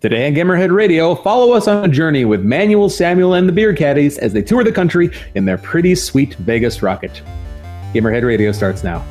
Today 0.00 0.28
on 0.28 0.34
Gamerhead 0.34 0.72
Radio, 0.72 1.16
follow 1.16 1.54
us 1.54 1.66
on 1.66 1.84
a 1.84 1.92
journey 1.92 2.24
with 2.24 2.44
Manuel, 2.44 2.88
Samuel, 2.88 3.34
and 3.34 3.48
the 3.48 3.52
Beer 3.52 3.74
Caddies 3.74 4.16
as 4.16 4.32
they 4.32 4.42
tour 4.42 4.62
the 4.62 4.70
country 4.70 5.10
in 5.34 5.44
their 5.44 5.58
pretty 5.58 5.96
sweet 5.96 6.34
Vegas 6.34 6.84
rocket. 6.84 7.20
Gamerhead 7.92 8.22
Radio 8.22 8.52
starts 8.52 8.84
now. 8.84 9.04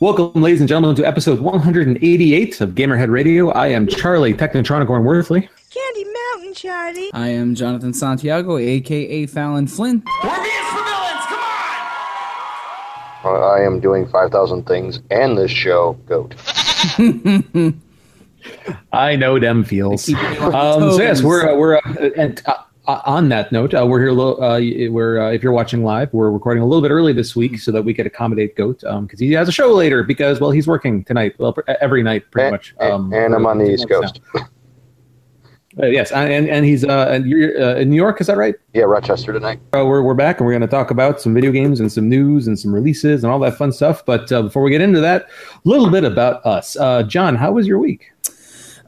Welcome, 0.00 0.40
ladies 0.40 0.60
and 0.60 0.68
gentlemen, 0.68 0.96
to 0.96 1.06
episode 1.06 1.40
188 1.40 2.60
of 2.62 2.70
Gamerhead 2.70 3.10
Radio. 3.10 3.50
I 3.50 3.66
am 3.68 3.86
Charlie, 3.86 4.32
Technotronic 4.32 4.88
Warren 4.88 5.04
Worthley. 5.04 5.46
Candy 5.70 6.11
Mountain, 6.52 6.70
Charlie. 6.70 7.10
I 7.14 7.28
am 7.28 7.54
Jonathan 7.54 7.94
Santiago, 7.94 8.56
aka 8.58 9.26
Fallon 9.26 9.66
Flynn. 9.66 10.02
We're 10.22 10.42
being 10.42 10.64
for 10.64 10.84
villains, 10.84 11.26
come 11.26 11.40
on! 11.40 13.24
Uh, 13.24 13.46
I 13.46 13.60
am 13.64 13.80
doing 13.80 14.06
5,000 14.06 14.66
things 14.66 15.00
and 15.10 15.38
this 15.38 15.50
show, 15.50 15.94
GOAT. 16.06 16.34
I 18.92 19.16
know 19.16 19.38
them 19.38 19.64
feels. 19.64 20.12
On 20.12 20.54
Um, 20.54 20.92
so 20.92 21.00
yes, 21.00 21.22
we're 21.22 21.48
uh, 21.48 21.56
we're 21.56 21.76
uh, 21.76 21.80
and 22.16 22.42
uh, 22.46 22.54
uh, 22.88 23.00
on 23.06 23.28
that 23.28 23.52
note, 23.52 23.72
uh, 23.72 23.86
we're 23.86 24.00
here. 24.00 24.08
a 24.08 24.12
little- 24.12 24.42
Uh, 24.42 24.60
we're 24.90 25.20
uh, 25.20 25.30
if 25.30 25.42
you're 25.42 25.52
watching 25.52 25.84
live, 25.84 26.12
we're 26.12 26.30
recording 26.30 26.62
a 26.62 26.66
little 26.66 26.82
bit 26.82 26.90
early 26.90 27.12
this 27.12 27.36
week 27.36 27.60
so 27.60 27.70
that 27.70 27.82
we 27.82 27.94
could 27.94 28.06
accommodate 28.06 28.56
Goat 28.56 28.80
because 28.80 29.20
he 29.20 29.32
has 29.32 29.48
a 29.48 29.52
show 29.52 29.72
later 29.72 30.02
because 30.02 30.40
well 30.40 30.50
he's 30.50 30.66
working 30.66 31.04
tonight, 31.04 31.34
well 31.38 31.52
pr- 31.52 31.60
every 31.80 32.02
night 32.02 32.28
pretty 32.32 32.46
And, 32.46 32.52
much. 32.52 32.74
and- 32.80 33.14
and 33.14 33.34
I'm 33.34 33.46
on 33.46 33.58
the 33.58 33.70
East 33.72 33.88
Coast. 33.88 34.20
Uh, 35.80 35.86
yes, 35.86 36.12
and 36.12 36.48
and 36.48 36.66
he's 36.66 36.84
uh, 36.84 37.08
and 37.10 37.26
you're 37.26 37.60
uh, 37.60 37.76
in 37.76 37.88
New 37.88 37.96
York, 37.96 38.20
is 38.20 38.26
that 38.26 38.36
right? 38.36 38.54
Yeah, 38.74 38.82
Rochester 38.82 39.32
tonight. 39.32 39.58
Uh, 39.74 39.86
we're, 39.86 40.02
we're 40.02 40.14
back 40.14 40.38
and 40.38 40.46
we're 40.46 40.52
going 40.52 40.60
to 40.60 40.68
talk 40.68 40.90
about 40.90 41.20
some 41.20 41.32
video 41.32 41.50
games 41.50 41.80
and 41.80 41.90
some 41.90 42.08
news 42.08 42.46
and 42.46 42.58
some 42.58 42.74
releases 42.74 43.24
and 43.24 43.32
all 43.32 43.38
that 43.38 43.56
fun 43.56 43.72
stuff. 43.72 44.04
But 44.04 44.30
uh, 44.30 44.42
before 44.42 44.62
we 44.62 44.70
get 44.70 44.82
into 44.82 45.00
that, 45.00 45.22
a 45.22 45.28
little 45.64 45.90
bit 45.90 46.04
about 46.04 46.44
us. 46.44 46.76
Uh, 46.76 47.02
John, 47.04 47.36
how 47.36 47.52
was 47.52 47.66
your 47.66 47.78
week? 47.78 48.10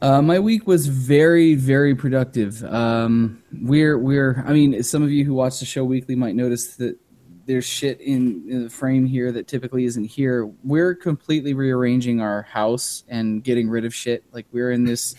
Uh, 0.02 0.20
my 0.20 0.38
week 0.38 0.66
was 0.66 0.86
very, 0.86 1.54
very 1.54 1.94
productive. 1.94 2.62
Um, 2.64 3.42
we're, 3.62 3.96
we're. 3.96 4.44
I 4.46 4.52
mean, 4.52 4.82
some 4.82 5.02
of 5.02 5.10
you 5.10 5.24
who 5.24 5.32
watch 5.32 5.60
the 5.60 5.66
show 5.66 5.84
weekly 5.84 6.14
might 6.14 6.34
notice 6.34 6.76
that 6.76 6.98
there's 7.46 7.64
shit 7.64 8.00
in, 8.00 8.44
in 8.48 8.64
the 8.64 8.70
frame 8.70 9.06
here 9.06 9.32
that 9.32 9.48
typically 9.48 9.86
isn't 9.86 10.04
here. 10.04 10.50
We're 10.62 10.94
completely 10.94 11.54
rearranging 11.54 12.20
our 12.20 12.42
house 12.42 13.04
and 13.08 13.42
getting 13.42 13.70
rid 13.70 13.86
of 13.86 13.94
shit. 13.94 14.24
Like 14.32 14.46
we're 14.52 14.72
in 14.72 14.84
this 14.84 15.14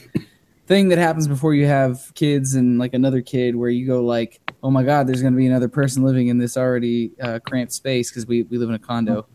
thing 0.66 0.90
that 0.90 0.98
happens 0.98 1.28
before 1.28 1.54
you 1.54 1.68
have 1.68 2.12
kids 2.16 2.56
and 2.56 2.80
like 2.80 2.94
another 2.94 3.22
kid, 3.22 3.56
where 3.56 3.70
you 3.70 3.86
go 3.86 4.04
like, 4.04 4.42
"Oh 4.64 4.72
my 4.72 4.84
god, 4.84 5.08
there's 5.08 5.22
going 5.22 5.34
to 5.34 5.38
be 5.38 5.48
another 5.48 5.70
person 5.70 6.04
living 6.04 6.28
in 6.28 6.38
this 6.38 6.58
already 6.58 7.12
uh, 7.22 7.40
cramped 7.40 7.74
space 7.74 8.10
because 8.10 8.26
we 8.26 8.44
we 8.44 8.58
live 8.58 8.70
in 8.70 8.76
a 8.76 8.80
condo 8.80 9.28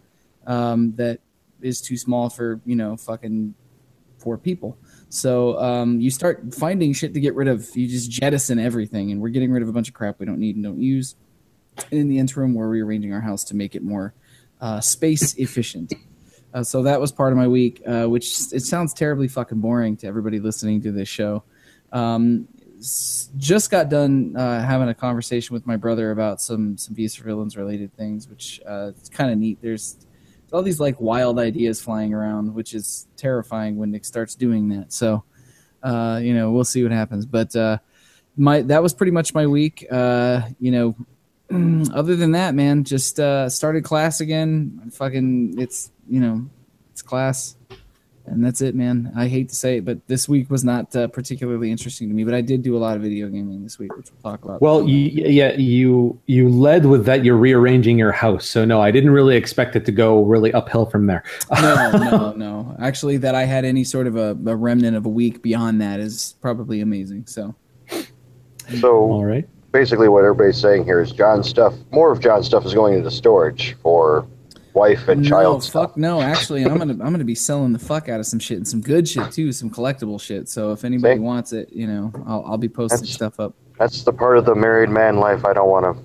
um, 0.47 0.95
that 0.97 1.21
is 1.61 1.81
too 1.81 1.97
small 1.97 2.31
for 2.31 2.61
you 2.65 2.77
know 2.77 2.97
fucking 2.97 3.55
four 4.19 4.39
people." 4.39 4.77
So 5.09 5.59
um, 5.61 6.01
you 6.01 6.11
start 6.11 6.55
finding 6.55 6.93
shit 6.93 7.15
to 7.15 7.21
get 7.21 7.35
rid 7.35 7.49
of. 7.49 7.69
You 7.75 7.87
just 7.87 8.11
jettison 8.11 8.59
everything, 8.59 9.11
and 9.11 9.21
we're 9.21 9.31
getting 9.31 9.53
rid 9.53 9.63
of 9.63 9.69
a 9.69 9.73
bunch 9.73 9.89
of 9.89 9.95
crap 9.95 10.21
we 10.21 10.27
don't 10.27 10.39
need 10.39 10.57
and 10.57 10.65
don't 10.65 10.81
use. 10.81 11.15
And 11.91 12.01
in 12.01 12.09
the 12.09 12.19
interim, 12.19 12.55
we're 12.55 12.69
rearranging 12.69 13.13
our 13.13 13.21
house 13.21 13.45
to 13.45 13.57
make 13.57 13.75
it 13.75 13.83
more 13.83 14.15
uh, 14.61 14.81
space 14.81 15.35
efficient. 15.35 15.93
Uh, 16.53 16.63
so 16.65 16.83
that 16.83 17.01
was 17.01 17.13
part 17.13 17.33
of 17.33 17.39
my 17.39 17.47
week, 17.47 17.83
uh, 17.87 18.07
which 18.07 18.53
it 18.53 18.63
sounds 18.63 18.93
terribly 18.93 19.29
fucking 19.29 19.61
boring 19.61 19.97
to 19.97 20.07
everybody 20.07 20.41
listening 20.41 20.81
to 20.83 20.93
this 20.93 21.09
show. 21.09 21.43
Um, 21.93 22.49
just 22.81 23.71
got 23.71 23.89
done 23.89 24.35
uh, 24.37 24.65
having 24.65 24.89
a 24.89 24.95
conversation 24.95 25.53
with 25.55 25.67
my 25.67 25.77
brother 25.77 26.13
about 26.13 26.41
some 26.41 26.79
some 26.79 26.95
for 26.95 27.25
Villains 27.25 27.57
related 27.57 27.95
things, 27.95 28.29
which 28.29 28.61
uh, 28.67 28.93
it's 28.97 29.09
kind 29.09 29.31
of 29.31 29.39
neat. 29.39 29.59
There's 29.61 29.97
all 30.53 30.63
these 30.63 30.81
like 30.81 31.01
wild 31.01 31.39
ideas 31.39 31.81
flying 31.81 32.15
around, 32.15 32.55
which 32.55 32.75
is 32.75 33.07
terrifying 33.17 33.77
when 33.77 33.91
Nick 33.91 34.05
starts 34.05 34.35
doing 34.35 34.69
that. 34.71 34.93
So, 34.93 35.25
uh, 35.83 36.21
you 36.23 36.35
know, 36.35 36.51
we'll 36.53 36.65
see 36.65 36.83
what 36.83 36.91
happens. 36.91 37.27
But 37.27 37.55
uh, 37.55 37.79
my 38.37 38.63
that 38.63 38.83
was 38.83 38.95
pretty 38.95 39.13
much 39.13 39.35
my 39.35 39.47
week. 39.47 39.83
You 39.91 40.71
know, 40.71 40.97
other 41.51 42.17
than 42.17 42.33
that, 42.33 42.55
man, 42.55 42.85
just 42.85 43.19
uh, 43.19 43.49
started 43.49 43.85
class 43.85 44.21
again. 44.21 44.91
Fucking, 44.93 45.59
it's 45.59 45.91
you 46.09 46.21
know, 46.21 46.47
it's 46.93 47.03
class, 47.03 47.57
and 48.27 48.45
that's 48.45 48.61
it, 48.61 48.75
man. 48.75 49.13
I 49.17 49.27
hate 49.27 49.49
to 49.49 49.57
say 49.57 49.79
it, 49.79 49.85
but 49.85 50.07
this 50.07 50.29
week 50.29 50.51
was 50.51 50.65
not 50.65 50.95
uh, 50.95 51.09
particularly 51.09 51.71
interesting 51.71 52.09
to 52.09 52.15
me. 52.15 52.25
But 52.25 52.35
I 52.35 52.41
did 52.41 52.63
do 52.63 52.77
a 52.77 52.79
lot 52.79 52.97
of 52.97 53.03
video 53.03 53.29
gaming 53.29 53.63
this 53.65 53.79
week, 53.79 53.97
which 53.97 54.09
we'll 54.13 54.33
talk 54.33 54.45
about. 54.45 54.63
Well, 54.63 54.89
you, 54.89 55.25
yeah, 55.27 55.53
you 55.55 56.21
you 56.27 56.49
led 56.49 56.87
with 56.87 57.05
that 57.07 57.25
you're 57.25 57.37
rearranging 57.37 57.99
your 57.99 58.13
house. 58.13 58.49
So 58.49 58.65
no, 58.65 58.81
I 58.81 58.91
didn't 58.91 59.11
really 59.11 59.37
expect 59.37 59.75
it 59.75 59.85
to 59.87 59.93
go 59.93 60.23
really 60.23 60.53
uphill 60.53 60.87
from 60.87 61.07
there. 61.07 61.25
no, 61.61 61.91
no, 61.93 62.33
no. 62.33 62.77
Actually, 62.81 63.17
that 63.19 63.35
I 63.35 63.45
had 63.45 63.65
any 63.65 63.85
sort 63.85 64.07
of 64.07 64.17
a, 64.17 64.39
a 64.47 64.55
remnant 64.55 64.97
of 64.97 65.07
a 65.07 65.11
week 65.11 65.43
beyond 65.43 65.81
that 65.81 65.99
is 65.99 66.37
probably 66.41 66.81
amazing. 66.81 67.27
So, 67.27 67.55
So 68.79 68.95
All 68.95 69.25
right. 69.25 69.49
Basically, 69.73 70.09
what 70.09 70.25
everybody's 70.25 70.59
saying 70.61 70.85
here 70.85 71.01
is 71.01 71.13
John's 71.13 71.49
stuff, 71.49 71.75
more 71.91 72.11
of 72.13 72.21
John's 72.21 72.47
stuff 72.47 72.65
is 72.65 72.75
going 72.75 72.95
into 72.95 73.11
storage 73.11 73.77
for 73.83 74.27
wife 74.73 75.09
and 75.09 75.23
no, 75.23 75.29
child 75.29 75.63
stuff. 75.65 75.91
fuck 75.91 75.97
no. 75.97 76.21
Actually, 76.21 76.65
I'm 76.65 76.79
gonna 76.79 76.93
I'm 76.93 77.13
gonna 77.13 77.25
be 77.25 77.35
selling 77.35 77.73
the 77.73 77.79
fuck 77.79 78.09
out 78.09 78.21
of 78.21 78.27
some 78.27 78.39
shit 78.39 78.57
and 78.57 78.69
some 78.69 78.81
good 78.81 79.09
shit 79.09 79.33
too, 79.33 79.53
some 79.53 79.71
collectible 79.71 80.21
shit. 80.21 80.49
So 80.49 80.73
if 80.73 80.85
anybody 80.85 81.17
See? 81.17 81.21
wants 81.21 81.53
it, 81.53 81.73
you 81.73 81.87
know, 81.87 82.13
I'll 82.27 82.45
I'll 82.47 82.59
be 82.59 82.69
posting 82.69 82.99
That's- 82.99 83.15
stuff 83.15 83.41
up. 83.41 83.55
That's 83.79 84.03
the 84.05 84.13
part 84.13 84.37
of 84.37 84.45
the 84.45 84.55
married 84.55 84.91
man 84.91 85.17
life 85.17 85.45
I 85.47 85.55
don't 85.55 85.71
want 85.71 85.97
to 85.97 86.03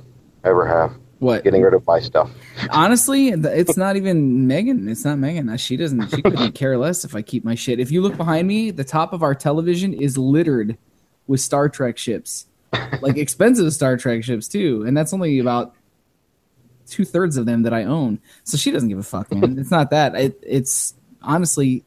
ever 0.47 0.65
have. 0.65 0.95
What? 1.19 1.43
Getting 1.43 1.61
rid 1.61 1.73
of 1.73 1.85
my 1.85 1.99
stuff. 1.99 2.29
Honestly, 2.71 3.29
it's 3.29 3.75
not 3.77 3.95
even 3.97 4.47
Megan. 4.47 4.87
It's 4.87 5.03
not 5.03 5.17
Megan. 5.17 5.55
She 5.57 5.75
doesn't. 5.75 6.09
She 6.09 6.21
couldn't 6.21 6.51
care 6.55 6.77
less 6.77 7.03
if 7.03 7.15
I 7.15 7.21
keep 7.21 7.43
my 7.43 7.55
shit. 7.55 7.79
If 7.79 7.91
you 7.91 8.01
look 8.01 8.15
behind 8.17 8.47
me, 8.47 8.71
the 8.71 8.83
top 8.85 9.11
of 9.11 9.23
our 9.23 9.35
television 9.35 9.93
is 9.93 10.17
littered 10.17 10.77
with 11.27 11.41
Star 11.41 11.67
Trek 11.67 11.97
ships, 11.97 12.45
like 13.01 13.17
expensive 13.17 13.71
Star 13.73 13.97
Trek 13.97 14.23
ships 14.23 14.47
too, 14.47 14.83
and 14.85 14.95
that's 14.95 15.13
only 15.13 15.39
about 15.39 15.75
two 16.87 17.05
thirds 17.05 17.37
of 17.37 17.45
them 17.45 17.63
that 17.63 17.73
I 17.73 17.83
own. 17.83 18.19
So 18.43 18.57
she 18.57 18.71
doesn't 18.71 18.89
give 18.89 18.99
a 18.99 19.03
fuck, 19.03 19.31
man. 19.31 19.57
It's 19.59 19.71
not 19.71 19.89
that. 19.89 20.15
It, 20.15 20.39
it's 20.43 20.93
honestly 21.21 21.83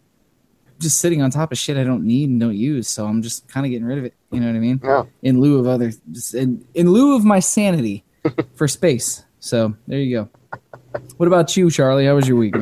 just 0.78 0.98
sitting 0.98 1.22
on 1.22 1.30
top 1.30 1.52
of 1.52 1.58
shit 1.58 1.76
I 1.76 1.84
don't 1.84 2.04
need 2.04 2.30
and 2.30 2.40
don't 2.40 2.56
use. 2.56 2.88
So 2.88 3.06
I'm 3.06 3.22
just 3.22 3.48
kind 3.48 3.66
of 3.66 3.70
getting 3.70 3.86
rid 3.86 3.98
of 3.98 4.04
it. 4.04 4.14
You 4.30 4.40
know 4.40 4.46
what 4.46 4.56
I 4.56 4.60
mean? 4.60 4.80
Yeah. 4.82 5.04
In 5.22 5.40
lieu 5.40 5.58
of 5.58 5.66
other, 5.66 5.92
in, 6.34 6.64
in 6.74 6.90
lieu 6.90 7.16
of 7.16 7.24
my 7.24 7.40
sanity 7.40 8.04
for 8.54 8.68
space. 8.68 9.24
So 9.40 9.74
there 9.86 9.98
you 9.98 10.16
go. 10.16 11.00
What 11.16 11.26
about 11.26 11.56
you, 11.56 11.70
Charlie? 11.70 12.06
How 12.06 12.14
was 12.14 12.28
your 12.28 12.36
week? 12.36 12.54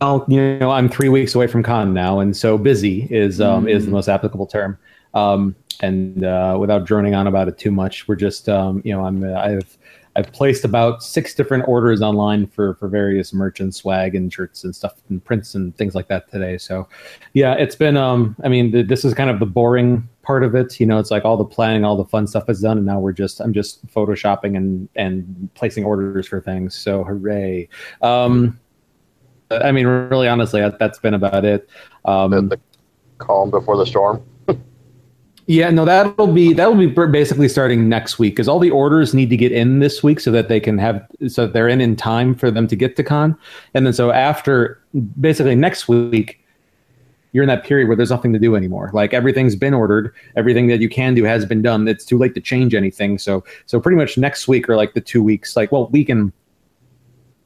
Well, 0.00 0.24
you 0.28 0.58
know, 0.58 0.70
I'm 0.70 0.88
three 0.88 1.08
weeks 1.08 1.34
away 1.34 1.46
from 1.46 1.62
con 1.62 1.94
now, 1.94 2.20
and 2.20 2.36
so 2.36 2.58
busy 2.58 3.08
is 3.10 3.40
um, 3.40 3.66
is 3.66 3.86
the 3.86 3.90
most 3.90 4.08
applicable 4.08 4.46
term. 4.46 4.78
Um, 5.16 5.56
and 5.80 6.24
uh, 6.24 6.56
without 6.60 6.84
droning 6.84 7.14
on 7.14 7.26
about 7.26 7.48
it 7.48 7.58
too 7.58 7.70
much, 7.70 8.06
we're 8.06 8.16
just 8.16 8.48
um, 8.48 8.82
you 8.84 8.92
know, 8.92 9.04
I'm 9.04 9.24
uh, 9.24 9.38
I've 9.38 9.78
I've 10.14 10.32
placed 10.32 10.64
about 10.64 11.02
six 11.02 11.34
different 11.34 11.68
orders 11.68 12.00
online 12.00 12.46
for 12.46 12.74
for 12.74 12.88
various 12.88 13.32
merch 13.32 13.60
and 13.60 13.74
swag 13.74 14.14
and 14.14 14.32
shirts 14.32 14.64
and 14.64 14.74
stuff 14.74 14.94
and 15.08 15.22
prints 15.24 15.54
and 15.54 15.76
things 15.76 15.94
like 15.94 16.08
that 16.08 16.30
today. 16.30 16.58
So, 16.58 16.88
yeah, 17.32 17.54
it's 17.54 17.76
been 17.76 17.96
um, 17.96 18.36
I 18.44 18.48
mean, 18.48 18.72
th- 18.72 18.88
this 18.88 19.04
is 19.04 19.14
kind 19.14 19.30
of 19.30 19.40
the 19.40 19.46
boring 19.46 20.08
part 20.22 20.42
of 20.42 20.54
it. 20.54 20.78
You 20.80 20.86
know, 20.86 20.98
it's 20.98 21.10
like 21.10 21.24
all 21.24 21.36
the 21.36 21.44
planning, 21.44 21.84
all 21.84 21.96
the 21.96 22.04
fun 22.04 22.26
stuff 22.26 22.48
is 22.48 22.60
done, 22.60 22.76
and 22.76 22.86
now 22.86 22.98
we're 22.98 23.12
just 23.12 23.40
I'm 23.40 23.52
just 23.52 23.86
photoshopping 23.86 24.56
and 24.56 24.88
and 24.96 25.50
placing 25.54 25.84
orders 25.84 26.28
for 26.28 26.40
things. 26.40 26.74
So, 26.74 27.04
hooray! 27.04 27.68
Um, 28.02 28.58
I 29.50 29.72
mean, 29.72 29.86
really, 29.86 30.28
honestly, 30.28 30.60
that, 30.60 30.78
that's 30.78 30.98
been 30.98 31.14
about 31.14 31.44
it. 31.44 31.68
Um, 32.04 32.48
the 32.48 32.60
calm 33.18 33.50
before 33.50 33.76
the 33.76 33.86
storm. 33.86 34.22
Yeah, 35.46 35.70
no, 35.70 35.84
that'll 35.84 36.32
be 36.32 36.52
that'll 36.52 36.74
be 36.74 36.86
basically 36.86 37.48
starting 37.48 37.88
next 37.88 38.18
week 38.18 38.34
because 38.34 38.48
all 38.48 38.58
the 38.58 38.70
orders 38.70 39.14
need 39.14 39.30
to 39.30 39.36
get 39.36 39.52
in 39.52 39.78
this 39.78 40.02
week 40.02 40.18
so 40.18 40.32
that 40.32 40.48
they 40.48 40.58
can 40.58 40.76
have 40.78 41.06
so 41.28 41.46
that 41.46 41.52
they're 41.52 41.68
in 41.68 41.80
in 41.80 41.94
time 41.94 42.34
for 42.34 42.50
them 42.50 42.66
to 42.66 42.74
get 42.74 42.96
to 42.96 43.04
con, 43.04 43.38
and 43.72 43.86
then 43.86 43.92
so 43.92 44.10
after 44.10 44.82
basically 45.20 45.54
next 45.54 45.86
week, 45.86 46.40
you're 47.32 47.44
in 47.44 47.48
that 47.48 47.62
period 47.62 47.86
where 47.86 47.96
there's 47.96 48.10
nothing 48.10 48.32
to 48.32 48.40
do 48.40 48.56
anymore. 48.56 48.90
Like 48.92 49.14
everything's 49.14 49.54
been 49.54 49.72
ordered, 49.72 50.12
everything 50.36 50.66
that 50.66 50.80
you 50.80 50.88
can 50.88 51.14
do 51.14 51.22
has 51.22 51.46
been 51.46 51.62
done. 51.62 51.86
It's 51.86 52.04
too 52.04 52.18
late 52.18 52.34
to 52.34 52.40
change 52.40 52.74
anything. 52.74 53.16
So 53.16 53.44
so 53.66 53.80
pretty 53.80 53.96
much 53.96 54.18
next 54.18 54.48
week 54.48 54.68
or 54.68 54.74
like 54.74 54.94
the 54.94 55.00
two 55.00 55.22
weeks, 55.22 55.54
like 55.54 55.70
well, 55.70 55.86
we 55.88 56.04
can 56.04 56.32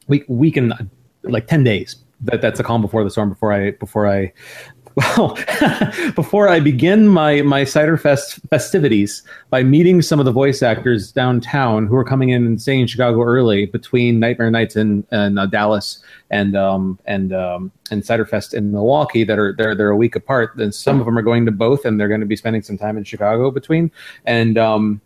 we 0.09 0.25
we 0.27 0.51
can 0.51 0.73
uh, 0.73 0.85
like 1.25 1.47
10 1.47 1.65
days 1.65 1.97
that 2.23 2.41
that's 2.41 2.61
a 2.61 2.63
calm 2.63 2.83
before 2.83 3.05
the 3.05 3.11
storm 3.11 3.29
before 3.29 3.53
i 3.53 3.71
before 3.73 4.07
i 4.07 4.33
Well, 4.97 5.39
before 6.17 6.49
I 6.49 6.59
begin 6.59 7.07
my 7.07 7.43
my 7.43 7.65
Cider 7.65 7.97
Fest 7.97 8.41
festivities 8.49 9.23
by 9.49 9.63
meeting 9.63 10.03
some 10.03 10.19
of 10.19 10.25
the 10.25 10.33
voice 10.33 10.63
actors 10.63 11.13
downtown 11.13 11.87
who 11.87 11.95
are 11.95 12.05
coming 12.05 12.31
in 12.31 12.45
and 12.45 12.61
staying 12.61 12.81
in 12.81 12.87
Chicago 12.89 13.23
early 13.23 13.67
between 13.67 14.19
Nightmare 14.19 14.51
Nights 14.51 14.75
and, 14.75 15.07
and 15.13 15.39
uh, 15.39 15.47
Dallas 15.47 16.03
and 16.31 16.57
um, 16.57 16.99
and 17.07 17.33
um, 17.33 17.71
and 17.93 18.05
Cider 18.05 18.27
Fest 18.27 18.53
in 18.53 18.73
Milwaukee 18.73 19.23
that 19.23 19.39
are 19.39 19.55
they're 19.57 19.77
they're 19.77 19.91
a 19.91 19.97
week 19.97 20.17
apart. 20.17 20.53
Then 20.57 20.73
some 20.73 20.99
of 20.99 21.07
them 21.07 21.17
are 21.17 21.23
going 21.23 21.47
to 21.47 21.53
both, 21.53 21.85
and 21.85 22.01
they're 22.01 22.09
going 22.09 22.21
to 22.21 22.27
be 22.27 22.37
spending 22.37 22.63
some 22.63 22.77
time 22.77 22.97
in 22.97 23.05
Chicago 23.05 23.53
between. 23.53 23.93
And 24.27 24.59
um, 24.59 25.01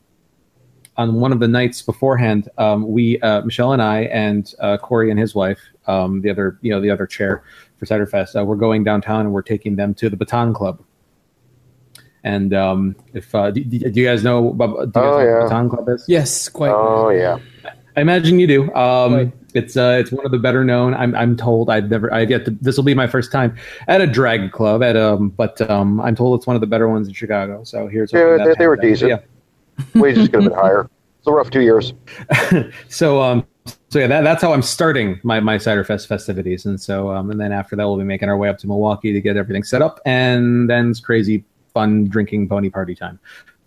on 0.97 1.21
one 1.21 1.33
of 1.33 1.41
the 1.41 1.49
nights 1.49 1.83
beforehand, 1.83 2.49
um, 2.57 2.89
we 2.91 3.21
uh, 3.21 3.43
Michelle 3.43 3.73
and 3.73 3.83
I 3.83 4.03
and 4.05 4.53
uh, 4.61 4.79
Corey 4.79 5.11
and 5.11 5.21
his 5.21 5.35
wife, 5.35 5.61
um, 5.87 6.23
the 6.23 6.31
other 6.31 6.59
you 6.63 6.71
know 6.71 6.81
the 6.81 6.91
other 6.91 7.07
chair 7.07 7.43
for 7.85 7.89
Cider 7.89 8.07
Fest, 8.07 8.37
uh, 8.37 8.45
we're 8.45 8.57
going 8.57 8.83
downtown 8.85 9.21
and 9.21 9.33
we're 9.33 9.43
taking 9.43 9.77
them 9.77 9.95
to 9.95 10.09
the 10.09 10.17
Baton 10.17 10.55
Club. 10.55 10.83
And 12.25 12.55
um, 12.55 12.97
if 13.13 13.35
uh, 13.35 13.51
do, 13.51 13.63
do 13.63 13.77
you 14.01 14.07
guys 14.07 14.25
know, 14.25 14.53
do 14.53 14.65
you 14.65 14.87
guys 14.87 14.93
Oh, 14.95 15.01
know 15.01 15.17
what 15.17 15.25
yeah. 15.25 15.41
Baton 15.43 15.69
Club 15.69 15.89
is? 15.91 16.05
Yes, 16.09 16.49
quite. 16.49 16.71
Oh 16.71 17.11
yeah. 17.11 17.39
I 17.97 18.01
imagine 18.01 18.39
you 18.41 18.47
do. 18.47 18.75
Um, 18.75 19.15
Right. 19.15 19.33
It's 19.55 19.77
uh, 19.77 19.99
it's 20.01 20.11
one 20.11 20.27
of 20.27 20.33
the 20.33 20.39
better 20.39 20.65
known. 20.65 20.95
I'm 20.95 21.15
I'm 21.15 21.37
told 21.37 21.71
I've 21.71 21.89
never 21.89 22.13
I 22.13 22.25
get 22.25 22.45
to, 22.47 22.51
this 22.61 22.77
will 22.77 22.83
be 22.83 22.93
my 22.95 23.07
first 23.07 23.31
time 23.31 23.55
at 23.87 24.01
a 24.01 24.07
drag 24.07 24.51
club 24.51 24.83
at 24.83 24.97
um, 24.97 25.29
but 25.29 25.61
um, 25.71 26.01
I'm 26.01 26.17
told 26.17 26.41
it's 26.41 26.45
one 26.47 26.57
of 26.57 26.61
the 26.61 26.67
better 26.67 26.89
ones 26.89 27.07
in 27.07 27.15
Chicago. 27.15 27.63
So 27.63 27.87
here's 27.87 28.13
Yeah, 28.13 28.39
they- 28.45 28.55
they 28.59 28.67
were 28.67 28.77
pans 28.77 29.05
out. 29.05 29.23
decent. 29.79 29.95
Wages 30.03 30.27
could 30.29 30.43
have 30.43 30.51
been 30.51 30.59
higher. 30.59 30.91
It's 31.19 31.29
a 31.29 31.31
rough 31.33 31.51
two 31.51 31.61
years. 31.61 31.93
so 32.89 33.23
um 33.23 33.47
so 33.89 33.99
yeah 33.99 34.07
that, 34.07 34.23
that's 34.23 34.43
how 34.43 34.53
i'm 34.53 34.63
starting 34.63 35.21
my 35.23 35.41
my 35.41 35.57
cider 35.59 35.85
fest 35.85 36.07
festivities. 36.07 36.67
And 36.67 36.81
so 36.81 37.11
um 37.11 37.31
and 37.31 37.41
then 37.41 37.53
after 37.53 37.77
that 37.77 37.85
we'll 37.85 37.97
be 37.97 38.05
making 38.05 38.29
our 38.29 38.37
way 38.37 38.49
up 38.49 38.59
to 38.59 38.67
milwaukee 38.67 39.13
to 39.13 39.21
get 39.21 39.37
everything 39.37 39.63
set 39.63 39.83
up. 39.83 40.01
And 40.05 40.69
then 40.69 40.91
it's 40.91 41.01
crazy 41.01 41.45
fun 41.73 42.07
drinking 42.07 42.49
pony 42.49 42.71
party 42.71 42.95
time 42.95 43.19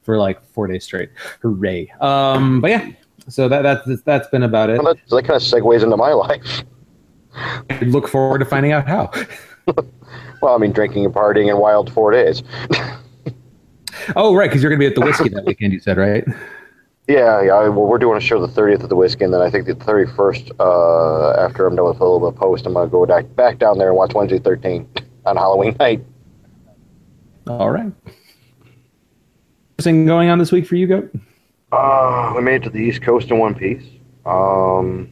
for 0.03 0.17
like 0.17 0.44
four 0.51 0.67
days 0.67 0.83
straight. 0.83 1.09
Hooray. 1.41 1.89
Um 2.01 2.61
but 2.61 2.71
yeah 2.71 2.91
so 3.29 3.49
that 3.49 3.61
that's 3.63 4.01
that's 4.03 4.27
been 4.29 4.44
about 4.44 4.69
it. 4.69 4.81
Well, 4.81 4.94
that, 4.94 5.09
that 5.09 5.25
kind 5.25 5.35
of 5.35 5.41
segues 5.41 5.83
into 5.83 5.97
my 5.97 6.13
life. 6.13 6.63
I 7.69 7.79
look 7.81 8.07
forward 8.07 8.39
to 8.39 8.45
finding 8.45 8.71
out 8.71 8.88
how. 8.88 9.11
Well, 10.41 10.53
I 10.53 10.59
mean, 10.59 10.71
drinking 10.71 11.03
and 11.03 11.13
partying 11.13 11.49
and 11.49 11.57
wild 11.57 11.91
four 11.91 12.11
days. 12.11 12.44
oh 14.15 14.35
right 14.35 14.49
because 14.49 14.61
you're 14.61 14.69
gonna 14.69 14.79
be 14.79 14.85
at 14.85 14.95
the 14.95 15.01
whiskey 15.01 15.29
that 15.29 15.44
weekend 15.45 15.73
you 15.73 15.79
said 15.79 15.97
right 15.97 16.25
Yeah, 17.07 17.42
yeah. 17.42 17.54
I- 17.54 17.69
Well, 17.69 17.86
we're 17.88 17.98
doing 18.00 18.18
a 18.18 18.21
show 18.21 18.45
the 18.45 18.51
30th 18.51 18.83
of 18.83 18.89
the 18.89 18.95
whiskey, 18.95 19.24
and 19.24 19.33
then 19.33 19.42
I 19.42 19.50
think 19.50 19.65
the 19.65 19.74
31st, 19.75 20.51
uh, 20.59 21.31
after 21.39 21.65
I'm 21.65 21.75
done 21.75 21.86
with 21.88 22.00
a 22.00 22.04
little 22.04 22.19
bit 22.19 22.27
of 22.30 22.36
post, 22.36 22.65
I'm 22.65 22.74
going 22.74 22.88
to 22.88 22.92
go 22.92 23.06
back, 23.06 23.33
back 23.36 23.59
down 23.59 23.77
there 23.77 23.88
and 23.89 23.98
watch 23.98 24.13
Wednesday 24.13 24.39
13 24.39 24.88
on 25.25 25.38
Halloween 25.38 25.75
night. 25.80 26.04
all 27.48 27.69
right 27.71 27.92
Anything 29.80 30.06
going 30.06 30.30
on 30.30 30.39
this 30.39 30.51
week 30.51 30.65
for 30.68 30.75
you 30.75 30.88
goat 30.88 31.12
Uh, 31.71 32.33
we 32.36 32.42
made 32.42 32.56
it 32.56 32.63
to 32.63 32.69
the 32.69 32.80
East 32.80 33.01
Coast 33.01 33.30
in 33.30 33.38
one 33.38 33.54
piece. 33.56 33.83
Um, 34.25 35.09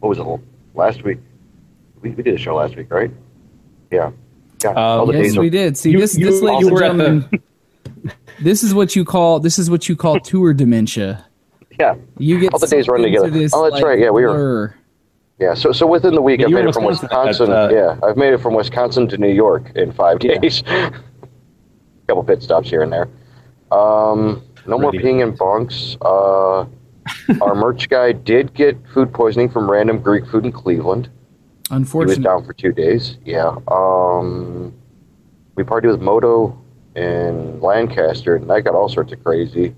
what 0.00 0.08
was 0.08 0.18
it? 0.18 0.26
Last 0.74 1.04
week? 1.04 1.18
We, 2.00 2.10
we 2.10 2.22
did 2.22 2.34
a 2.34 2.38
show 2.38 2.56
last 2.56 2.76
week, 2.76 2.90
right? 2.90 3.10
Yeah. 3.92 4.10
Yeah. 4.64 4.70
Um, 4.70 4.76
all 4.78 5.06
the 5.06 5.12
yes, 5.14 5.22
days 5.22 5.38
we 5.38 5.46
are- 5.46 5.50
did. 5.50 5.76
See 5.76 5.90
You- 5.92 6.00
this, 6.00 6.16
you 6.16 6.26
this, 6.26 6.42
ladies 6.42 6.68
also 6.70 6.84
and 6.86 7.22
were 7.22 7.22
at 7.24 7.30
the- 7.30 7.40
This 8.42 8.62
is 8.62 8.74
what 8.74 8.96
you 8.96 9.04
call 9.04 9.38
this 9.40 9.58
is 9.58 9.70
what 9.70 9.88
you 9.88 9.96
call 9.96 10.18
tour 10.20 10.52
dementia. 10.52 11.24
Yeah. 11.78 11.94
You 12.18 12.40
get 12.40 12.52
All 12.52 12.58
the 12.58 12.66
days 12.66 12.86
sucked 12.86 12.92
run 12.92 13.02
together. 13.02 13.30
This, 13.30 13.52
Oh, 13.54 13.62
that's 13.64 13.74
like, 13.74 13.84
right. 13.84 13.98
Yeah, 13.98 14.10
we 14.10 14.22
were- 14.24 14.32
blur. 14.34 14.74
Yeah. 15.38 15.54
So, 15.54 15.72
so 15.72 15.86
within 15.86 16.14
the 16.14 16.22
week, 16.22 16.40
Yeah, 16.40 16.46
I've 16.46 16.52
made 16.52 16.64
it 16.66 16.72
from 16.74 16.84
Wisconsin 16.84 17.50
at 17.52 17.70
uh, 17.70 17.74
yeah, 17.74 17.98
I've 18.02 18.16
made 18.16 18.32
it 18.32 18.38
from 18.40 18.54
Wisconsin 18.54 19.06
to 19.08 19.18
New 19.18 19.28
York 19.32 19.70
in 19.74 19.92
five 19.92 20.18
Yeah. 20.22 20.38
days. 20.38 20.62
couple 22.08 22.22
pit 22.24 22.42
stops 22.42 22.70
here 22.70 22.82
and 22.82 22.92
there. 22.92 23.08
Um, 23.72 24.42
no 24.66 24.78
more 24.78 24.92
Ready. 24.92 25.04
peeing 25.04 25.22
in 25.22 25.34
bunks. 25.34 25.96
Uh, 26.00 26.60
our 27.40 27.54
merch 27.54 27.88
guy 27.88 28.12
did 28.12 28.54
get 28.54 28.76
food 28.94 29.12
poisoning 29.12 29.48
from 29.50 29.68
random 29.70 29.98
Greek 30.00 30.24
food 30.26 30.44
in 30.44 30.52
Cleveland. 30.52 31.10
Unfortunately, 31.70 32.14
He 32.14 32.20
was 32.20 32.24
down 32.24 32.44
for 32.46 32.52
two 32.52 32.72
days. 32.72 33.18
Yeah. 33.24 33.56
Um, 33.68 34.72
we 35.56 35.64
partied 35.64 35.90
with 35.90 36.00
Moto 36.00 36.56
in 36.94 37.60
Lancaster, 37.60 38.36
and 38.36 38.48
that 38.48 38.62
got 38.62 38.74
all 38.74 38.88
sorts 38.88 39.12
of 39.12 39.22
crazy. 39.24 39.74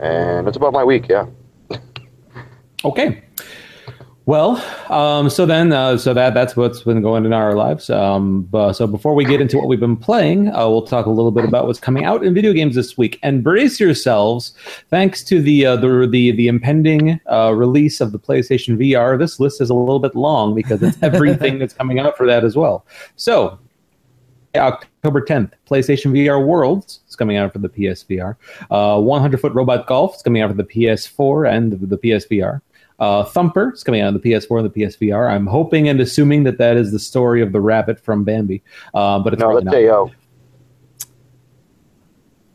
And 0.00 0.46
that's 0.46 0.56
about 0.56 0.72
my 0.72 0.84
week. 0.84 1.08
Yeah. 1.08 1.26
Okay. 2.84 3.24
Well, 4.28 4.62
um, 4.90 5.30
so 5.30 5.46
then, 5.46 5.72
uh, 5.72 5.96
so 5.96 6.12
that 6.12 6.34
that's 6.34 6.54
what's 6.54 6.82
been 6.82 7.00
going 7.00 7.24
in 7.24 7.32
our 7.32 7.54
lives. 7.54 7.88
Um, 7.88 8.42
but, 8.42 8.74
so 8.74 8.86
before 8.86 9.14
we 9.14 9.24
get 9.24 9.40
into 9.40 9.56
what 9.56 9.68
we've 9.68 9.80
been 9.80 9.96
playing, 9.96 10.54
uh, 10.54 10.68
we'll 10.68 10.82
talk 10.82 11.06
a 11.06 11.10
little 11.10 11.30
bit 11.30 11.46
about 11.46 11.66
what's 11.66 11.80
coming 11.80 12.04
out 12.04 12.22
in 12.22 12.34
video 12.34 12.52
games 12.52 12.74
this 12.74 12.98
week. 12.98 13.18
And 13.22 13.42
brace 13.42 13.80
yourselves, 13.80 14.52
thanks 14.90 15.24
to 15.24 15.40
the 15.40 15.64
uh, 15.64 15.76
the 15.76 16.06
the 16.06 16.32
the 16.32 16.46
impending 16.46 17.18
uh, 17.32 17.54
release 17.54 18.02
of 18.02 18.12
the 18.12 18.18
PlayStation 18.18 18.76
VR. 18.76 19.18
This 19.18 19.40
list 19.40 19.62
is 19.62 19.70
a 19.70 19.74
little 19.74 19.98
bit 19.98 20.14
long 20.14 20.54
because 20.54 20.82
it's 20.82 20.98
everything 21.02 21.58
that's 21.58 21.72
coming 21.72 21.98
out 21.98 22.14
for 22.18 22.26
that 22.26 22.44
as 22.44 22.54
well. 22.54 22.84
So. 23.16 23.58
October 24.56 25.20
10th, 25.20 25.52
PlayStation 25.70 26.10
VR 26.10 26.44
Worlds 26.44 27.00
coming 27.18 27.36
out 27.36 27.52
for 27.52 27.58
the 27.58 27.68
PSVR. 27.68 28.36
Uh, 28.70 29.00
100 29.00 29.40
Foot 29.40 29.52
Robot 29.52 29.86
Golf 29.86 30.16
is 30.16 30.22
coming 30.22 30.40
out 30.40 30.50
for 30.50 30.56
the 30.56 30.64
PS4 30.64 31.50
and 31.50 31.72
the, 31.72 31.86
the 31.86 31.98
PSVR. 31.98 32.60
Uh, 32.98 33.24
Thumper 33.24 33.72
is 33.74 33.84
coming 33.84 34.00
out 34.00 34.08
on 34.08 34.14
the 34.14 34.20
PS4 34.20 34.60
and 34.60 34.72
the 34.72 34.80
PSVR. 34.82 35.30
I'm 35.30 35.46
hoping 35.46 35.88
and 35.88 36.00
assuming 36.00 36.44
that 36.44 36.58
that 36.58 36.76
is 36.76 36.90
the 36.90 36.98
story 36.98 37.42
of 37.42 37.52
the 37.52 37.60
rabbit 37.60 38.00
from 38.00 38.24
Bambi, 38.24 38.62
uh, 38.94 39.20
but 39.20 39.32
it's 39.32 39.40
No, 39.40 39.46
probably 39.46 39.64
not. 39.64 39.72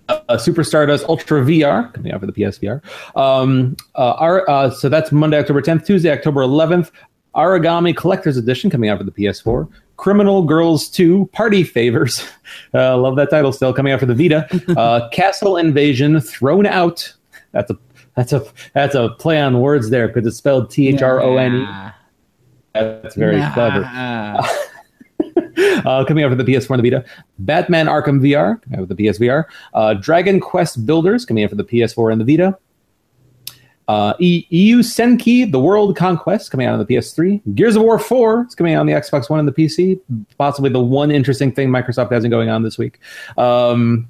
Uh, 0.10 0.38
Super 0.38 0.66
Stardust 0.66 1.06
Ultra 1.08 1.42
VR 1.42 1.94
coming 1.94 2.12
out 2.12 2.20
for 2.20 2.26
the 2.26 2.34
PSVR. 2.34 2.82
Um, 3.16 3.78
uh, 3.96 4.14
our, 4.16 4.50
uh, 4.50 4.70
so 4.70 4.90
that's 4.90 5.14
Monday, 5.14 5.40
October 5.40 5.62
10th. 5.62 5.86
Tuesday, 5.86 6.12
October 6.12 6.42
11th. 6.42 6.92
Origami 7.36 7.96
Collector's 7.96 8.38
Edition 8.38 8.70
coming 8.70 8.90
out 8.90 9.00
for 9.00 9.04
the 9.04 9.12
PS4. 9.12 9.68
Criminal 9.98 10.44
Girls 10.44 10.90
2 10.90 11.30
Party 11.34 11.64
Favors. 11.64 12.24
Uh, 12.76 12.96
love 12.98 13.16
that 13.16 13.32
title 13.32 13.52
still 13.52 13.74
coming 13.74 13.92
out 13.94 14.00
for 14.00 14.06
the 14.06 14.14
Vita. 14.14 14.48
Uh, 14.78 15.10
Castle 15.10 15.58
Invasion 15.58 16.20
Throne 16.22 16.66
Out. 16.68 17.12
That's 17.52 17.72
a 17.72 17.78
that's 18.16 18.32
a 18.34 18.46
that's 18.74 18.94
a 18.96 19.10
play 19.10 19.40
on 19.42 19.60
words 19.60 19.90
there 19.90 20.08
because 20.08 20.26
it's 20.28 20.38
spelled 20.38 20.70
T 20.70 20.88
H 20.90 21.02
R 21.02 21.20
O 21.22 21.38
N 21.38 21.62
E. 21.62 21.92
That's 22.74 23.16
very 23.16 23.38
Nah. 23.38 23.54
clever. 23.54 23.84
uh, 25.86 26.06
coming 26.06 26.24
out 26.24 26.30
for 26.30 26.36
the 26.36 26.44
PS4 26.44 26.76
and 26.76 26.84
the 26.84 26.90
Vita. 26.92 27.06
Batman 27.40 27.88
Arkham 27.88 28.20
VR 28.22 28.62
coming 28.62 28.80
out 28.80 28.88
for 28.88 28.94
the 28.94 29.04
PSVR. 29.04 29.46
Uh, 29.74 29.94
Dragon 29.96 30.40
Quest 30.40 30.86
Builders 30.86 31.26
coming 31.26 31.44
out 31.44 31.50
for 31.50 31.56
the 31.56 31.64
PS4 31.64 32.12
and 32.12 32.22
the 32.22 32.26
Vita. 32.38 32.56
Uh, 33.88 34.14
Eiyuu 34.16 34.80
Senki 34.80 35.52
The 35.52 35.60
World 35.60 35.96
Conquest 35.98 36.52
coming 36.52 36.68
out 36.68 36.74
on 36.74 36.80
the 36.80 36.86
PS3. 36.86 37.42
Gears 37.56 37.76
of 37.76 37.84
War 37.84 38.00
4 38.00 38.46
is 38.48 38.56
coming 38.56 38.74
out 38.74 38.80
on 38.80 38.86
the 38.86 38.94
Xbox 38.94 39.30
One 39.30 39.40
and 39.40 39.48
the 39.48 39.52
PC. 39.52 40.00
Possibly 40.38 40.70
the 40.70 40.80
one 40.80 41.12
interesting 41.12 41.52
thing 41.52 41.70
Microsoft 41.70 42.12
hasn't 42.12 42.32
going 42.32 42.50
on 42.50 42.64
this 42.64 42.78
week. 42.78 43.00
Um, 43.38 44.10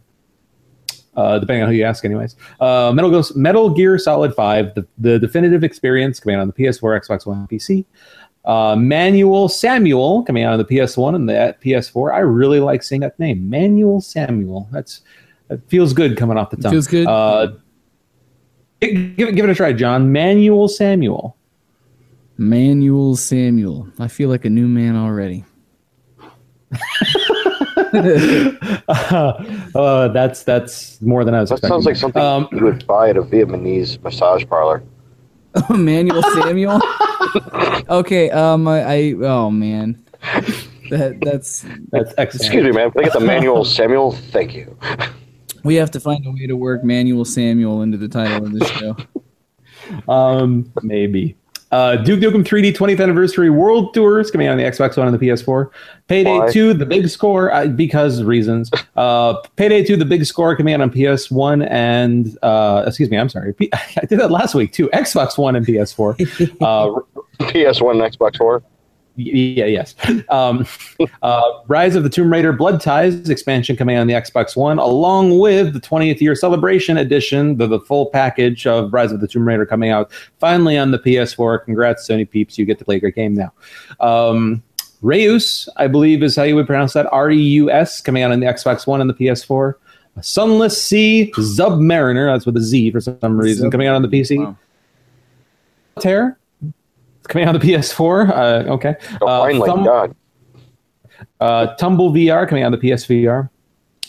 uh, 1.15 1.39
depending 1.39 1.63
on 1.63 1.69
who 1.69 1.75
you 1.75 1.83
ask, 1.83 2.05
anyways. 2.05 2.35
Uh, 2.59 2.91
Metal, 2.93 3.11
Gear, 3.11 3.23
Metal 3.35 3.69
Gear 3.69 3.97
Solid 3.99 4.33
5, 4.33 4.75
the, 4.75 4.87
the 4.97 5.19
definitive 5.19 5.63
experience 5.63 6.19
coming 6.19 6.35
out 6.35 6.41
on 6.41 6.47
the 6.47 6.53
PS4, 6.53 7.01
Xbox 7.01 7.25
One, 7.25 7.47
PC. 7.47 7.85
Uh, 8.45 8.75
Manuel 8.75 9.47
Samuel 9.47 10.23
coming 10.23 10.43
out 10.43 10.53
on 10.53 10.59
the 10.59 10.65
PS1 10.65 11.15
and 11.15 11.29
the 11.29 11.55
PS4. 11.63 12.13
I 12.13 12.19
really 12.19 12.59
like 12.59 12.83
seeing 12.83 13.01
that 13.01 13.17
name, 13.17 13.49
Manuel 13.49 14.01
Samuel. 14.01 14.67
That's 14.71 15.01
that 15.47 15.67
feels 15.69 15.93
good 15.93 16.17
coming 16.17 16.37
off 16.37 16.49
the 16.49 16.57
tongue. 16.57 16.71
Feels 16.71 16.87
good. 16.87 17.07
Uh, 17.07 17.53
give, 18.91 19.17
give 19.17 19.29
it 19.29 19.35
give 19.35 19.45
it 19.45 19.51
a 19.51 19.55
try, 19.55 19.73
John. 19.73 20.11
Manuel 20.11 20.67
Samuel. 20.67 21.35
Manuel 22.37 23.15
Samuel. 23.15 23.87
I 23.99 24.07
feel 24.07 24.29
like 24.29 24.45
a 24.45 24.49
new 24.49 24.67
man 24.67 24.95
already. 24.95 25.45
uh, 29.75 30.07
that's 30.09 30.43
that's 30.43 31.01
more 31.01 31.23
than 31.23 31.33
I 31.35 31.41
was 31.41 31.49
That 31.49 31.55
expecting. 31.55 31.69
sounds 31.69 31.85
like 31.85 31.95
something 31.95 32.21
Um, 32.21 32.47
you 32.51 32.63
would 32.63 32.85
buy 32.87 33.09
at 33.09 33.17
a 33.17 33.21
Vietnamese 33.21 34.01
massage 34.03 34.45
parlor. 34.47 34.83
Manuel 35.69 36.23
Samuel. 36.33 36.81
okay. 37.89 38.29
Um. 38.31 38.67
I, 38.67 38.83
I. 38.83 39.13
Oh 39.21 39.51
man. 39.51 40.03
That 40.89 41.19
that's. 41.21 41.65
that's 41.91 42.13
excellent. 42.17 42.45
Excuse 42.45 42.63
me, 42.63 42.71
man. 42.71 42.91
Can 42.91 43.01
I 43.01 43.03
get 43.03 43.13
the 43.13 43.19
manual 43.19 43.63
Samuel? 43.63 44.11
Thank 44.11 44.55
you. 44.55 44.75
We 45.63 45.75
have 45.75 45.91
to 45.91 45.99
find 45.99 46.25
a 46.25 46.31
way 46.31 46.47
to 46.47 46.55
work 46.55 46.83
Manuel 46.83 47.25
Samuel 47.25 47.81
into 47.81 47.97
the 47.97 48.07
title 48.07 48.45
of 48.45 48.51
the 48.53 48.65
show. 48.65 48.97
Um, 50.07 50.71
maybe. 50.81 51.35
Uh, 51.73 51.95
Duke 51.97 52.19
Nukem 52.19 52.43
3D 52.45 52.73
20th 52.77 53.01
Anniversary 53.01 53.49
World 53.49 53.93
Tour 53.95 54.19
is 54.19 54.29
coming 54.29 54.47
out 54.47 54.51
on 54.51 54.57
the 54.59 54.63
Xbox 54.63 54.95
One 54.95 55.07
and 55.07 55.19
the 55.19 55.25
PS4. 55.27 55.71
Payday 56.07 56.37
Why? 56.37 56.51
2, 56.51 56.73
The 56.75 56.85
Big 56.85 57.09
Score, 57.09 57.51
uh, 57.51 57.65
because 57.67 58.21
reasons. 58.23 58.69
Uh, 58.95 59.33
Payday 59.55 59.83
2, 59.83 59.97
The 59.97 60.05
Big 60.05 60.23
Score 60.25 60.55
coming 60.55 60.75
out 60.75 60.81
on 60.81 60.91
PS1 60.91 61.67
and, 61.69 62.37
uh, 62.43 62.83
excuse 62.85 63.09
me, 63.09 63.17
I'm 63.17 63.27
sorry. 63.27 63.53
P- 63.53 63.71
I 63.73 64.05
did 64.05 64.19
that 64.19 64.29
last 64.29 64.53
week 64.53 64.71
too. 64.71 64.87
Xbox 64.93 65.37
One 65.37 65.55
and 65.55 65.65
PS4. 65.65 66.61
Uh, 66.61 67.45
PS1 67.47 68.03
and 68.03 68.17
Xbox 68.17 68.37
4. 68.37 68.63
Yeah, 69.15 69.65
yes. 69.65 69.95
Um, 70.29 70.65
uh, 71.21 71.41
Rise 71.67 71.95
of 71.95 72.03
the 72.03 72.09
Tomb 72.09 72.31
Raider 72.31 72.53
Blood 72.53 72.81
Ties 72.81 73.29
expansion 73.29 73.75
coming 73.75 73.97
on 73.97 74.07
the 74.07 74.13
Xbox 74.13 74.55
One, 74.55 74.79
along 74.79 75.37
with 75.37 75.73
the 75.73 75.79
20th 75.79 76.19
year 76.21 76.35
celebration 76.35 76.97
edition, 76.97 77.57
the, 77.57 77.67
the 77.67 77.79
full 77.79 78.07
package 78.07 78.65
of 78.65 78.91
Rise 78.91 79.11
of 79.11 79.19
the 79.19 79.27
Tomb 79.27 79.47
Raider 79.47 79.65
coming 79.65 79.89
out 79.89 80.11
finally 80.39 80.77
on 80.77 80.91
the 80.91 80.99
PS4. 80.99 81.65
Congrats, 81.65 82.07
Sony 82.07 82.27
peeps. 82.29 82.57
You 82.57 82.65
get 82.65 82.79
to 82.79 82.85
play 82.85 82.95
a 82.95 82.99
great 82.99 83.15
game 83.15 83.33
now. 83.35 83.53
Um, 83.99 84.63
Reus, 85.01 85.67
I 85.77 85.87
believe 85.87 86.23
is 86.23 86.35
how 86.35 86.43
you 86.43 86.55
would 86.55 86.65
pronounce 86.65 86.93
that. 86.93 87.07
R 87.11 87.29
E 87.29 87.37
U 87.37 87.69
S, 87.69 88.01
coming 88.01 88.23
out 88.23 88.31
on 88.31 88.39
the 88.39 88.47
Xbox 88.47 88.87
One 88.87 89.01
and 89.01 89.09
the 89.09 89.13
PS4. 89.13 89.75
Sunless 90.21 90.81
Sea 90.81 91.31
Submariner, 91.35 92.33
that's 92.33 92.45
with 92.45 92.55
a 92.55 92.61
Z 92.61 92.91
for 92.91 93.01
some 93.01 93.37
reason, 93.37 93.69
coming 93.71 93.87
out 93.87 93.95
on 93.95 94.01
the 94.03 94.07
PC. 94.07 94.39
Wow. 94.39 94.57
Terror, 95.99 96.37
it's 97.23 97.27
coming 97.27 97.47
out 97.47 97.55
on 97.55 97.61
the 97.61 97.65
PS4. 97.65 98.29
Uh, 98.29 98.71
okay. 98.73 98.95
Oh, 99.21 99.27
Uh, 99.27 99.39
finally, 99.45 99.69
Thumb- 99.69 99.83
God. 99.85 100.15
uh, 101.39 101.67
Tumble 101.75 102.11
VR 102.11 102.45
coming 102.47 102.63
out 102.63 102.67
on 102.67 102.71
the 102.73 102.77
PSVR. 102.89 103.49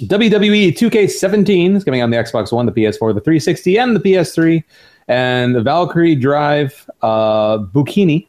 WWE 0.00 0.72
2K17 0.76 1.76
is 1.76 1.84
coming 1.84 2.00
out 2.00 2.04
on 2.04 2.10
the 2.10 2.16
Xbox 2.16 2.50
One, 2.50 2.66
the 2.66 2.72
PS4, 2.72 3.14
the 3.14 3.20
360, 3.20 3.78
and 3.78 3.94
the 3.94 4.00
PS3. 4.00 4.64
And 5.06 5.54
the 5.54 5.60
Valkyrie 5.62 6.16
Drive 6.16 6.88
uh, 7.02 7.58
Bukini. 7.58 8.26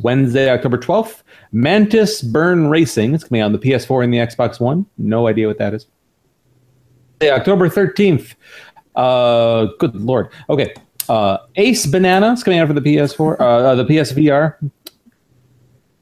Wednesday, 0.00 0.50
October 0.50 0.76
12th. 0.76 1.22
Mantis 1.52 2.20
Burn 2.22 2.68
Racing 2.68 3.14
is 3.14 3.24
coming 3.24 3.40
out 3.40 3.46
on 3.46 3.52
the 3.52 3.58
PS4 3.58 4.04
and 4.04 4.12
the 4.12 4.18
Xbox 4.18 4.60
One. 4.60 4.84
No 4.98 5.26
idea 5.28 5.46
what 5.46 5.58
that 5.58 5.72
is. 5.74 5.86
October 7.22 7.68
13th. 7.68 8.34
Uh, 8.96 9.66
good 9.78 9.94
lord. 9.94 10.28
Okay. 10.50 10.74
Uh, 11.08 11.38
Ace 11.56 11.86
Banana 11.86 12.32
is 12.32 12.42
coming 12.42 12.58
out 12.58 12.68
for 12.68 12.74
the 12.74 12.80
PS4, 12.80 13.40
uh, 13.40 13.44
uh, 13.44 13.74
the 13.74 13.84
PSVR. 13.84 14.56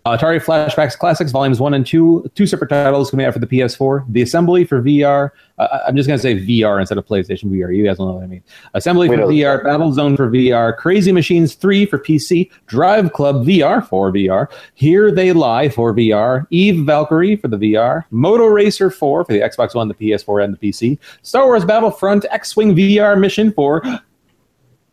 Uh, 0.07 0.17
Atari 0.17 0.43
Flashbacks 0.43 0.99
Classics 0.99 1.31
Volumes 1.31 1.61
1 1.61 1.75
and 1.75 1.87
2, 1.87 2.31
two 2.35 2.47
separate 2.47 2.69
titles 2.69 3.11
coming 3.11 3.27
out 3.27 3.35
for 3.35 3.39
the 3.39 3.47
PS4. 3.47 4.07
The 4.09 4.23
Assembly 4.23 4.65
for 4.65 4.81
VR. 4.83 5.31
Uh, 5.59 5.81
I'm 5.87 5.95
just 5.95 6.07
going 6.07 6.19
to 6.19 6.23
say 6.23 6.37
VR 6.37 6.81
instead 6.81 6.97
of 6.97 7.07
PlayStation 7.07 7.51
VR. 7.51 7.77
You 7.77 7.85
guys 7.85 7.99
will 7.99 8.07
know 8.07 8.15
what 8.15 8.25
I 8.25 8.27
mean. 8.27 8.43
Assembly 8.73 9.11
We 9.11 9.17
for 9.17 9.25
VR, 9.25 9.63
Battlezone 9.63 10.17
for 10.17 10.31
VR, 10.31 10.75
Crazy 10.75 11.13
Machines 11.13 11.55
3 11.55 11.85
for 11.85 11.99
PC, 11.99 12.51
Drive 12.67 13.13
Club 13.13 13.45
VR 13.45 13.87
for 13.87 14.11
VR, 14.11 14.51
Here 14.75 15.13
They 15.13 15.35
Lie 15.35 15.69
for 15.69 15.93
VR, 15.95 16.47
Eve 16.49 16.87
Valkyrie 16.87 17.37
for 17.37 17.49
the 17.49 17.59
VR, 17.59 18.05
Moto 18.11 18.47
Racer 18.47 18.91
4 18.91 19.27
for 19.27 19.33
the 19.33 19.41
Xbox 19.41 19.75
One, 19.75 19.89
the 19.89 19.95
PS4, 19.95 20.45
and 20.45 20.57
the 20.57 20.69
PC, 20.69 20.99
Star 21.21 21.45
Wars 21.45 21.67
Battlefront 21.67 22.25
X 22.31 22.57
Wing 22.57 22.75
VR 22.75 23.21
Mission 23.21 23.53
for 23.53 23.83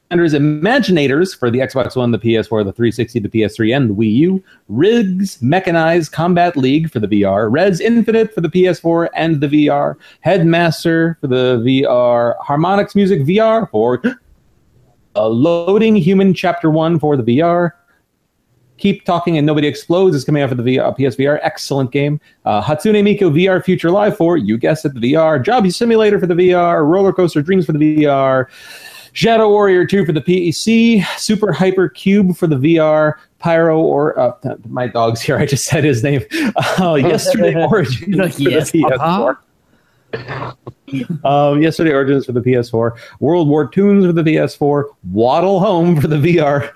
Commanders 0.10 0.34
Imaginators 0.34 1.38
for 1.38 1.52
the 1.52 1.60
Xbox 1.60 1.98
One, 1.98 2.12
the 2.12 2.20
PS4, 2.20 2.64
the 2.64 2.72
360, 2.72 3.20
the 3.20 3.28
PS3, 3.28 3.76
and 3.76 3.90
the 3.90 3.94
Wii 3.94 4.14
U. 4.14 4.44
Rigs 4.70 5.42
Mechanized 5.42 6.14
Combat 6.14 6.56
League 6.56 6.90
for 6.90 7.02
the 7.02 7.08
VR. 7.08 7.52
Rez 7.52 7.82
Infinite 7.82 8.34
for 8.34 8.40
the 8.40 8.48
PS4 8.48 9.10
and 9.16 9.42
the 9.42 9.48
VR. 9.48 9.96
Headmaster 10.22 11.18
for 11.20 11.28
the 11.28 11.58
VR. 11.58 12.38
Harmonix 12.40 12.96
Music 12.96 13.22
VR 13.24 13.70
for 13.70 14.02
uh, 15.18 15.28
Loading 15.28 15.98
Human 15.98 16.34
Chapter 16.34 16.72
1 16.72 17.00
for 17.00 17.18
the 17.18 17.24
VR. 17.24 17.72
Keep 18.78 19.04
Talking 19.04 19.38
and 19.38 19.46
Nobody 19.46 19.68
Explodes 19.68 20.16
is 20.16 20.24
coming 20.24 20.42
out 20.42 20.50
for 20.50 20.56
the 20.56 20.64
VR, 20.64 20.98
PSVR. 20.98 21.40
Excellent 21.42 21.92
game. 21.92 22.22
Uh, 22.46 22.62
Hatsune 22.62 23.04
Miku 23.04 23.30
VR 23.30 23.62
Future 23.62 23.92
Live 23.92 24.16
for, 24.16 24.38
you 24.38 24.58
guessed 24.58 24.86
it, 24.86 24.94
the 24.94 25.14
VR. 25.14 25.44
Job 25.44 25.70
Simulator 25.70 26.18
for 26.18 26.28
the 26.28 26.36
VR. 26.36 26.88
Roller 26.88 27.12
Coaster 27.12 27.42
Dreams 27.42 27.66
for 27.66 27.74
the 27.74 27.80
VR. 28.04 28.46
Shadow 29.14 29.50
Warrior 29.50 29.86
2 29.86 30.06
for 30.06 30.12
the 30.12 30.22
PC, 30.22 31.06
Super 31.18 31.52
Hyper 31.52 31.90
Cube 31.90 32.36
for 32.36 32.48
the 32.48 32.56
VR, 32.56 33.14
Pyro 33.40 33.80
or 33.80 34.18
uh, 34.20 34.34
my 34.68 34.88
dog's 34.88 35.22
here. 35.22 35.38
I 35.38 35.46
just 35.46 35.66
said 35.66 35.84
his 35.84 36.04
name. 36.04 36.24
Uh, 36.80 36.96
yesterday 36.96 37.56
Origins 37.56 38.00
for 38.00 38.10
the 38.10 38.58
PS4. 38.74 39.38
Um, 41.26 41.62
yesterday 41.62 41.92
Origins 41.92 42.26
for 42.26 42.32
the 42.32 42.40
PS4, 42.40 42.98
World 43.20 43.50
War 43.50 43.68
Toons 43.68 44.06
for 44.06 44.14
the 44.14 44.24
PS4, 44.24 44.86
Waddle 45.12 45.60
Home 45.60 46.00
for 46.00 46.08
the 46.08 46.16
VR. 46.16 46.72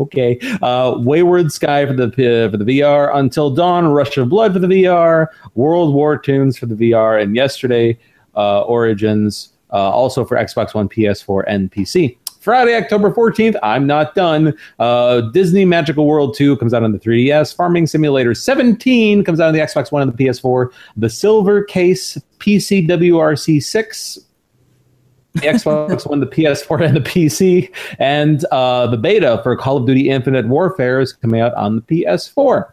okay, 0.00 0.38
uh, 0.60 0.96
Wayward 0.98 1.52
Sky 1.52 1.86
for 1.86 1.92
the 1.92 2.08
P- 2.08 2.50
for 2.50 2.56
the 2.56 2.64
VR, 2.64 3.14
Until 3.14 3.50
Dawn, 3.50 3.86
Rush 3.86 4.16
of 4.16 4.28
Blood 4.28 4.54
for 4.54 4.58
the 4.58 4.66
VR, 4.66 5.28
World 5.54 5.94
War 5.94 6.18
Toons 6.18 6.58
for 6.58 6.66
the 6.66 6.74
VR, 6.74 7.22
and 7.22 7.36
yesterday 7.36 7.96
uh, 8.34 8.62
Origins 8.62 9.50
uh, 9.52 9.55
also 9.70 10.24
for 10.24 10.36
Xbox 10.36 10.74
One, 10.74 10.88
PS4, 10.88 11.44
and 11.46 11.70
PC. 11.70 12.16
Friday, 12.40 12.76
October 12.76 13.10
14th, 13.10 13.56
I'm 13.60 13.88
not 13.88 14.14
done. 14.14 14.56
Uh, 14.78 15.22
Disney 15.32 15.64
Magical 15.64 16.06
World 16.06 16.36
2 16.36 16.56
comes 16.58 16.72
out 16.72 16.84
on 16.84 16.92
the 16.92 16.98
3DS. 17.00 17.56
Farming 17.56 17.88
Simulator 17.88 18.36
17 18.36 19.24
comes 19.24 19.40
out 19.40 19.48
on 19.48 19.52
the 19.52 19.58
Xbox 19.58 19.90
One 19.90 20.02
and 20.02 20.16
the 20.16 20.24
PS4. 20.24 20.70
The 20.96 21.10
Silver 21.10 21.64
Case 21.64 22.16
PCWRC 22.38 23.60
6 23.60 24.18
the 25.34 25.40
Xbox 25.48 26.08
One, 26.08 26.20
the 26.20 26.26
PS4, 26.26 26.86
and 26.86 26.96
the 26.96 27.00
PC, 27.00 27.70
and 27.98 28.44
uh, 28.46 28.86
the 28.86 28.96
beta 28.96 29.40
for 29.42 29.56
Call 29.56 29.78
of 29.78 29.86
Duty 29.86 30.08
Infinite 30.08 30.46
Warfare 30.46 31.00
is 31.00 31.12
coming 31.12 31.40
out 31.40 31.54
on 31.54 31.76
the 31.76 31.82
PS4. 31.82 32.70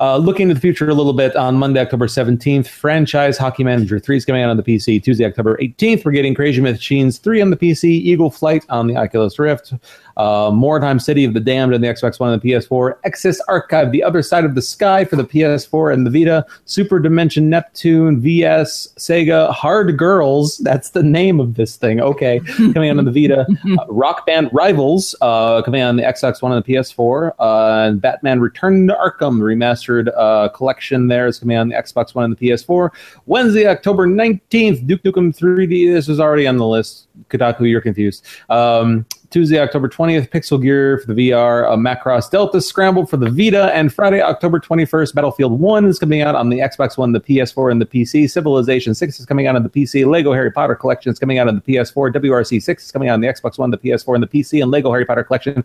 Uh, 0.00 0.16
looking 0.16 0.48
to 0.48 0.54
the 0.54 0.60
future 0.60 0.88
a 0.88 0.94
little 0.94 1.12
bit 1.12 1.34
on 1.36 1.56
Monday, 1.56 1.80
October 1.80 2.06
17th, 2.06 2.68
Franchise 2.68 3.38
Hockey 3.38 3.64
Manager 3.64 3.98
3 3.98 4.16
is 4.16 4.24
coming 4.24 4.42
out 4.42 4.50
on 4.50 4.56
the 4.56 4.62
PC. 4.62 5.02
Tuesday, 5.02 5.24
October 5.24 5.56
18th, 5.58 6.04
we're 6.04 6.12
getting 6.12 6.34
Crazy 6.34 6.60
Machines 6.60 7.18
3 7.18 7.40
on 7.40 7.50
the 7.50 7.56
PC, 7.56 7.84
Eagle 7.84 8.30
Flight 8.30 8.64
on 8.68 8.86
the 8.86 8.96
Oculus 8.96 9.38
Rift, 9.38 9.74
uh, 10.18 10.50
Mordheim 10.50 11.00
City 11.00 11.24
of 11.24 11.32
the 11.32 11.40
Damned 11.40 11.74
on 11.74 11.80
the 11.80 11.86
Xbox 11.86 12.20
One 12.20 12.32
and 12.32 12.42
the 12.42 12.48
PS4, 12.50 12.98
Exist 13.04 13.40
Archive, 13.48 13.92
The 13.92 14.02
Other 14.02 14.22
Side 14.22 14.44
of 14.44 14.54
the 14.54 14.62
Sky 14.62 15.04
for 15.04 15.16
the 15.16 15.24
PS4 15.24 15.94
and 15.94 16.04
the 16.04 16.10
Vita, 16.10 16.44
Super 16.64 16.98
Dimension 16.98 17.48
Neptune, 17.48 18.20
VS, 18.20 18.88
Sega, 18.98 19.50
Hard 19.52 19.96
Girls, 19.96 20.58
that's 20.58 20.90
the 20.90 21.02
name 21.02 21.40
of 21.40 21.54
this 21.54 21.76
thing, 21.76 22.00
okay, 22.00 22.40
coming 22.56 22.90
out 22.90 22.98
on 22.98 23.04
the 23.04 23.12
Vita, 23.12 23.46
uh, 23.78 23.86
Rock 23.88 24.26
Band 24.26 24.50
Rivals 24.52 25.14
uh, 25.20 25.62
coming 25.62 25.80
out 25.80 25.90
on 25.90 25.96
the 25.96 26.02
Xbox 26.02 26.42
One 26.42 26.52
and 26.52 26.64
the 26.64 26.74
PS4, 26.74 27.32
uh, 27.38 27.88
and 27.88 28.00
Batman 28.00 28.40
Return 28.40 28.88
to 28.88 28.94
Arkham 28.94 29.40
remastered 29.40 30.12
uh, 30.16 30.48
collection 30.48 31.06
there 31.06 31.26
is 31.26 31.38
coming 31.38 31.56
out 31.56 31.62
on 31.62 31.68
the 31.68 31.76
Xbox 31.76 32.14
One 32.14 32.24
and 32.24 32.36
the 32.36 32.48
PS4. 32.48 32.90
Wednesday, 33.26 33.66
October 33.66 34.06
19th, 34.06 34.86
Duke 34.86 35.02
Nukem 35.02 35.36
3D, 35.36 35.92
this 35.92 36.08
is 36.08 36.18
already 36.18 36.46
on 36.46 36.56
the 36.56 36.66
list. 36.66 37.06
Kotaku, 37.30 37.68
you're 37.68 37.80
confused. 37.80 38.24
Um, 38.48 39.06
Tuesday, 39.30 39.60
October 39.60 39.90
20th, 39.90 40.30
Pixel 40.30 40.60
Gear 40.60 40.98
for 40.98 41.12
the 41.12 41.30
VR, 41.30 41.70
uh, 41.70 41.76
Macross 41.76 42.30
Delta 42.30 42.62
Scramble 42.62 43.04
for 43.04 43.18
the 43.18 43.28
Vita, 43.28 43.70
and 43.74 43.92
Friday, 43.92 44.22
October 44.22 44.58
21st, 44.58 45.14
Battlefield 45.14 45.60
1 45.60 45.84
is 45.84 45.98
coming 45.98 46.22
out 46.22 46.34
on 46.34 46.48
the 46.48 46.60
Xbox 46.60 46.96
One, 46.96 47.12
the 47.12 47.20
PS4, 47.20 47.70
and 47.70 47.78
the 47.78 47.84
PC. 47.84 48.30
Civilization 48.30 48.94
6 48.94 49.20
is 49.20 49.26
coming 49.26 49.46
out 49.46 49.54
on 49.54 49.62
the 49.62 49.68
PC. 49.68 50.06
Lego 50.06 50.32
Harry 50.32 50.50
Potter 50.50 50.74
Collection 50.74 51.12
is 51.12 51.18
coming 51.18 51.38
out 51.38 51.46
on 51.46 51.56
the 51.56 51.60
PS4. 51.60 52.10
WRC 52.14 52.62
6 52.62 52.84
is 52.86 52.90
coming 52.90 53.10
out 53.10 53.14
on 53.14 53.20
the 53.20 53.28
Xbox 53.28 53.58
One, 53.58 53.70
the 53.70 53.76
PS4, 53.76 54.14
and 54.14 54.22
the 54.22 54.28
PC. 54.28 54.62
And 54.62 54.70
Lego 54.70 54.90
Harry 54.90 55.04
Potter 55.04 55.24
Collection 55.24 55.62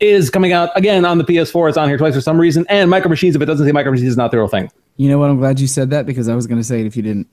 is 0.00 0.30
coming 0.30 0.54
out 0.54 0.70
again 0.74 1.04
on 1.04 1.18
the 1.18 1.24
PS4. 1.24 1.68
It's 1.68 1.76
on 1.76 1.88
here 1.88 1.98
twice 1.98 2.14
for 2.14 2.22
some 2.22 2.40
reason. 2.40 2.64
And 2.70 2.88
Micro 2.88 3.10
Machines, 3.10 3.36
if 3.36 3.42
it 3.42 3.46
doesn't 3.46 3.66
say 3.66 3.72
Micro 3.72 3.92
Machines, 3.92 4.08
is 4.08 4.16
not 4.16 4.30
the 4.30 4.38
real 4.38 4.48
thing. 4.48 4.70
You 4.96 5.10
know 5.10 5.18
what? 5.18 5.28
I'm 5.28 5.38
glad 5.38 5.60
you 5.60 5.66
said 5.66 5.90
that 5.90 6.06
because 6.06 6.30
I 6.30 6.34
was 6.34 6.46
going 6.46 6.60
to 6.60 6.64
say 6.64 6.80
it 6.80 6.86
if 6.86 6.96
you 6.96 7.02
didn't. 7.02 7.28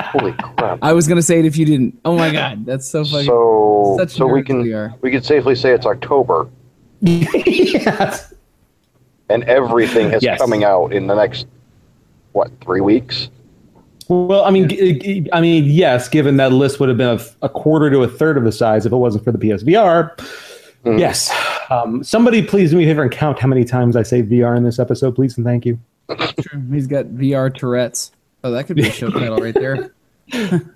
Holy 0.00 0.32
crap. 0.32 0.78
I 0.82 0.92
was 0.92 1.06
going 1.08 1.16
to 1.16 1.22
say 1.22 1.38
it 1.38 1.44
if 1.44 1.56
you 1.56 1.64
didn't. 1.66 1.98
Oh 2.04 2.16
my 2.16 2.30
god, 2.32 2.64
that's 2.64 2.88
so 2.88 3.04
funny. 3.04 3.26
So, 3.26 3.96
Such 3.98 4.10
so 4.10 4.26
we 4.26 4.42
can 4.42 4.62
we 4.62 4.72
are. 4.72 4.94
we 5.02 5.10
can 5.10 5.22
safely 5.22 5.54
say 5.54 5.72
it's 5.72 5.86
October, 5.86 6.48
yes. 7.00 8.32
and 9.28 9.44
everything 9.44 10.12
is 10.12 10.22
Yes. 10.22 10.38
coming 10.40 10.64
out 10.64 10.92
in 10.92 11.06
the 11.06 11.14
next 11.14 11.46
what 12.32 12.50
three 12.60 12.80
weeks? 12.80 13.28
Well, 14.08 14.44
I 14.44 14.50
mean, 14.50 15.28
I 15.34 15.40
mean, 15.40 15.64
yes. 15.64 16.08
Given 16.08 16.38
that 16.38 16.52
list 16.52 16.80
would 16.80 16.88
have 16.88 16.96
been 16.98 17.18
a, 17.18 17.46
a 17.46 17.48
quarter 17.48 17.90
to 17.90 18.02
a 18.02 18.08
third 18.08 18.38
of 18.38 18.44
the 18.44 18.52
size 18.52 18.86
if 18.86 18.92
it 18.92 18.96
wasn't 18.96 19.24
for 19.24 19.32
the 19.32 19.38
PSVR. 19.38 20.16
Mhm. 20.84 20.98
Yes. 20.98 21.30
Um, 21.70 22.02
somebody, 22.02 22.42
please 22.42 22.70
do 22.70 22.78
me 22.78 22.84
a 22.84 22.86
favor 22.86 23.02
and 23.02 23.10
count 23.10 23.38
how 23.38 23.48
many 23.48 23.64
times 23.64 23.96
I 23.96 24.02
say 24.02 24.22
VR 24.22 24.56
in 24.56 24.62
this 24.62 24.78
episode, 24.78 25.14
please, 25.14 25.36
and 25.36 25.44
thank 25.44 25.66
you. 25.66 25.78
True. 26.40 26.62
He's 26.72 26.86
got 26.86 27.06
VR 27.06 27.54
Tourette's. 27.54 28.12
Oh, 28.44 28.50
that 28.50 28.66
could 28.66 28.76
be 28.76 28.86
a 28.86 28.92
show 28.92 29.10
title 29.10 29.38
right 29.38 29.54
there. 29.54 29.92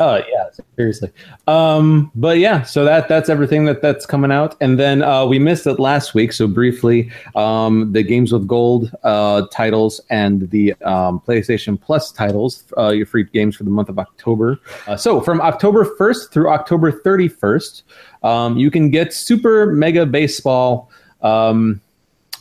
Oh 0.00 0.16
yeah, 0.16 0.48
seriously. 0.76 1.10
Um, 1.46 2.10
but 2.14 2.38
yeah, 2.38 2.62
so 2.62 2.84
that 2.84 3.08
that's 3.08 3.28
everything 3.28 3.66
that 3.66 3.82
that's 3.82 4.06
coming 4.06 4.32
out, 4.32 4.56
and 4.62 4.78
then 4.78 5.02
uh, 5.02 5.26
we 5.26 5.38
missed 5.38 5.66
it 5.66 5.78
last 5.78 6.14
week. 6.14 6.32
So 6.32 6.46
briefly, 6.46 7.10
um, 7.34 7.92
the 7.92 8.02
Games 8.02 8.32
with 8.32 8.48
Gold 8.48 8.90
uh, 9.02 9.46
titles 9.52 10.00
and 10.08 10.48
the 10.50 10.72
um, 10.82 11.20
PlayStation 11.20 11.78
Plus 11.78 12.10
titles, 12.10 12.64
uh, 12.78 12.90
your 12.90 13.04
free 13.04 13.24
games 13.24 13.54
for 13.54 13.64
the 13.64 13.70
month 13.70 13.90
of 13.90 13.98
October. 13.98 14.58
Uh, 14.86 14.96
so 14.96 15.20
from 15.20 15.40
October 15.40 15.84
first 15.84 16.32
through 16.32 16.48
October 16.48 16.90
thirty 16.90 17.28
first, 17.28 17.84
um, 18.22 18.56
you 18.56 18.70
can 18.70 18.90
get 18.90 19.12
Super 19.12 19.66
Mega 19.66 20.06
Baseball 20.06 20.90
um, 21.20 21.80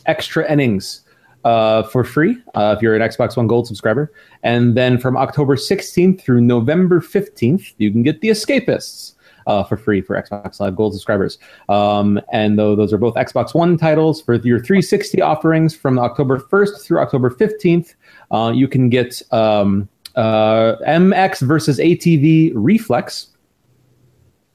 extra 0.06 0.50
innings 0.50 1.01
uh, 1.44 1.82
for 1.84 2.04
free 2.04 2.36
uh, 2.54 2.74
if 2.76 2.82
you're 2.82 2.94
an 2.94 3.02
Xbox 3.02 3.36
One 3.36 3.46
Gold 3.46 3.66
subscriber. 3.66 4.12
And 4.42 4.76
then 4.76 4.98
from 4.98 5.16
October 5.16 5.56
16th 5.56 6.20
through 6.20 6.40
November 6.40 7.00
15th, 7.00 7.74
you 7.78 7.90
can 7.90 8.02
get 8.02 8.20
The 8.20 8.28
Escapists. 8.28 9.14
uh, 9.46 9.64
for 9.64 9.76
free 9.76 10.00
for 10.00 10.20
Xbox 10.20 10.60
Live 10.60 10.76
Gold 10.76 10.92
subscribers. 10.92 11.38
Um, 11.68 12.20
and 12.32 12.58
though 12.58 12.76
those 12.76 12.92
are 12.92 12.98
both 12.98 13.14
Xbox 13.14 13.54
One 13.54 13.76
titles 13.76 14.22
for 14.22 14.34
your 14.34 14.58
360 14.58 15.20
offerings 15.20 15.74
from 15.74 15.98
October 15.98 16.38
1st 16.38 16.84
through 16.84 17.00
October 17.00 17.30
15th, 17.30 17.94
uh, 18.30 18.52
you 18.54 18.68
can 18.68 18.88
get 18.88 19.20
um, 19.32 19.88
uh, 20.16 20.76
MX 20.86 21.42
versus 21.42 21.78
ATV 21.78 22.52
Reflex. 22.54 23.28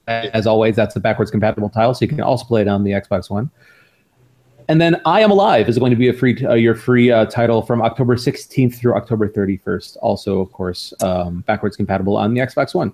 As 0.06 0.46
always, 0.46 0.74
that's 0.74 0.94
the 0.94 1.00
backwards 1.00 1.30
compatible 1.30 1.68
title, 1.68 1.92
so 1.92 2.02
you 2.02 2.08
can 2.08 2.22
also 2.22 2.46
play 2.46 2.62
it 2.62 2.68
on 2.68 2.82
the 2.82 2.92
Xbox 2.92 3.28
One. 3.28 3.50
And 4.70 4.78
then 4.80 5.00
I 5.06 5.20
Am 5.22 5.30
Alive 5.30 5.68
is 5.68 5.78
going 5.78 5.90
to 5.90 5.96
be 5.96 6.08
a 6.08 6.12
free 6.12 6.44
uh, 6.44 6.52
your 6.54 6.74
free 6.74 7.10
uh, 7.10 7.24
title 7.26 7.62
from 7.62 7.80
October 7.80 8.16
16th 8.16 8.74
through 8.74 8.94
October 8.94 9.26
31st. 9.28 9.96
Also, 10.02 10.40
of 10.40 10.52
course, 10.52 10.92
um, 11.02 11.40
backwards 11.46 11.74
compatible 11.76 12.16
on 12.18 12.34
the 12.34 12.40
Xbox 12.40 12.74
One. 12.74 12.92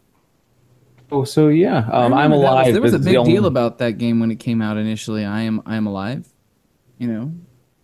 Oh, 1.10 1.24
so 1.24 1.48
yeah, 1.48 1.78
um, 1.92 2.14
I'm 2.14 2.30
that 2.30 2.36
was- 2.36 2.44
Alive. 2.44 2.72
there 2.72 2.82
was 2.82 2.94
a 2.94 2.98
big 2.98 3.16
only- 3.16 3.32
deal 3.32 3.46
about 3.46 3.78
that 3.78 3.98
game 3.98 4.20
when 4.20 4.30
it 4.30 4.36
came 4.38 4.62
out 4.62 4.76
initially. 4.76 5.24
I 5.24 5.42
am 5.42 5.62
I 5.66 5.76
am 5.76 5.86
alive. 5.86 6.28
You 6.98 7.08
know. 7.08 7.32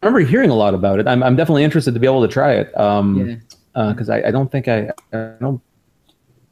I 0.03 0.07
remember 0.07 0.27
hearing 0.27 0.51
a 0.51 0.55
lot 0.55 0.73
about 0.73 0.99
it. 1.01 1.07
I'm, 1.07 1.23
I'm 1.23 1.37
definitely 1.37 1.63
interested 1.65 1.93
to 1.93 2.01
be 2.01 2.07
able 2.07 2.23
to 2.23 2.29
try 2.33 2.53
it. 2.55 2.75
Um, 2.79 3.41
Yeah. 3.75 3.89
because 3.93 4.09
I, 4.09 4.23
I 4.23 4.31
don't 4.31 4.51
think 4.51 4.67
I, 4.69 4.91
I 5.13 5.33
don't. 5.41 5.61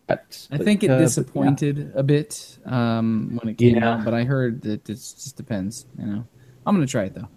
but- 0.09 0.47
I 0.51 0.59
think 0.59 0.83
it 0.83 0.91
uh, 0.91 0.95
but, 0.95 0.99
yeah. 0.99 1.05
disappointed 1.07 1.93
a 1.95 2.03
bit 2.03 2.59
um, 2.67 3.39
when 3.41 3.53
it 3.53 3.59
came 3.59 3.77
Yeah. 3.77 3.95
out, 3.95 4.05
but 4.05 4.13
I 4.13 4.25
heard 4.25 4.61
that 4.63 4.89
it 4.91 4.97
just 4.97 5.37
depends. 5.37 5.87
You 5.99 6.07
know, 6.07 6.25
I'm 6.69 6.75
gonna 6.75 6.87
try 6.87 7.05
it 7.05 7.15
though. 7.15 7.29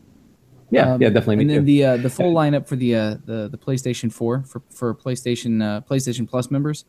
Yeah, 0.70 0.94
Um, 0.94 1.02
yeah, 1.02 1.10
definitely. 1.10 1.38
me 1.38 1.42
And 1.44 1.50
then 1.50 1.58
too. 1.60 1.66
the 1.66 1.86
uh, 1.86 1.98
the 1.98 2.10
full 2.10 2.34
lineup 2.34 2.68
for 2.68 2.76
the 2.76 2.96
uh, 2.96 3.18
the 3.26 3.50
the 3.50 3.58
PlayStation 3.58 4.12
4 4.12 4.44
for 4.44 4.62
for 4.70 4.96
PlayStation 4.96 5.62
uh, 5.62 5.82
PlayStation 5.82 6.30
Plus 6.30 6.50
members 6.52 6.86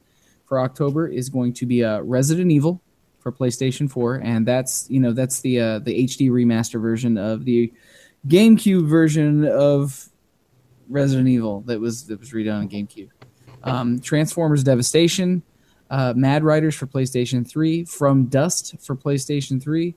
for 0.47 0.61
October 0.61 1.09
is 1.09 1.29
going 1.29 1.53
to 1.55 1.67
be 1.67 1.85
uh, 1.85 2.01
Resident 2.01 2.51
Evil 2.53 2.83
for 3.19 3.33
PlayStation 3.33 3.91
4, 3.91 4.17
and 4.17 4.47
that's 4.47 4.89
you 4.91 5.01
know 5.01 5.13
that's 5.13 5.41
the 5.41 5.61
uh, 5.61 5.79
the 5.79 6.05
HD 6.05 6.31
remaster 6.31 6.81
version 6.81 7.17
of 7.17 7.45
the 7.45 7.73
GameCube 8.27 8.87
version 8.89 9.47
of 9.47 10.09
Resident 10.89 11.29
Evil 11.29 11.63
that 11.63 11.81
was 11.81 12.07
that 12.07 12.21
was 12.21 12.33
redone 12.33 12.61
on 12.61 12.69
GameCube. 12.69 13.11
Um, 13.65 14.01
Transformers 14.01 14.65
Devastation, 14.65 15.43
uh, 15.91 16.15
Mad 16.17 16.43
Riders 16.43 16.75
for 16.75 16.87
PlayStation 16.87 17.49
3, 17.49 17.85
From 17.85 18.27
Dust 18.27 18.75
for 18.81 18.97
PlayStation 18.97 19.63
3, 19.63 19.95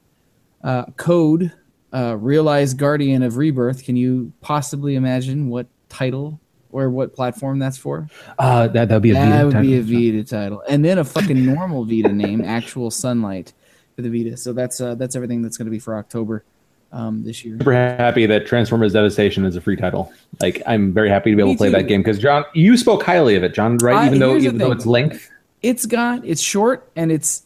uh, 0.64 0.86
Code, 0.98 1.52
uh, 1.94 2.16
Realize 2.20 2.74
Guardian 2.74 3.24
of 3.24 3.38
Rebirth. 3.38 3.84
Can 3.84 3.96
you 3.96 4.32
possibly 4.42 4.96
imagine 4.96 5.50
what 5.50 5.68
title 5.90 6.40
or 6.72 6.90
what 6.90 7.14
platform 7.14 7.60
that's 7.60 7.78
for? 7.78 8.08
uh, 8.40 8.68
that 8.70 8.90
that'd 8.90 9.02
be 9.02 9.12
a 9.12 9.14
that 9.14 9.30
Vita 9.32 9.46
would 9.46 9.54
title. 9.54 9.68
be 9.70 9.78
a 9.78 9.82
Vita 10.22 10.24
title, 10.30 10.64
and 10.68 10.84
then 10.84 10.98
a 10.98 11.04
fucking 11.06 11.46
normal 11.46 11.86
Vita 11.86 12.10
name, 12.12 12.42
Actual 12.42 12.92
Sunlight 12.92 13.54
for 13.96 14.02
the 14.02 14.10
Vita. 14.10 14.36
So 14.38 14.52
that's 14.54 14.82
uh, 14.82 14.96
that's 14.96 15.16
everything 15.16 15.42
that's 15.42 15.58
going 15.58 15.66
to 15.68 15.72
be 15.72 15.80
for 15.80 15.96
October 15.96 16.44
um, 16.92 17.24
this 17.24 17.46
year. 17.46 17.58
super 17.58 17.74
happy 17.74 18.26
that 18.26 18.46
Transformers 18.46 18.92
Devastation 18.94 19.46
is 19.46 19.56
a 19.56 19.62
free 19.62 19.76
title. 19.78 20.12
Like, 20.42 20.62
I'm 20.68 20.92
very 20.94 21.10
happy 21.10 21.30
to 21.32 21.36
be 21.38 21.42
able 21.42 21.52
Me 21.52 21.56
to 21.56 21.58
play 21.58 21.68
too. 21.70 21.74
that 21.78 21.84
game 21.88 22.02
because 22.02 22.20
John, 22.20 22.44
you 22.54 22.76
spoke 22.78 23.04
highly 23.04 23.36
of 23.36 23.44
it, 23.44 23.54
John. 23.54 23.78
Right? 23.78 23.96
I- 23.96 24.08
even 24.08 24.20
though 24.20 24.36
even 24.36 24.58
though 24.58 24.72
its 24.72 24.86
length. 24.86 25.30
It's 25.62 25.86
got 25.88 26.24
it's 26.26 26.42
short 26.42 26.92
and 26.96 27.12
it's 27.12 27.44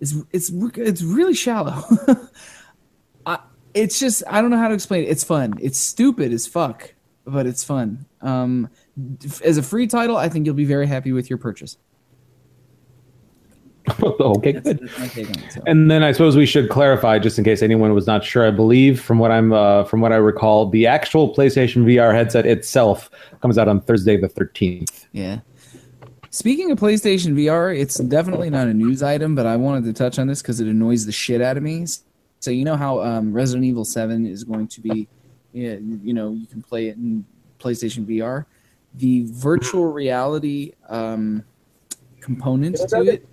it's 0.00 0.14
it's 0.32 0.50
it's 0.76 1.02
really 1.02 1.34
shallow. 1.34 1.84
It's 3.74 3.98
just 4.00 4.22
I 4.28 4.40
don't 4.40 4.50
know 4.50 4.58
how 4.58 4.68
to 4.68 4.74
explain 4.74 5.04
it. 5.04 5.08
It's 5.08 5.24
fun. 5.24 5.54
It's 5.60 5.78
stupid 5.78 6.32
as 6.32 6.46
fuck, 6.46 6.94
but 7.24 7.46
it's 7.46 7.64
fun. 7.64 8.06
Um, 8.20 8.68
as 9.44 9.56
a 9.56 9.62
free 9.62 9.86
title, 9.86 10.16
I 10.16 10.28
think 10.28 10.46
you'll 10.46 10.54
be 10.54 10.64
very 10.64 10.86
happy 10.86 11.12
with 11.12 11.30
your 11.30 11.38
purchase. 11.38 11.76
okay, 14.02 14.52
That's, 14.52 14.66
good. 14.66 14.80
that's 14.80 14.98
my 14.98 15.08
take 15.08 15.28
on 15.28 15.38
it. 15.42 15.52
So. 15.52 15.62
And 15.66 15.90
then 15.90 16.02
I 16.02 16.12
suppose 16.12 16.36
we 16.36 16.46
should 16.46 16.68
clarify, 16.68 17.18
just 17.18 17.38
in 17.38 17.44
case 17.44 17.62
anyone 17.62 17.94
was 17.94 18.06
not 18.06 18.22
sure. 18.24 18.46
I 18.46 18.50
believe, 18.50 19.00
from 19.00 19.18
what 19.18 19.30
I'm, 19.30 19.52
uh, 19.52 19.84
from 19.84 20.00
what 20.00 20.12
I 20.12 20.16
recall, 20.16 20.68
the 20.68 20.86
actual 20.86 21.34
PlayStation 21.34 21.84
VR 21.84 22.14
headset 22.14 22.46
itself 22.46 23.10
comes 23.40 23.58
out 23.58 23.68
on 23.68 23.80
Thursday 23.80 24.16
the 24.16 24.28
13th. 24.28 25.06
Yeah. 25.12 25.40
Speaking 26.30 26.70
of 26.70 26.78
PlayStation 26.78 27.34
VR, 27.34 27.76
it's 27.76 27.96
definitely 27.96 28.50
not 28.50 28.68
a 28.68 28.74
news 28.74 29.02
item, 29.02 29.34
but 29.34 29.46
I 29.46 29.56
wanted 29.56 29.84
to 29.84 29.92
touch 29.92 30.18
on 30.18 30.28
this 30.28 30.42
because 30.42 30.60
it 30.60 30.68
annoys 30.68 31.06
the 31.06 31.12
shit 31.12 31.40
out 31.40 31.56
of 31.56 31.62
me. 31.62 31.86
So 32.40 32.50
you 32.50 32.64
know 32.64 32.76
how 32.76 33.00
um, 33.02 33.32
Resident 33.32 33.64
Evil 33.64 33.84
Seven 33.84 34.26
is 34.26 34.44
going 34.44 34.66
to 34.68 34.80
be, 34.80 35.08
you 35.52 36.12
know, 36.14 36.32
you 36.32 36.46
can 36.46 36.62
play 36.62 36.88
it 36.88 36.96
in 36.96 37.24
PlayStation 37.58 38.06
VR. 38.06 38.46
The 38.94 39.26
virtual 39.28 39.92
reality 39.92 40.72
um, 40.88 41.44
component 42.20 42.76
to 42.76 43.02
it 43.02 43.28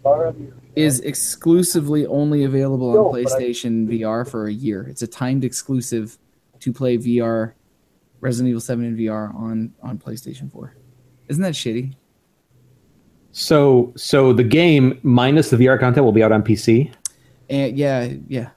is 0.76 1.00
exclusively 1.00 2.06
only 2.06 2.44
available 2.44 3.08
on 3.08 3.14
PlayStation 3.14 3.88
VR 3.88 4.30
for 4.30 4.48
a 4.48 4.54
year. 4.54 4.86
It's 4.88 5.02
a 5.02 5.08
timed 5.08 5.44
exclusive 5.44 6.18
to 6.60 6.74
play 6.74 6.98
VR, 6.98 7.54
Resident 8.20 8.50
Evil 8.50 8.62
Seven 8.62 8.86
in 8.86 8.98
VR 8.98 9.34
on 9.34 9.74
on 9.82 9.98
PlayStation 9.98 10.52
Four. 10.52 10.76
Isn't 11.30 11.44
that 11.44 11.54
shitty? 11.54 11.96
So, 13.32 13.94
so 13.96 14.34
the 14.34 14.44
game 14.44 15.00
minus 15.04 15.50
the 15.50 15.58
VR 15.58 15.80
content 15.80 16.04
will 16.04 16.12
be 16.12 16.24
out 16.24 16.32
on 16.32 16.42
PC. 16.44 16.92
And 17.50 17.78
yeah, 17.78 18.12
yeah. 18.28 18.50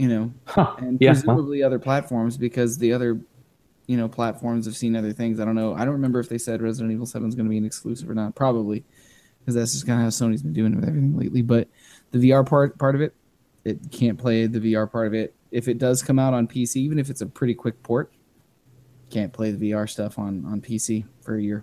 You 0.00 0.08
know, 0.08 0.32
Huh. 0.46 0.76
and 0.78 0.98
Yeah. 0.98 1.12
presumably 1.12 1.62
other 1.62 1.78
platforms 1.78 2.38
because 2.38 2.78
the 2.78 2.92
other, 2.94 3.20
you 3.86 3.98
know, 3.98 4.08
platforms 4.08 4.64
have 4.64 4.74
seen 4.74 4.96
other 4.96 5.12
things. 5.12 5.38
I 5.38 5.44
don't 5.44 5.54
know. 5.54 5.74
I 5.74 5.84
don't 5.84 5.92
remember 5.92 6.20
if 6.20 6.28
they 6.30 6.38
said 6.38 6.62
Resident 6.62 6.90
Evil 6.90 7.04
Seven 7.04 7.28
is 7.28 7.34
going 7.34 7.44
to 7.44 7.50
be 7.50 7.58
an 7.58 7.66
exclusive 7.66 8.08
or 8.08 8.14
not. 8.14 8.34
Probably, 8.34 8.82
because 9.40 9.54
that's 9.54 9.72
just 9.72 9.86
kind 9.86 9.98
of 10.00 10.04
how 10.04 10.08
Sony's 10.08 10.42
been 10.42 10.54
doing 10.54 10.74
with 10.74 10.88
everything 10.88 11.18
lately. 11.18 11.42
But 11.42 11.68
the 12.12 12.30
VR 12.30 12.46
part 12.46 12.78
part 12.78 12.94
of 12.94 13.02
it, 13.02 13.14
it 13.64 13.90
can't 13.90 14.16
play 14.16 14.46
the 14.46 14.58
VR 14.72 14.90
part 14.90 15.06
of 15.06 15.12
it. 15.12 15.34
If 15.50 15.68
it 15.68 15.76
does 15.76 16.02
come 16.02 16.18
out 16.18 16.32
on 16.32 16.46
PC, 16.48 16.76
even 16.76 16.98
if 16.98 17.10
it's 17.10 17.20
a 17.20 17.26
pretty 17.26 17.54
quick 17.54 17.82
port, 17.82 18.10
can't 19.10 19.34
play 19.34 19.50
the 19.50 19.70
VR 19.70 19.86
stuff 19.86 20.18
on 20.18 20.46
on 20.46 20.62
PC 20.62 21.04
for 21.20 21.34
a 21.36 21.42
year. 21.42 21.62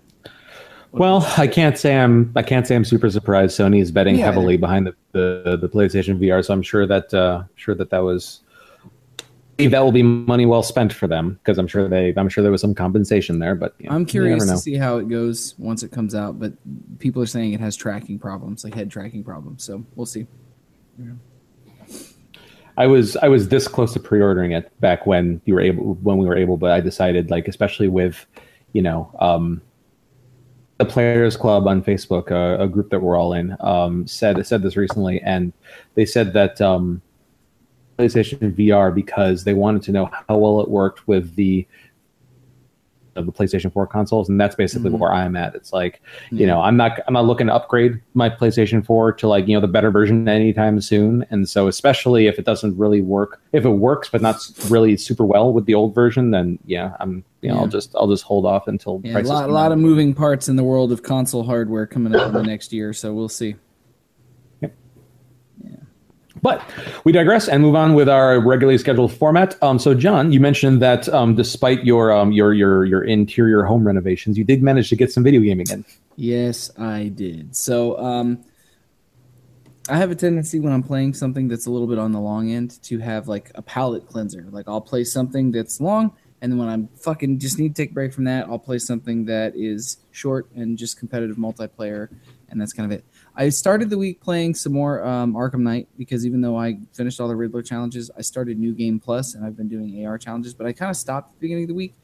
Well, 0.92 1.26
I 1.36 1.46
can't 1.46 1.76
say 1.76 1.96
I'm 1.98 2.32
I 2.34 2.42
can't 2.42 2.66
say 2.66 2.74
I'm 2.74 2.84
super 2.84 3.10
surprised. 3.10 3.58
Sony 3.58 3.80
is 3.80 3.90
betting 3.90 4.16
Yeah. 4.16 4.26
heavily 4.26 4.56
behind 4.56 4.86
the, 4.86 4.94
the 5.12 5.58
the 5.60 5.68
PlayStation 5.68 6.18
VR, 6.18 6.44
so 6.44 6.54
I'm 6.54 6.62
sure 6.62 6.86
that 6.86 7.12
uh, 7.12 7.44
sure 7.56 7.74
that 7.74 7.90
that 7.90 8.00
was 8.00 8.40
that 9.58 9.80
will 9.80 9.92
be 9.92 10.04
money 10.04 10.46
well 10.46 10.62
spent 10.62 10.92
for 10.92 11.08
them 11.08 11.38
because 11.42 11.58
I'm 11.58 11.66
sure 11.66 11.88
they 11.88 12.14
I'm 12.16 12.28
sure 12.28 12.42
there 12.42 12.52
was 12.52 12.60
some 12.60 12.74
compensation 12.74 13.38
there. 13.38 13.54
But 13.54 13.74
you 13.78 13.88
know, 13.88 13.94
I'm 13.94 14.06
curious 14.06 14.46
to 14.46 14.56
see 14.56 14.76
how 14.76 14.98
it 14.98 15.08
goes 15.08 15.54
once 15.58 15.82
it 15.82 15.90
comes 15.90 16.14
out, 16.14 16.38
but 16.38 16.52
people 17.00 17.20
are 17.20 17.26
saying 17.26 17.52
it 17.52 17.60
has 17.60 17.76
tracking 17.76 18.18
problems, 18.18 18.64
like 18.64 18.74
head 18.74 18.90
tracking 18.90 19.24
problems. 19.24 19.64
So 19.64 19.84
we'll 19.96 20.06
see. 20.06 20.26
I 22.76 22.86
was 22.86 23.16
I 23.16 23.28
was 23.28 23.48
this 23.48 23.66
close 23.66 23.92
to 23.94 24.00
pre-ordering 24.00 24.52
it 24.52 24.72
back 24.80 25.06
when 25.06 25.40
you 25.44 25.54
were 25.54 25.60
able 25.60 25.94
when 25.96 26.18
we 26.18 26.26
were 26.26 26.36
able, 26.36 26.56
but 26.56 26.70
I 26.70 26.80
decided 26.80 27.30
like 27.30 27.48
especially 27.48 27.88
with 27.88 28.24
you 28.72 28.82
know 28.82 29.10
um, 29.18 29.60
the 30.78 30.84
Players 30.84 31.36
Club 31.36 31.66
on 31.66 31.82
Facebook, 31.82 32.30
uh, 32.30 32.62
a 32.62 32.68
group 32.68 32.90
that 32.90 33.00
we're 33.00 33.16
all 33.16 33.32
in, 33.32 33.56
um, 33.60 34.06
said 34.06 34.44
said 34.46 34.62
this 34.62 34.76
recently, 34.76 35.20
and 35.22 35.52
they 35.94 36.06
said 36.06 36.32
that 36.32 36.60
um, 36.60 37.02
PlayStation 37.98 38.54
VR 38.56 38.94
because 38.94 39.42
they 39.42 39.54
wanted 39.54 39.82
to 39.82 39.92
know 39.92 40.06
how 40.28 40.38
well 40.38 40.60
it 40.60 40.70
worked 40.70 41.08
with 41.08 41.34
the 41.34 41.66
of 43.18 43.26
the 43.26 43.32
PlayStation 43.32 43.72
4 43.72 43.86
consoles, 43.86 44.28
and 44.28 44.40
that's 44.40 44.54
basically 44.54 44.90
Mhm. 44.90 44.98
where 44.98 45.12
I'm 45.12 45.36
at. 45.36 45.54
It's 45.54 45.72
like, 45.72 46.00
you 46.30 46.46
know, 46.46 46.60
I'm 46.62 46.76
not 46.76 47.00
I'm 47.06 47.14
not 47.14 47.26
looking 47.26 47.48
to 47.48 47.54
upgrade 47.54 48.00
my 48.14 48.30
PlayStation 48.30 48.84
4 48.84 49.12
to 49.14 49.28
like 49.28 49.46
you 49.48 49.54
know 49.54 49.60
the 49.60 49.66
better 49.68 49.90
version 49.90 50.26
anytime 50.28 50.80
soon, 50.80 51.26
and 51.30 51.48
so 51.48 51.66
especially 51.68 52.26
if 52.28 52.38
it 52.38 52.44
doesn't 52.44 52.78
really 52.78 53.00
work, 53.02 53.40
if 53.52 53.64
it 53.64 53.70
works 53.70 54.08
but 54.08 54.22
not 54.22 54.36
really 54.70 54.96
super 54.96 55.24
well 55.24 55.52
with 55.52 55.66
the 55.66 55.74
old 55.74 55.94
version, 55.94 56.30
then 56.30 56.58
yeah, 56.64 56.92
I'm 57.00 57.24
you 57.42 57.48
know 57.50 57.56
Yeah. 57.56 57.60
I'll 57.62 57.66
just 57.68 57.94
I'll 57.96 58.08
just 58.08 58.24
hold 58.24 58.46
off 58.46 58.68
until 58.68 59.00
Yeah, 59.04 59.18
a 59.18 59.22
lot, 59.22 59.48
a 59.48 59.52
lot 59.52 59.72
of 59.72 59.78
moving 59.78 60.14
parts 60.14 60.48
in 60.48 60.56
the 60.56 60.64
world 60.64 60.92
of 60.92 61.02
console 61.02 61.42
hardware 61.42 61.86
coming 61.86 62.14
up 62.14 62.28
in 62.28 62.32
the 62.34 62.42
next 62.42 62.72
year, 62.72 62.92
so 62.92 63.12
we'll 63.12 63.28
see. 63.28 63.56
But 66.42 66.62
we 67.04 67.12
digress 67.12 67.48
and 67.48 67.62
move 67.62 67.74
on 67.74 67.94
with 67.94 68.08
our 68.08 68.40
regularly 68.40 68.78
scheduled 68.78 69.12
format. 69.12 69.60
Um, 69.62 69.78
so, 69.78 69.94
John, 69.94 70.32
you 70.32 70.40
mentioned 70.40 70.80
that 70.82 71.08
um, 71.08 71.34
despite 71.34 71.84
your 71.84 72.12
um, 72.12 72.32
your 72.32 72.54
your 72.54 72.84
your 72.84 73.04
interior 73.04 73.64
home 73.64 73.86
renovations, 73.86 74.38
you 74.38 74.44
did 74.44 74.62
manage 74.62 74.88
to 74.90 74.96
get 74.96 75.12
some 75.12 75.24
video 75.24 75.40
gaming 75.40 75.66
in. 75.70 75.84
Yes, 76.16 76.70
I 76.78 77.08
did. 77.08 77.54
So, 77.54 77.98
um, 77.98 78.44
I 79.88 79.96
have 79.96 80.10
a 80.10 80.14
tendency 80.14 80.60
when 80.60 80.72
I'm 80.72 80.82
playing 80.82 81.14
something 81.14 81.48
that's 81.48 81.66
a 81.66 81.70
little 81.70 81.86
bit 81.86 81.98
on 81.98 82.12
the 82.12 82.20
long 82.20 82.50
end 82.50 82.82
to 82.84 82.98
have 82.98 83.26
like 83.26 83.50
a 83.54 83.62
palate 83.62 84.06
cleanser. 84.06 84.46
Like 84.50 84.68
I'll 84.68 84.82
play 84.82 85.04
something 85.04 85.50
that's 85.50 85.80
long, 85.80 86.12
and 86.42 86.52
then 86.52 86.58
when 86.58 86.68
I'm 86.68 86.88
fucking 86.88 87.38
just 87.38 87.58
need 87.58 87.74
to 87.74 87.82
take 87.82 87.92
a 87.92 87.94
break 87.94 88.12
from 88.12 88.24
that, 88.24 88.46
I'll 88.48 88.58
play 88.58 88.78
something 88.78 89.24
that 89.26 89.54
is 89.56 89.96
short 90.10 90.50
and 90.54 90.76
just 90.76 90.98
competitive 90.98 91.36
multiplayer, 91.36 92.08
and 92.50 92.60
that's 92.60 92.72
kind 92.72 92.92
of 92.92 92.98
it. 92.98 93.04
I 93.38 93.48
started 93.48 93.88
the 93.88 93.96
week 93.96 94.20
playing 94.20 94.54
some 94.54 94.72
more 94.72 95.02
um, 95.06 95.34
Arkham 95.34 95.60
Knight 95.60 95.88
because 95.96 96.26
even 96.26 96.40
though 96.40 96.58
I 96.58 96.80
finished 96.92 97.20
all 97.20 97.28
the 97.28 97.36
Riddler 97.36 97.62
challenges, 97.62 98.10
I 98.18 98.20
started 98.20 98.58
New 98.58 98.74
Game 98.74 98.98
Plus 98.98 99.34
and 99.34 99.46
I've 99.46 99.56
been 99.56 99.68
doing 99.68 100.04
AR 100.04 100.18
challenges. 100.18 100.54
But 100.54 100.66
I 100.66 100.72
kind 100.72 100.90
of 100.90 100.96
stopped 100.96 101.30
at 101.30 101.36
the 101.36 101.40
beginning 101.40 101.64
of 101.64 101.68
the 101.68 101.74
week 101.74 101.94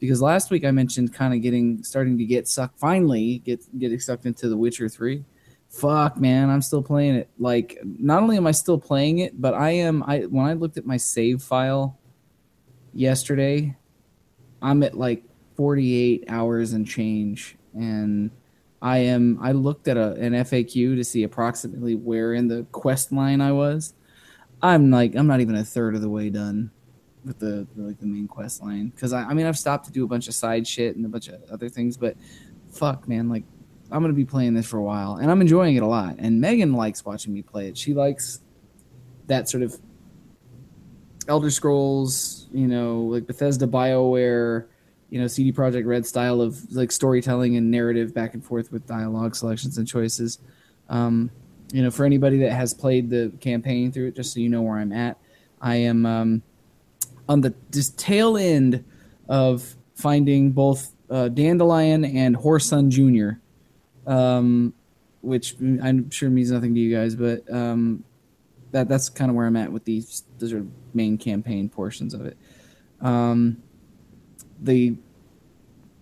because 0.00 0.20
last 0.20 0.50
week 0.50 0.64
I 0.64 0.72
mentioned 0.72 1.14
kind 1.14 1.32
of 1.32 1.40
getting 1.40 1.82
starting 1.84 2.18
to 2.18 2.24
get 2.24 2.48
sucked 2.48 2.78
finally 2.78 3.38
get 3.38 3.62
getting 3.78 4.00
sucked 4.00 4.26
into 4.26 4.48
The 4.48 4.56
Witcher 4.56 4.88
Three 4.88 5.24
fuck, 5.72 6.18
man, 6.18 6.50
I'm 6.50 6.62
still 6.62 6.82
playing 6.82 7.16
it. 7.16 7.30
Like, 7.38 7.78
not 7.82 8.22
only 8.22 8.36
am 8.36 8.46
I 8.46 8.50
still 8.52 8.78
playing 8.78 9.18
it, 9.18 9.40
but 9.40 9.54
I 9.54 9.70
am. 9.70 10.04
I 10.06 10.20
when 10.20 10.46
I 10.46 10.52
looked 10.52 10.76
at 10.76 10.86
my 10.86 10.98
save 10.98 11.42
file 11.42 11.98
yesterday, 12.92 13.76
I'm 14.60 14.82
at 14.82 14.96
like 14.96 15.24
48 15.56 16.24
hours 16.28 16.74
and 16.74 16.86
change, 16.86 17.56
and 17.74 18.30
I 18.82 18.98
am. 18.98 19.38
I 19.40 19.52
looked 19.52 19.86
at 19.86 19.96
a, 19.96 20.12
an 20.14 20.32
FAQ 20.32 20.96
to 20.96 21.04
see 21.04 21.22
approximately 21.22 21.94
where 21.94 22.34
in 22.34 22.48
the 22.48 22.66
quest 22.72 23.12
line 23.12 23.40
I 23.40 23.52
was. 23.52 23.94
I'm 24.60 24.90
like, 24.90 25.14
I'm 25.14 25.28
not 25.28 25.40
even 25.40 25.54
a 25.54 25.64
third 25.64 25.94
of 25.94 26.02
the 26.02 26.08
way 26.08 26.28
done 26.28 26.70
with 27.24 27.38
the, 27.38 27.66
the 27.76 27.82
like 27.82 28.00
the 28.00 28.06
main 28.06 28.26
quest 28.26 28.60
line 28.60 28.88
because 28.88 29.12
I, 29.12 29.22
I 29.22 29.34
mean 29.34 29.46
I've 29.46 29.58
stopped 29.58 29.86
to 29.86 29.92
do 29.92 30.04
a 30.04 30.08
bunch 30.08 30.26
of 30.26 30.34
side 30.34 30.66
shit 30.66 30.96
and 30.96 31.06
a 31.06 31.08
bunch 31.08 31.28
of 31.28 31.40
other 31.50 31.68
things, 31.68 31.96
but 31.96 32.16
fuck, 32.72 33.06
man, 33.06 33.28
like 33.28 33.44
I'm 33.92 34.02
gonna 34.02 34.14
be 34.14 34.24
playing 34.24 34.54
this 34.54 34.66
for 34.66 34.78
a 34.78 34.82
while, 34.82 35.16
and 35.16 35.30
I'm 35.30 35.40
enjoying 35.40 35.76
it 35.76 35.82
a 35.82 35.86
lot. 35.86 36.16
And 36.18 36.40
Megan 36.40 36.72
likes 36.72 37.04
watching 37.04 37.32
me 37.32 37.42
play 37.42 37.68
it. 37.68 37.78
She 37.78 37.94
likes 37.94 38.40
that 39.28 39.48
sort 39.48 39.62
of 39.62 39.78
Elder 41.28 41.50
Scrolls, 41.50 42.48
you 42.52 42.66
know, 42.66 43.02
like 43.02 43.26
Bethesda, 43.28 43.66
Bioware, 43.68 44.66
you 45.12 45.20
know, 45.20 45.26
CD 45.26 45.52
Projekt 45.52 45.86
Red 45.86 46.06
style 46.06 46.40
of 46.40 46.72
like 46.72 46.90
storytelling 46.90 47.56
and 47.56 47.70
narrative 47.70 48.14
back 48.14 48.34
and 48.34 48.44
forth 48.44 48.72
with 48.72 48.86
dialogue 48.86 49.36
selections 49.36 49.78
and 49.78 49.86
choices. 49.86 50.38
Um, 50.88 51.30
you 51.72 51.82
know, 51.82 51.90
for 51.90 52.04
anybody 52.04 52.38
that 52.38 52.52
has 52.52 52.74
played 52.74 53.10
the 53.10 53.32
campaign 53.40 53.92
through 53.92 54.08
it, 54.08 54.16
just 54.16 54.34
so 54.34 54.40
you 54.40 54.48
know 54.48 54.62
where 54.62 54.78
I'm 54.78 54.92
at, 54.92 55.18
I 55.60 55.76
am 55.76 56.04
um, 56.06 56.42
on 57.28 57.42
the 57.42 57.54
tail 57.96 58.36
end 58.36 58.84
of 59.28 59.76
finding 59.94 60.50
both 60.50 60.92
uh, 61.08 61.28
Dandelion 61.28 62.04
and 62.04 62.36
Whoreson 62.36 62.88
Jr 62.88 63.38
um, 64.06 64.74
which 65.20 65.56
I'm 65.60 66.10
sure 66.10 66.30
means 66.30 66.50
nothing 66.50 66.74
to 66.74 66.80
you 66.80 66.94
guys, 66.94 67.14
but 67.14 67.50
um, 67.52 68.04
that 68.72 68.88
that's 68.88 69.08
kind 69.08 69.30
of 69.30 69.36
where 69.36 69.46
I'm 69.46 69.56
at 69.56 69.70
with 69.70 69.84
these. 69.84 70.24
Those 70.38 70.52
are 70.52 70.66
main 70.94 71.18
campaign 71.18 71.68
portions 71.68 72.14
of 72.14 72.26
it. 72.26 72.36
Um, 73.00 73.62
the 74.64 74.96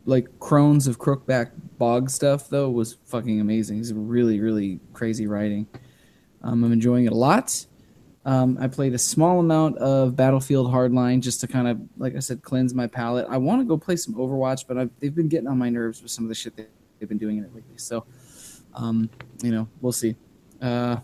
like 0.05 0.39
Crones 0.41 0.87
of 0.87 0.99
Crookback 0.99 1.51
Bog 1.79 2.11
stuff 2.11 2.49
though 2.49 2.71
was 2.71 2.97
fucking 3.07 3.41
amazing. 3.41 3.79
It's 3.79 3.93
really 3.93 4.41
really 4.41 4.81
crazy 4.93 5.27
writing. 5.27 5.67
Um, 6.43 6.65
I'm 6.65 6.73
enjoying 6.73 7.05
it 7.05 7.13
a 7.13 7.17
lot. 7.17 7.67
Um, 8.25 8.59
I 8.61 8.69
played 8.69 8.93
a 8.93 8.99
small 8.99 9.41
amount 9.41 9.79
of 9.79 10.15
Battlefield 10.15 10.71
Hardline 10.71 11.21
just 11.21 11.41
to 11.41 11.47
kind 11.47 11.67
of, 11.67 11.81
like 11.97 12.15
I 12.17 12.19
said, 12.19 12.43
cleanse 12.43 12.75
my 12.75 12.87
palate. 12.87 13.27
I 13.31 13.39
want 13.39 13.63
to 13.63 13.65
go 13.65 13.79
play 13.79 13.97
some 13.97 14.15
Overwatch, 14.15 14.67
but 14.69 14.77
I've, 14.77 14.91
they've 15.01 15.15
been 15.15 15.29
getting 15.29 15.49
on 15.49 15.59
my 15.59 15.71
nerves 15.71 16.03
with 16.03 16.11
some 16.11 16.25
of 16.25 16.29
the 16.29 16.35
shit 16.35 16.55
they've 16.57 17.09
been 17.09 17.19
doing 17.19 17.39
in 17.39 17.45
it 17.45 17.55
lately. 17.55 17.79
So, 17.79 18.05
um, 18.75 19.09
you 19.43 19.51
know, 19.51 19.69
we'll 19.81 19.93
see. 19.93 20.17
Uh, 20.61 20.97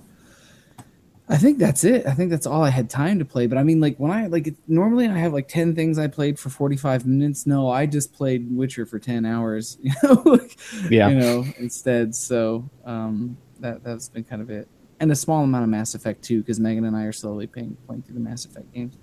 I 1.28 1.36
think 1.38 1.58
that's 1.58 1.82
it. 1.82 2.06
I 2.06 2.12
think 2.14 2.30
that's 2.30 2.46
all 2.46 2.62
I 2.62 2.70
had 2.70 2.88
time 2.88 3.18
to 3.18 3.24
play. 3.24 3.48
But 3.48 3.58
I 3.58 3.64
mean, 3.64 3.80
like 3.80 3.96
when 3.98 4.12
I 4.12 4.28
like 4.28 4.46
it, 4.46 4.54
normally 4.68 5.08
I 5.08 5.18
have 5.18 5.32
like 5.32 5.48
ten 5.48 5.74
things 5.74 5.98
I 5.98 6.06
played 6.06 6.38
for 6.38 6.50
forty 6.50 6.76
five 6.76 7.04
minutes. 7.04 7.46
No, 7.46 7.68
I 7.68 7.86
just 7.86 8.12
played 8.12 8.46
Witcher 8.56 8.86
for 8.86 8.98
ten 9.00 9.26
hours. 9.26 9.76
You 9.82 9.92
know, 10.02 10.22
like, 10.24 10.56
Yeah. 10.88 11.08
you 11.08 11.16
know, 11.16 11.44
instead. 11.58 12.14
So 12.14 12.70
um, 12.84 13.36
that 13.60 13.82
that's 13.82 14.08
been 14.08 14.22
kind 14.24 14.40
of 14.40 14.50
it, 14.50 14.68
and 15.00 15.10
a 15.10 15.16
small 15.16 15.42
amount 15.42 15.64
of 15.64 15.70
Mass 15.70 15.94
Effect 15.96 16.22
too, 16.22 16.40
because 16.42 16.60
Megan 16.60 16.84
and 16.84 16.96
I 16.96 17.04
are 17.04 17.12
slowly 17.12 17.46
playing 17.48 17.76
playing 17.88 18.02
through 18.02 18.14
the 18.14 18.20
Mass 18.20 18.44
Effect 18.44 18.72
games. 18.72 18.96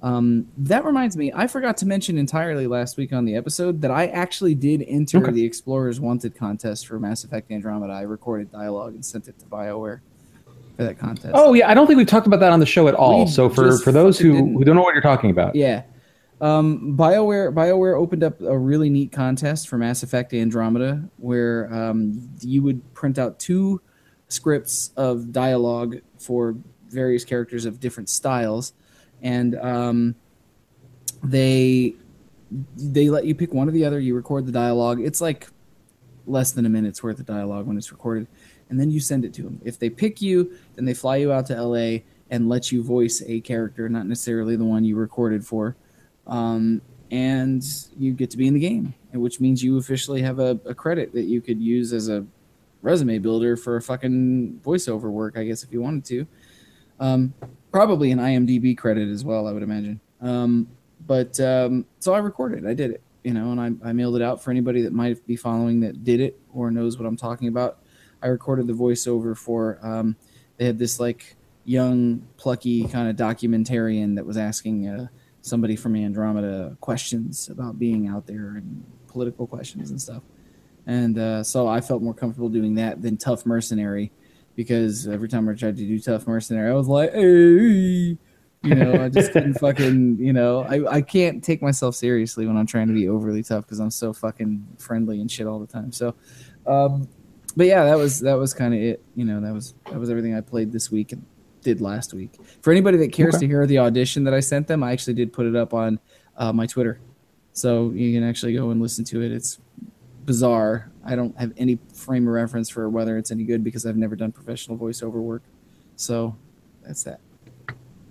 Um, 0.00 0.46
that 0.58 0.84
reminds 0.84 1.16
me, 1.16 1.32
I 1.34 1.48
forgot 1.48 1.76
to 1.78 1.86
mention 1.86 2.18
entirely 2.18 2.68
last 2.68 2.96
week 2.96 3.12
on 3.12 3.24
the 3.24 3.34
episode 3.34 3.80
that 3.80 3.90
I 3.90 4.06
actually 4.06 4.54
did 4.54 4.84
enter 4.86 5.18
Okay. 5.18 5.32
the 5.32 5.44
Explorers 5.44 5.98
Wanted 5.98 6.36
contest 6.36 6.86
for 6.86 7.00
Mass 7.00 7.24
Effect 7.24 7.50
Andromeda. 7.50 7.92
I 7.92 8.02
recorded 8.02 8.52
dialogue 8.52 8.94
and 8.94 9.04
sent 9.04 9.26
it 9.26 9.40
to 9.40 9.46
BioWare 9.46 9.98
for 10.78 10.84
that 10.84 10.98
contest. 10.98 11.32
Oh 11.34 11.52
yeah, 11.54 11.68
I 11.68 11.74
don't 11.74 11.88
think 11.88 11.96
we've 11.96 12.06
talked 12.06 12.28
about 12.28 12.38
that 12.40 12.52
on 12.52 12.60
the 12.60 12.66
show 12.66 12.86
at 12.86 12.94
all. 12.94 13.24
We 13.24 13.30
so 13.30 13.48
for 13.48 13.76
for 13.78 13.90
those 13.90 14.16
who, 14.18 14.32
didn't. 14.32 14.54
who 14.54 14.64
don't 14.64 14.76
know 14.76 14.82
what 14.82 14.94
you're 14.94 15.02
talking 15.02 15.30
about, 15.30 15.54
Yeah. 15.54 15.82
Um, 16.40 16.96
BioWare 16.96 17.52
BioWare 17.52 17.98
opened 17.98 18.22
up 18.22 18.40
a 18.40 18.56
really 18.56 18.88
neat 18.88 19.10
contest 19.10 19.68
for 19.68 19.76
Mass 19.76 20.04
Effect 20.04 20.32
Andromeda 20.32 21.02
where 21.16 21.68
um, 21.74 22.30
you 22.40 22.62
would 22.62 22.94
print 22.94 23.18
out 23.18 23.40
two 23.40 23.80
scripts 24.28 24.92
of 24.96 25.32
dialogue 25.32 25.96
for 26.16 26.54
various 26.90 27.24
characters 27.24 27.64
of 27.64 27.80
different 27.80 28.08
styles, 28.08 28.72
and 29.20 29.56
um, 29.56 30.14
they 31.24 31.96
they 32.76 33.10
let 33.10 33.24
you 33.24 33.34
pick 33.34 33.52
one 33.52 33.68
or 33.68 33.72
the 33.72 33.84
other. 33.84 33.98
You 33.98 34.14
record 34.14 34.46
the 34.46 34.52
dialogue. 34.52 35.00
It's 35.00 35.20
like 35.20 35.48
less 36.24 36.52
than 36.52 36.64
a 36.66 36.68
minute's 36.68 37.02
worth 37.02 37.18
of 37.18 37.26
dialogue 37.26 37.66
when 37.66 37.76
it's 37.76 37.90
recorded, 37.90 38.28
and 38.70 38.78
then 38.78 38.90
you 38.90 39.00
send 39.00 39.24
it 39.24 39.32
to 39.34 39.42
them. 39.42 39.60
If 39.64 39.78
they 39.78 39.90
pick 39.90 40.20
you, 40.20 40.52
then 40.74 40.84
they 40.84 40.94
fly 40.94 41.16
you 41.16 41.32
out 41.32 41.46
to 41.46 41.62
LA 41.62 42.00
and 42.30 42.48
let 42.48 42.70
you 42.70 42.82
voice 42.82 43.22
a 43.26 43.40
character, 43.40 43.88
not 43.88 44.06
necessarily 44.06 44.56
the 44.56 44.64
one 44.64 44.84
you 44.84 44.96
recorded 44.96 45.44
for, 45.44 45.76
um, 46.26 46.82
and 47.10 47.64
you 47.96 48.12
get 48.12 48.30
to 48.30 48.36
be 48.36 48.46
in 48.46 48.54
the 48.54 48.60
game, 48.60 48.94
which 49.12 49.40
means 49.40 49.62
you 49.62 49.78
officially 49.78 50.20
have 50.20 50.38
a, 50.38 50.60
a 50.66 50.74
credit 50.74 51.12
that 51.14 51.24
you 51.24 51.40
could 51.40 51.60
use 51.60 51.92
as 51.92 52.08
a 52.08 52.26
resume 52.82 53.18
builder 53.18 53.56
for 53.56 53.76
a 53.76 53.82
fucking 53.82 54.60
voiceover 54.64 55.10
work, 55.10 55.36
I 55.36 55.44
guess, 55.44 55.62
if 55.62 55.72
you 55.72 55.80
wanted 55.80 56.04
to. 56.06 56.26
Um, 57.00 57.32
probably 57.70 58.10
an 58.10 58.18
IMDb 58.18 58.76
credit 58.76 59.08
as 59.08 59.24
well, 59.24 59.46
I 59.46 59.52
would 59.52 59.62
imagine. 59.62 60.00
Um, 60.20 60.68
but 61.06 61.38
um, 61.40 61.86
so 62.00 62.12
I 62.12 62.18
recorded, 62.18 62.66
I 62.66 62.74
did 62.74 62.90
it, 62.90 63.02
you 63.24 63.32
know, 63.32 63.52
and 63.52 63.60
I, 63.60 63.88
I 63.88 63.92
mailed 63.92 64.16
it 64.16 64.22
out 64.22 64.42
for 64.42 64.50
anybody 64.50 64.82
that 64.82 64.92
might 64.92 65.24
be 65.26 65.36
following 65.36 65.80
that 65.80 66.04
did 66.04 66.20
it 66.20 66.38
or 66.52 66.70
knows 66.70 66.98
what 66.98 67.06
I'm 67.06 67.16
talking 67.16 67.48
about. 67.48 67.78
I 68.22 68.28
recorded 68.28 68.66
the 68.66 68.72
voiceover 68.72 69.36
for. 69.36 69.78
Um, 69.82 70.16
they 70.56 70.66
had 70.66 70.78
this 70.78 70.98
like 70.98 71.36
young, 71.64 72.26
plucky 72.36 72.86
kind 72.88 73.08
of 73.08 73.16
documentarian 73.16 74.16
that 74.16 74.26
was 74.26 74.36
asking 74.36 74.88
uh, 74.88 75.06
somebody 75.42 75.76
from 75.76 75.94
Andromeda 75.96 76.76
questions 76.80 77.48
about 77.48 77.78
being 77.78 78.08
out 78.08 78.26
there 78.26 78.56
and 78.56 78.84
political 79.06 79.46
questions 79.46 79.90
and 79.90 80.00
stuff. 80.00 80.22
And 80.86 81.18
uh, 81.18 81.42
so 81.44 81.68
I 81.68 81.80
felt 81.80 82.02
more 82.02 82.14
comfortable 82.14 82.48
doing 82.48 82.74
that 82.76 83.02
than 83.02 83.18
Tough 83.18 83.44
Mercenary 83.44 84.10
because 84.56 85.06
every 85.06 85.28
time 85.28 85.48
I 85.48 85.54
tried 85.54 85.76
to 85.76 85.86
do 85.86 85.98
Tough 86.00 86.26
Mercenary, 86.26 86.70
I 86.70 86.74
was 86.74 86.88
like, 86.88 87.12
hey, 87.12 88.16
you 88.62 88.74
know, 88.74 89.04
I 89.04 89.08
just 89.08 89.32
couldn't 89.32 89.54
fucking, 89.60 90.18
you 90.18 90.32
know, 90.32 90.62
I, 90.62 90.96
I 90.96 91.02
can't 91.02 91.44
take 91.44 91.62
myself 91.62 91.94
seriously 91.94 92.46
when 92.46 92.56
I'm 92.56 92.66
trying 92.66 92.88
to 92.88 92.94
be 92.94 93.08
overly 93.08 93.42
tough 93.42 93.64
because 93.64 93.78
I'm 93.78 93.90
so 93.90 94.12
fucking 94.12 94.66
friendly 94.78 95.20
and 95.20 95.30
shit 95.30 95.46
all 95.46 95.60
the 95.60 95.66
time. 95.66 95.92
So, 95.92 96.14
um, 96.66 97.08
but 97.56 97.66
yeah, 97.66 97.84
that 97.84 97.96
was 97.96 98.20
that 98.20 98.34
was 98.34 98.54
kind 98.54 98.74
of 98.74 98.80
it. 98.80 99.02
You 99.16 99.24
know, 99.24 99.40
that 99.40 99.52
was 99.52 99.74
that 99.90 99.98
was 99.98 100.10
everything 100.10 100.34
I 100.34 100.40
played 100.40 100.72
this 100.72 100.90
week 100.90 101.12
and 101.12 101.24
did 101.62 101.80
last 101.80 102.14
week. 102.14 102.30
For 102.62 102.70
anybody 102.70 102.98
that 102.98 103.12
cares 103.12 103.34
Okay. 103.34 103.46
to 103.46 103.48
hear 103.48 103.66
the 103.66 103.78
audition 103.78 104.24
that 104.24 104.34
I 104.34 104.40
sent 104.40 104.66
them, 104.68 104.82
I 104.82 104.92
actually 104.92 105.14
did 105.14 105.32
put 105.32 105.46
it 105.46 105.56
up 105.56 105.74
on 105.74 105.98
uh, 106.36 106.52
my 106.52 106.66
Twitter, 106.66 107.00
so 107.52 107.90
you 107.90 108.12
can 108.18 108.28
actually 108.28 108.54
go 108.54 108.70
and 108.70 108.80
listen 108.80 109.04
to 109.06 109.22
it. 109.22 109.32
It's 109.32 109.58
bizarre. 110.24 110.90
I 111.04 111.16
don't 111.16 111.36
have 111.38 111.52
any 111.56 111.78
frame 111.94 112.28
of 112.28 112.34
reference 112.34 112.68
for 112.68 112.88
whether 112.88 113.16
it's 113.18 113.30
any 113.30 113.44
good 113.44 113.64
because 113.64 113.86
I've 113.86 113.96
never 113.96 114.14
done 114.14 114.30
professional 114.30 114.76
voiceover 114.76 115.14
work. 115.14 115.42
So 115.96 116.36
that's 116.86 117.02
that. 117.04 117.18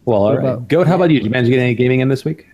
well, 0.03 0.23
all 0.23 0.35
right. 0.35 0.39
About- 0.39 0.67
Goat, 0.67 0.87
how 0.87 0.95
about 0.95 1.11
you? 1.11 1.19
Did 1.19 1.25
you 1.25 1.29
manage 1.29 1.45
to 1.47 1.51
get 1.51 1.59
any 1.59 1.75
gaming 1.75 1.99
in 2.01 2.09
this 2.09 2.25
week? 2.25 2.47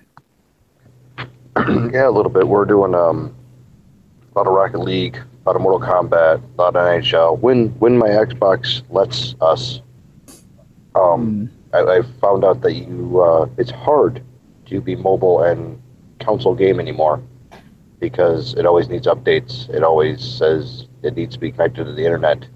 yeah, 1.57 2.07
a 2.07 2.11
little 2.11 2.29
bit. 2.29 2.47
We're 2.47 2.65
doing 2.65 2.93
um, 2.93 3.33
a 4.35 4.37
lot 4.37 4.47
of 4.47 4.53
Rocket 4.53 4.79
League, 4.79 5.19
a 5.45 5.49
of 5.49 5.61
Mortal 5.61 5.79
Kombat, 5.87 6.41
a 6.41 6.61
lot 6.61 6.75
of 6.75 6.85
NHL. 6.85 7.39
When 7.39 7.69
when 7.79 7.97
my 7.97 8.07
Xbox 8.07 8.81
lets 8.89 9.35
us, 9.41 9.81
um, 10.95 11.49
I, 11.73 11.79
I 11.79 12.01
found 12.21 12.45
out 12.45 12.61
that 12.61 12.73
you 12.73 13.21
uh, 13.21 13.47
it's 13.57 13.71
hard 13.71 14.23
to 14.67 14.79
be 14.79 14.95
mobile 14.95 15.43
and 15.43 15.81
console 16.19 16.55
game 16.55 16.79
anymore 16.79 17.21
because 17.99 18.53
it 18.53 18.65
always 18.65 18.87
needs 18.87 19.05
updates. 19.05 19.69
It 19.69 19.83
always 19.83 20.23
says 20.23 20.87
it 21.03 21.15
needs 21.15 21.35
to 21.35 21.39
be 21.39 21.51
connected 21.51 21.85
to 21.85 21.91
the 21.91 22.05
internet, 22.05 22.47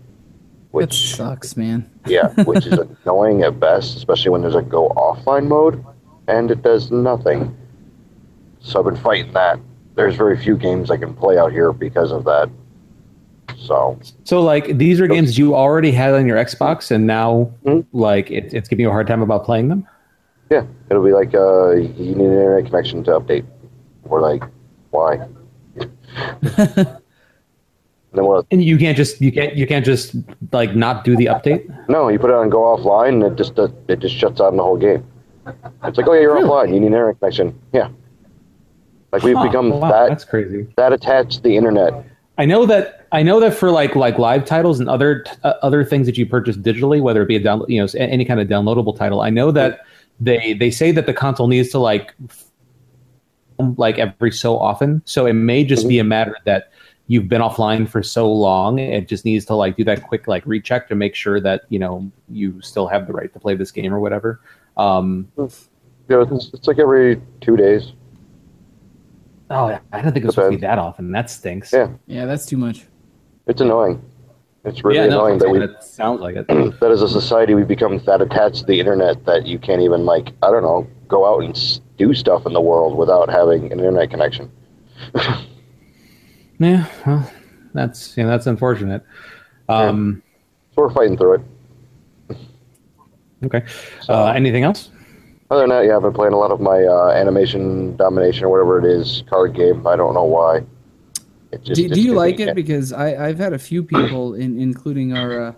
which 0.72 1.16
sucks, 1.16 1.58
man. 1.58 1.90
yeah, 2.06 2.30
which 2.44 2.66
is 2.66 2.80
annoying 3.04 3.44
at 3.44 3.60
best, 3.60 3.98
especially 3.98 4.32
when 4.32 4.42
there's 4.42 4.56
a 4.56 4.62
go 4.62 4.90
offline 4.90 5.48
mode, 5.48 5.84
and 6.28 6.52
it 6.52 6.62
does 6.62 6.90
nothing. 6.90 7.56
So 8.60 8.80
I've 8.80 8.86
been 8.86 9.02
fighting 9.02 9.34
that. 9.34 9.60
There's 9.96 10.16
very 10.16 10.38
few 10.38 10.58
games 10.58 10.90
I 10.90 10.98
can 10.98 11.14
play 11.14 11.38
out 11.38 11.52
here 11.52 11.74
because 11.74 12.12
of 12.12 12.24
that. 12.26 12.50
So 13.56 13.98
So 14.24 14.42
like 14.42 14.78
these 14.78 15.00
are 15.00 15.08
games 15.08 15.38
you 15.38 15.56
already 15.56 15.92
had 15.92 16.14
on 16.14 16.26
your 16.28 16.38
Xbox, 16.38 16.92
and 16.92 17.08
now 17.08 17.52
Mhm. 17.66 17.86
like 17.94 18.30
it, 18.32 18.54
it's 18.54 18.68
giving 18.68 18.84
you 18.84 18.90
a 18.90 18.92
hard 18.92 19.08
time 19.08 19.22
about 19.22 19.46
playing 19.46 19.70
them. 19.70 19.88
yeah, 20.50 20.64
it'll 20.90 21.04
be 21.04 21.12
like 21.12 21.34
uh, 21.34 21.72
you 21.72 22.16
need 22.16 22.26
an 22.28 22.34
internet 22.34 22.66
connection 22.66 23.04
to 23.06 23.12
update. 23.20 23.46
We're 24.06 24.22
like, 24.22 24.44
why? 24.92 25.20
then? 28.14 28.42
And 28.52 28.64
you 28.64 28.78
can't 28.78 28.96
just 28.98 29.22
you 29.22 29.32
can't 29.32 29.56
you 29.56 29.68
can't 29.68 29.86
just 29.86 30.16
like 30.52 30.76
not 30.76 31.04
do 31.04 31.16
the 31.16 31.26
update. 31.26 31.68
No, 31.90 32.10
you 32.10 32.20
put 32.20 32.30
it 32.30 32.36
on 32.36 32.50
go 32.50 32.60
offline, 32.76 33.10
and 33.10 33.24
it 33.24 33.36
just 33.36 33.56
does, 33.56 33.72
it 33.88 34.00
just 34.00 34.16
shuts 34.16 34.40
out 34.42 34.56
the 34.56 34.64
whole 34.64 34.78
game. 34.78 35.06
It's 35.84 35.98
like, 35.98 36.08
oh 36.08 36.14
yeah, 36.14 36.22
you're 36.22 36.34
Really? 36.36 36.48
offline. 36.50 36.68
You 36.74 36.80
need 36.80 36.88
an 36.88 36.94
internet 36.94 37.20
connection. 37.20 37.58
Yeah. 37.74 37.90
Like 39.12 39.24
we've 39.24 39.36
Huh, 39.38 39.44
become 39.48 39.70
wow, 39.72 39.90
that 39.90 40.10
that's 40.10 40.26
crazy. 40.26 40.68
that 40.78 40.92
attached 40.94 41.32
to 41.38 41.42
the 41.42 41.56
internet. 41.56 41.94
I 42.38 42.46
know 42.46 42.66
that 42.66 42.97
I 43.12 43.24
know 43.24 43.40
that 43.40 43.54
for 43.54 43.72
like 43.72 43.96
like 43.96 44.18
live 44.18 44.46
titles 44.46 44.80
and 44.80 44.90
other 44.90 45.26
uh, 45.44 45.54
other 45.62 45.84
things 45.84 46.08
that 46.08 46.18
you 46.18 46.26
purchase 46.26 46.58
digitally, 46.58 47.02
whether 47.02 47.22
it 47.22 47.28
be 47.28 47.36
a 47.36 47.40
down, 47.40 47.64
you 47.68 47.82
know, 47.82 47.88
any 47.98 48.26
kind 48.26 48.40
of 48.40 48.48
downloadable 48.48 48.96
title, 48.96 49.22
I 49.22 49.30
know 49.30 49.52
that 49.52 49.82
they 50.20 50.54
they 50.54 50.72
say 50.72 50.92
that 50.92 51.06
the 51.06 51.14
console 51.14 51.48
needs 51.48 51.70
to 51.70 51.80
like 51.80 52.14
like 53.60 53.98
every 53.98 54.32
so 54.32 54.58
often. 54.58 55.02
So 55.06 55.26
it 55.26 55.34
may 55.34 55.64
just 55.64 55.84
mm-hmm. 55.84 55.90
be 55.90 56.00
a 56.00 56.04
matter 56.04 56.38
that 56.46 56.72
you've 57.08 57.30
been 57.30 57.42
offline 57.42 57.88
for 57.88 58.04
so 58.04 58.32
long, 58.32 58.80
it 58.80 59.08
just 59.08 59.26
needs 59.26 59.46
to 59.46 59.56
like 59.56 59.78
do 59.78 59.84
that 59.86 60.04
quick 60.04 60.28
like 60.28 60.46
recheck 60.46 60.88
to 60.90 60.96
make 60.96 61.16
sure 61.16 61.40
that 61.40 61.64
you 61.70 61.80
know 61.80 62.12
you 62.30 62.62
still 62.62 62.88
have 62.88 63.08
the 63.08 63.14
right 63.14 63.32
to 63.34 63.40
play 63.40 63.56
this 63.56 63.72
game 63.72 63.94
or 63.94 64.00
whatever. 64.00 64.42
Um, 64.76 65.32
yeah, 65.38 65.46
it's, 66.30 66.54
it's 66.54 66.68
like 66.68 66.80
every 66.80 67.22
two 67.42 67.58
days. 67.58 67.94
Oh, 69.50 69.80
I 69.94 70.02
don't 70.02 70.12
think 70.12 70.26
it's 70.26 70.36
supposed 70.36 70.52
to 70.52 70.58
be 70.58 70.62
that 70.62 70.78
often. 70.78 71.12
That 71.12 71.30
stinks. 71.30 71.72
Yeah, 71.72 71.90
yeah, 72.06 72.26
that's 72.26 72.46
too 72.46 72.58
much. 72.58 72.86
It's 73.48 73.62
annoying. 73.62 74.04
It's 74.66 74.84
really 74.84 74.98
yeah, 74.98 75.06
annoying 75.06 75.38
that 75.40 75.50
we. 75.50 75.64
It 75.64 75.82
sounds 75.82 76.20
like 76.20 76.36
it. 76.36 76.48
that 76.48 76.92
as 76.92 77.02
a 77.02 77.08
society 77.08 77.54
we've 77.54 77.68
become 77.68 78.00
that 78.00 78.22
attached 78.22 78.58
to 78.58 78.66
the 78.66 78.80
internet 78.80 79.26
that 79.26 79.48
you 79.48 79.58
can't 79.58 79.82
even 79.82 80.06
like 80.06 80.34
I 80.44 80.52
don't 80.52 80.64
know 80.64 80.88
go 81.08 81.26
out 81.26 81.44
and 81.44 81.82
do 81.98 82.14
stuff 82.14 82.46
in 82.46 82.54
the 82.54 82.62
world 82.62 82.98
without 82.98 83.30
having 83.30 83.72
an 83.72 83.80
internet 83.80 84.10
connection. 84.10 84.52
yeah, 86.60 86.86
well, 87.06 87.32
that's 87.74 88.18
yeah, 88.18 88.26
that's 88.26 88.46
unfortunate. 88.46 89.04
Um, 89.70 90.22
yeah. 90.26 90.76
So 90.76 90.82
we're 90.82 90.94
fighting 90.94 91.18
through 91.18 91.36
it. 91.36 92.38
Okay. 93.46 93.64
So, 94.02 94.14
uh, 94.14 94.34
anything 94.36 94.64
else? 94.64 94.90
Other 95.50 95.62
than 95.62 95.70
that, 95.70 95.86
yeah, 95.86 95.96
I've 95.96 96.02
been 96.02 96.14
playing 96.14 96.34
a 96.34 96.38
lot 96.38 96.52
of 96.52 96.60
my 96.60 96.84
uh, 96.84 97.12
animation 97.12 97.96
domination 97.96 98.44
or 98.44 98.50
whatever 98.50 98.80
it 98.80 98.86
is 98.86 99.24
card 99.30 99.56
game. 99.56 99.88
I 99.88 99.96
don't 99.96 100.14
know 100.14 100.26
why. 100.26 100.62
Just, 101.64 101.76
do, 101.76 101.90
do 101.90 102.02
you 102.02 102.14
like 102.14 102.40
it? 102.40 102.56
Because 102.56 102.92
I, 102.92 103.28
I've 103.28 103.40
had 103.40 103.54
a 103.54 103.60
few 103.60 103.84
people, 103.84 104.34
in, 104.34 104.60
including 104.60 105.16
our 105.16 105.42
uh, 105.42 105.54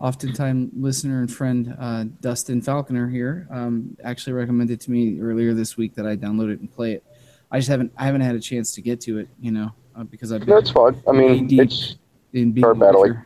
oftentimes 0.00 0.70
listener 0.76 1.20
and 1.20 1.32
friend 1.32 1.74
uh, 1.78 2.04
Dustin 2.20 2.60
Falconer 2.60 3.08
here, 3.08 3.48
um, 3.50 3.96
actually 4.04 4.34
recommended 4.34 4.80
to 4.82 4.90
me 4.90 5.20
earlier 5.20 5.54
this 5.54 5.76
week 5.76 5.94
that 5.94 6.06
I 6.06 6.16
download 6.16 6.52
it 6.52 6.60
and 6.60 6.70
play 6.70 6.92
it. 6.92 7.04
I 7.50 7.58
just 7.58 7.68
haven't 7.68 7.92
I 7.96 8.04
haven't 8.04 8.22
had 8.22 8.34
a 8.34 8.40
chance 8.40 8.72
to 8.74 8.82
get 8.82 9.00
to 9.02 9.18
it, 9.18 9.28
you 9.40 9.50
know, 9.50 9.72
uh, 9.96 10.04
because 10.04 10.32
I've 10.32 10.40
been. 10.40 10.54
That's 10.54 10.70
fun. 10.70 11.00
I 11.08 11.12
mean, 11.12 11.48
it's 11.58 11.96
in 12.32 12.60
card 12.60 12.80
battling. 12.80 13.16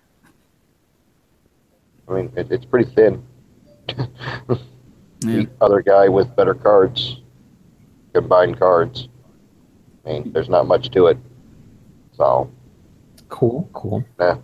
I 2.08 2.12
mean, 2.12 2.32
it, 2.36 2.50
it's 2.50 2.64
pretty 2.64 2.90
thin. 2.94 3.24
yeah. 3.88 4.56
The 5.20 5.48
other 5.60 5.82
guy 5.82 6.08
with 6.08 6.34
better 6.36 6.54
cards, 6.54 7.22
combined 8.14 8.58
cards. 8.58 9.08
I 10.04 10.10
mean, 10.10 10.32
there's 10.32 10.48
not 10.48 10.66
much 10.66 10.90
to 10.90 11.06
it. 11.06 11.18
So. 12.18 12.50
Cool, 13.28 13.68
cool. 13.72 14.04
Yeah. 14.18 14.38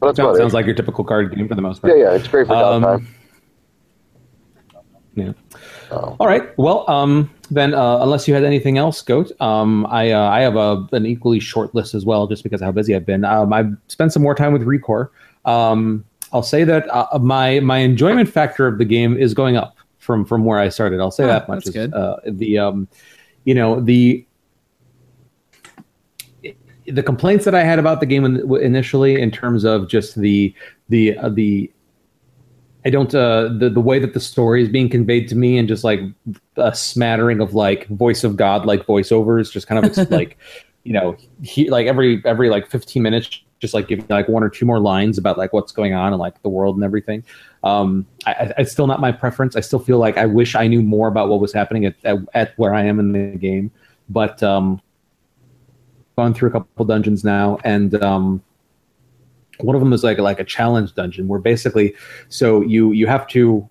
But 0.00 0.16
sounds, 0.16 0.38
sounds 0.38 0.54
like 0.54 0.66
your 0.66 0.74
typical 0.74 1.04
card 1.04 1.34
game 1.34 1.48
for 1.48 1.54
the 1.54 1.62
most 1.62 1.80
part. 1.80 1.96
Yeah, 1.96 2.04
yeah, 2.04 2.14
it's 2.14 2.28
great 2.28 2.46
for 2.46 2.54
um, 2.54 2.82
downtime. 2.82 3.06
Yeah. 5.14 5.32
Oh. 5.90 6.16
All 6.18 6.26
right. 6.26 6.56
Well, 6.58 6.88
um, 6.90 7.30
then, 7.50 7.72
uh, 7.72 7.98
unless 8.02 8.26
you 8.26 8.34
had 8.34 8.44
anything 8.44 8.78
else, 8.78 9.00
Goat, 9.00 9.30
um, 9.40 9.86
I 9.86 10.10
uh, 10.10 10.28
I 10.28 10.40
have 10.40 10.56
a, 10.56 10.86
an 10.92 11.06
equally 11.06 11.40
short 11.40 11.74
list 11.74 11.94
as 11.94 12.04
well, 12.04 12.26
just 12.26 12.42
because 12.42 12.60
of 12.60 12.66
how 12.66 12.72
busy 12.72 12.94
I've 12.94 13.06
been. 13.06 13.24
Um, 13.24 13.52
I've 13.52 13.76
spent 13.88 14.12
some 14.12 14.22
more 14.22 14.34
time 14.34 14.52
with 14.52 14.62
Recore. 14.62 15.10
Um, 15.44 16.04
I'll 16.32 16.42
say 16.42 16.64
that 16.64 16.88
uh, 16.92 17.18
my 17.20 17.60
my 17.60 17.78
enjoyment 17.78 18.28
factor 18.28 18.66
of 18.66 18.78
the 18.78 18.84
game 18.84 19.16
is 19.16 19.34
going 19.34 19.56
up 19.56 19.76
from 19.98 20.24
from 20.24 20.44
where 20.44 20.58
I 20.58 20.68
started. 20.68 21.00
I'll 21.00 21.12
say 21.12 21.24
oh, 21.24 21.28
that 21.28 21.48
much. 21.48 21.64
That's 21.64 21.76
good. 21.76 21.94
Uh, 21.94 22.16
the 22.26 22.58
um, 22.58 22.88
you 23.44 23.54
know 23.54 23.80
the 23.80 24.26
the 26.86 27.02
complaints 27.02 27.44
that 27.44 27.54
I 27.54 27.62
had 27.62 27.78
about 27.78 28.00
the 28.00 28.06
game 28.06 28.24
initially, 28.24 29.20
in 29.20 29.30
terms 29.30 29.64
of 29.64 29.88
just 29.88 30.16
the 30.16 30.54
the 30.88 31.16
uh, 31.18 31.28
the 31.28 31.70
I 32.84 32.90
don't 32.90 33.14
uh, 33.14 33.48
the 33.48 33.70
the 33.70 33.80
way 33.80 33.98
that 33.98 34.12
the 34.12 34.20
story 34.20 34.62
is 34.62 34.68
being 34.68 34.90
conveyed 34.90 35.28
to 35.28 35.36
me, 35.36 35.56
and 35.56 35.66
just 35.66 35.84
like 35.84 36.00
a 36.56 36.74
smattering 36.74 37.40
of 37.40 37.54
like 37.54 37.86
voice 37.88 38.24
of 38.24 38.36
God 38.36 38.66
like 38.66 38.86
voiceovers, 38.86 39.50
just 39.50 39.66
kind 39.66 39.84
of 39.84 40.10
like 40.10 40.36
you 40.84 40.92
know 40.92 41.16
he, 41.42 41.70
like 41.70 41.86
every 41.86 42.22
every 42.26 42.50
like 42.50 42.68
fifteen 42.68 43.02
minutes, 43.02 43.42
just 43.58 43.72
like 43.72 43.88
giving 43.88 44.04
like 44.10 44.28
one 44.28 44.42
or 44.42 44.50
two 44.50 44.66
more 44.66 44.80
lines 44.80 45.16
about 45.16 45.38
like 45.38 45.54
what's 45.54 45.72
going 45.72 45.94
on 45.94 46.12
and 46.12 46.20
like 46.20 46.42
the 46.42 46.50
world 46.50 46.74
and 46.76 46.84
everything. 46.84 47.24
Um, 47.62 48.06
I, 48.26 48.32
I, 48.32 48.52
it's 48.58 48.72
still 48.72 48.86
not 48.86 49.00
my 49.00 49.12
preference. 49.12 49.56
I 49.56 49.60
still 49.60 49.78
feel 49.78 49.98
like 49.98 50.18
I 50.18 50.26
wish 50.26 50.54
I 50.54 50.66
knew 50.66 50.82
more 50.82 51.08
about 51.08 51.30
what 51.30 51.40
was 51.40 51.54
happening 51.54 51.86
at, 51.86 51.94
at, 52.04 52.18
at 52.34 52.58
where 52.58 52.74
I 52.74 52.84
am 52.84 53.00
in 53.00 53.12
the 53.12 53.38
game, 53.38 53.70
but 54.10 54.42
um, 54.42 54.82
gone 56.16 56.34
through 56.34 56.50
a 56.50 56.52
couple 56.52 56.84
dungeons 56.84 57.24
now, 57.24 57.58
and 57.64 58.02
um, 58.02 58.42
one 59.60 59.76
of 59.76 59.80
them 59.80 59.92
is 59.92 60.04
like 60.04 60.18
like 60.18 60.40
a 60.40 60.44
challenge 60.44 60.94
dungeon 60.94 61.28
where 61.28 61.40
basically, 61.40 61.94
so 62.28 62.60
you 62.62 62.92
you 62.92 63.06
have 63.06 63.26
to. 63.28 63.68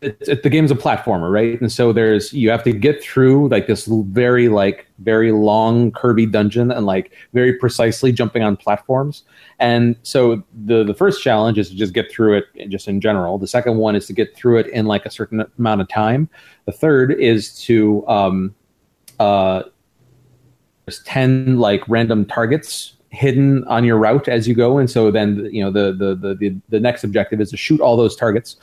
It, 0.00 0.18
it, 0.28 0.42
the 0.42 0.50
game's 0.50 0.70
a 0.70 0.74
platformer, 0.74 1.32
right? 1.32 1.58
And 1.58 1.72
so 1.72 1.90
there's 1.90 2.30
you 2.34 2.50
have 2.50 2.62
to 2.64 2.72
get 2.72 3.02
through 3.02 3.48
like 3.48 3.66
this 3.66 3.86
very 3.88 4.50
like 4.50 4.86
very 4.98 5.32
long 5.32 5.92
Kirby 5.92 6.26
dungeon 6.26 6.70
and 6.70 6.84
like 6.84 7.12
very 7.32 7.54
precisely 7.54 8.12
jumping 8.12 8.42
on 8.42 8.54
platforms. 8.58 9.22
And 9.60 9.96
so 10.02 10.42
the 10.66 10.84
the 10.84 10.92
first 10.92 11.22
challenge 11.22 11.56
is 11.58 11.70
to 11.70 11.74
just 11.74 11.94
get 11.94 12.10
through 12.10 12.36
it 12.36 12.68
just 12.68 12.86
in 12.86 13.00
general. 13.00 13.38
The 13.38 13.46
second 13.46 13.78
one 13.78 13.96
is 13.96 14.06
to 14.08 14.12
get 14.12 14.36
through 14.36 14.58
it 14.58 14.66
in 14.66 14.84
like 14.84 15.06
a 15.06 15.10
certain 15.10 15.42
amount 15.58 15.80
of 15.80 15.88
time. 15.88 16.28
The 16.66 16.72
third 16.72 17.12
is 17.12 17.58
to 17.62 18.06
um, 18.06 18.54
uh, 19.18 19.62
there's 20.86 21.02
10 21.02 21.58
like 21.58 21.82
random 21.88 22.24
targets 22.26 22.94
hidden 23.14 23.64
on 23.64 23.84
your 23.84 23.96
route 23.96 24.28
as 24.28 24.48
you 24.48 24.54
go 24.54 24.76
and 24.76 24.90
so 24.90 25.10
then 25.10 25.48
you 25.52 25.62
know 25.62 25.70
the, 25.70 25.92
the 25.92 26.14
the 26.16 26.34
the 26.34 26.56
the, 26.68 26.80
next 26.80 27.04
objective 27.04 27.40
is 27.40 27.50
to 27.50 27.56
shoot 27.56 27.80
all 27.80 27.96
those 27.96 28.16
targets. 28.16 28.56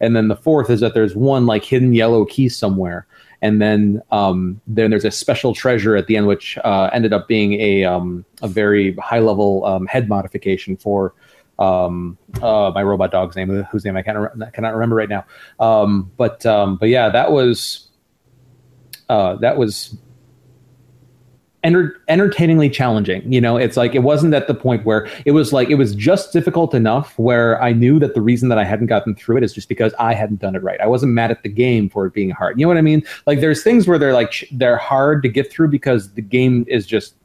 And 0.00 0.14
then 0.14 0.28
the 0.28 0.36
fourth 0.36 0.70
is 0.70 0.80
that 0.80 0.94
there's 0.94 1.16
one 1.16 1.46
like 1.46 1.64
hidden 1.64 1.92
yellow 1.92 2.24
key 2.24 2.48
somewhere. 2.48 3.06
And 3.42 3.60
then 3.60 4.00
um, 4.12 4.60
then 4.66 4.90
there's 4.90 5.04
a 5.04 5.10
special 5.10 5.54
treasure 5.54 5.96
at 5.96 6.06
the 6.06 6.16
end 6.16 6.26
which 6.26 6.56
uh, 6.58 6.88
ended 6.92 7.12
up 7.12 7.28
being 7.28 7.60
a 7.60 7.84
um, 7.84 8.24
a 8.42 8.48
very 8.48 8.94
high 8.96 9.18
level 9.18 9.64
um, 9.66 9.86
head 9.86 10.08
modification 10.08 10.76
for 10.76 11.14
um, 11.58 12.16
uh, 12.42 12.70
my 12.74 12.82
robot 12.82 13.10
dog's 13.10 13.36
name 13.36 13.64
whose 13.64 13.84
name 13.84 13.96
I 13.96 14.02
cannot 14.02 14.52
cannot 14.54 14.72
remember 14.72 14.96
right 14.96 15.08
now. 15.08 15.26
Um, 15.60 16.10
but 16.16 16.46
um, 16.46 16.76
but 16.76 16.88
yeah 16.88 17.10
that 17.10 17.32
was 17.32 17.88
uh, 19.08 19.36
that 19.36 19.58
was 19.58 19.96
enter- 21.66 22.00
entertainingly 22.08 22.70
challenging. 22.70 23.30
You 23.30 23.40
know, 23.40 23.56
it's 23.56 23.76
like 23.76 23.94
it 23.94 23.98
wasn't 23.98 24.32
at 24.32 24.46
the 24.46 24.54
point 24.54 24.86
where 24.86 25.08
it 25.26 25.32
was 25.32 25.52
like 25.52 25.68
it 25.68 25.74
was 25.74 25.94
just 25.94 26.32
difficult 26.32 26.72
enough 26.72 27.18
where 27.18 27.60
I 27.60 27.72
knew 27.72 27.98
that 27.98 28.14
the 28.14 28.22
reason 28.22 28.48
that 28.48 28.58
I 28.58 28.64
hadn't 28.64 28.86
gotten 28.86 29.14
through 29.14 29.38
it 29.38 29.42
is 29.42 29.52
just 29.52 29.68
because 29.68 29.92
I 29.98 30.14
hadn't 30.14 30.40
done 30.40 30.54
it 30.54 30.62
right. 30.62 30.80
I 30.80 30.86
wasn't 30.86 31.12
mad 31.12 31.30
at 31.30 31.42
the 31.42 31.48
game 31.48 31.90
for 31.90 32.06
it 32.06 32.14
being 32.14 32.30
hard. 32.30 32.58
You 32.58 32.64
know 32.64 32.68
what 32.68 32.78
I 32.78 32.82
mean? 32.82 33.02
Like 33.26 33.40
there's 33.40 33.62
things 33.62 33.88
where 33.88 33.98
they're 33.98 34.14
like 34.14 34.48
they're 34.52 34.78
hard 34.78 35.22
to 35.24 35.28
get 35.28 35.50
through 35.50 35.68
because 35.68 36.14
the 36.14 36.22
game 36.22 36.64
is 36.68 36.86
just 36.86 37.16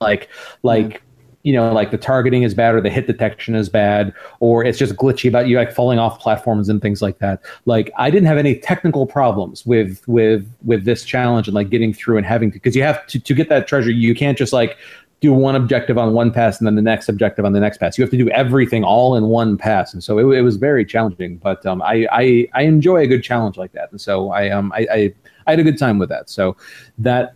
like 0.00 0.28
like 0.64 1.03
you 1.44 1.52
know, 1.52 1.70
like 1.72 1.90
the 1.90 1.98
targeting 1.98 2.42
is 2.42 2.54
bad 2.54 2.74
or 2.74 2.80
the 2.80 2.90
hit 2.90 3.06
detection 3.06 3.54
is 3.54 3.68
bad, 3.68 4.12
or 4.40 4.64
it's 4.64 4.78
just 4.78 4.96
glitchy 4.96 5.28
about 5.28 5.46
you 5.46 5.56
like 5.56 5.70
falling 5.70 5.98
off 5.98 6.18
platforms 6.18 6.70
and 6.70 6.80
things 6.80 7.02
like 7.02 7.18
that. 7.18 7.40
Like 7.66 7.92
I 7.96 8.10
didn't 8.10 8.26
have 8.26 8.38
any 8.38 8.56
technical 8.56 9.06
problems 9.06 9.64
with 9.64 10.02
with 10.08 10.50
with 10.64 10.84
this 10.84 11.04
challenge 11.04 11.46
and 11.46 11.54
like 11.54 11.68
getting 11.68 11.92
through 11.92 12.16
and 12.16 12.26
having 12.26 12.50
to 12.50 12.54
because 12.54 12.74
you 12.74 12.82
have 12.82 13.06
to 13.08 13.20
to 13.20 13.34
get 13.34 13.50
that 13.50 13.68
treasure, 13.68 13.90
you 13.90 14.14
can't 14.14 14.38
just 14.38 14.54
like 14.54 14.78
do 15.20 15.34
one 15.34 15.54
objective 15.54 15.96
on 15.98 16.14
one 16.14 16.30
pass 16.30 16.58
and 16.58 16.66
then 16.66 16.76
the 16.76 16.82
next 16.82 17.08
objective 17.08 17.44
on 17.44 17.52
the 17.52 17.60
next 17.60 17.78
pass. 17.78 17.96
You 17.96 18.02
have 18.04 18.10
to 18.10 18.18
do 18.18 18.30
everything 18.30 18.82
all 18.82 19.14
in 19.14 19.24
one 19.26 19.58
pass, 19.58 19.92
and 19.92 20.02
so 20.02 20.18
it, 20.18 20.38
it 20.38 20.42
was 20.42 20.56
very 20.56 20.84
challenging. 20.84 21.36
But 21.36 21.64
um, 21.66 21.82
I, 21.82 22.06
I 22.10 22.48
I 22.54 22.62
enjoy 22.62 23.02
a 23.02 23.06
good 23.06 23.22
challenge 23.22 23.58
like 23.58 23.72
that, 23.72 23.90
and 23.90 24.00
so 24.00 24.30
I 24.30 24.48
um 24.48 24.72
I, 24.72 24.86
I 24.90 25.14
I 25.46 25.50
had 25.50 25.60
a 25.60 25.62
good 25.62 25.78
time 25.78 25.98
with 25.98 26.08
that. 26.08 26.30
So 26.30 26.56
that 26.96 27.34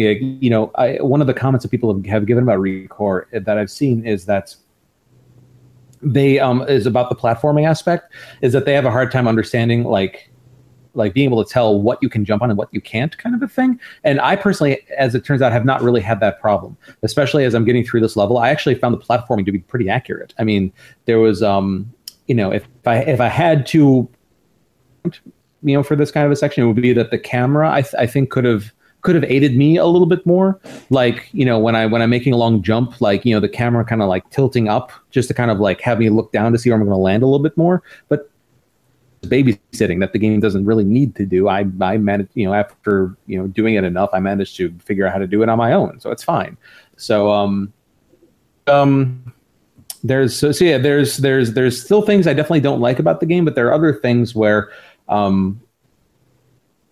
you 0.00 0.50
know, 0.50 0.70
I, 0.74 0.96
one 1.00 1.20
of 1.20 1.26
the 1.26 1.34
comments 1.34 1.64
that 1.64 1.70
people 1.70 1.92
have 2.06 2.26
given 2.26 2.44
about 2.44 2.58
Recore 2.58 3.26
that 3.32 3.58
I've 3.58 3.70
seen 3.70 4.06
is 4.06 4.26
that 4.26 4.54
they 6.04 6.38
um, 6.38 6.62
is 6.68 6.86
about 6.86 7.08
the 7.08 7.16
platforming 7.16 7.66
aspect 7.66 8.12
is 8.42 8.52
that 8.52 8.66
they 8.66 8.74
have 8.74 8.84
a 8.84 8.90
hard 8.90 9.10
time 9.10 9.26
understanding 9.26 9.84
like 9.84 10.30
like 10.96 11.12
being 11.12 11.24
able 11.24 11.44
to 11.44 11.50
tell 11.50 11.80
what 11.80 11.98
you 12.02 12.08
can 12.08 12.24
jump 12.24 12.40
on 12.40 12.50
and 12.50 12.56
what 12.56 12.68
you 12.72 12.80
can't 12.80 13.18
kind 13.18 13.34
of 13.34 13.42
a 13.42 13.48
thing. 13.48 13.80
And 14.04 14.20
i 14.20 14.36
personally 14.36 14.86
as 14.96 15.14
it 15.14 15.24
turns 15.24 15.42
out 15.42 15.50
have 15.50 15.64
not 15.64 15.82
really 15.82 16.00
had 16.00 16.20
that 16.20 16.40
problem 16.40 16.76
especially 17.02 17.44
as 17.44 17.54
i'm 17.54 17.64
getting 17.64 17.84
through 17.84 18.00
this 18.00 18.16
level. 18.16 18.38
I 18.38 18.50
actually 18.50 18.74
found 18.74 18.94
the 18.94 18.98
platforming 18.98 19.46
to 19.46 19.52
be 19.52 19.60
pretty 19.60 19.88
accurate. 19.88 20.34
I 20.38 20.44
mean 20.44 20.72
there 21.06 21.18
was 21.18 21.42
um 21.42 21.92
you 22.26 22.34
know 22.34 22.52
if 22.52 22.68
i 22.86 22.98
if 22.98 23.20
i 23.20 23.28
had 23.28 23.66
to 23.68 24.08
you 25.04 25.74
know 25.74 25.82
for 25.82 25.96
this 25.96 26.10
kind 26.10 26.26
of 26.26 26.32
a 26.32 26.36
section 26.36 26.62
it 26.62 26.66
would 26.66 26.80
be 26.80 26.92
that 26.92 27.10
the 27.10 27.18
camera 27.18 27.70
i, 27.70 27.82
th- 27.82 27.94
I 27.98 28.06
think 28.06 28.30
could 28.30 28.44
have 28.44 28.72
could 29.04 29.14
have 29.14 29.24
aided 29.24 29.56
me 29.56 29.76
a 29.76 29.86
little 29.86 30.06
bit 30.06 30.26
more. 30.26 30.60
Like, 30.90 31.28
you 31.32 31.44
know, 31.44 31.58
when 31.60 31.76
I 31.76 31.86
when 31.86 32.02
I'm 32.02 32.10
making 32.10 32.32
a 32.32 32.36
long 32.36 32.60
jump, 32.62 33.00
like, 33.00 33.24
you 33.24 33.32
know, 33.32 33.40
the 33.40 33.48
camera 33.48 33.84
kind 33.84 34.02
of 34.02 34.08
like 34.08 34.28
tilting 34.30 34.68
up 34.68 34.90
just 35.10 35.28
to 35.28 35.34
kind 35.34 35.52
of 35.52 35.60
like 35.60 35.80
have 35.82 36.00
me 36.00 36.10
look 36.10 36.32
down 36.32 36.50
to 36.52 36.58
see 36.58 36.70
where 36.70 36.78
I'm 36.78 36.84
going 36.84 36.96
to 36.96 37.00
land 37.00 37.22
a 37.22 37.26
little 37.26 37.42
bit 37.42 37.56
more. 37.56 37.82
But 38.08 38.28
babysitting 39.22 40.00
that 40.00 40.12
the 40.12 40.18
game 40.18 40.40
doesn't 40.40 40.66
really 40.66 40.84
need 40.84 41.14
to 41.14 41.24
do. 41.24 41.48
I 41.48 41.64
I 41.80 41.98
managed, 41.98 42.30
you 42.34 42.46
know, 42.46 42.54
after, 42.54 43.16
you 43.26 43.38
know, 43.38 43.46
doing 43.46 43.76
it 43.76 43.84
enough, 43.84 44.10
I 44.12 44.18
managed 44.18 44.56
to 44.56 44.74
figure 44.80 45.06
out 45.06 45.12
how 45.12 45.18
to 45.18 45.26
do 45.28 45.42
it 45.42 45.48
on 45.48 45.56
my 45.56 45.72
own. 45.72 46.00
So 46.00 46.10
it's 46.10 46.24
fine. 46.24 46.56
So 46.96 47.30
um 47.30 47.72
um, 48.66 49.32
there's 50.02 50.38
so, 50.38 50.52
so 50.52 50.64
yeah, 50.64 50.78
there's 50.78 51.18
there's 51.18 51.54
there's 51.54 51.82
still 51.82 52.02
things 52.02 52.26
I 52.26 52.34
definitely 52.34 52.60
don't 52.60 52.80
like 52.80 52.98
about 52.98 53.20
the 53.20 53.26
game, 53.26 53.44
but 53.44 53.54
there 53.54 53.68
are 53.68 53.74
other 53.74 53.92
things 53.92 54.34
where 54.34 54.70
um, 55.08 55.60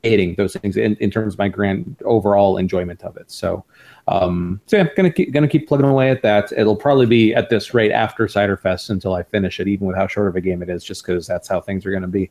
hating 0.02 0.34
those 0.34 0.54
things 0.54 0.76
in, 0.76 0.96
in 0.96 1.10
terms 1.10 1.34
of 1.34 1.38
my 1.38 1.48
grand 1.48 1.96
overall 2.04 2.56
enjoyment 2.56 3.02
of 3.02 3.16
it. 3.16 3.30
So, 3.30 3.64
um, 4.08 4.60
so 4.66 4.76
yeah, 4.78 4.88
gonna 4.96 5.12
keep 5.12 5.32
gonna 5.32 5.48
keep 5.48 5.68
plugging 5.68 5.86
away 5.86 6.10
at 6.10 6.22
that. 6.22 6.52
It'll 6.56 6.76
probably 6.76 7.06
be 7.06 7.34
at 7.34 7.50
this 7.50 7.72
rate 7.72 7.92
after 7.92 8.26
Cider 8.28 8.56
Fest 8.56 8.90
until 8.90 9.14
I 9.14 9.22
finish 9.22 9.60
it, 9.60 9.68
even 9.68 9.86
with 9.86 9.96
how 9.96 10.06
short 10.06 10.28
of 10.28 10.36
a 10.36 10.40
game 10.40 10.62
it 10.62 10.68
is, 10.68 10.84
just 10.84 11.06
because 11.06 11.26
that's 11.26 11.48
how 11.48 11.60
things 11.60 11.86
are 11.86 11.92
gonna 11.92 12.08
be. 12.08 12.30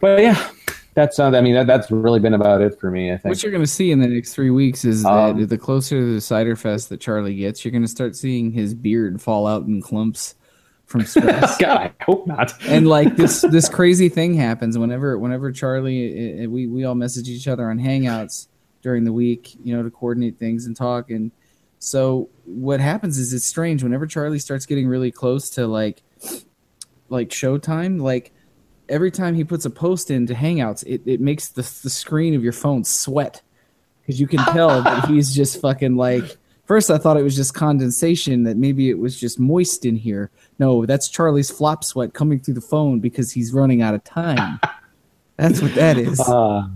But 0.00 0.22
yeah, 0.22 0.50
that's 0.94 1.18
uh, 1.18 1.30
I 1.30 1.40
mean 1.40 1.54
that, 1.54 1.66
that's 1.66 1.90
really 1.90 2.20
been 2.20 2.34
about 2.34 2.62
it 2.62 2.78
for 2.78 2.90
me. 2.90 3.12
I 3.12 3.16
think. 3.16 3.34
What 3.34 3.42
you're 3.42 3.52
going 3.52 3.64
to 3.64 3.70
see 3.70 3.90
in 3.90 3.98
the 3.98 4.06
next 4.06 4.32
three 4.32 4.50
weeks 4.50 4.84
is 4.84 5.02
that 5.02 5.10
Um, 5.10 5.46
the 5.46 5.58
closer 5.58 5.98
to 5.98 6.14
the 6.14 6.20
cider 6.20 6.56
fest 6.56 6.88
that 6.88 7.00
Charlie 7.00 7.34
gets, 7.34 7.64
you're 7.64 7.72
going 7.72 7.82
to 7.82 7.88
start 7.88 8.16
seeing 8.16 8.52
his 8.52 8.72
beard 8.72 9.20
fall 9.20 9.46
out 9.46 9.64
in 9.64 9.82
clumps 9.82 10.36
from 10.86 11.04
stress. 11.04 11.56
God, 11.60 11.78
I 11.78 11.92
hope 12.04 12.26
not. 12.26 12.52
and 12.66 12.86
like 12.86 13.16
this 13.16 13.42
this 13.42 13.68
crazy 13.68 14.08
thing 14.08 14.34
happens 14.34 14.78
whenever 14.78 15.18
whenever 15.18 15.52
Charlie 15.52 16.44
uh, 16.44 16.48
we 16.48 16.66
we 16.66 16.84
all 16.84 16.94
message 16.94 17.28
each 17.28 17.48
other 17.48 17.70
on 17.70 17.78
Hangouts 17.78 18.48
during 18.82 19.04
the 19.04 19.12
week, 19.12 19.56
you 19.64 19.74
know, 19.74 19.82
to 19.82 19.90
coordinate 19.90 20.38
things 20.38 20.66
and 20.66 20.76
talk. 20.76 21.10
And 21.10 21.32
so 21.78 22.28
what 22.44 22.80
happens 22.80 23.18
is 23.18 23.32
it's 23.32 23.46
strange 23.46 23.82
whenever 23.82 24.06
Charlie 24.06 24.38
starts 24.38 24.66
getting 24.66 24.86
really 24.86 25.10
close 25.10 25.50
to 25.50 25.66
like 25.66 26.02
like 27.08 27.30
showtime, 27.30 28.00
like 28.00 28.32
every 28.88 29.10
time 29.10 29.34
he 29.34 29.44
puts 29.44 29.64
a 29.64 29.70
post 29.70 30.10
into 30.10 30.34
Hangouts, 30.34 30.84
it, 30.86 31.02
it 31.06 31.20
makes 31.20 31.48
the 31.48 31.62
the 31.82 31.90
screen 31.90 32.34
of 32.34 32.42
your 32.42 32.52
phone 32.52 32.84
sweat 32.84 33.42
because 34.00 34.20
you 34.20 34.26
can 34.26 34.38
tell 34.52 34.82
that 34.82 35.06
he's 35.06 35.34
just 35.34 35.60
fucking 35.60 35.96
like. 35.96 36.36
First, 36.66 36.90
I 36.90 36.96
thought 36.96 37.18
it 37.18 37.22
was 37.22 37.36
just 37.36 37.52
condensation, 37.52 38.44
that 38.44 38.56
maybe 38.56 38.88
it 38.88 38.98
was 38.98 39.20
just 39.20 39.38
moist 39.38 39.84
in 39.84 39.96
here. 39.96 40.30
No, 40.58 40.86
that's 40.86 41.08
Charlie's 41.08 41.50
flop 41.50 41.84
sweat 41.84 42.14
coming 42.14 42.40
through 42.40 42.54
the 42.54 42.60
phone 42.60 43.00
because 43.00 43.32
he's 43.32 43.52
running 43.52 43.82
out 43.82 43.94
of 43.94 44.04
time. 44.04 44.60
That's 45.36 45.60
what 45.60 45.74
that 45.74 45.98
is. 45.98 46.20
Uh, 46.20 46.68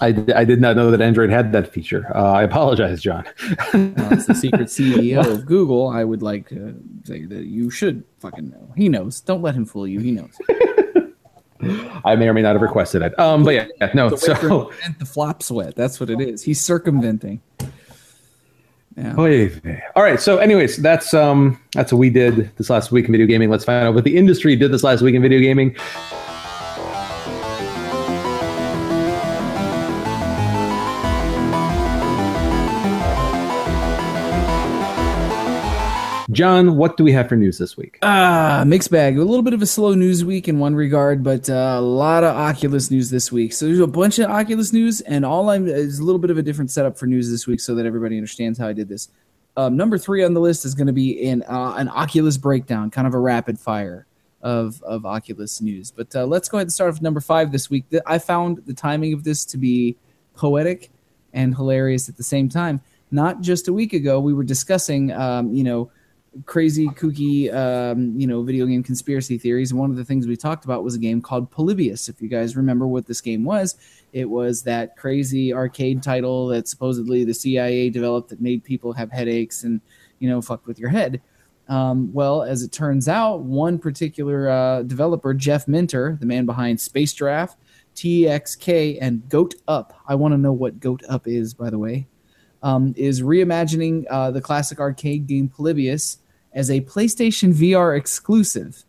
I, 0.00 0.08
I 0.34 0.44
did 0.44 0.60
not 0.60 0.76
know 0.76 0.90
that 0.90 1.00
Android 1.00 1.30
had 1.30 1.52
that 1.52 1.72
feature. 1.72 2.10
Uh, 2.14 2.32
I 2.32 2.42
apologize, 2.42 3.02
John. 3.02 3.26
As 3.74 4.26
the 4.26 4.34
secret 4.34 4.68
CEO 4.68 5.24
of 5.26 5.44
Google, 5.44 5.88
I 5.88 6.04
would 6.04 6.22
like 6.22 6.48
to 6.48 6.74
say 7.04 7.24
that 7.26 7.44
you 7.44 7.70
should 7.70 8.04
fucking 8.20 8.50
know. 8.50 8.72
He 8.76 8.88
knows. 8.88 9.20
Don't 9.20 9.42
let 9.42 9.54
him 9.54 9.66
fool 9.66 9.86
you. 9.86 10.00
He 10.00 10.12
knows. 10.12 10.32
I 12.04 12.16
may 12.16 12.28
or 12.28 12.34
may 12.34 12.42
not 12.42 12.54
have 12.54 12.62
requested 12.62 13.02
it. 13.02 13.16
Um, 13.18 13.44
but 13.44 13.54
yeah, 13.54 13.66
yeah 13.80 13.90
no. 13.94 14.10
The 14.10 14.16
So, 14.16 14.72
the 14.98 15.06
flop 15.06 15.42
sweat. 15.42 15.76
That's 15.76 16.00
what 16.00 16.10
it 16.10 16.20
is. 16.20 16.42
He's 16.42 16.60
circumventing. 16.60 17.40
Yeah. 18.96 19.14
All 19.96 20.02
right. 20.02 20.20
So, 20.20 20.38
anyways, 20.38 20.76
that's 20.78 21.14
um, 21.14 21.60
that's 21.72 21.92
what 21.92 21.98
we 21.98 22.10
did 22.10 22.54
this 22.56 22.68
last 22.68 22.92
week 22.92 23.06
in 23.06 23.12
video 23.12 23.26
gaming. 23.26 23.50
Let's 23.50 23.64
find 23.64 23.86
out 23.86 23.94
what 23.94 24.04
the 24.04 24.16
industry 24.16 24.56
did 24.56 24.70
this 24.72 24.82
last 24.82 25.02
week 25.02 25.14
in 25.14 25.22
video 25.22 25.40
gaming. 25.40 25.76
John, 36.32 36.76
what 36.78 36.96
do 36.96 37.04
we 37.04 37.12
have 37.12 37.28
for 37.28 37.36
news 37.36 37.58
this 37.58 37.76
week? 37.76 37.98
Ah, 38.00 38.64
mixed 38.66 38.90
bag. 38.90 39.18
A 39.18 39.24
little 39.24 39.42
bit 39.42 39.52
of 39.52 39.60
a 39.60 39.66
slow 39.66 39.92
news 39.92 40.24
week 40.24 40.48
in 40.48 40.58
one 40.58 40.74
regard, 40.74 41.22
but 41.22 41.50
uh, 41.50 41.74
a 41.76 41.80
lot 41.80 42.24
of 42.24 42.34
Oculus 42.34 42.90
news 42.90 43.10
this 43.10 43.30
week. 43.30 43.52
So 43.52 43.66
there's 43.66 43.80
a 43.80 43.86
bunch 43.86 44.18
of 44.18 44.30
Oculus 44.30 44.72
news, 44.72 45.02
and 45.02 45.26
all 45.26 45.50
I'm 45.50 45.68
is 45.68 45.98
a 45.98 46.04
little 46.04 46.18
bit 46.18 46.30
of 46.30 46.38
a 46.38 46.42
different 46.42 46.70
setup 46.70 46.96
for 46.96 47.06
news 47.06 47.30
this 47.30 47.46
week, 47.46 47.60
so 47.60 47.74
that 47.74 47.84
everybody 47.84 48.16
understands 48.16 48.58
how 48.58 48.66
I 48.66 48.72
did 48.72 48.88
this. 48.88 49.08
Um, 49.58 49.76
number 49.76 49.98
three 49.98 50.24
on 50.24 50.32
the 50.32 50.40
list 50.40 50.64
is 50.64 50.74
going 50.74 50.86
to 50.86 50.92
be 50.94 51.28
an 51.28 51.42
uh, 51.42 51.74
an 51.76 51.90
Oculus 51.90 52.38
breakdown, 52.38 52.90
kind 52.90 53.06
of 53.06 53.12
a 53.12 53.18
rapid 53.18 53.58
fire 53.60 54.06
of 54.40 54.82
of 54.84 55.04
Oculus 55.04 55.60
news. 55.60 55.90
But 55.90 56.16
uh, 56.16 56.24
let's 56.24 56.48
go 56.48 56.56
ahead 56.56 56.66
and 56.66 56.72
start 56.72 56.94
with 56.94 57.02
number 57.02 57.20
five 57.20 57.52
this 57.52 57.68
week. 57.68 57.84
I 58.06 58.18
found 58.18 58.62
the 58.64 58.74
timing 58.74 59.12
of 59.12 59.24
this 59.24 59.44
to 59.46 59.58
be 59.58 59.96
poetic 60.34 60.90
and 61.34 61.54
hilarious 61.54 62.08
at 62.08 62.16
the 62.16 62.24
same 62.24 62.48
time. 62.48 62.80
Not 63.10 63.42
just 63.42 63.68
a 63.68 63.72
week 63.74 63.92
ago, 63.92 64.18
we 64.18 64.32
were 64.32 64.44
discussing, 64.44 65.12
um, 65.12 65.52
you 65.52 65.64
know 65.64 65.90
crazy 66.46 66.86
kooky 66.88 67.52
um, 67.52 68.18
you 68.18 68.26
know 68.26 68.42
video 68.42 68.66
game 68.66 68.82
conspiracy 68.82 69.38
theories. 69.38 69.70
And 69.70 69.78
one 69.78 69.90
of 69.90 69.96
the 69.96 70.04
things 70.04 70.26
we 70.26 70.36
talked 70.36 70.64
about 70.64 70.82
was 70.82 70.94
a 70.94 70.98
game 70.98 71.20
called 71.20 71.50
polybius. 71.50 72.08
If 72.08 72.22
you 72.22 72.28
guys 72.28 72.56
remember 72.56 72.86
what 72.86 73.06
this 73.06 73.20
game 73.20 73.44
was 73.44 73.76
it 74.12 74.28
was 74.28 74.62
that 74.62 74.96
crazy 74.96 75.52
arcade 75.52 76.02
title 76.02 76.46
that 76.48 76.68
supposedly 76.68 77.24
the 77.24 77.34
cia 77.34 77.90
developed 77.90 78.28
that 78.30 78.40
made 78.40 78.62
people 78.64 78.92
have 78.92 79.10
headaches 79.10 79.64
and 79.64 79.80
you 80.18 80.28
know 80.28 80.40
fucked 80.40 80.66
with 80.66 80.78
your 80.78 80.90
head. 80.90 81.20
Um, 81.68 82.12
well 82.12 82.42
as 82.42 82.62
it 82.62 82.72
turns 82.72 83.08
out 83.08 83.42
one 83.42 83.78
particular 83.78 84.48
uh, 84.48 84.82
developer 84.82 85.32
jeff 85.32 85.68
minter 85.68 86.18
the 86.20 86.26
man 86.26 86.44
behind 86.44 86.80
space 86.80 87.12
giraffe 87.12 87.56
txk 87.94 88.98
and 89.00 89.28
goat 89.28 89.54
up. 89.68 89.94
I 90.06 90.14
want 90.14 90.32
to 90.32 90.38
know 90.38 90.52
what 90.52 90.80
goat 90.80 91.02
up 91.08 91.26
is 91.26 91.54
by 91.54 91.70
the 91.70 91.78
way. 91.78 92.06
Um, 92.64 92.94
is 92.96 93.22
reimagining 93.22 94.04
uh, 94.08 94.30
the 94.30 94.40
classic 94.40 94.78
arcade 94.78 95.26
game 95.26 95.48
Polybius 95.48 96.18
as 96.52 96.70
a 96.70 96.80
PlayStation 96.82 97.54
VR 97.54 97.96
exclusive. 97.96 98.84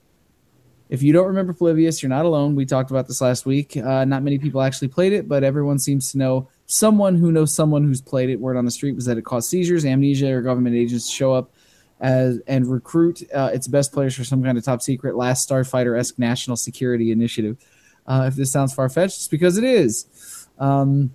If 0.90 1.02
you 1.02 1.14
don't 1.14 1.28
remember 1.28 1.54
Polybius, 1.54 2.04
you're 2.04 2.10
not 2.10 2.26
alone. 2.26 2.56
We 2.56 2.66
talked 2.66 2.92
about 2.92 3.08
this 3.08 3.22
last 3.22 3.46
week. 3.46 3.76
Uh, 3.76 4.06
not 4.06 4.22
many 4.22 4.38
people 4.38 4.62
actually 4.62 4.90
played 4.90 5.14
it, 5.14 5.28
but 5.28 5.44
everyone 5.44 5.80
seems 5.80 6.12
to 6.12 6.18
know 6.18 6.50
someone 6.66 7.16
who 7.16 7.32
knows 7.32 7.54
someone 7.54 7.84
who's 7.84 8.02
played 8.02 8.30
it. 8.30 8.40
Word 8.40 8.58
on 8.58 8.66
the 8.66 8.72
street 8.72 8.94
was 8.94 9.06
that 9.06 9.18
it 9.18 9.26
caused 9.26 9.50
seizures, 9.50 9.86
amnesia, 9.86 10.32
or 10.32 10.42
government 10.42 10.76
agents 10.76 11.08
to 11.10 11.16
show 11.16 11.34
up 11.34 11.52
as 12.00 12.40
and 12.48 12.68
recruit 12.68 13.24
uh, 13.34 13.50
its 13.54 13.68
best 13.68 13.94
players 13.94 14.14
for 14.16 14.24
some 14.24 14.44
kind 14.44 14.58
of 14.58 14.64
top 14.64 14.82
secret 14.82 15.16
last 15.16 15.50
Starfighter 15.50 15.98
esque 15.98 16.20
national 16.20 16.58
security 16.58 17.12
initiative. 17.12 17.58
Uh, 18.06 18.26
if 18.28 18.36
this 18.36 18.52
sounds 18.52 18.74
far 18.74 18.90
fetched, 18.90 19.16
it's 19.16 19.28
because 19.28 19.58
it 19.58 19.64
is. 19.64 20.48
Um, 20.60 21.14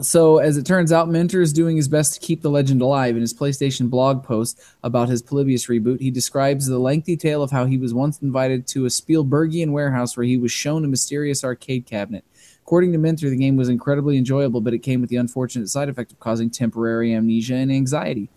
so, 0.00 0.38
as 0.38 0.56
it 0.56 0.64
turns 0.64 0.92
out, 0.92 1.08
Minter 1.08 1.42
is 1.42 1.52
doing 1.52 1.76
his 1.76 1.88
best 1.88 2.14
to 2.14 2.20
keep 2.20 2.40
the 2.40 2.50
legend 2.50 2.80
alive. 2.80 3.14
In 3.14 3.20
his 3.20 3.34
PlayStation 3.34 3.90
blog 3.90 4.24
post 4.24 4.60
about 4.82 5.08
his 5.08 5.22
Polybius 5.22 5.66
reboot, 5.66 6.00
he 6.00 6.10
describes 6.10 6.66
the 6.66 6.78
lengthy 6.78 7.16
tale 7.16 7.42
of 7.42 7.50
how 7.50 7.66
he 7.66 7.76
was 7.76 7.92
once 7.92 8.20
invited 8.22 8.66
to 8.68 8.86
a 8.86 8.88
Spielbergian 8.88 9.70
warehouse 9.70 10.16
where 10.16 10.24
he 10.24 10.36
was 10.36 10.52
shown 10.52 10.84
a 10.84 10.88
mysterious 10.88 11.44
arcade 11.44 11.84
cabinet. 11.84 12.24
According 12.62 12.92
to 12.92 12.98
Minter, 12.98 13.28
the 13.28 13.36
game 13.36 13.56
was 13.56 13.68
incredibly 13.68 14.16
enjoyable, 14.16 14.60
but 14.60 14.72
it 14.72 14.78
came 14.78 15.00
with 15.00 15.10
the 15.10 15.16
unfortunate 15.16 15.68
side 15.68 15.88
effect 15.88 16.12
of 16.12 16.20
causing 16.20 16.48
temporary 16.48 17.12
amnesia 17.12 17.56
and 17.56 17.72
anxiety. 17.72 18.30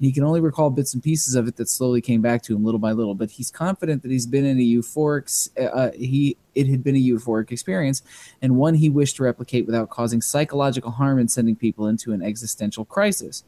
He 0.00 0.12
can 0.12 0.24
only 0.24 0.40
recall 0.40 0.70
bits 0.70 0.94
and 0.94 1.02
pieces 1.02 1.34
of 1.34 1.46
it 1.46 1.56
that 1.56 1.68
slowly 1.68 2.00
came 2.00 2.22
back 2.22 2.42
to 2.44 2.56
him 2.56 2.64
little 2.64 2.80
by 2.80 2.92
little, 2.92 3.14
but 3.14 3.30
he's 3.30 3.50
confident 3.50 4.02
that 4.02 4.10
he's 4.10 4.26
been 4.26 4.46
in 4.46 4.58
a 4.58 4.62
euphoric 4.62 5.50
uh, 5.60 5.90
he 5.94 6.38
it 6.54 6.66
had 6.68 6.82
been 6.82 6.96
a 6.96 6.98
euphoric 6.98 7.52
experience 7.52 8.02
and 8.40 8.56
one 8.56 8.74
he 8.74 8.88
wished 8.88 9.16
to 9.16 9.22
replicate 9.22 9.66
without 9.66 9.90
causing 9.90 10.22
psychological 10.22 10.90
harm 10.90 11.18
and 11.18 11.30
sending 11.30 11.54
people 11.54 11.86
into 11.86 12.12
an 12.12 12.22
existential 12.22 12.84
crisis. 12.84 13.44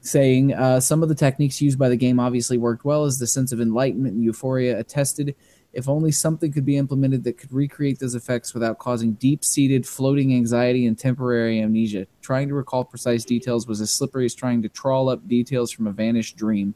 Saying 0.00 0.52
uh, 0.54 0.80
some 0.80 1.02
of 1.02 1.08
the 1.08 1.14
techniques 1.14 1.60
used 1.60 1.78
by 1.78 1.88
the 1.88 1.96
game 1.96 2.18
obviously 2.18 2.58
worked 2.58 2.84
well 2.84 3.04
as 3.04 3.18
the 3.18 3.26
sense 3.26 3.52
of 3.52 3.60
enlightenment 3.60 4.14
and 4.14 4.24
euphoria 4.24 4.78
attested. 4.78 5.34
If 5.72 5.88
only 5.88 6.10
something 6.12 6.50
could 6.50 6.64
be 6.64 6.76
implemented 6.76 7.24
that 7.24 7.36
could 7.36 7.52
recreate 7.52 7.98
those 7.98 8.14
effects 8.14 8.54
without 8.54 8.78
causing 8.78 9.12
deep 9.12 9.44
seated 9.44 9.86
floating 9.86 10.34
anxiety 10.34 10.86
and 10.86 10.98
temporary 10.98 11.60
amnesia. 11.60 12.06
Trying 12.22 12.48
to 12.48 12.54
recall 12.54 12.84
precise 12.84 13.24
details 13.24 13.66
was 13.66 13.80
as 13.80 13.90
slippery 13.90 14.24
as 14.24 14.34
trying 14.34 14.62
to 14.62 14.68
trawl 14.68 15.08
up 15.08 15.28
details 15.28 15.70
from 15.70 15.86
a 15.86 15.92
vanished 15.92 16.36
dream. 16.36 16.74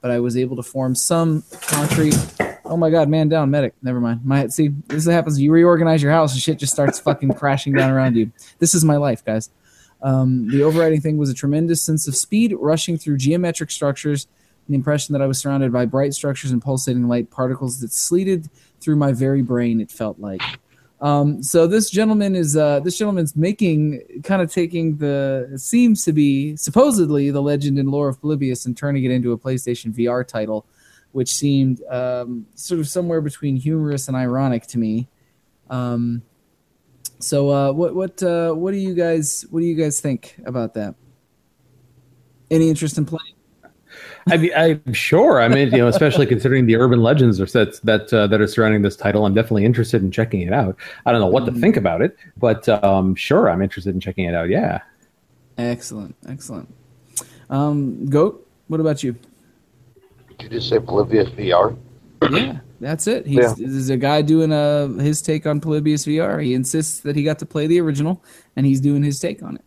But 0.00 0.10
I 0.10 0.18
was 0.18 0.36
able 0.36 0.56
to 0.56 0.62
form 0.62 0.96
some 0.96 1.44
concrete. 1.60 2.16
Oh 2.64 2.76
my 2.76 2.90
god, 2.90 3.08
man 3.08 3.28
down, 3.28 3.50
medic. 3.50 3.74
Never 3.80 4.00
mind. 4.00 4.24
My 4.24 4.48
see, 4.48 4.70
this 4.88 5.06
happens. 5.06 5.40
You 5.40 5.52
reorganize 5.52 6.02
your 6.02 6.12
house 6.12 6.32
and 6.32 6.42
shit 6.42 6.58
just 6.58 6.72
starts 6.72 6.98
fucking 6.98 7.34
crashing 7.38 7.74
down 7.74 7.90
around 7.90 8.16
you. 8.16 8.32
This 8.58 8.74
is 8.74 8.84
my 8.84 8.96
life, 8.96 9.24
guys. 9.24 9.50
Um, 10.02 10.48
the 10.48 10.64
overriding 10.64 11.00
thing 11.00 11.16
was 11.16 11.30
a 11.30 11.34
tremendous 11.34 11.80
sense 11.80 12.08
of 12.08 12.16
speed 12.16 12.54
rushing 12.58 12.98
through 12.98 13.18
geometric 13.18 13.70
structures 13.70 14.26
the 14.72 14.76
impression 14.76 15.12
that 15.12 15.22
I 15.22 15.26
was 15.26 15.38
surrounded 15.38 15.72
by 15.72 15.86
bright 15.86 16.14
structures 16.14 16.50
and 16.50 16.60
pulsating 16.60 17.06
light 17.08 17.30
particles 17.30 17.80
that 17.80 17.92
sleeted 17.92 18.48
through 18.80 18.96
my 18.96 19.12
very 19.12 19.42
brain. 19.42 19.80
It 19.80 19.90
felt 19.90 20.18
like. 20.18 20.42
Um, 21.02 21.42
so 21.42 21.66
this 21.66 21.90
gentleman 21.90 22.36
is 22.36 22.56
uh, 22.56 22.78
this 22.80 22.96
gentleman's 22.96 23.34
making 23.34 24.22
kind 24.22 24.40
of 24.40 24.52
taking 24.52 24.98
the 24.98 25.52
seems 25.56 26.04
to 26.04 26.12
be 26.12 26.56
supposedly 26.56 27.30
the 27.30 27.42
legend 27.42 27.78
and 27.78 27.90
lore 27.90 28.08
of 28.08 28.20
Polybius 28.20 28.66
and 28.66 28.76
turning 28.76 29.04
it 29.04 29.10
into 29.10 29.32
a 29.32 29.38
PlayStation 29.38 29.92
VR 29.92 30.26
title, 30.26 30.64
which 31.10 31.34
seemed 31.34 31.82
um, 31.90 32.46
sort 32.54 32.78
of 32.78 32.86
somewhere 32.86 33.20
between 33.20 33.56
humorous 33.56 34.06
and 34.06 34.16
ironic 34.16 34.66
to 34.68 34.78
me. 34.78 35.08
Um, 35.68 36.22
so 37.18 37.50
uh, 37.50 37.72
what 37.72 37.96
what 37.96 38.22
uh, 38.22 38.52
what 38.52 38.70
do 38.70 38.78
you 38.78 38.94
guys 38.94 39.44
what 39.50 39.58
do 39.60 39.66
you 39.66 39.74
guys 39.74 40.00
think 40.00 40.36
about 40.46 40.74
that? 40.74 40.94
Any 42.48 42.68
interest 42.68 42.96
in 42.96 43.06
playing? 43.06 43.34
I 44.30 44.36
mean, 44.36 44.52
I'm 44.56 44.92
sure. 44.92 45.40
I 45.40 45.48
mean, 45.48 45.70
you 45.72 45.78
know, 45.78 45.88
especially 45.88 46.26
considering 46.26 46.66
the 46.66 46.76
urban 46.76 47.02
legends 47.02 47.40
or 47.40 47.46
that 47.46 47.80
that 47.82 48.12
uh, 48.12 48.26
that 48.28 48.40
are 48.40 48.46
surrounding 48.46 48.82
this 48.82 48.96
title, 48.96 49.26
I'm 49.26 49.34
definitely 49.34 49.64
interested 49.64 50.02
in 50.02 50.10
checking 50.10 50.42
it 50.42 50.52
out. 50.52 50.76
I 51.06 51.12
don't 51.12 51.20
know 51.20 51.26
what 51.26 51.44
to 51.46 51.52
think 51.52 51.76
about 51.76 52.02
it, 52.02 52.16
but 52.36 52.68
um, 52.68 53.14
sure, 53.14 53.50
I'm 53.50 53.62
interested 53.62 53.94
in 53.94 54.00
checking 54.00 54.24
it 54.26 54.34
out. 54.34 54.48
Yeah. 54.48 54.80
Excellent, 55.58 56.14
excellent. 56.28 56.72
Um, 57.50 58.06
Goat, 58.06 58.48
what 58.68 58.80
about 58.80 59.02
you? 59.02 59.16
Did 60.38 60.42
you 60.42 60.48
just 60.48 60.68
say 60.68 60.78
Polybius 60.78 61.28
VR? 61.30 61.76
yeah, 62.30 62.60
that's 62.80 63.06
it. 63.06 63.26
He's 63.26 63.38
Yeah. 63.38 63.54
there's 63.58 63.90
a 63.90 63.96
guy 63.96 64.22
doing 64.22 64.52
uh 64.52 64.88
his 64.98 65.20
take 65.20 65.46
on 65.46 65.60
Polybius 65.60 66.06
VR. 66.06 66.42
He 66.42 66.54
insists 66.54 67.00
that 67.00 67.16
he 67.16 67.22
got 67.24 67.38
to 67.40 67.46
play 67.46 67.66
the 67.66 67.80
original, 67.80 68.22
and 68.56 68.64
he's 68.66 68.80
doing 68.80 69.02
his 69.02 69.18
take 69.18 69.42
on 69.42 69.56
it. 69.56 69.64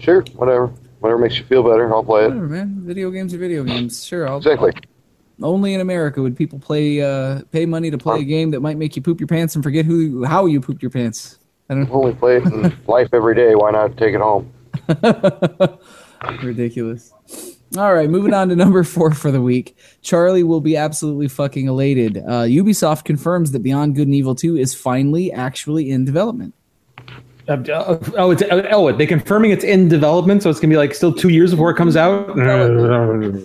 Sure, 0.00 0.22
whatever. 0.36 0.72
Whatever 1.00 1.20
makes 1.20 1.38
you 1.38 1.44
feel 1.44 1.62
better, 1.62 1.92
I'll 1.92 2.02
play 2.02 2.24
it. 2.24 2.28
Whatever, 2.28 2.48
man. 2.48 2.80
Video 2.80 3.10
games 3.10 3.32
are 3.34 3.38
video 3.38 3.62
games. 3.64 4.04
Sure, 4.04 4.28
I'll, 4.28 4.38
Exactly. 4.38 4.72
Only 5.40 5.74
in 5.74 5.80
America 5.80 6.20
would 6.20 6.36
people 6.36 6.58
play 6.58 7.00
uh 7.00 7.42
pay 7.52 7.64
money 7.64 7.90
to 7.92 7.98
play 7.98 8.20
a 8.20 8.24
game 8.24 8.50
that 8.50 8.60
might 8.60 8.76
make 8.76 8.96
you 8.96 9.02
poop 9.02 9.20
your 9.20 9.28
pants 9.28 9.54
and 9.54 9.62
forget 9.62 9.84
who 9.84 10.24
how 10.24 10.46
you 10.46 10.60
pooped 10.60 10.82
your 10.82 10.90
pants. 10.90 11.38
I 11.70 11.74
don't 11.74 11.88
only 11.90 12.14
played 12.14 12.42
it 12.44 12.52
in 12.52 12.76
life 12.88 13.10
every 13.12 13.36
day. 13.36 13.54
Why 13.54 13.70
not 13.70 13.96
take 13.96 14.14
it 14.14 14.20
home? 14.20 14.52
Ridiculous. 16.42 17.12
All 17.76 17.92
right, 17.92 18.08
moving 18.08 18.32
on 18.32 18.48
to 18.48 18.56
number 18.56 18.82
four 18.82 19.12
for 19.12 19.30
the 19.30 19.42
week. 19.42 19.76
Charlie 20.00 20.42
will 20.42 20.62
be 20.62 20.76
absolutely 20.76 21.28
fucking 21.28 21.68
elated. 21.68 22.16
Uh, 22.16 22.44
Ubisoft 22.44 23.04
confirms 23.04 23.52
that 23.52 23.58
Beyond 23.58 23.94
Good 23.94 24.08
and 24.08 24.14
Evil 24.14 24.34
2 24.34 24.56
is 24.56 24.74
finally 24.74 25.30
actually 25.30 25.90
in 25.90 26.06
development. 26.06 26.54
Uh, 27.48 27.98
oh, 28.18 28.30
it's 28.30 28.42
oh, 28.50 28.92
they 28.92 29.06
confirming 29.06 29.52
it's 29.52 29.64
in 29.64 29.88
development, 29.88 30.42
so 30.42 30.50
it's 30.50 30.60
gonna 30.60 30.70
be 30.70 30.76
like 30.76 30.94
still 30.94 31.12
two 31.12 31.30
years 31.30 31.50
before 31.50 31.70
it 31.70 31.76
comes 31.76 31.96
out. 31.96 32.36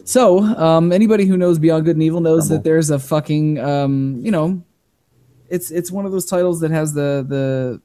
So, 0.06 0.40
um, 0.40 0.92
anybody 0.92 1.26
who 1.26 1.38
knows 1.38 1.58
Beyond 1.58 1.86
Good 1.86 1.96
and 1.96 2.04
Evil 2.04 2.20
knows 2.20 2.50
that 2.50 2.66
there's 2.66 2.90
a 2.90 3.00
fucking, 3.00 3.60
um, 3.60 4.20
you 4.22 4.30
know, 4.30 4.62
it's 5.50 5.72
it's 5.72 5.90
one 5.90 6.06
of 6.06 6.12
those 6.12 6.26
titles 6.26 6.60
that 6.60 6.72
has 6.72 6.94
the 6.94 7.26
the 7.28 7.82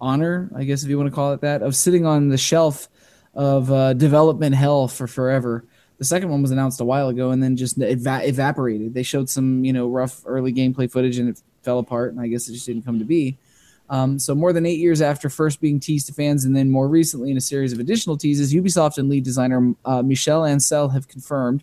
honor, 0.00 0.50
I 0.56 0.64
guess 0.64 0.82
if 0.82 0.88
you 0.88 0.96
want 0.96 1.10
to 1.10 1.14
call 1.14 1.32
it 1.32 1.42
that, 1.42 1.62
of 1.62 1.76
sitting 1.76 2.06
on 2.06 2.28
the 2.28 2.38
shelf 2.38 2.88
of 3.34 3.70
uh, 3.70 3.92
development 3.92 4.54
hell 4.54 4.88
for 4.88 5.06
forever. 5.06 5.64
The 5.98 6.04
second 6.04 6.30
one 6.30 6.42
was 6.42 6.50
announced 6.50 6.80
a 6.80 6.84
while 6.84 7.08
ago 7.08 7.30
and 7.30 7.42
then 7.42 7.56
just 7.56 7.78
eva- 7.78 8.26
evaporated. 8.26 8.92
They 8.94 9.04
showed 9.04 9.30
some, 9.30 9.64
you 9.64 9.72
know, 9.72 9.88
rough 9.88 10.22
early 10.26 10.52
gameplay 10.52 10.90
footage 10.90 11.18
and 11.18 11.28
it 11.28 11.40
fell 11.62 11.78
apart, 11.78 12.12
and 12.12 12.20
I 12.20 12.26
guess 12.26 12.48
it 12.48 12.54
just 12.54 12.66
didn't 12.66 12.82
come 12.82 12.98
to 12.98 13.04
be. 13.04 13.38
Um, 13.92 14.18
so 14.18 14.34
more 14.34 14.54
than 14.54 14.64
eight 14.64 14.78
years 14.78 15.02
after 15.02 15.28
first 15.28 15.60
being 15.60 15.78
teased 15.78 16.06
to 16.06 16.14
fans, 16.14 16.46
and 16.46 16.56
then 16.56 16.70
more 16.70 16.88
recently 16.88 17.30
in 17.30 17.36
a 17.36 17.42
series 17.42 17.74
of 17.74 17.78
additional 17.78 18.16
teases, 18.16 18.54
Ubisoft 18.54 18.96
and 18.96 19.10
lead 19.10 19.22
designer 19.22 19.74
uh, 19.84 20.02
Michel 20.02 20.42
Ancel 20.42 20.90
have 20.94 21.08
confirmed 21.08 21.62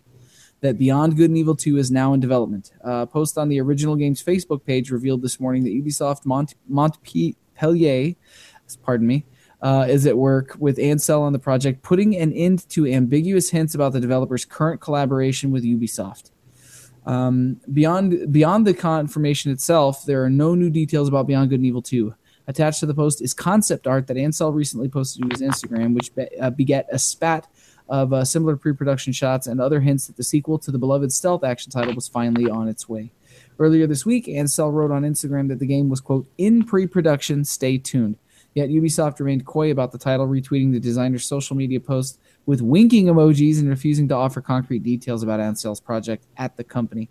that 0.60 0.78
Beyond 0.78 1.16
Good 1.16 1.30
and 1.30 1.36
Evil 1.36 1.56
2 1.56 1.76
is 1.76 1.90
now 1.90 2.12
in 2.12 2.20
development. 2.20 2.70
A 2.82 3.04
post 3.04 3.36
on 3.36 3.48
the 3.48 3.60
original 3.60 3.96
game's 3.96 4.22
Facebook 4.22 4.64
page 4.64 4.92
revealed 4.92 5.22
this 5.22 5.40
morning 5.40 5.64
that 5.64 5.70
Ubisoft 5.70 6.24
Mont- 6.24 6.54
Montpellier, 6.68 8.14
pardon 8.84 9.08
me, 9.08 9.26
uh, 9.60 9.86
is 9.88 10.06
at 10.06 10.16
work 10.16 10.56
with 10.60 10.78
Ancel 10.78 11.22
on 11.22 11.32
the 11.32 11.40
project, 11.40 11.82
putting 11.82 12.16
an 12.16 12.32
end 12.32 12.68
to 12.70 12.86
ambiguous 12.86 13.50
hints 13.50 13.74
about 13.74 13.92
the 13.92 14.00
developer's 14.00 14.44
current 14.44 14.80
collaboration 14.80 15.50
with 15.50 15.64
Ubisoft. 15.64 16.30
Um, 17.06 17.60
beyond 17.72 18.32
beyond 18.32 18.66
the 18.66 18.74
confirmation 18.74 19.50
itself, 19.50 20.04
there 20.04 20.22
are 20.22 20.30
no 20.30 20.54
new 20.54 20.70
details 20.70 21.08
about 21.08 21.26
Beyond 21.26 21.50
Good 21.50 21.60
and 21.60 21.66
Evil 21.66 21.82
2. 21.82 22.14
Attached 22.50 22.80
to 22.80 22.86
the 22.86 22.94
post 22.94 23.22
is 23.22 23.32
concept 23.32 23.86
art 23.86 24.08
that 24.08 24.16
Ancel 24.16 24.52
recently 24.52 24.88
posted 24.88 25.22
to 25.22 25.28
his 25.30 25.40
Instagram, 25.40 25.94
which 25.94 26.12
be, 26.16 26.26
uh, 26.40 26.50
begat 26.50 26.88
a 26.90 26.98
spat 26.98 27.46
of 27.88 28.12
uh, 28.12 28.24
similar 28.24 28.56
pre-production 28.56 29.12
shots 29.12 29.46
and 29.46 29.60
other 29.60 29.78
hints 29.78 30.08
that 30.08 30.16
the 30.16 30.24
sequel 30.24 30.58
to 30.58 30.72
the 30.72 30.78
beloved 30.78 31.12
stealth 31.12 31.44
action 31.44 31.70
title 31.70 31.94
was 31.94 32.08
finally 32.08 32.50
on 32.50 32.66
its 32.66 32.88
way. 32.88 33.12
Earlier 33.60 33.86
this 33.86 34.04
week, 34.04 34.26
Ancel 34.26 34.72
wrote 34.72 34.90
on 34.90 35.02
Instagram 35.02 35.46
that 35.46 35.60
the 35.60 35.66
game 35.66 35.88
was 35.88 36.00
quote 36.00 36.26
in 36.38 36.64
pre-production. 36.64 37.44
Stay 37.44 37.78
tuned. 37.78 38.16
Yet 38.54 38.70
Ubisoft 38.70 39.20
remained 39.20 39.46
coy 39.46 39.70
about 39.70 39.92
the 39.92 39.98
title, 39.98 40.26
retweeting 40.26 40.72
the 40.72 40.80
designer's 40.80 41.24
social 41.24 41.54
media 41.54 41.78
post 41.78 42.18
with 42.46 42.60
winking 42.60 43.06
emojis 43.06 43.60
and 43.60 43.68
refusing 43.68 44.08
to 44.08 44.16
offer 44.16 44.40
concrete 44.40 44.82
details 44.82 45.22
about 45.22 45.38
Ancel's 45.38 45.78
project 45.78 46.26
at 46.36 46.56
the 46.56 46.64
company. 46.64 47.08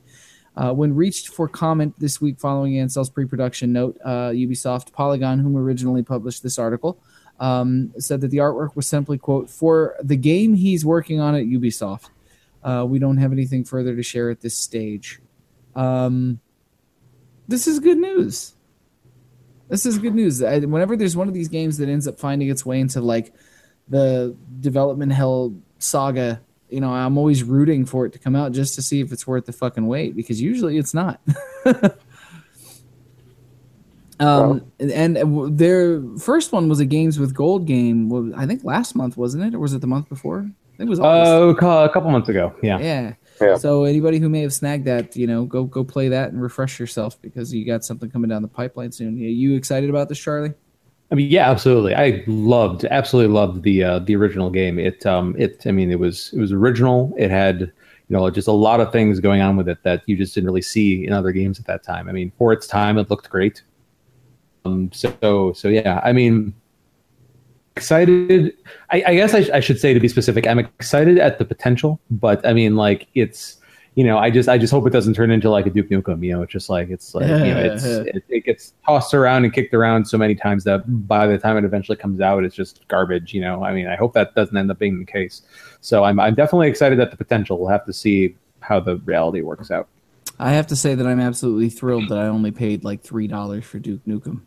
Uh, 0.59 0.73
when 0.73 0.93
reached 0.93 1.29
for 1.29 1.47
comment 1.47 1.95
this 1.99 2.19
week 2.19 2.37
following 2.37 2.73
Ancel's 2.73 3.09
pre-production 3.09 3.71
note, 3.71 3.97
uh, 4.03 4.31
Ubisoft 4.31 4.91
Polygon, 4.91 5.39
whom 5.39 5.55
originally 5.55 6.03
published 6.03 6.43
this 6.43 6.59
article, 6.59 7.01
um, 7.39 7.93
said 7.97 8.19
that 8.19 8.27
the 8.27 8.39
artwork 8.39 8.75
was 8.75 8.85
simply 8.85 9.17
quote 9.17 9.49
for 9.49 9.95
the 10.03 10.17
game 10.17 10.53
he's 10.53 10.85
working 10.85 11.21
on 11.21 11.33
at 11.33 11.45
Ubisoft. 11.45 12.09
Uh, 12.61 12.85
we 12.85 12.99
don't 12.99 13.15
have 13.15 13.31
anything 13.31 13.63
further 13.63 13.95
to 13.95 14.03
share 14.03 14.29
at 14.29 14.41
this 14.41 14.53
stage. 14.53 15.21
Um, 15.77 16.41
this 17.47 17.65
is 17.65 17.79
good 17.79 17.97
news. 17.97 18.55
This 19.69 19.85
is 19.85 19.97
good 19.97 20.13
news. 20.13 20.43
I, 20.43 20.59
whenever 20.59 20.97
there's 20.97 21.15
one 21.15 21.29
of 21.29 21.33
these 21.33 21.47
games 21.47 21.77
that 21.77 21.87
ends 21.87 22.05
up 22.05 22.19
finding 22.19 22.49
its 22.49 22.65
way 22.65 22.81
into 22.81 22.99
like 22.99 23.33
the 23.87 24.35
development 24.59 25.13
hell 25.13 25.55
saga, 25.77 26.41
you 26.69 26.79
know, 26.81 26.91
I'm 26.91 27.17
always 27.17 27.43
rooting 27.43 27.85
for 27.85 28.05
it 28.05 28.13
to 28.13 28.19
come 28.19 28.35
out 28.35 28.51
just 28.51 28.75
to 28.75 28.81
see 28.81 29.01
if 29.01 29.11
it's 29.11 29.25
worth 29.25 29.45
the 29.45 29.53
fucking 29.53 29.87
wait 29.87 30.15
because 30.15 30.41
usually 30.41 30.77
it's 30.77 30.93
not. 30.93 31.19
um, 34.19 34.71
and, 34.79 35.17
and 35.17 35.57
their 35.57 36.01
first 36.19 36.51
one 36.51 36.69
was 36.69 36.79
a 36.79 36.85
Games 36.85 37.19
with 37.19 37.33
Gold 37.33 37.65
game. 37.65 38.09
Well, 38.09 38.31
I 38.35 38.45
think 38.45 38.63
last 38.63 38.95
month 38.95 39.17
wasn't 39.17 39.43
it, 39.45 39.55
or 39.55 39.59
was 39.59 39.73
it 39.73 39.81
the 39.81 39.87
month 39.87 40.09
before? 40.09 40.39
I 40.39 40.77
think 40.77 40.87
it 40.87 40.89
was. 40.89 40.99
Oh, 40.99 41.55
ca- 41.59 41.85
a 41.85 41.89
couple 41.89 42.09
months 42.11 42.29
ago. 42.29 42.55
Yeah. 42.61 42.79
Yeah. 42.79 43.13
Yeah. 43.41 43.55
So 43.57 43.85
anybody 43.85 44.19
who 44.19 44.29
may 44.29 44.41
have 44.41 44.53
snagged 44.53 44.85
that, 44.85 45.15
you 45.15 45.25
know, 45.27 45.45
go 45.45 45.63
go 45.63 45.83
play 45.83 46.09
that 46.09 46.31
and 46.31 46.41
refresh 46.41 46.79
yourself 46.79 47.21
because 47.21 47.53
you 47.53 47.65
got 47.65 47.85
something 47.85 48.09
coming 48.09 48.29
down 48.29 48.41
the 48.41 48.49
pipeline 48.49 48.91
soon. 48.91 49.15
Are 49.15 49.21
you 49.21 49.55
excited 49.55 49.89
about 49.89 50.09
this, 50.09 50.19
Charlie? 50.19 50.53
I 51.11 51.15
mean, 51.15 51.31
yeah, 51.31 51.49
absolutely. 51.49 51.95
I 51.95 52.23
loved, 52.27 52.85
absolutely 52.85 53.33
loved 53.33 53.63
the 53.63 53.83
uh, 53.83 53.99
the 53.99 54.15
original 54.15 54.51
game. 54.51 54.77
It, 54.77 55.05
um, 55.05 55.35
it. 55.39 55.65
I 55.65 55.71
mean, 55.71 55.91
it 55.91 55.99
was 55.99 56.31
it 56.33 56.39
was 56.39 56.51
original. 56.51 57.13
It 57.17 57.31
had, 57.31 57.61
you 57.61 57.71
know, 58.09 58.29
just 58.29 58.47
a 58.47 58.51
lot 58.51 58.79
of 58.79 58.91
things 58.91 59.19
going 59.19 59.41
on 59.41 59.57
with 59.57 59.67
it 59.67 59.81
that 59.83 60.03
you 60.05 60.15
just 60.15 60.35
didn't 60.35 60.47
really 60.47 60.61
see 60.61 61.07
in 61.07 61.11
other 61.13 61.31
games 61.31 61.59
at 61.59 61.65
that 61.65 61.81
time. 61.81 62.07
I 62.09 62.11
mean, 62.11 62.31
for 62.37 62.53
its 62.53 62.67
time, 62.67 62.97
it 62.99 63.09
looked 63.09 63.29
great. 63.29 63.63
Um, 64.65 64.91
so 64.91 65.53
so 65.53 65.67
yeah. 65.67 65.99
I 66.03 66.13
mean, 66.13 66.53
excited. 67.75 68.53
I, 68.91 69.03
I 69.07 69.15
guess 69.15 69.33
I, 69.33 69.43
sh- 69.43 69.49
I 69.51 69.61
should 69.61 69.79
say 69.79 69.95
to 69.95 69.99
be 69.99 70.09
specific, 70.09 70.45
I'm 70.45 70.59
excited 70.59 71.17
at 71.17 71.39
the 71.39 71.45
potential, 71.45 71.99
but 72.11 72.45
I 72.45 72.53
mean, 72.53 72.75
like 72.75 73.07
it's. 73.15 73.58
You 73.99 74.05
know, 74.05 74.17
I 74.17 74.29
just 74.29 74.47
I 74.47 74.57
just 74.57 74.71
hope 74.71 74.87
it 74.87 74.91
doesn't 74.91 75.13
turn 75.13 75.29
into 75.29 75.49
like 75.49 75.65
a 75.65 75.69
Duke 75.69 75.89
Nukem. 75.89 76.23
You 76.23 76.31
know, 76.31 76.41
it's 76.43 76.53
just 76.53 76.69
like 76.69 76.89
it's 76.89 77.13
like 77.13 77.27
you 77.27 77.53
know, 77.53 77.59
it's 77.59 77.83
it, 77.83 78.23
it 78.29 78.45
gets 78.45 78.71
tossed 78.85 79.13
around 79.13 79.43
and 79.43 79.51
kicked 79.51 79.73
around 79.73 80.05
so 80.05 80.17
many 80.17 80.35
times 80.35 80.63
that 80.63 80.83
by 81.09 81.27
the 81.27 81.37
time 81.37 81.57
it 81.57 81.65
eventually 81.65 81.97
comes 81.97 82.21
out, 82.21 82.45
it's 82.45 82.55
just 82.55 82.87
garbage. 82.87 83.33
You 83.33 83.41
know, 83.41 83.61
I 83.61 83.73
mean, 83.73 83.87
I 83.87 83.97
hope 83.97 84.13
that 84.13 84.33
doesn't 84.35 84.55
end 84.55 84.71
up 84.71 84.79
being 84.79 84.99
the 84.99 85.05
case. 85.05 85.41
So 85.81 86.05
I'm 86.05 86.17
I'm 86.17 86.33
definitely 86.33 86.69
excited 86.69 87.01
at 87.01 87.11
the 87.11 87.17
potential. 87.17 87.59
We'll 87.59 87.71
have 87.71 87.85
to 87.87 87.91
see 87.91 88.37
how 88.61 88.79
the 88.79 88.95
reality 88.99 89.41
works 89.41 89.69
out. 89.69 89.89
I 90.39 90.51
have 90.51 90.67
to 90.67 90.77
say 90.77 90.95
that 90.95 91.05
I'm 91.05 91.19
absolutely 91.19 91.69
thrilled 91.69 92.07
that 92.07 92.19
I 92.19 92.27
only 92.27 92.51
paid 92.51 92.85
like 92.85 93.01
three 93.01 93.27
dollars 93.27 93.65
for 93.65 93.79
Duke 93.79 94.05
Nukem. 94.07 94.43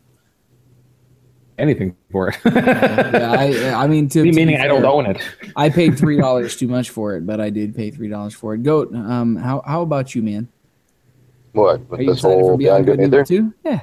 Anything 1.57 1.95
for 2.11 2.29
it. 2.29 2.37
Yeah, 2.45 3.35
I, 3.37 3.83
I 3.83 3.87
mean, 3.87 4.09
to, 4.09 4.19
to 4.19 4.23
be 4.23 4.31
meaning 4.31 4.59
I 4.59 4.67
don't 4.67 4.85
own 4.85 5.05
it. 5.05 5.21
I 5.55 5.69
paid 5.69 5.97
three 5.99 6.17
dollars 6.17 6.55
too 6.55 6.67
much 6.67 6.89
for 6.89 7.15
it, 7.15 7.25
but 7.25 7.39
I 7.39 7.49
did 7.49 7.75
pay 7.75 7.91
three 7.91 8.09
dollars 8.09 8.33
for 8.33 8.53
it. 8.55 8.63
Goat, 8.63 8.93
um, 8.95 9.35
how 9.35 9.61
how 9.65 9.81
about 9.81 10.15
you, 10.15 10.23
man? 10.23 10.47
What? 11.53 11.81
With 11.89 11.99
Are 11.99 12.03
you 12.03 12.09
this 12.09 12.17
excited 12.19 12.33
for 12.35 12.41
whole 12.41 12.57
Beyond 12.57 12.85
Beyond 12.85 12.85
Good 12.85 12.91
Good 12.97 13.03
and 13.03 13.13
Evil 13.13 13.19
Neither? 13.19 13.25
too? 13.25 13.53
Yeah. 13.63 13.81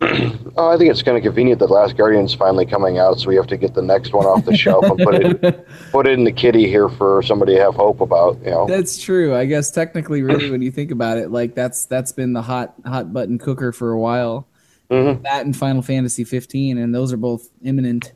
Oh, 0.56 0.68
I 0.68 0.76
think 0.76 0.88
it's 0.88 1.02
kind 1.02 1.16
of 1.16 1.24
convenient 1.24 1.58
that 1.58 1.70
Last 1.70 1.96
Guardian's 1.96 2.32
finally 2.32 2.64
coming 2.64 2.96
out, 2.98 3.18
so 3.18 3.28
we 3.28 3.34
have 3.34 3.48
to 3.48 3.56
get 3.56 3.74
the 3.74 3.82
next 3.82 4.12
one 4.12 4.24
off 4.24 4.44
the 4.44 4.56
shelf 4.56 4.84
and 4.84 4.98
put 5.00 5.14
it 5.16 5.66
put 5.90 6.06
it 6.06 6.12
in 6.12 6.22
the 6.22 6.30
kitty 6.30 6.68
here 6.68 6.88
for 6.88 7.22
somebody 7.22 7.56
to 7.56 7.60
have 7.60 7.74
hope 7.74 8.00
about. 8.00 8.38
You 8.44 8.50
know, 8.52 8.66
That's 8.68 9.02
true. 9.02 9.34
I 9.34 9.46
guess 9.46 9.72
technically, 9.72 10.22
really, 10.22 10.50
when 10.52 10.62
you 10.62 10.70
think 10.70 10.92
about 10.92 11.18
it, 11.18 11.32
like 11.32 11.56
that's 11.56 11.86
that's 11.86 12.12
been 12.12 12.34
the 12.34 12.42
hot 12.42 12.74
hot 12.86 13.12
button 13.12 13.36
cooker 13.36 13.72
for 13.72 13.90
a 13.90 13.98
while. 13.98 14.46
Mhm. 14.94 15.22
That 15.22 15.44
and 15.44 15.56
Final 15.56 15.82
Fantasy 15.82 16.24
15, 16.24 16.78
and 16.78 16.94
those 16.94 17.12
are 17.12 17.16
both 17.16 17.48
imminent. 17.62 18.12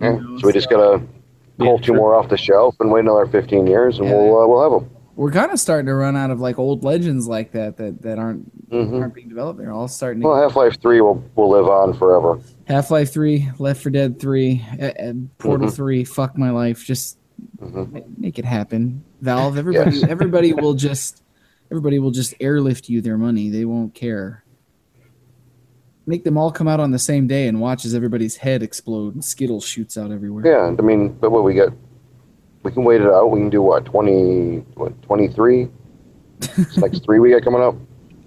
Yeah, 0.00 0.14
You 0.14 0.20
know, 0.20 0.38
so 0.38 0.46
we 0.46 0.52
just 0.52 0.70
gotta 0.70 1.02
pull 1.58 1.66
Yeah, 1.66 1.76
two 1.78 1.84
sure. 1.86 1.96
more 1.96 2.14
off 2.14 2.28
the 2.28 2.36
shelf 2.36 2.76
and 2.80 2.90
wait 2.92 3.00
another 3.00 3.26
15 3.26 3.66
years, 3.66 3.98
and 3.98 4.08
Yeah. 4.08 4.14
we'll 4.16 4.40
uh, 4.42 4.46
we'll 4.46 4.62
have 4.62 4.80
them. 4.82 4.90
We're 5.16 5.32
kind 5.32 5.50
of 5.50 5.58
starting 5.58 5.86
to 5.86 5.94
run 5.94 6.14
out 6.16 6.30
of 6.30 6.40
like 6.40 6.60
old 6.60 6.84
legends 6.84 7.26
like 7.26 7.50
that 7.52 7.76
that 7.78 8.02
that 8.02 8.18
aren't 8.20 8.50
hmm 8.70 8.94
aren't 9.02 9.14
being 9.14 9.28
developed. 9.28 9.58
They're 9.58 9.72
all 9.72 9.88
starting 9.88 10.22
to. 10.22 10.28
Well, 10.28 10.40
Half 10.40 10.54
Life 10.54 10.80
3 10.80 11.00
will 11.00 11.24
will 11.34 11.48
live 11.50 11.66
on 11.66 11.92
forever. 11.94 12.38
Half 12.66 12.90
Life 12.92 13.12
3, 13.12 13.48
Left 13.58 13.82
4 13.82 13.90
Dead 13.90 14.20
3, 14.20 14.62
uh, 14.80 14.84
uh, 14.86 15.12
Portal 15.38 15.66
Mhm. 15.68 15.72
3, 15.74 16.04
fuck 16.04 16.38
my 16.38 16.50
life. 16.50 16.84
Just 16.84 17.18
Mhm. 17.60 18.04
make 18.18 18.38
it 18.38 18.44
happen. 18.44 19.02
Valve, 19.20 19.58
everybody 19.58 19.96
Yes. 19.96 20.08
everybody 20.08 20.52
will 20.52 20.74
just 20.74 21.22
everybody 21.70 21.98
will 21.98 22.12
just 22.12 22.34
airlift 22.40 22.88
you 22.88 23.00
their 23.00 23.18
money. 23.18 23.48
They 23.50 23.64
won't 23.64 23.94
care. 23.94 24.44
Make 26.08 26.24
them 26.24 26.38
all 26.38 26.50
come 26.50 26.66
out 26.66 26.80
on 26.80 26.90
the 26.90 26.98
same 26.98 27.26
day 27.26 27.48
and 27.48 27.60
watch 27.60 27.84
as 27.84 27.94
everybody's 27.94 28.36
head 28.36 28.62
explode 28.62 29.12
and 29.12 29.22
Skittles 29.22 29.66
shoots 29.66 29.98
out 29.98 30.10
everywhere. 30.10 30.42
Yeah, 30.46 30.74
I 30.78 30.80
mean, 30.80 31.10
but 31.10 31.28
what 31.30 31.44
we 31.44 31.52
get, 31.52 31.68
we 32.62 32.72
can 32.72 32.84
wait 32.84 33.02
it 33.02 33.08
out. 33.08 33.26
We 33.26 33.40
can 33.40 33.50
do 33.50 33.60
what 33.60 33.84
20, 33.84 34.60
what 34.76 35.02
23? 35.02 35.68
This 36.38 36.76
next 36.78 37.04
three 37.04 37.18
we 37.18 37.32
got 37.32 37.42
coming 37.42 37.60
up. 37.60 37.74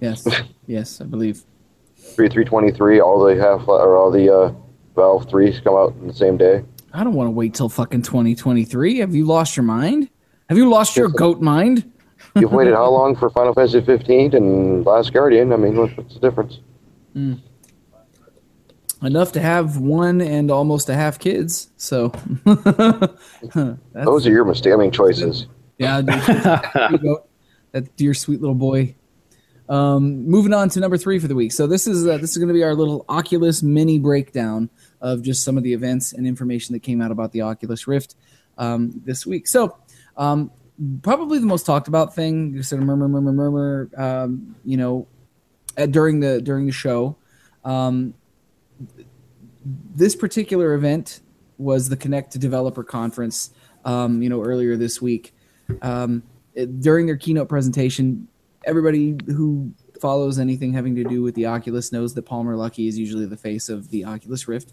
Yes. 0.00 0.24
Yes, 0.68 1.00
I 1.00 1.06
believe. 1.06 1.42
Three, 1.96 2.28
three, 2.28 2.44
twenty-three. 2.44 3.00
All 3.00 3.24
the 3.24 3.34
half 3.34 3.66
or 3.66 3.96
all 3.96 4.12
the 4.12 4.32
uh, 4.32 4.52
Valve 4.94 5.28
threes 5.28 5.58
come 5.58 5.74
out 5.74 5.92
on 6.00 6.06
the 6.06 6.14
same 6.14 6.36
day. 6.36 6.62
I 6.94 7.02
don't 7.02 7.14
want 7.14 7.26
to 7.26 7.32
wait 7.32 7.52
till 7.52 7.68
fucking 7.68 8.02
2023. 8.02 8.98
Have 8.98 9.12
you 9.12 9.26
lost 9.26 9.56
your 9.56 9.64
mind? 9.64 10.08
Have 10.48 10.56
you 10.56 10.70
lost 10.70 10.96
your 10.96 11.08
goat 11.08 11.40
mind? 11.40 11.90
You've 12.36 12.52
waited 12.52 12.74
how 12.74 12.88
long 12.92 13.16
for 13.16 13.28
Final 13.30 13.54
Fantasy 13.54 13.80
15 13.80 14.36
and 14.36 14.86
Last 14.86 15.12
Guardian? 15.12 15.52
I 15.52 15.56
mean, 15.56 15.76
what's, 15.76 15.96
what's 15.96 16.14
the 16.14 16.20
difference? 16.20 16.60
Enough 19.02 19.32
to 19.32 19.40
have 19.40 19.78
one 19.78 20.20
and 20.20 20.50
almost 20.50 20.88
a 20.88 20.94
half 20.94 21.18
kids. 21.18 21.70
So 21.76 22.08
Those 22.44 24.26
are 24.26 24.30
your 24.30 24.44
mistake. 24.44 24.72
I 24.72 24.76
mean, 24.76 24.92
choices. 24.92 25.46
Yeah. 25.78 26.02
You 26.92 27.20
that 27.72 27.96
dear 27.96 28.14
sweet 28.14 28.40
little 28.40 28.54
boy. 28.54 28.94
Um, 29.68 30.26
moving 30.26 30.52
on 30.52 30.68
to 30.70 30.80
number 30.80 30.98
three 30.98 31.18
for 31.18 31.28
the 31.28 31.34
week. 31.34 31.52
So 31.52 31.66
this 31.66 31.86
is 31.86 32.06
uh, 32.06 32.18
this 32.18 32.32
is 32.32 32.38
going 32.38 32.48
to 32.48 32.54
be 32.54 32.62
our 32.62 32.74
little 32.74 33.04
Oculus 33.08 33.62
mini 33.62 33.98
breakdown 33.98 34.68
of 35.00 35.22
just 35.22 35.42
some 35.44 35.56
of 35.56 35.64
the 35.64 35.72
events 35.72 36.12
and 36.12 36.26
information 36.26 36.74
that 36.74 36.80
came 36.80 37.00
out 37.00 37.10
about 37.10 37.32
the 37.32 37.42
Oculus 37.42 37.86
Rift 37.86 38.14
um, 38.58 39.00
this 39.04 39.26
week. 39.26 39.46
So 39.46 39.78
um, 40.16 40.50
probably 41.02 41.38
the 41.38 41.46
most 41.46 41.64
talked 41.64 41.88
about 41.88 42.14
thing, 42.14 42.54
just 42.54 42.68
sort 42.68 42.82
of 42.82 42.86
murmur, 42.86 43.08
murmur, 43.08 43.32
murmur. 43.32 43.90
Um, 43.96 44.56
you 44.64 44.76
know, 44.76 45.08
at, 45.76 45.90
during 45.90 46.20
the 46.20 46.40
during 46.42 46.66
the 46.66 46.72
show, 46.72 47.16
um, 47.64 48.14
this 49.64 50.16
particular 50.16 50.74
event 50.74 51.20
was 51.58 51.88
the 51.88 51.96
Connect 51.96 52.32
to 52.32 52.38
Developer 52.38 52.82
Conference. 52.82 53.50
Um, 53.84 54.22
you 54.22 54.28
know, 54.28 54.42
earlier 54.42 54.76
this 54.76 55.02
week, 55.02 55.34
um, 55.82 56.22
it- 56.54 56.80
during 56.80 57.06
their 57.06 57.16
keynote 57.16 57.48
presentation, 57.48 58.28
everybody 58.64 59.16
who 59.26 59.72
follows 60.00 60.38
anything 60.38 60.72
having 60.72 60.94
to 60.96 61.04
do 61.04 61.22
with 61.22 61.34
the 61.34 61.46
Oculus 61.46 61.92
knows 61.92 62.14
that 62.14 62.22
Palmer 62.22 62.56
Luckey 62.56 62.88
is 62.88 62.98
usually 62.98 63.26
the 63.26 63.36
face 63.36 63.68
of 63.68 63.90
the 63.90 64.04
Oculus 64.04 64.48
Rift, 64.48 64.72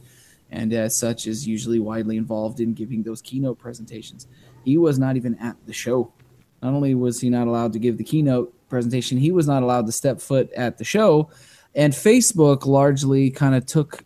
and 0.51 0.73
as 0.73 0.95
such 0.95 1.27
is 1.27 1.47
usually 1.47 1.79
widely 1.79 2.17
involved 2.17 2.59
in 2.59 2.73
giving 2.73 3.03
those 3.03 3.21
keynote 3.21 3.59
presentations. 3.59 4.27
He 4.65 4.77
was 4.77 4.99
not 4.99 5.15
even 5.15 5.35
at 5.35 5.55
the 5.65 5.73
show. 5.73 6.11
Not 6.61 6.73
only 6.73 6.93
was 6.95 7.21
he 7.21 7.29
not 7.29 7.47
allowed 7.47 7.73
to 7.73 7.79
give 7.79 7.97
the 7.97 8.03
keynote 8.03 8.53
presentation, 8.69 9.17
he 9.17 9.31
was 9.31 9.47
not 9.47 9.63
allowed 9.63 9.85
to 9.85 9.91
step 9.91 10.19
foot 10.19 10.51
at 10.53 10.77
the 10.77 10.83
show. 10.83 11.29
And 11.75 11.93
Facebook 11.93 12.65
largely 12.65 13.29
kind 13.29 13.55
of 13.55 13.65
took 13.65 14.03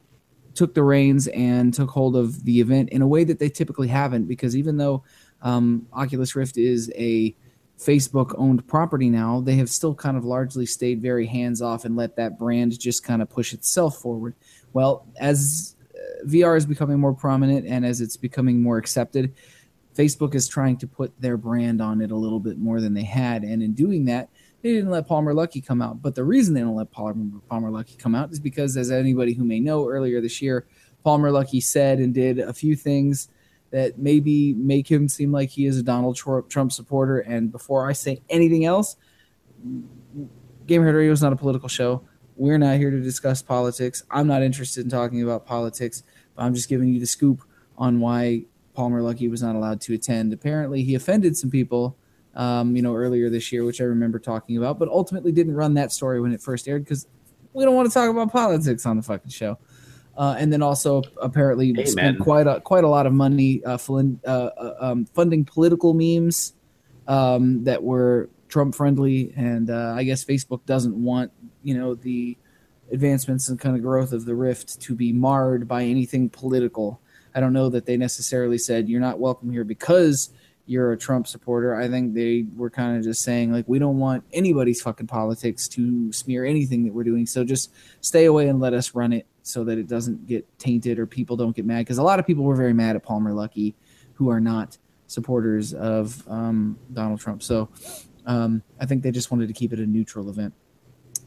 took 0.55 0.73
the 0.73 0.83
reins 0.83 1.27
and 1.27 1.73
took 1.73 1.89
hold 1.89 2.15
of 2.15 2.43
the 2.45 2.59
event 2.59 2.89
in 2.89 3.01
a 3.01 3.07
way 3.07 3.23
that 3.23 3.39
they 3.39 3.49
typically 3.49 3.87
haven't 3.87 4.25
because 4.25 4.55
even 4.55 4.77
though 4.77 5.03
um, 5.41 5.87
Oculus 5.93 6.35
Rift 6.35 6.57
is 6.57 6.91
a 6.95 7.35
Facebook 7.79 8.33
owned 8.37 8.65
property 8.67 9.09
now, 9.09 9.41
they 9.41 9.55
have 9.55 9.69
still 9.69 9.95
kind 9.95 10.15
of 10.15 10.23
largely 10.23 10.65
stayed 10.65 11.01
very 11.01 11.25
hands 11.25 11.61
off 11.61 11.85
and 11.85 11.95
let 11.95 12.15
that 12.15 12.37
brand 12.37 12.79
just 12.79 13.03
kind 13.03 13.21
of 13.21 13.29
push 13.29 13.53
itself 13.53 13.97
forward. 13.97 14.35
Well, 14.73 15.05
as 15.17 15.75
uh, 15.93 16.25
VR 16.25 16.55
is 16.55 16.65
becoming 16.65 16.99
more 16.99 17.13
prominent 17.13 17.67
and 17.67 17.85
as 17.85 17.99
it's 17.99 18.17
becoming 18.17 18.61
more 18.61 18.77
accepted, 18.77 19.33
Facebook 19.95 20.33
is 20.33 20.47
trying 20.47 20.77
to 20.77 20.87
put 20.87 21.19
their 21.19 21.37
brand 21.37 21.81
on 21.81 22.01
it 22.01 22.11
a 22.11 22.15
little 22.15 22.39
bit 22.39 22.57
more 22.57 22.79
than 22.79 22.93
they 22.93 23.03
had. 23.03 23.43
And 23.43 23.61
in 23.61 23.73
doing 23.73 24.05
that, 24.05 24.29
they 24.63 24.71
didn't 24.71 24.89
let 24.89 25.07
Palmer 25.07 25.33
Luckey 25.33 25.63
come 25.63 25.81
out. 25.81 26.01
But 26.01 26.15
the 26.15 26.23
reason 26.23 26.55
they 26.55 26.61
don't 26.61 26.75
let 26.75 26.89
Palmer, 26.89 27.39
Palmer 27.49 27.69
Luckey 27.69 27.99
come 27.99 28.15
out 28.15 28.31
is 28.31 28.39
because, 28.39 28.75
as 28.77 28.89
anybody 28.89 29.33
who 29.33 29.43
may 29.43 29.59
know, 29.59 29.87
earlier 29.87 30.21
this 30.21 30.41
year, 30.41 30.65
Palmer 31.03 31.29
Luckey 31.29 31.61
said 31.61 31.99
and 31.99 32.13
did 32.13 32.39
a 32.39 32.53
few 32.53 32.75
things 32.75 33.27
that 33.71 33.99
maybe 33.99 34.53
make 34.53 34.89
him 34.89 35.09
seem 35.09 35.31
like 35.31 35.49
he 35.49 35.65
is 35.65 35.77
a 35.77 35.83
Donald 35.83 36.15
Trump 36.15 36.71
supporter. 36.71 37.19
And 37.19 37.51
before 37.51 37.89
I 37.89 37.93
say 37.93 38.21
anything 38.29 38.63
else, 38.65 38.95
Gamerhead 40.65 40.95
Radio 40.95 41.11
is 41.11 41.21
not 41.21 41.33
a 41.33 41.35
political 41.35 41.67
show. 41.67 42.03
We're 42.37 42.57
not 42.57 42.77
here 42.77 42.89
to 42.89 43.01
discuss 43.01 43.41
politics. 43.41 44.03
I'm 44.09 44.27
not 44.27 44.43
interested 44.43 44.85
in 44.85 44.89
talking 44.89 45.21
about 45.21 45.45
politics, 45.45 46.03
but 46.35 46.43
I'm 46.43 46.55
just 46.55 46.69
giving 46.69 46.87
you 46.89 46.99
the 46.99 47.05
scoop 47.05 47.43
on 47.77 47.99
why 47.99 48.45
Palmer 48.73 49.01
Luckey 49.01 49.29
was 49.29 49.43
not 49.43 49.55
allowed 49.55 49.81
to 49.81 49.93
attend. 49.93 50.31
Apparently, 50.31 50.83
he 50.83 50.95
offended 50.95 51.35
some 51.35 51.51
people, 51.51 51.97
um, 52.35 52.75
you 52.75 52.81
know, 52.81 52.95
earlier 52.95 53.29
this 53.29 53.51
year, 53.51 53.63
which 53.63 53.81
I 53.81 53.85
remember 53.85 54.19
talking 54.19 54.57
about, 54.57 54.79
but 54.79 54.89
ultimately 54.89 55.31
didn't 55.31 55.55
run 55.55 55.75
that 55.75 55.91
story 55.91 56.19
when 56.21 56.33
it 56.33 56.41
first 56.41 56.67
aired 56.67 56.83
because 56.83 57.07
we 57.53 57.63
don't 57.63 57.75
want 57.75 57.87
to 57.87 57.93
talk 57.93 58.09
about 58.09 58.31
politics 58.31 58.85
on 58.85 58.97
the 58.97 59.03
fucking 59.03 59.29
show. 59.29 59.57
Uh, 60.15 60.35
and 60.37 60.53
then 60.53 60.61
also 60.61 61.01
apparently 61.21 61.71
Amen. 61.71 61.87
spent 61.87 62.19
quite 62.19 62.45
a 62.45 62.61
quite 62.61 62.83
a 62.83 62.87
lot 62.87 63.07
of 63.07 63.13
money 63.13 63.63
uh, 63.65 63.79
uh, 63.89 64.27
uh, 64.27 64.75
um, 64.79 65.05
funding 65.05 65.43
political 65.43 65.95
memes 65.95 66.53
um, 67.07 67.63
that 67.63 67.81
were 67.81 68.29
Trump 68.47 68.75
friendly, 68.75 69.33
and 69.35 69.71
uh, 69.71 69.93
I 69.97 70.03
guess 70.03 70.23
Facebook 70.23 70.63
doesn't 70.67 70.95
want 70.95 71.31
you 71.63 71.73
know 71.73 71.95
the 71.95 72.37
advancements 72.91 73.49
and 73.49 73.59
kind 73.59 73.75
of 73.75 73.81
growth 73.81 74.13
of 74.13 74.25
the 74.25 74.35
Rift 74.35 74.79
to 74.81 74.93
be 74.93 75.11
marred 75.11 75.67
by 75.67 75.83
anything 75.83 76.29
political. 76.29 77.01
I 77.33 77.39
don't 77.39 77.53
know 77.53 77.69
that 77.69 77.87
they 77.87 77.97
necessarily 77.97 78.59
said 78.59 78.87
you're 78.87 79.01
not 79.01 79.17
welcome 79.17 79.51
here 79.51 79.63
because 79.63 80.29
you're 80.65 80.93
a 80.93 80.97
Trump 80.97 81.27
supporter. 81.27 81.75
I 81.75 81.89
think 81.89 82.13
they 82.13 82.45
were 82.55 82.69
kind 82.69 82.97
of 82.97 83.03
just 83.03 83.21
saying 83.21 83.51
like 83.51 83.65
we 83.67 83.79
don't 83.79 83.99
want 83.99 84.23
anybody's 84.31 84.81
fucking 84.81 85.07
politics 85.07 85.67
to 85.69 86.11
smear 86.13 86.45
anything 86.45 86.85
that 86.85 86.93
we're 86.93 87.03
doing. 87.03 87.25
So 87.25 87.43
just 87.43 87.71
stay 88.01 88.25
away 88.25 88.47
and 88.47 88.59
let 88.59 88.73
us 88.73 88.95
run 88.95 89.11
it 89.13 89.27
so 89.41 89.63
that 89.65 89.77
it 89.77 89.87
doesn't 89.87 90.25
get 90.25 90.47
tainted 90.59 90.99
or 90.99 91.05
people 91.05 91.35
don't 91.35 91.55
get 91.55 91.65
mad 91.65 91.79
because 91.79 91.97
a 91.97 92.03
lot 92.03 92.19
of 92.19 92.25
people 92.25 92.43
were 92.43 92.55
very 92.55 92.73
mad 92.73 92.95
at 92.95 93.03
Palmer 93.03 93.31
Luckey 93.31 93.73
who 94.13 94.29
are 94.29 94.39
not 94.39 94.77
supporters 95.07 95.73
of 95.73 96.23
um, 96.29 96.77
Donald 96.93 97.19
Trump. 97.19 97.43
So 97.43 97.69
um, 98.25 98.63
I 98.79 98.85
think 98.85 99.03
they 99.03 99.11
just 99.11 99.31
wanted 99.31 99.47
to 99.47 99.53
keep 99.53 99.73
it 99.73 99.79
a 99.79 99.85
neutral 99.85 100.29
event. 100.29 100.53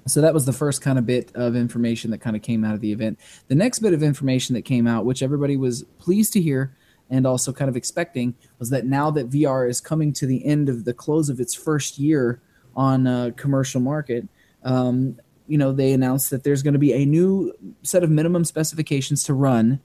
So 0.07 0.21
that 0.21 0.33
was 0.33 0.47
the 0.47 0.53
first 0.53 0.83
kind 0.83 0.99
of 0.99 1.07
bit 1.07 1.33
of 1.35 1.57
information 1.57 2.13
that 2.13 2.19
kind 2.19 2.37
of 2.37 2.43
came 2.43 2.65
out 2.65 2.75
of 2.75 2.81
the 2.81 2.93
event. 2.93 3.19
The 3.49 3.57
next 3.57 3.81
bit 3.81 3.93
of 3.93 4.03
information 4.05 4.55
that 4.55 4.63
came 4.63 4.87
out, 4.87 5.05
which 5.05 5.23
everybody 5.23 5.57
was 5.57 5.85
pleased 5.99 6.33
to 6.35 6.41
hear 6.41 6.76
and 7.11 7.27
also 7.27 7.53
kind 7.53 7.69
of 7.69 7.77
expecting, 7.77 8.35
was 8.59 8.71
that 8.71 8.87
now 8.87 9.11
that 9.11 9.31
VR 9.31 9.69
is 9.69 9.81
coming 9.81 10.13
to 10.15 10.27
the 10.27 10.45
end 10.45 10.69
of 10.69 10.85
the 10.85 10.95
close 10.95 11.29
of 11.29 11.41
its 11.41 11.55
first 11.55 11.99
year 11.99 12.41
on 12.75 13.07
uh, 13.07 13.31
commercial 13.37 13.81
market, 13.81 14.29
um, 14.65 15.19
you 15.47 15.57
know, 15.57 15.73
they 15.73 15.93
announced 15.93 16.31
that 16.31 16.43
there's 16.43 16.63
going 16.63 16.75
to 16.75 16.79
be 16.79 16.93
a 16.93 17.07
new 17.07 17.53
set 17.83 18.03
of 18.03 18.11
minimum 18.11 18.45
specifications 18.45 19.23
to 19.25 19.35
run 19.35 19.81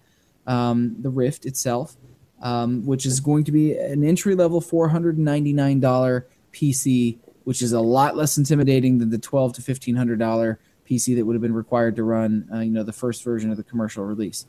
um, 0.48 0.96
the 1.00 1.10
Rift 1.10 1.46
itself, 1.46 1.96
um, 2.42 2.86
which 2.86 3.06
is 3.06 3.20
going 3.20 3.44
to 3.44 3.52
be 3.52 3.78
an 3.78 4.04
entry 4.04 4.34
level 4.36 4.60
$499 4.62 6.24
PC, 6.52 7.18
which 7.44 7.62
is 7.62 7.72
a 7.72 7.82
lot 7.82 8.16
less 8.16 8.38
intimidating 8.38 8.98
than 8.98 9.10
the 9.10 9.18
twelve 9.18 9.54
to 9.54 9.62
fifteen 9.62 9.96
hundred 9.96 10.20
dollar 10.20 10.60
PC 10.90 11.16
that 11.16 11.26
would 11.26 11.34
have 11.34 11.42
been 11.42 11.54
required 11.54 11.96
to 11.96 12.04
run, 12.04 12.48
uh, 12.54 12.60
you 12.60 12.72
know, 12.72 12.84
the 12.84 12.94
first 12.94 13.24
version 13.24 13.52
of 13.52 13.58
the 13.58 13.64
commercial 13.64 14.04
release. 14.04 14.46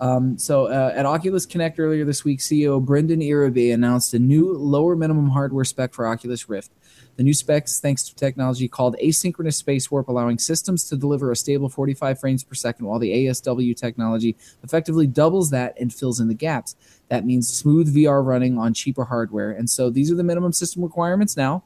Um, 0.00 0.38
so 0.38 0.66
uh, 0.66 0.92
at 0.94 1.04
Oculus 1.04 1.44
Connect 1.44 1.78
earlier 1.78 2.06
this 2.06 2.24
week, 2.24 2.38
CEO 2.38 2.82
Brendan 2.82 3.20
Iribe 3.20 3.74
announced 3.74 4.14
a 4.14 4.18
new 4.18 4.52
lower 4.54 4.96
minimum 4.96 5.28
hardware 5.28 5.64
spec 5.64 5.92
for 5.92 6.06
Oculus 6.06 6.48
Rift. 6.48 6.72
The 7.16 7.22
new 7.22 7.34
specs, 7.34 7.80
thanks 7.80 8.04
to 8.04 8.14
technology 8.14 8.66
called 8.66 8.96
asynchronous 9.02 9.54
space 9.54 9.90
warp, 9.90 10.08
allowing 10.08 10.38
systems 10.38 10.84
to 10.84 10.96
deliver 10.96 11.30
a 11.30 11.36
stable 11.36 11.68
45 11.68 12.18
frames 12.18 12.42
per 12.42 12.54
second, 12.54 12.86
while 12.86 12.98
the 12.98 13.10
ASW 13.10 13.76
technology 13.76 14.36
effectively 14.64 15.06
doubles 15.06 15.50
that 15.50 15.78
and 15.78 15.92
fills 15.92 16.18
in 16.18 16.28
the 16.28 16.34
gaps. 16.34 16.76
That 17.08 17.26
means 17.26 17.52
smooth 17.52 17.94
VR 17.94 18.24
running 18.24 18.56
on 18.56 18.72
cheaper 18.72 19.04
hardware. 19.04 19.50
And 19.50 19.68
so 19.68 19.90
these 19.90 20.10
are 20.10 20.14
the 20.14 20.24
minimum 20.24 20.54
system 20.54 20.82
requirements 20.82 21.36
now. 21.36 21.62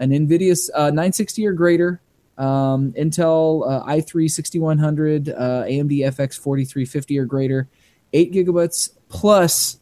An 0.00 0.10
NVIDIA 0.10 0.56
uh, 0.74 0.90
960 0.90 1.46
or 1.46 1.52
greater, 1.52 2.00
um, 2.38 2.92
Intel 2.92 3.68
uh, 3.68 3.84
i3 3.86 4.30
6100, 4.30 5.28
uh, 5.28 5.32
AMD 5.64 5.90
FX 5.90 6.38
4350 6.38 7.18
or 7.18 7.24
greater, 7.24 7.68
8 8.12 8.32
gigabytes 8.32 8.90
plus 9.08 9.80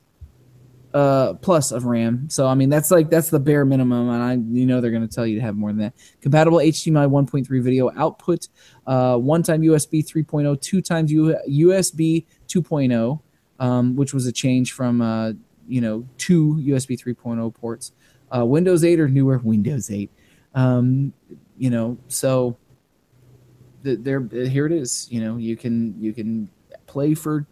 uh, 0.94 1.34
plus 1.34 1.72
of 1.72 1.84
RAM. 1.84 2.26
So 2.30 2.46
I 2.46 2.54
mean 2.54 2.70
that's 2.70 2.90
like 2.90 3.10
that's 3.10 3.28
the 3.28 3.38
bare 3.38 3.66
minimum, 3.66 4.08
and 4.08 4.22
I 4.22 4.32
you 4.32 4.64
know 4.64 4.80
they're 4.80 4.90
going 4.90 5.06
to 5.06 5.14
tell 5.14 5.26
you 5.26 5.36
to 5.36 5.42
have 5.42 5.54
more 5.54 5.68
than 5.70 5.80
that. 5.80 5.94
Compatible 6.22 6.58
HDMI 6.58 7.06
1.3 7.10 7.62
video 7.62 7.92
output, 7.94 8.48
uh, 8.86 9.18
one 9.18 9.42
time 9.42 9.60
USB 9.60 10.02
3.0, 10.02 10.58
two 10.62 10.80
times 10.80 11.12
U- 11.12 11.36
USB 11.50 12.24
2.0, 12.48 13.20
um, 13.60 13.94
which 13.94 14.14
was 14.14 14.26
a 14.26 14.32
change 14.32 14.72
from 14.72 15.02
uh, 15.02 15.32
you 15.68 15.82
know 15.82 16.06
two 16.16 16.54
USB 16.66 16.98
3.0 16.98 17.54
ports. 17.54 17.92
Uh, 18.34 18.46
Windows 18.46 18.82
8 18.82 18.98
or 18.98 19.08
newer 19.08 19.38
Windows 19.38 19.90
8. 19.90 20.10
Um, 20.54 21.12
you 21.58 21.70
know, 21.70 21.98
so 22.08 22.56
th- 23.84 24.00
there 24.02 24.20
here 24.20 24.66
it 24.66 24.72
is. 24.72 25.08
You 25.10 25.20
know, 25.20 25.36
you 25.36 25.56
can 25.56 26.00
you 26.00 26.12
can 26.12 26.50
play 26.86 27.14
for 27.14 27.46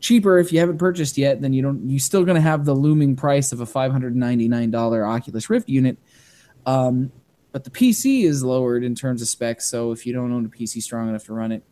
cheaper 0.00 0.38
if 0.38 0.52
you 0.52 0.60
haven't 0.60 0.78
purchased 0.78 1.18
yet. 1.18 1.40
Then 1.40 1.52
you 1.52 1.62
don't 1.62 1.88
You're 1.88 2.00
still 2.00 2.24
going 2.24 2.36
to 2.36 2.40
have 2.40 2.64
the 2.64 2.74
looming 2.74 3.16
price 3.16 3.52
of 3.52 3.60
a 3.60 3.66
five 3.66 3.92
hundred 3.92 4.16
ninety 4.16 4.48
nine 4.48 4.70
dollar 4.70 5.04
Oculus 5.04 5.50
Rift 5.50 5.68
unit. 5.68 5.98
Um, 6.66 7.12
but 7.52 7.64
the 7.64 7.70
PC 7.70 8.24
is 8.24 8.44
lowered 8.44 8.84
in 8.84 8.94
terms 8.94 9.22
of 9.22 9.28
specs. 9.28 9.68
So 9.68 9.90
if 9.92 10.06
you 10.06 10.12
don't 10.12 10.32
own 10.32 10.46
a 10.46 10.48
PC 10.48 10.82
strong 10.82 11.08
enough 11.08 11.24
to 11.24 11.32
run 11.32 11.50
it, 11.50 11.64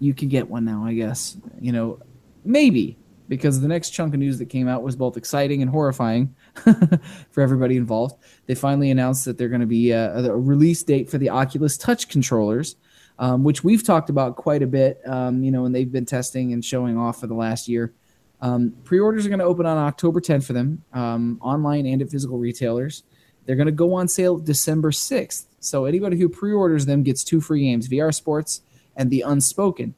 you 0.00 0.12
can 0.12 0.28
get 0.28 0.48
one 0.48 0.64
now. 0.64 0.84
I 0.84 0.94
guess 0.94 1.36
you 1.60 1.72
know 1.72 2.00
maybe 2.44 2.98
because 3.28 3.60
the 3.60 3.68
next 3.68 3.90
chunk 3.90 4.12
of 4.12 4.20
news 4.20 4.38
that 4.38 4.46
came 4.46 4.68
out 4.68 4.82
was 4.82 4.96
both 4.96 5.16
exciting 5.16 5.62
and 5.62 5.70
horrifying 5.70 6.34
for 7.30 7.40
everybody 7.40 7.76
involved. 7.76 8.16
They 8.46 8.54
finally 8.54 8.90
announced 8.90 9.24
that 9.24 9.38
they're 9.38 9.48
going 9.48 9.60
to 9.60 9.66
be 9.66 9.90
a, 9.90 10.16
a 10.16 10.36
release 10.36 10.82
date 10.82 11.10
for 11.10 11.18
the 11.18 11.30
Oculus 11.30 11.76
Touch 11.76 12.08
controllers, 12.08 12.76
um, 13.18 13.44
which 13.44 13.64
we've 13.64 13.82
talked 13.82 14.10
about 14.10 14.36
quite 14.36 14.62
a 14.62 14.66
bit. 14.66 15.00
Um, 15.06 15.42
you 15.42 15.50
know, 15.50 15.64
and 15.64 15.74
they've 15.74 15.90
been 15.90 16.06
testing 16.06 16.52
and 16.52 16.64
showing 16.64 16.96
off 16.96 17.20
for 17.20 17.26
the 17.26 17.34
last 17.34 17.68
year. 17.68 17.92
Um, 18.40 18.74
pre-orders 18.84 19.24
are 19.24 19.30
going 19.30 19.38
to 19.38 19.44
open 19.44 19.66
on 19.66 19.78
October 19.78 20.20
10th 20.20 20.44
for 20.44 20.52
them, 20.52 20.84
um, 20.92 21.38
online 21.40 21.86
and 21.86 22.02
at 22.02 22.10
physical 22.10 22.38
retailers. 22.38 23.04
They're 23.46 23.56
going 23.56 23.66
to 23.66 23.72
go 23.72 23.94
on 23.94 24.08
sale 24.08 24.38
December 24.38 24.90
6th. 24.90 25.46
So 25.60 25.86
anybody 25.86 26.18
who 26.18 26.28
pre-orders 26.28 26.86
them 26.86 27.02
gets 27.02 27.24
two 27.24 27.40
free 27.40 27.62
games: 27.62 27.88
VR 27.88 28.14
Sports 28.14 28.62
and 28.96 29.10
The 29.10 29.22
Unspoken. 29.22 29.94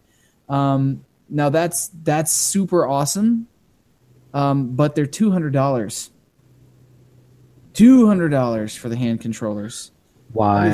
Um, 0.49 1.05
now 1.29 1.49
that's 1.49 1.91
that's 2.05 2.33
super 2.33 2.87
awesome, 2.87 3.49
um, 4.33 4.77
but 4.77 4.95
they're 4.95 5.07
two 5.07 5.33
hundred 5.33 5.53
dollars. 5.53 6.11
Two 7.77 8.07
hundred 8.07 8.31
dollars 8.31 8.75
for 8.75 8.89
the 8.89 8.97
hand 8.97 9.21
controllers. 9.21 9.91
Why? 10.33 10.69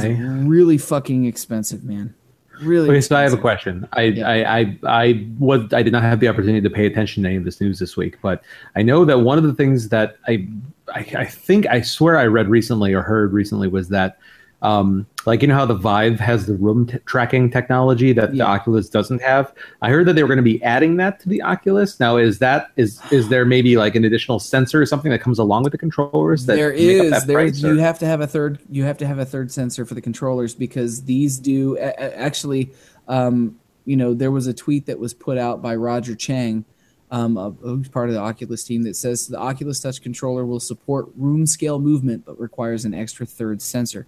really 0.46 0.78
fucking 0.78 1.24
expensive, 1.24 1.82
man. 1.82 2.14
Really. 2.62 2.90
Okay, 2.90 3.00
so 3.00 3.16
I 3.16 3.22
have 3.22 3.32
a 3.32 3.38
question. 3.38 3.88
I, 3.92 4.02
Yeah. 4.02 4.28
I, 4.28 4.60
I, 4.60 4.78
I 4.84 5.26
was, 5.40 5.72
I 5.72 5.82
did 5.82 5.92
not 5.92 6.04
have 6.04 6.20
the 6.20 6.28
opportunity 6.28 6.60
to 6.60 6.70
pay 6.70 6.86
attention 6.86 7.24
to 7.24 7.28
any 7.28 7.38
of 7.38 7.44
this 7.44 7.60
news 7.60 7.80
this 7.80 7.96
week, 7.96 8.18
but 8.22 8.44
I 8.76 8.82
know 8.82 9.04
that 9.04 9.18
one 9.18 9.36
of 9.36 9.42
the 9.42 9.52
things 9.52 9.88
that 9.88 10.16
I, 10.28 10.46
I, 10.94 11.00
I 11.16 11.24
think 11.24 11.66
I 11.66 11.80
swear 11.80 12.18
I 12.18 12.26
read 12.26 12.48
recently 12.48 12.92
or 12.92 13.02
heard 13.02 13.32
recently 13.32 13.66
was 13.66 13.88
that, 13.88 14.18
um, 14.62 15.06
like 15.26 15.42
you 15.42 15.48
know 15.48 15.54
how 15.54 15.66
the 15.66 15.74
Vive 15.74 16.20
has 16.20 16.46
the 16.46 16.54
room 16.54 16.86
t- 16.86 16.98
tracking 17.04 17.50
technology 17.50 18.12
that 18.12 18.32
the 18.32 18.42
Oculus 18.42 18.88
doesn't 18.88 19.20
have. 19.20 19.52
I 19.82 19.90
heard 19.90 20.06
that 20.06 20.14
they 20.14 20.22
were 20.22 20.28
going 20.28 20.36
to 20.38 20.42
be 20.42 20.62
adding 20.62 20.96
that 20.96 21.18
to 21.20 21.28
the 21.28 21.42
Oculus. 21.42 21.98
Now, 21.98 22.16
is 22.16 22.38
that 22.38 22.70
is 22.76 23.00
is 23.10 23.28
there 23.28 23.44
maybe 23.44 23.76
like 23.76 23.96
an 23.96 24.04
additional 24.04 24.38
sensor 24.38 24.80
or 24.80 24.86
something 24.86 25.10
that 25.10 25.20
comes 25.20 25.40
along 25.40 25.64
with 25.64 25.72
the 25.72 25.78
controllers? 25.78 26.46
That 26.46 26.54
there 26.54 26.72
is 26.72 27.24
there 27.24 27.36
price, 27.36 27.56
is 27.56 27.64
or- 27.64 27.74
you 27.74 27.80
have 27.80 27.98
to 27.98 28.06
have 28.06 28.20
a 28.20 28.26
third 28.26 28.60
you 28.70 28.84
have 28.84 28.98
to 28.98 29.06
have 29.06 29.18
a 29.18 29.26
third 29.26 29.50
sensor 29.50 29.84
for 29.84 29.94
the 29.94 30.00
controllers 30.00 30.54
because 30.54 31.02
these 31.02 31.38
do 31.38 31.76
actually 31.78 32.70
um, 33.08 33.58
you 33.84 33.96
know 33.96 34.14
there 34.14 34.30
was 34.30 34.46
a 34.46 34.54
tweet 34.54 34.86
that 34.86 34.98
was 34.98 35.12
put 35.12 35.38
out 35.38 35.60
by 35.60 35.74
Roger 35.74 36.14
Chang 36.14 36.64
um, 37.12 37.36
who's 37.60 37.88
part 37.88 38.08
of 38.08 38.14
the 38.14 38.20
Oculus 38.20 38.64
team 38.64 38.82
that 38.84 38.96
says 38.96 39.28
the 39.28 39.38
Oculus 39.38 39.80
Touch 39.80 40.00
controller 40.00 40.46
will 40.46 40.58
support 40.58 41.08
room 41.14 41.46
scale 41.46 41.78
movement 41.78 42.24
but 42.24 42.40
requires 42.40 42.86
an 42.86 42.94
extra 42.94 43.26
third 43.26 43.60
sensor. 43.60 44.06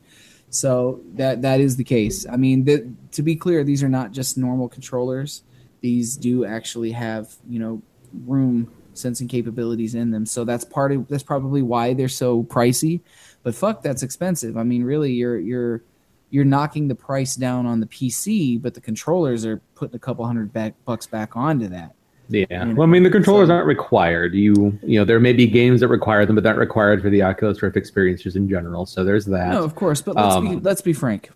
So 0.54 1.00
that 1.14 1.42
that 1.42 1.58
is 1.58 1.76
the 1.76 1.84
case. 1.84 2.26
I 2.28 2.36
mean, 2.36 2.64
the, 2.64 2.88
to 3.12 3.22
be 3.22 3.34
clear, 3.34 3.64
these 3.64 3.82
are 3.82 3.88
not 3.88 4.12
just 4.12 4.38
normal 4.38 4.68
controllers. 4.68 5.42
These 5.80 6.16
do 6.16 6.44
actually 6.44 6.92
have 6.92 7.34
you 7.48 7.58
know 7.58 7.82
room 8.24 8.72
sensing 8.92 9.26
capabilities 9.26 9.96
in 9.96 10.12
them. 10.12 10.26
So 10.26 10.44
that's 10.44 10.64
part 10.64 10.92
of 10.92 11.08
that's 11.08 11.24
probably 11.24 11.60
why 11.60 11.92
they're 11.92 12.08
so 12.08 12.44
pricey. 12.44 13.00
But 13.42 13.56
fuck, 13.56 13.82
that's 13.82 14.04
expensive. 14.04 14.56
I 14.56 14.62
mean, 14.62 14.84
really, 14.84 15.12
you're 15.12 15.40
you're 15.40 15.82
you're 16.30 16.44
knocking 16.44 16.86
the 16.86 16.94
price 16.94 17.34
down 17.34 17.66
on 17.66 17.80
the 17.80 17.86
PC, 17.86 18.62
but 18.62 18.74
the 18.74 18.80
controllers 18.80 19.44
are 19.44 19.60
putting 19.74 19.96
a 19.96 19.98
couple 19.98 20.24
hundred 20.24 20.52
back, 20.52 20.74
bucks 20.84 21.08
back 21.08 21.36
onto 21.36 21.66
that. 21.68 21.96
Yeah. 22.28 22.64
know, 22.64 22.74
Well, 22.74 22.88
I 22.88 22.90
mean, 22.90 23.02
the 23.02 23.10
controllers 23.10 23.48
so- 23.48 23.54
aren't 23.54 23.66
required. 23.66 24.34
You, 24.34 24.78
you 24.82 24.98
know, 24.98 25.04
there 25.04 25.20
may 25.20 25.32
be 25.32 25.46
games 25.46 25.80
that 25.80 25.88
require 25.88 26.24
them, 26.24 26.34
but 26.36 26.44
not 26.44 26.56
required 26.56 27.02
for 27.02 27.10
the 27.10 27.22
Oculus 27.22 27.62
Rift 27.62 27.76
experiences 27.76 28.34
in 28.36 28.48
general. 28.48 28.86
So 28.86 29.04
there's 29.04 29.26
that. 29.26 29.50
No, 29.52 29.62
of 29.62 29.74
course, 29.74 30.00
but 30.00 30.16
let's 30.16 30.36
be 30.40 30.48
Um, 30.48 30.62
let's 30.62 30.80
be 30.82 30.92
frank. 30.94 31.30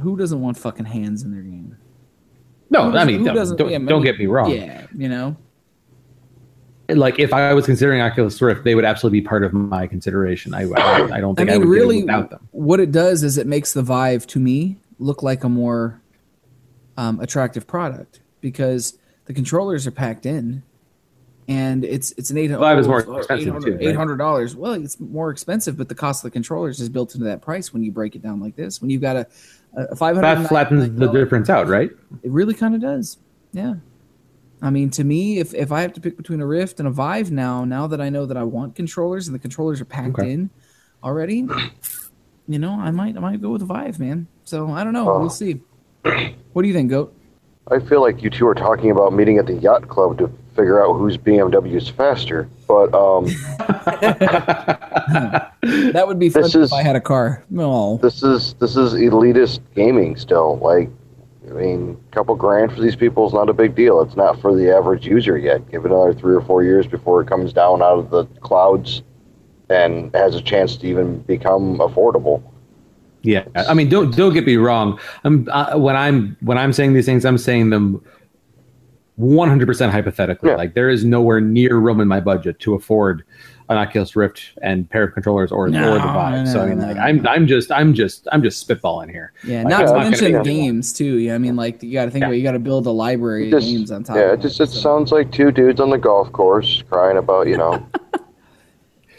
Who 0.00 0.16
doesn't 0.16 0.40
want 0.40 0.58
fucking 0.58 0.86
hands 0.86 1.22
in 1.22 1.30
their 1.30 1.42
game? 1.42 1.76
No, 2.70 2.90
Who 2.90 2.96
I 2.96 3.04
mean, 3.04 3.20
who 3.20 3.24
don't, 3.26 3.34
doesn't- 3.36 3.56
don't, 3.56 3.70
yeah, 3.70 3.78
don't 3.78 4.02
get 4.02 4.18
me 4.18 4.26
wrong. 4.26 4.50
Yeah, 4.50 4.86
you 4.96 5.08
know. 5.08 5.36
Like, 6.88 7.18
if 7.18 7.32
I 7.32 7.54
was 7.54 7.64
considering 7.64 8.02
Oculus 8.02 8.40
Rift, 8.42 8.64
they 8.64 8.74
would 8.74 8.84
absolutely 8.84 9.20
be 9.20 9.26
part 9.26 9.42
of 9.42 9.54
my 9.54 9.86
consideration. 9.86 10.52
I, 10.52 10.64
I, 10.70 11.16
I 11.16 11.20
don't 11.20 11.34
think 11.34 11.48
I, 11.48 11.52
mean, 11.54 11.60
would 11.60 11.68
really, 11.68 11.96
do 11.96 12.02
it 12.02 12.06
without 12.06 12.30
them. 12.30 12.48
what 12.50 12.78
it 12.78 12.92
does 12.92 13.22
is 13.22 13.38
it 13.38 13.46
makes 13.46 13.72
the 13.72 13.80
Vive 13.82 14.26
to 14.28 14.38
me 14.38 14.76
look 14.98 15.22
like 15.22 15.44
a 15.44 15.48
more 15.48 16.02
um, 16.98 17.20
attractive 17.20 17.66
product 17.66 18.20
because 18.42 18.98
the 19.26 19.34
controllers 19.34 19.86
are 19.86 19.90
packed 19.90 20.26
in, 20.26 20.62
and 21.48 21.84
it's 21.84 22.12
it's 22.12 22.30
an 22.30 22.38
eight 22.38 22.50
hundred. 22.50 22.60
Vive 22.60 22.78
is 22.78 22.88
more 22.88 23.04
oh, 23.06 23.16
expensive 23.18 23.62
too. 23.62 23.78
Eight 23.80 23.96
hundred 23.96 24.16
dollars. 24.16 24.56
Well, 24.56 24.72
it's 24.72 24.98
more 25.00 25.30
expensive, 25.30 25.76
but 25.76 25.88
the 25.88 25.94
cost 25.94 26.24
of 26.24 26.30
the 26.30 26.32
controllers 26.32 26.80
is 26.80 26.88
built 26.88 27.14
into 27.14 27.26
that 27.26 27.42
price 27.42 27.72
when 27.72 27.82
you 27.82 27.92
break 27.92 28.16
it 28.16 28.22
down 28.22 28.40
like 28.40 28.56
this. 28.56 28.80
When 28.80 28.90
you've 28.90 29.02
got 29.02 29.16
a, 29.16 29.26
a 29.74 29.96
five 29.96 30.16
hundred, 30.16 30.42
That 30.42 30.48
flattens 30.48 30.98
the 30.98 31.08
difference 31.08 31.50
out, 31.50 31.68
right? 31.68 31.90
It 32.22 32.30
really 32.30 32.54
kind 32.54 32.74
of 32.74 32.80
does. 32.80 33.18
Yeah. 33.52 33.74
I 34.62 34.70
mean, 34.70 34.88
to 34.90 35.04
me, 35.04 35.40
if, 35.40 35.52
if 35.52 35.72
I 35.72 35.82
have 35.82 35.92
to 35.92 36.00
pick 36.00 36.16
between 36.16 36.40
a 36.40 36.46
Rift 36.46 36.78
and 36.78 36.88
a 36.88 36.90
Vive 36.90 37.30
now, 37.30 37.66
now 37.66 37.86
that 37.86 38.00
I 38.00 38.08
know 38.08 38.24
that 38.24 38.36
I 38.36 38.44
want 38.44 38.74
controllers 38.74 39.28
and 39.28 39.34
the 39.34 39.38
controllers 39.38 39.78
are 39.80 39.84
packed 39.84 40.18
Okay. 40.18 40.32
in 40.32 40.48
already, 41.02 41.46
you 42.48 42.58
know, 42.58 42.72
I 42.72 42.90
might 42.90 43.16
I 43.16 43.20
might 43.20 43.42
go 43.42 43.50
with 43.50 43.60
a 43.60 43.66
Vive, 43.66 44.00
man. 44.00 44.26
So 44.44 44.70
I 44.70 44.82
don't 44.82 44.94
know. 44.94 45.10
Oh. 45.10 45.18
We'll 45.18 45.28
see. 45.28 45.60
What 46.02 46.62
do 46.62 46.68
you 46.68 46.72
think, 46.74 46.90
Goat? 46.90 47.14
I 47.70 47.78
feel 47.80 48.02
like 48.02 48.22
you 48.22 48.28
two 48.30 48.46
are 48.46 48.54
talking 48.54 48.90
about 48.90 49.12
meeting 49.14 49.38
at 49.38 49.46
the 49.46 49.54
yacht 49.54 49.88
club 49.88 50.18
to 50.18 50.30
figure 50.54 50.84
out 50.84 50.94
whose 50.98 51.16
BMW 51.16 51.74
is 51.76 51.88
faster. 51.88 52.48
But 52.68 52.92
um, 52.94 53.24
That 55.92 56.04
would 56.06 56.18
be 56.18 56.28
fun 56.28 56.42
This 56.42 56.54
if 56.54 56.60
is- 56.62 56.72
I 56.72 56.82
had 56.82 56.96
a 56.96 57.00
car. 57.00 57.42
No. 57.50 57.98
this 58.02 58.22
is 58.22 58.54
this 58.54 58.76
is 58.76 58.92
elitist 58.94 59.60
gaming 59.74 60.16
still. 60.16 60.58
Like, 60.58 60.90
I 61.48 61.52
mean, 61.52 61.96
a 62.10 62.14
couple 62.14 62.34
grand 62.36 62.72
for 62.72 62.80
these 62.80 62.96
people 62.96 63.26
is 63.26 63.32
not 63.32 63.48
a 63.48 63.52
big 63.54 63.74
deal. 63.74 64.00
It's 64.02 64.16
not 64.16 64.40
for 64.40 64.54
the 64.54 64.74
average 64.74 65.06
user 65.06 65.36
yet. 65.38 65.70
Give 65.70 65.84
it 65.84 65.90
another 65.90 66.12
three 66.14 66.34
or 66.34 66.40
four 66.42 66.62
years 66.62 66.86
before 66.86 67.22
it 67.22 67.28
comes 67.28 67.52
down 67.52 67.82
out 67.82 67.98
of 67.98 68.10
the 68.10 68.24
clouds 68.40 69.02
and 69.70 70.14
has 70.14 70.34
a 70.34 70.42
chance 70.42 70.76
to 70.76 70.86
even 70.86 71.18
become 71.22 71.78
affordable. 71.78 72.42
Yeah, 73.24 73.44
I 73.56 73.74
mean, 73.74 73.88
don't 73.88 74.14
don't 74.14 74.32
get 74.34 74.46
me 74.46 74.56
wrong. 74.56 75.00
I'm 75.24 75.48
uh, 75.50 75.76
when 75.78 75.96
I'm 75.96 76.36
when 76.40 76.58
I'm 76.58 76.72
saying 76.72 76.92
these 76.92 77.06
things, 77.06 77.24
I'm 77.24 77.38
saying 77.38 77.70
them 77.70 78.04
100 79.16 79.66
percent 79.66 79.92
hypothetically. 79.92 80.50
Yeah. 80.50 80.56
Like 80.56 80.74
there 80.74 80.90
is 80.90 81.04
nowhere 81.04 81.40
near 81.40 81.76
room 81.76 82.00
in 82.00 82.08
my 82.08 82.20
budget 82.20 82.58
to 82.60 82.74
afford 82.74 83.24
an 83.70 83.78
Oculus 83.78 84.14
Rift 84.14 84.52
and 84.60 84.90
pair 84.90 85.04
of 85.04 85.14
controllers 85.14 85.50
or 85.50 85.68
No, 85.68 85.92
or 85.92 85.94
the 85.94 86.00
Vive. 86.00 86.48
so 86.48 86.60
I 86.62 86.66
mean, 86.68 86.78
no, 86.80 86.86
like 86.88 86.96
no. 86.96 87.02
I'm 87.02 87.26
I'm 87.26 87.46
just 87.46 87.72
I'm 87.72 87.94
just 87.94 88.28
I'm 88.30 88.42
just 88.42 88.68
spitballing 88.68 89.10
here. 89.10 89.32
Yeah, 89.42 89.60
Like, 89.62 89.68
not 89.70 89.78
to 89.86 89.92
not 89.94 90.02
mention 90.10 90.42
be- 90.42 90.44
games 90.50 90.92
too. 90.92 91.16
Yeah, 91.18 91.34
I 91.34 91.38
mean, 91.38 91.56
like 91.56 91.82
you 91.82 91.92
got 91.94 92.04
to 92.06 92.10
think 92.10 92.22
Yeah. 92.24 92.26
about 92.28 92.36
you 92.36 92.42
got 92.42 92.52
to 92.52 92.58
build 92.58 92.86
a 92.86 92.90
library 92.90 93.48
It 93.48 93.54
of 93.54 93.62
games 93.62 93.90
on 93.90 94.04
top. 94.04 94.16
Yeah, 94.16 94.32
of 94.32 94.40
it 94.40 94.42
just 94.42 94.60
it 94.60 94.66
so- 94.68 94.80
sounds 94.80 95.12
like 95.12 95.32
two 95.32 95.50
dudes 95.50 95.80
on 95.80 95.88
the 95.88 95.96
golf 95.96 96.30
course 96.32 96.82
crying 96.90 97.16
about 97.16 97.46
you 97.46 97.56
know, 97.56 97.86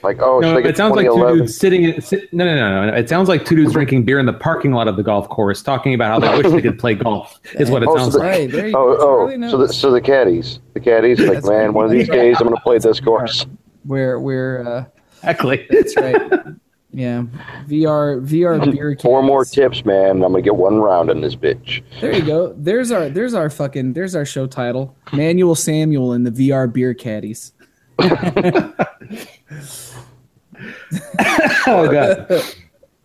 like 0.06 0.22
oh, 0.22 0.40
No, 0.40 0.56
should 0.56 0.66
it 0.66 0.78
sounds 0.78 0.96
like 0.96 1.08
two 1.08 1.28
dudes 1.36 1.58
sitting. 1.58 1.84
In, 1.84 2.02
sit, 2.02 2.32
no, 2.34 2.46
no, 2.46 2.56
no, 2.56 2.90
no. 2.92 2.96
It 2.96 3.10
sounds 3.10 3.28
like 3.28 3.44
two 3.44 3.56
dudes 3.58 3.74
drinking 3.74 4.06
beer 4.06 4.20
in 4.20 4.26
the 4.26 4.32
parking 4.34 4.72
lot 4.72 4.88
of 4.88 4.96
the 4.96 5.04
golf 5.04 5.28
course, 5.28 5.62
talking 5.62 5.94
about 5.94 6.10
how 6.10 6.20
they 6.32 6.42
wish 6.42 6.52
they 6.54 6.62
could 6.62 6.80
play 6.80 6.96
golf. 7.08 7.40
Is 7.56 7.70
what 7.70 7.84
it 7.84 7.90
Oh, 7.90 7.96
so 7.98 8.02
sounds 8.04 8.14
the- 8.14 8.20
like. 8.20 8.28
Right 8.30 8.52
there 8.52 8.68
you 8.68 8.74
go. 8.74 8.80
Oh, 8.94 8.98
oh, 9.00 9.28
Charlie 9.30 9.50
so 9.50 9.58
the, 9.58 9.68
so 9.74 9.92
the 9.92 10.02
caddies, 10.02 10.60
the 10.74 10.80
caddies, 10.80 11.20
like 11.20 11.44
man, 11.44 11.50
right. 11.66 11.70
one 11.74 11.86
of 11.86 11.92
these 11.92 12.08
days 12.08 12.38
I'm 12.40 12.48
gonna 12.48 12.62
play 12.62 12.78
this 12.78 13.00
course. 13.02 13.46
where 13.84 14.20
where 14.20 14.66
uh, 14.68 14.86
Exactly. 15.18 15.68
that's 15.70 15.96
right. 15.98 16.22
Yeah, 16.92 17.24
VR 17.68 18.26
VR 18.26 18.72
beer. 18.72 18.98
Four 19.02 19.22
more 19.22 19.44
tips, 19.44 19.84
man. 19.84 20.12
I'm 20.24 20.32
gonna 20.32 20.42
get 20.42 20.56
one 20.56 20.78
round 20.78 21.10
in 21.10 21.20
this 21.20 21.36
bitch. 21.36 21.84
There 22.00 22.14
you 22.14 22.22
go. 22.22 22.54
There's 22.58 22.90
our 22.90 23.10
there's 23.10 23.34
our 23.34 23.50
fucking 23.50 23.92
there's 23.92 24.16
our 24.16 24.24
show 24.24 24.48
title. 24.48 24.96
Manuel 25.12 25.56
Samuel 25.56 26.14
and 26.14 26.26
the 26.26 26.32
VR 26.32 26.72
beer 26.72 26.94
caddies. 26.94 27.52
oh 31.68 31.90
god. 31.92 32.28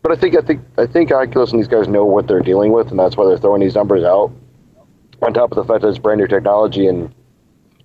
But 0.02 0.12
I 0.12 0.16
think 0.16 0.34
I 0.34 0.40
think 0.40 0.64
I 0.78 0.86
think 0.86 1.12
Oculus 1.12 1.50
and 1.50 1.60
these 1.60 1.68
guys 1.68 1.86
know 1.86 2.06
what 2.06 2.26
they're 2.26 2.40
dealing 2.40 2.72
with, 2.72 2.90
and 2.90 2.98
that's 2.98 3.16
why 3.16 3.26
they're 3.26 3.36
throwing 3.36 3.60
these 3.60 3.74
numbers 3.74 4.02
out. 4.02 4.32
On 5.22 5.34
top 5.34 5.52
of 5.52 5.56
the 5.56 5.64
fact 5.64 5.82
that 5.82 5.88
it's 5.88 5.98
brand 5.98 6.20
new 6.20 6.26
technology 6.26 6.86
and 6.86 7.14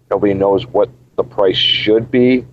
nobody 0.09 0.33
knows 0.33 0.65
what 0.65 0.89
the 1.17 1.23
price 1.23 1.57
should 1.57 2.09
be 2.09 2.45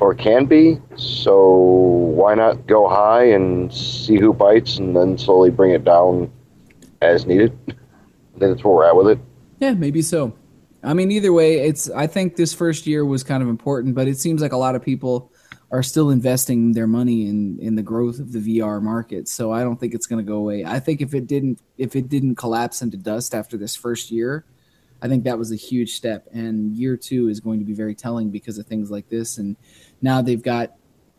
or 0.00 0.14
can 0.14 0.44
be, 0.44 0.78
so 0.96 1.48
why 1.48 2.34
not 2.34 2.66
go 2.66 2.86
high 2.86 3.24
and 3.24 3.72
see 3.72 4.18
who 4.18 4.34
bites, 4.34 4.76
and 4.76 4.94
then 4.94 5.16
slowly 5.16 5.50
bring 5.50 5.70
it 5.70 5.84
down 5.84 6.30
as 7.00 7.24
needed. 7.24 7.56
I 7.68 8.38
think 8.38 8.52
that's 8.52 8.64
where 8.64 8.74
we're 8.74 8.84
at 8.84 8.96
with 8.96 9.08
it. 9.08 9.18
Yeah, 9.60 9.72
maybe 9.72 10.02
so. 10.02 10.34
I 10.82 10.92
mean, 10.92 11.10
either 11.10 11.32
way, 11.32 11.60
it's. 11.60 11.88
I 11.90 12.06
think 12.06 12.36
this 12.36 12.52
first 12.52 12.86
year 12.86 13.06
was 13.06 13.22
kind 13.22 13.42
of 13.42 13.48
important, 13.48 13.94
but 13.94 14.06
it 14.06 14.18
seems 14.18 14.42
like 14.42 14.52
a 14.52 14.58
lot 14.58 14.74
of 14.74 14.82
people 14.82 15.32
are 15.74 15.82
still 15.82 16.10
investing 16.10 16.70
their 16.70 16.86
money 16.86 17.26
in 17.28 17.58
in 17.58 17.74
the 17.74 17.82
growth 17.82 18.20
of 18.20 18.30
the 18.30 18.38
VR 18.38 18.80
market. 18.80 19.26
So 19.28 19.50
I 19.50 19.64
don't 19.64 19.78
think 19.80 19.92
it's 19.92 20.06
going 20.06 20.24
to 20.24 20.28
go 20.28 20.36
away. 20.36 20.64
I 20.64 20.78
think 20.78 21.00
if 21.00 21.14
it 21.14 21.26
didn't 21.26 21.58
if 21.78 21.96
it 21.96 22.08
didn't 22.08 22.36
collapse 22.36 22.80
into 22.80 22.96
dust 22.96 23.34
after 23.34 23.56
this 23.56 23.74
first 23.74 24.12
year, 24.12 24.44
I 25.02 25.08
think 25.08 25.24
that 25.24 25.36
was 25.36 25.50
a 25.50 25.56
huge 25.56 25.96
step. 25.96 26.28
And 26.32 26.76
year 26.76 26.96
two 26.96 27.28
is 27.28 27.40
going 27.40 27.58
to 27.58 27.64
be 27.64 27.72
very 27.72 27.96
telling 27.96 28.30
because 28.30 28.56
of 28.56 28.66
things 28.66 28.88
like 28.88 29.08
this. 29.08 29.38
And 29.38 29.56
now 30.00 30.22
they've 30.22 30.40
got 30.40 30.76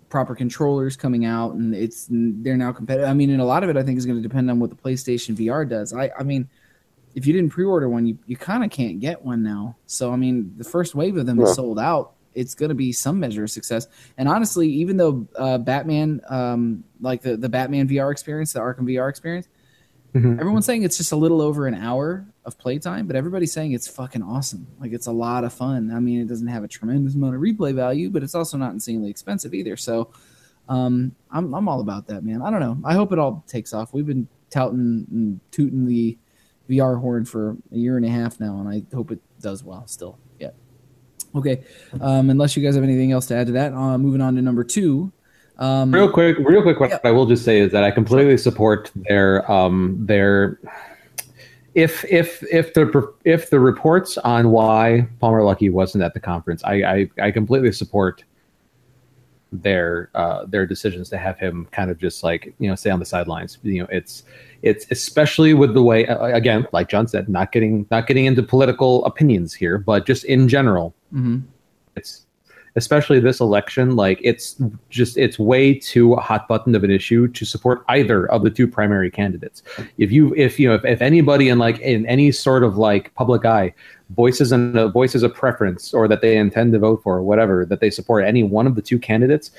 proper 0.07 0.33
controllers 0.35 0.95
coming 0.95 1.25
out, 1.25 1.55
and 1.55 1.75
it's 1.75 2.07
they're 2.09 2.55
now 2.55 2.71
competitive. 2.71 3.09
I 3.09 3.13
mean, 3.13 3.31
and 3.31 3.41
a 3.41 3.45
lot 3.45 3.61
of 3.65 3.69
it 3.69 3.75
I 3.75 3.83
think 3.83 3.97
is 3.97 4.05
going 4.05 4.21
to 4.21 4.27
depend 4.27 4.49
on 4.49 4.61
what 4.61 4.69
the 4.69 4.77
PlayStation 4.77 5.35
VR 5.35 5.67
does. 5.67 5.91
I 5.91 6.11
I 6.17 6.23
mean 6.23 6.47
if 7.13 7.25
you 7.25 7.33
didn't 7.33 7.49
pre-order 7.49 7.87
one, 7.87 8.05
you, 8.05 8.17
you 8.25 8.35
kind 8.35 8.63
of 8.63 8.69
can't 8.69 8.99
get 8.99 9.23
one 9.23 9.41
now. 9.41 9.77
So 9.85 10.11
I 10.13 10.17
mean, 10.17 10.53
the 10.57 10.65
first 10.65 10.95
wave 10.95 11.17
of 11.17 11.25
them 11.25 11.39
Yeah. 11.39 11.45
is 11.45 11.55
sold 11.55 11.79
out. 11.79 12.14
It's 12.35 12.53
going 12.53 12.69
to 12.69 12.75
be 12.75 12.91
some 12.91 13.19
measure 13.19 13.43
of 13.43 13.51
success. 13.51 13.87
And 14.17 14.27
honestly, 14.29 14.69
even 14.69 14.97
though 14.97 15.27
uh, 15.37 15.57
Batman, 15.57 16.21
um, 16.29 16.83
like 17.01 17.21
the 17.21 17.37
the 17.37 17.49
Batman 17.49 17.87
VR 17.87 18.11
experience, 18.11 18.53
the 18.53 18.59
Arkham 18.59 18.81
VR 18.81 19.09
experience, 19.09 19.47
Mhm. 20.15 20.39
Everyone's 20.39 20.65
saying 20.65 20.83
it's 20.83 20.95
just 20.95 21.11
a 21.11 21.15
little 21.17 21.41
over 21.41 21.67
an 21.67 21.73
hour 21.73 22.25
of 22.45 22.57
playtime, 22.57 23.05
but 23.05 23.17
everybody's 23.17 23.51
saying 23.51 23.73
it's 23.73 23.85
fucking 23.89 24.23
awesome. 24.23 24.65
Like 24.79 24.93
it's 24.93 25.07
a 25.07 25.11
lot 25.11 25.43
of 25.43 25.51
fun. 25.51 25.91
I 25.91 25.99
mean, 25.99 26.21
it 26.21 26.29
doesn't 26.29 26.47
have 26.47 26.63
a 26.63 26.69
tremendous 26.69 27.15
amount 27.15 27.35
of 27.35 27.41
replay 27.41 27.75
value, 27.75 28.09
but 28.09 28.23
it's 28.23 28.33
also 28.33 28.57
not 28.57 28.71
insanely 28.71 29.09
expensive 29.09 29.53
either. 29.53 29.75
So 29.75 30.11
um, 30.69 31.13
I'm 31.29 31.53
I'm 31.53 31.67
all 31.67 31.81
about 31.81 32.07
that, 32.07 32.23
man. 32.23 32.41
I 32.41 32.49
don't 32.49 32.61
know. 32.61 32.77
I 32.85 32.93
hope 32.93 33.11
it 33.11 33.19
all 33.19 33.43
takes 33.45 33.73
off. 33.73 33.93
We've 33.93 34.05
been 34.05 34.29
touting 34.49 35.05
and 35.11 35.41
tooting 35.51 35.85
the 35.85 36.17
VR 36.69 36.97
horn 37.01 37.25
for 37.25 37.57
a 37.73 37.75
year 37.75 37.97
and 37.97 38.05
a 38.05 38.09
half 38.09 38.39
now, 38.39 38.57
and 38.61 38.69
I 38.69 38.83
hope 38.95 39.11
it 39.11 39.19
does 39.41 39.65
well 39.65 39.85
still. 39.85 40.17
Okay. 41.35 41.63
Um, 41.99 42.29
unless 42.29 42.55
you 42.55 42.63
guys 42.63 42.75
have 42.75 42.83
anything 42.83 43.11
else 43.11 43.25
to 43.27 43.35
add 43.35 43.47
to 43.47 43.53
that, 43.53 43.73
uh, 43.73 43.97
moving 43.97 44.21
on 44.21 44.35
to 44.35 44.41
number 44.41 44.63
two. 44.63 45.11
Um, 45.57 45.93
Real 45.93 46.09
quick, 46.11 46.37
real 46.39 46.61
quick. 46.61 46.79
What 46.79 46.89
Yeah. 46.89 46.99
I 47.03 47.11
will 47.11 47.25
just 47.25 47.45
say 47.45 47.59
is 47.59 47.71
that 47.71 47.83
I 47.83 47.91
completely 47.91 48.37
support 48.37 48.91
their 48.95 49.49
um 49.49 49.97
their 50.01 50.59
if 51.75 52.03
if 52.05 52.43
if 52.51 52.73
the 52.73 53.13
if 53.23 53.49
the 53.49 53.59
reports 53.59 54.17
on 54.17 54.49
why 54.51 55.07
Palmer 55.19 55.41
Luckey 55.41 55.71
wasn't 55.71 56.03
at 56.03 56.13
the 56.13 56.19
conference, 56.19 56.61
I 56.65 56.83
I, 56.83 57.09
I 57.21 57.31
completely 57.31 57.71
support 57.71 58.23
their 59.51 60.09
uh 60.15 60.45
their 60.45 60.65
decisions 60.65 61.09
to 61.09 61.17
have 61.17 61.39
him 61.39 61.65
kind 61.71 61.89
of 61.89 61.97
just 61.97 62.23
like 62.23 62.53
you 62.59 62.67
know 62.69 62.75
stay 62.75 62.89
on 62.89 62.99
the 62.99 63.05
sidelines. 63.05 63.57
You 63.63 63.83
know, 63.83 63.87
it's 63.89 64.23
it's 64.61 64.85
especially 64.91 65.53
with 65.53 65.73
the 65.73 65.83
way 65.83 66.05
uh, 66.07 66.25
again, 66.25 66.67
like 66.73 66.89
John 66.89 67.07
said, 67.07 67.29
not 67.29 67.53
getting 67.53 67.85
not 67.91 68.07
getting 68.07 68.25
into 68.25 68.43
political 68.43 69.05
opinions 69.05 69.53
here, 69.53 69.77
but 69.77 70.05
just 70.05 70.25
in 70.25 70.49
general, 70.49 70.93
mhm. 71.15 71.43
it's 71.95 72.25
especially 72.77 73.19
this 73.19 73.39
election 73.39 73.95
like 73.95 74.19
it's 74.21 74.61
just 74.89 75.17
it's 75.17 75.39
way 75.39 75.73
too 75.73 76.15
hot 76.15 76.47
button 76.47 76.75
of 76.75 76.83
an 76.83 76.91
issue 76.91 77.27
to 77.29 77.45
support 77.45 77.83
either 77.87 78.29
of 78.31 78.43
the 78.43 78.49
two 78.49 78.67
primary 78.67 79.09
candidates 79.09 79.63
if 79.97 80.11
you 80.11 80.33
if 80.35 80.59
you 80.59 80.67
know 80.67 80.75
if, 80.75 80.83
if 80.83 81.01
anybody 81.01 81.47
in 81.47 81.57
like 81.57 81.79
in 81.79 82.05
any 82.05 82.31
sort 82.31 82.63
of 82.63 82.77
like 82.77 83.13
public 83.15 83.45
eye 83.45 83.73
voices 84.09 84.51
and 84.51 84.77
uh, 84.77 84.87
voices 84.89 85.23
a 85.23 85.29
preference 85.29 85.93
or 85.93 86.07
that 86.07 86.21
they 86.21 86.37
intend 86.37 86.73
to 86.73 86.79
vote 86.79 87.01
for 87.01 87.17
or 87.17 87.23
whatever 87.23 87.65
that 87.65 87.79
they 87.79 87.89
support 87.89 88.25
any 88.25 88.43
one 88.43 88.67
of 88.67 88.75
the 88.75 88.81
two 88.81 88.99
candidates 88.99 89.51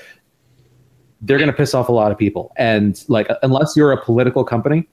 they're 1.21 1.39
going 1.39 1.49
to 1.49 1.57
piss 1.57 1.73
off 1.73 1.89
a 1.89 1.91
lot 1.91 2.11
of 2.11 2.17
people 2.17 2.53
and 2.57 3.03
like 3.07 3.27
unless 3.41 3.75
you're 3.75 3.91
a 3.91 4.01
political 4.03 4.43
company 4.43 4.87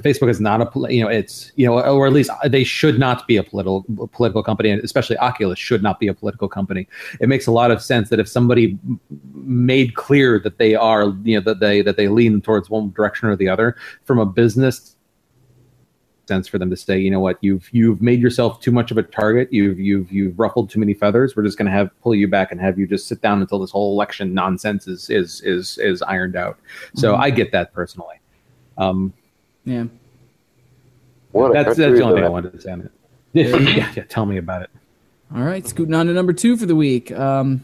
Facebook 0.00 0.28
is 0.28 0.40
not 0.40 0.60
a 0.60 0.92
you 0.92 1.02
know 1.02 1.08
it's 1.08 1.52
you 1.54 1.64
know 1.64 1.80
or 1.80 2.06
at 2.06 2.12
least 2.12 2.30
they 2.46 2.64
should 2.64 2.98
not 2.98 3.26
be 3.28 3.36
a 3.36 3.44
political 3.44 3.84
political 4.12 4.42
company 4.42 4.70
and 4.70 4.82
especially 4.82 5.16
Oculus 5.18 5.58
should 5.58 5.82
not 5.82 6.00
be 6.00 6.08
a 6.08 6.14
political 6.14 6.48
company. 6.48 6.88
It 7.20 7.28
makes 7.28 7.46
a 7.46 7.52
lot 7.52 7.70
of 7.70 7.80
sense 7.80 8.08
that 8.10 8.18
if 8.18 8.28
somebody 8.28 8.76
made 9.34 9.94
clear 9.94 10.40
that 10.40 10.58
they 10.58 10.74
are 10.74 11.14
you 11.22 11.36
know 11.36 11.40
that 11.42 11.60
they 11.60 11.80
that 11.82 11.96
they 11.96 12.08
lean 12.08 12.40
towards 12.40 12.68
one 12.68 12.90
direction 12.90 13.28
or 13.28 13.36
the 13.36 13.48
other 13.48 13.76
from 14.04 14.18
a 14.18 14.26
business 14.26 14.96
sense 16.26 16.48
for 16.48 16.58
them 16.58 16.70
to 16.70 16.76
say 16.76 16.98
you 16.98 17.10
know 17.10 17.20
what? 17.20 17.38
You've 17.40 17.68
you've 17.72 18.02
made 18.02 18.20
yourself 18.20 18.60
too 18.60 18.72
much 18.72 18.90
of 18.90 18.98
a 18.98 19.02
target. 19.02 19.52
You've 19.52 19.78
you've 19.78 20.10
you've 20.10 20.38
ruffled 20.38 20.70
too 20.70 20.80
many 20.80 20.94
feathers. 20.94 21.36
We're 21.36 21.44
just 21.44 21.58
going 21.58 21.66
to 21.66 21.72
have 21.72 21.90
pull 22.02 22.14
you 22.14 22.26
back 22.26 22.50
and 22.50 22.60
have 22.60 22.78
you 22.78 22.86
just 22.86 23.06
sit 23.06 23.20
down 23.20 23.40
until 23.40 23.58
this 23.60 23.70
whole 23.70 23.92
election 23.92 24.34
nonsense 24.34 24.88
is 24.88 25.08
is 25.10 25.40
is 25.42 25.78
is 25.78 26.02
ironed 26.02 26.34
out. 26.34 26.58
So 26.94 27.14
Mhm. 27.14 27.18
I 27.20 27.30
get 27.30 27.52
that 27.52 27.72
personally. 27.72 28.16
Um 28.76 29.12
Yeah. 29.64 29.84
What 31.32 31.50
a 31.50 31.54
that's 31.54 31.76
that's 31.76 31.98
the 31.98 32.02
only 32.02 32.16
thing 32.16 32.24
I 32.24 32.28
wanted 32.28 32.52
to 32.52 32.60
say 32.60 32.70
on 32.70 32.82
it. 32.82 32.92
Yeah, 33.32 33.56
yeah, 33.56 33.92
yeah, 33.96 34.04
tell 34.04 34.26
me 34.26 34.36
about 34.36 34.62
it. 34.62 34.70
All 35.34 35.42
right, 35.42 35.66
scooting 35.66 35.94
on 35.94 36.06
to 36.06 36.12
number 36.12 36.32
two 36.32 36.56
for 36.56 36.66
the 36.66 36.76
week. 36.76 37.10
Um, 37.10 37.62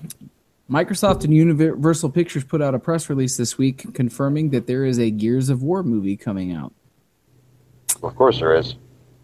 Microsoft 0.69 1.25
and 1.25 1.35
Universal 1.35 2.11
Pictures 2.11 2.45
put 2.45 2.63
out 2.63 2.75
a 2.75 2.79
press 2.79 3.09
release 3.09 3.37
this 3.37 3.59
week 3.59 3.93
confirming 3.95 4.51
that 4.51 4.67
there 4.67 4.85
is 4.85 4.99
a 4.99 5.11
Gears 5.11 5.51
of 5.51 5.63
War 5.63 5.83
movie 5.83 6.17
coming 6.17 6.53
out. 6.53 6.73
Of 8.03 8.17
course 8.17 8.39
there 8.39 8.55
is. 8.55 8.77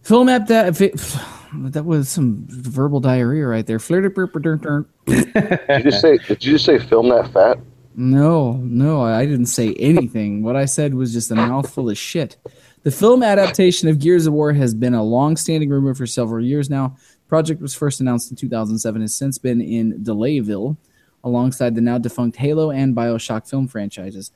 Film 0.03 0.29
app 0.29 0.47
that 0.49 0.75
that 1.55 1.85
was 1.85 2.09
some 2.09 2.45
verbal 2.49 3.01
diarrhea 3.01 3.47
right 3.47 3.67
there. 3.67 3.79
Flirty 3.79 4.09
burp 4.09 4.41
dun 4.41 4.59
dun. 4.59 4.87
Did 5.07 5.33
you 5.69 5.91
just 5.91 6.01
say? 6.01 6.19
Did 6.19 6.45
you 6.45 6.53
just 6.53 6.65
say 6.65 6.79
film 6.79 7.09
that 7.09 7.33
fat? 7.33 7.59
No, 7.99 8.53
no, 8.53 9.01
I 9.01 9.25
didn't 9.25 9.47
say 9.47 9.73
anything. 9.79 10.43
What 10.43 10.55
I 10.55 10.67
said 10.67 10.93
was 10.93 11.15
just 11.15 11.31
a 11.31 11.35
mouthful 11.35 11.89
of 11.89 11.97
shit. 11.97 12.37
The 12.83 12.91
film 12.91 13.23
adaptation 13.23 13.89
of 13.89 13.99
Gears 13.99 14.27
of 14.27 14.35
War 14.35 14.53
has 14.53 14.75
been 14.75 14.93
a 14.93 15.03
long-standing 15.03 15.71
rumor 15.71 15.95
for 15.95 16.07
several 16.07 16.45
years 16.45 16.69
now. 16.69 16.89
The 16.99 17.29
project 17.29 17.63
was 17.63 17.75
first 17.75 18.03
announced 18.03 18.31
in 18.31 18.37
2007 18.37 19.01
has 19.01 19.17
since 19.17 19.39
been 19.39 19.63
in 19.63 20.05
Delayville 20.05 20.77
alongside 21.25 21.75
the 21.75 21.81
now 21.81 21.97
defunct 21.97 22.37
Halo 22.37 22.71
and 22.71 22.95
BioShock 22.95 23.49
film 23.49 23.67
franchises. 23.67 24.31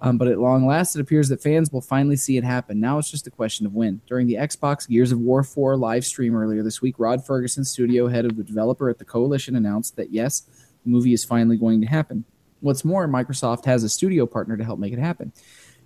Um, 0.00 0.18
but 0.18 0.28
at 0.28 0.38
long 0.38 0.66
last, 0.66 0.94
it 0.94 1.00
appears 1.00 1.30
that 1.30 1.42
fans 1.42 1.72
will 1.72 1.80
finally 1.80 2.16
see 2.16 2.36
it 2.36 2.44
happen. 2.44 2.80
Now 2.80 2.98
it's 2.98 3.10
just 3.10 3.26
a 3.26 3.30
question 3.30 3.64
of 3.64 3.74
when. 3.74 4.02
During 4.06 4.26
the 4.26 4.34
Xbox 4.34 4.86
Gears 4.86 5.10
of 5.10 5.20
War 5.20 5.42
4 5.42 5.78
live 5.78 6.04
stream 6.04 6.36
earlier 6.36 6.62
this 6.62 6.82
week, 6.82 6.96
Rod 6.98 7.26
Fergusson, 7.26 7.64
studio 7.64 8.08
head 8.08 8.26
of 8.26 8.36
the 8.36 8.44
developer 8.44 8.90
at 8.90 8.98
the 8.98 9.06
Coalition, 9.06 9.56
announced 9.56 9.96
that 9.96 10.12
yes, 10.12 10.42
the 10.84 10.90
movie 10.90 11.14
is 11.14 11.24
finally 11.24 11.56
going 11.56 11.80
to 11.80 11.86
happen. 11.86 12.26
What's 12.60 12.84
more, 12.84 13.06
Microsoft 13.06 13.64
has 13.66 13.84
a 13.84 13.88
studio 13.88 14.26
partner 14.26 14.56
to 14.56 14.64
help 14.64 14.78
make 14.78 14.92
it 14.92 14.98
happen 14.98 15.32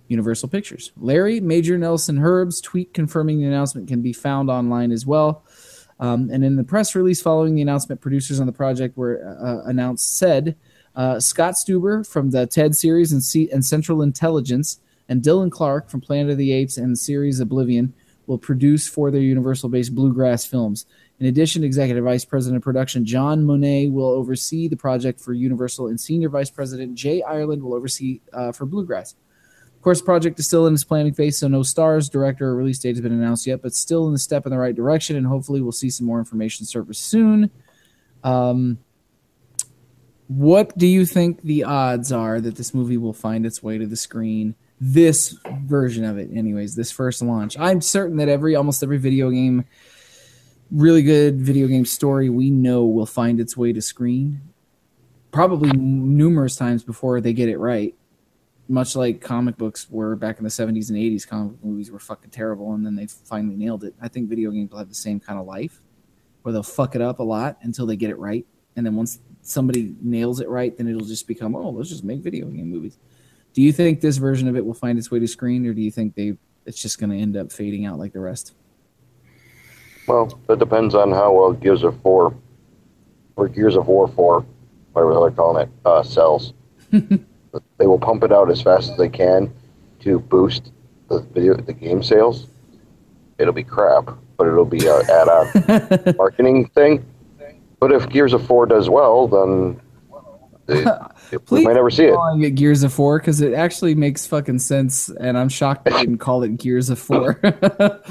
Universal 0.07 0.49
Pictures. 0.49 0.91
Larry, 0.97 1.39
Major 1.39 1.77
Nelson 1.77 2.17
Hryb's 2.17 2.61
tweet 2.61 2.93
confirming 2.93 3.39
the 3.39 3.45
announcement 3.45 3.87
can 3.87 4.01
be 4.01 4.13
found 4.13 4.49
online 4.49 4.91
as 4.91 5.05
well. 5.05 5.43
Um, 5.99 6.29
and 6.31 6.43
in 6.43 6.55
the 6.55 6.63
press 6.63 6.95
release 6.95 7.21
following 7.21 7.55
the 7.55 7.61
announcement, 7.61 8.01
producers 8.01 8.39
on 8.39 8.47
the 8.47 8.51
project 8.51 8.97
were 8.97 9.23
uh, 9.23 9.69
announced 9.69 10.17
said 10.17 10.55
uh, 10.95 11.19
Scott 11.19 11.53
Stuber 11.53 12.05
from 12.05 12.31
the 12.31 12.47
TED 12.47 12.75
series 12.75 13.11
and, 13.11 13.23
C- 13.23 13.49
and 13.51 13.63
Central 13.63 14.01
Intelligence 14.01 14.79
and 15.07 15.21
Dylan 15.21 15.51
Clark 15.51 15.89
from 15.89 16.01
Planet 16.01 16.31
of 16.31 16.37
the 16.37 16.51
Apes 16.51 16.77
and 16.77 16.93
the 16.93 16.97
series 16.97 17.39
Oblivion 17.39 17.93
will 18.27 18.37
produce 18.37 18.87
for 18.87 19.11
their 19.11 19.21
Universal 19.21 19.69
based 19.69 19.93
Bluegrass 19.93 20.45
films. 20.45 20.85
In 21.21 21.27
addition, 21.27 21.63
Executive 21.63 22.03
Vice 22.03 22.25
President 22.25 22.57
of 22.57 22.63
Production 22.63 23.05
John 23.05 23.45
Monet 23.45 23.89
will 23.89 24.07
oversee 24.07 24.67
the 24.67 24.75
project 24.75 25.21
for 25.21 25.33
Universal, 25.33 25.89
and 25.89 26.01
Senior 26.01 26.29
Vice 26.29 26.49
President 26.49 26.95
Jay 26.95 27.21
Ireland 27.21 27.61
will 27.61 27.75
oversee 27.75 28.21
uh, 28.33 28.51
for 28.51 28.65
Bluegrass. 28.65 29.13
Of 29.75 29.83
course, 29.83 29.99
the 29.99 30.05
project 30.05 30.39
is 30.39 30.47
still 30.47 30.65
in 30.65 30.73
its 30.73 30.83
planning 30.83 31.13
phase, 31.13 31.37
so 31.37 31.47
no 31.47 31.61
stars, 31.61 32.09
director, 32.09 32.47
or 32.47 32.55
release 32.55 32.79
date 32.79 32.95
has 32.95 33.01
been 33.01 33.11
announced 33.11 33.45
yet, 33.45 33.61
but 33.61 33.75
still 33.75 34.07
in 34.07 34.13
the 34.13 34.19
step 34.19 34.47
in 34.47 34.51
the 34.51 34.57
right 34.57 34.75
direction, 34.75 35.15
and 35.15 35.27
hopefully 35.27 35.61
we'll 35.61 35.71
see 35.71 35.91
some 35.91 36.07
more 36.07 36.17
information 36.17 36.65
surface 36.65 36.97
soon. 36.97 37.51
Um, 38.23 38.79
what 40.27 40.75
do 40.75 40.87
you 40.87 41.05
think 41.05 41.43
the 41.43 41.65
odds 41.65 42.11
are 42.11 42.41
that 42.41 42.55
this 42.55 42.73
movie 42.73 42.97
will 42.97 43.13
find 43.13 43.45
its 43.45 43.61
way 43.61 43.77
to 43.77 43.85
the 43.85 43.95
screen? 43.95 44.55
This 44.79 45.37
version 45.65 46.03
of 46.03 46.17
it, 46.17 46.31
anyways, 46.33 46.73
this 46.73 46.89
first 46.89 47.21
launch. 47.21 47.59
I'm 47.59 47.79
certain 47.79 48.17
that 48.17 48.27
every 48.27 48.55
almost 48.55 48.81
every 48.81 48.97
video 48.97 49.29
game, 49.29 49.65
really 50.71 51.03
good 51.03 51.41
video 51.41 51.67
game 51.67 51.85
story 51.85 52.29
we 52.29 52.49
know 52.49 52.85
will 52.85 53.05
find 53.05 53.39
its 53.39 53.57
way 53.57 53.73
to 53.73 53.81
screen. 53.81 54.41
Probably 55.31 55.71
numerous 55.71 56.55
times 56.55 56.83
before 56.83 57.21
they 57.21 57.33
get 57.33 57.49
it 57.49 57.57
right. 57.57 57.95
Much 58.69 58.95
like 58.95 59.19
comic 59.19 59.57
books 59.57 59.89
were 59.89 60.15
back 60.15 60.37
in 60.37 60.43
the 60.43 60.49
70s 60.49 60.89
and 60.89 60.97
80s, 60.97 61.27
comic 61.27 61.61
movies 61.63 61.91
were 61.91 61.99
fucking 61.99 62.29
terrible, 62.29 62.73
and 62.73 62.85
then 62.85 62.95
they 62.95 63.05
finally 63.05 63.55
nailed 63.55 63.83
it. 63.83 63.93
I 64.01 64.07
think 64.07 64.29
video 64.29 64.51
games 64.51 64.71
will 64.71 64.77
have 64.77 64.87
the 64.87 64.95
same 64.95 65.19
kind 65.19 65.37
of 65.37 65.45
life, 65.45 65.81
where 66.41 66.53
they'll 66.53 66.63
fuck 66.63 66.95
it 66.95 67.01
up 67.01 67.19
a 67.19 67.23
lot 67.23 67.57
until 67.63 67.85
they 67.85 67.97
get 67.97 68.09
it 68.09 68.17
right, 68.17 68.45
and 68.77 68.85
then 68.85 68.95
once 68.95 69.19
somebody 69.41 69.95
nails 70.01 70.39
it 70.39 70.47
right, 70.47 70.77
then 70.77 70.87
it'll 70.87 71.05
just 71.05 71.27
become, 71.27 71.53
oh, 71.53 71.69
let's 71.71 71.89
just 71.89 72.05
make 72.05 72.19
video 72.21 72.45
game 72.45 72.69
movies. 72.69 72.97
Do 73.53 73.61
you 73.61 73.73
think 73.73 73.99
this 73.99 74.17
version 74.17 74.47
of 74.47 74.55
it 74.55 74.65
will 74.65 74.73
find 74.73 74.97
its 74.97 75.11
way 75.11 75.19
to 75.19 75.27
screen, 75.27 75.65
or 75.65 75.73
do 75.73 75.81
you 75.81 75.91
think 75.91 76.15
they 76.15 76.37
it's 76.65 76.81
just 76.81 76.99
going 76.99 77.09
to 77.09 77.17
end 77.17 77.35
up 77.35 77.51
fading 77.51 77.85
out 77.85 77.99
like 77.99 78.13
the 78.13 78.19
rest? 78.19 78.53
Well, 80.07 80.39
that 80.47 80.59
depends 80.59 80.95
on 80.95 81.11
how 81.11 81.33
well 81.33 81.53
Gears 81.53 81.83
of 81.83 81.99
Four 82.01 82.35
or 83.35 83.47
Gears 83.47 83.75
of 83.75 83.87
War 83.87 84.07
Four, 84.07 84.45
whatever 84.93 85.13
they're 85.19 85.31
calling 85.31 85.63
it, 85.63 85.69
uh, 85.85 86.03
sells. 86.03 86.53
they 86.91 87.87
will 87.87 87.99
pump 87.99 88.23
it 88.23 88.31
out 88.31 88.49
as 88.49 88.61
fast 88.61 88.91
as 88.91 88.97
they 88.97 89.09
can 89.09 89.53
to 90.01 90.19
boost 90.19 90.71
the 91.09 91.21
video, 91.33 91.55
the 91.55 91.73
game 91.73 92.01
sales. 92.03 92.47
It'll 93.37 93.53
be 93.53 93.63
crap, 93.63 94.09
but 94.37 94.47
it'll 94.47 94.65
be 94.65 94.85
an 94.87 95.01
add-on 95.09 96.15
marketing 96.17 96.67
thing. 96.69 97.05
But 97.79 97.91
if 97.91 98.07
Gears 98.09 98.33
of 98.33 98.45
Four 98.45 98.67
does 98.67 98.89
well, 98.89 99.27
then 99.27 99.81
they, 100.67 100.83
we 101.31 101.37
Please 101.39 101.65
might 101.65 101.73
never 101.73 101.89
see 101.89 102.05
it. 102.05 102.13
calling 102.13 102.43
it 102.43 102.51
Gears 102.51 102.83
of 102.83 102.93
Four 102.93 103.19
because 103.19 103.41
it 103.41 103.53
actually 103.53 103.95
makes 103.95 104.27
fucking 104.27 104.59
sense, 104.59 105.09
and 105.09 105.37
I'm 105.37 105.49
shocked 105.49 105.85
they 105.85 105.91
didn't 105.91 106.19
call 106.19 106.43
it 106.43 106.57
Gears 106.57 106.89
of 106.89 106.99
Four. 106.99 107.39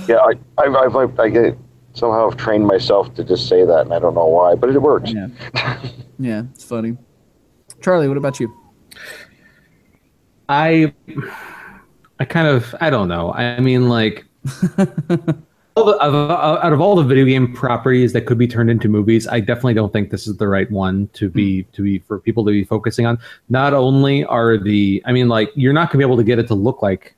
Yeah, 0.08 0.16
I, 0.16 0.32
I've, 0.58 0.74
I've, 0.74 0.96
I've, 0.96 1.20
I 1.20 1.28
get 1.28 1.56
somehow 1.94 2.28
I've 2.28 2.36
trained 2.36 2.66
myself 2.66 3.14
to 3.14 3.24
just 3.24 3.48
say 3.48 3.64
that, 3.64 3.80
and 3.80 3.92
I 3.92 3.98
don't 3.98 4.14
know 4.14 4.26
why, 4.26 4.54
but 4.54 4.70
it 4.70 4.80
works. 4.80 5.12
yeah, 5.12 5.28
yeah, 6.18 6.42
it's 6.54 6.64
funny. 6.64 6.96
Charlie, 7.80 8.08
what 8.08 8.16
about 8.16 8.40
you? 8.40 8.54
I 10.48 10.92
I 12.18 12.24
kind 12.24 12.48
of 12.48 12.74
I 12.80 12.90
don't 12.90 13.08
know. 13.08 13.32
I 13.32 13.60
mean, 13.60 13.88
like 13.88 14.26
all 15.76 15.86
the, 15.86 15.96
uh, 15.98 16.60
out 16.62 16.72
of 16.72 16.80
all 16.80 16.96
the 16.96 17.04
video 17.04 17.24
game 17.24 17.54
properties 17.54 18.12
that 18.12 18.22
could 18.26 18.38
be 18.38 18.46
turned 18.46 18.70
into 18.70 18.88
movies, 18.88 19.26
I 19.28 19.40
definitely 19.40 19.74
don't 19.74 19.92
think 19.92 20.10
this 20.10 20.26
is 20.26 20.36
the 20.36 20.48
right 20.48 20.70
one 20.70 21.08
to 21.14 21.30
be 21.30 21.62
hmm. 21.62 21.70
to 21.72 21.82
be 21.82 21.98
for 22.00 22.18
people 22.18 22.44
to 22.44 22.50
be 22.50 22.64
focusing 22.64 23.06
on. 23.06 23.18
Not 23.48 23.74
only 23.74 24.24
are 24.24 24.58
the 24.58 25.02
I 25.06 25.12
mean, 25.12 25.28
like 25.28 25.50
you're 25.54 25.72
not 25.72 25.90
gonna 25.90 25.98
be 25.98 26.06
able 26.06 26.18
to 26.18 26.24
get 26.24 26.38
it 26.38 26.46
to 26.48 26.54
look 26.54 26.82
like 26.82 27.14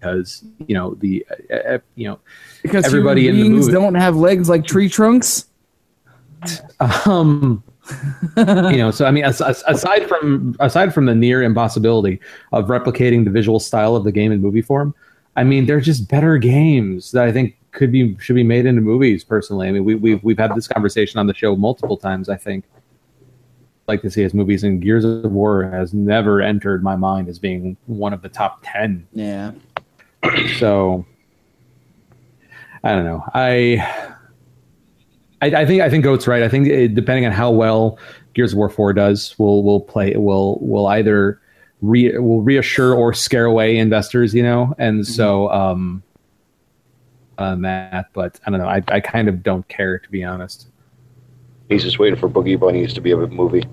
because 0.00 0.44
you 0.66 0.74
know 0.74 0.94
the 0.94 1.24
uh, 1.50 1.54
uh, 1.54 1.78
you 1.94 2.08
know 2.08 2.18
Because 2.62 2.84
Everybody 2.86 3.28
in 3.28 3.36
the 3.36 3.42
beings 3.42 3.66
movie- 3.66 3.72
don't 3.72 3.94
have 3.94 4.16
legs 4.16 4.48
like 4.48 4.64
tree 4.66 4.88
trunks. 4.88 5.46
um 7.06 7.62
you 8.36 8.76
know 8.78 8.90
so 8.90 9.04
i 9.04 9.10
mean 9.10 9.24
as, 9.24 9.40
as- 9.42 9.64
aside 9.66 10.08
from 10.08 10.54
aside 10.60 10.94
from 10.94 11.06
the 11.06 11.14
near 11.14 11.42
impossibility 11.42 12.20
of 12.52 12.66
replicating 12.68 13.24
the 13.24 13.30
visual 13.30 13.58
style 13.60 13.96
of 13.96 14.04
the 14.04 14.12
game 14.12 14.30
in 14.32 14.40
movie 14.40 14.62
form 14.62 14.94
i 15.36 15.42
mean 15.44 15.66
they're 15.66 15.80
just 15.80 16.08
better 16.08 16.38
games 16.38 17.10
that 17.10 17.24
i 17.24 17.32
think 17.32 17.56
could 17.72 17.90
be 17.92 18.16
should 18.20 18.36
be 18.36 18.44
made 18.44 18.64
into 18.64 18.80
movies 18.80 19.22
personally 19.24 19.68
i 19.68 19.72
mean 19.72 19.84
we, 19.84 19.96
we've 19.96 20.22
we've 20.22 20.38
had 20.38 20.54
this 20.54 20.68
conversation 20.68 21.18
on 21.18 21.26
the 21.26 21.34
show 21.34 21.56
multiple 21.56 21.96
times 21.96 22.28
i 22.28 22.36
think 22.36 22.64
like 23.88 24.02
to 24.02 24.10
see 24.10 24.22
as 24.22 24.32
movies 24.34 24.62
and 24.62 24.80
gears 24.80 25.04
of 25.04 25.30
war 25.32 25.64
has 25.64 25.92
never 25.92 26.40
entered 26.40 26.82
my 26.84 26.94
mind 26.94 27.28
as 27.28 27.38
being 27.40 27.76
one 27.86 28.12
of 28.12 28.22
the 28.22 28.28
top 28.28 28.60
10 28.64 29.04
Yeah. 29.12 29.50
So 30.58 31.04
I 32.82 32.92
don't 32.92 33.04
know. 33.04 33.24
I, 33.34 34.16
I 35.42 35.46
I 35.46 35.66
think 35.66 35.82
I 35.82 35.90
think 35.90 36.04
Goat's 36.04 36.26
right. 36.26 36.42
I 36.42 36.48
think 36.48 36.68
it, 36.68 36.94
depending 36.94 37.26
on 37.26 37.32
how 37.32 37.50
well 37.50 37.98
Gears 38.34 38.52
of 38.52 38.58
War 38.58 38.68
Four 38.68 38.92
does, 38.92 39.38
will 39.38 39.62
will 39.62 39.80
play 39.80 40.14
will 40.16 40.58
will 40.60 40.86
either 40.86 41.40
re, 41.82 42.16
will 42.18 42.42
reassure 42.42 42.94
or 42.94 43.12
scare 43.12 43.44
away 43.44 43.76
investors. 43.76 44.34
You 44.34 44.42
know, 44.42 44.74
and 44.78 45.06
so 45.06 45.50
um, 45.50 46.02
on 47.38 47.62
that. 47.62 48.06
But 48.12 48.40
I 48.46 48.50
don't 48.50 48.60
know. 48.60 48.68
I 48.68 48.82
I 48.88 49.00
kind 49.00 49.28
of 49.28 49.42
don't 49.42 49.66
care 49.68 49.98
to 49.98 50.10
be 50.10 50.24
honest. 50.24 50.68
He's 51.68 51.84
just 51.84 51.98
waiting 51.98 52.18
for 52.18 52.28
Boogie 52.28 52.58
Bunnies 52.58 52.92
to 52.94 53.00
be 53.00 53.12
a 53.12 53.16
movie. 53.16 53.64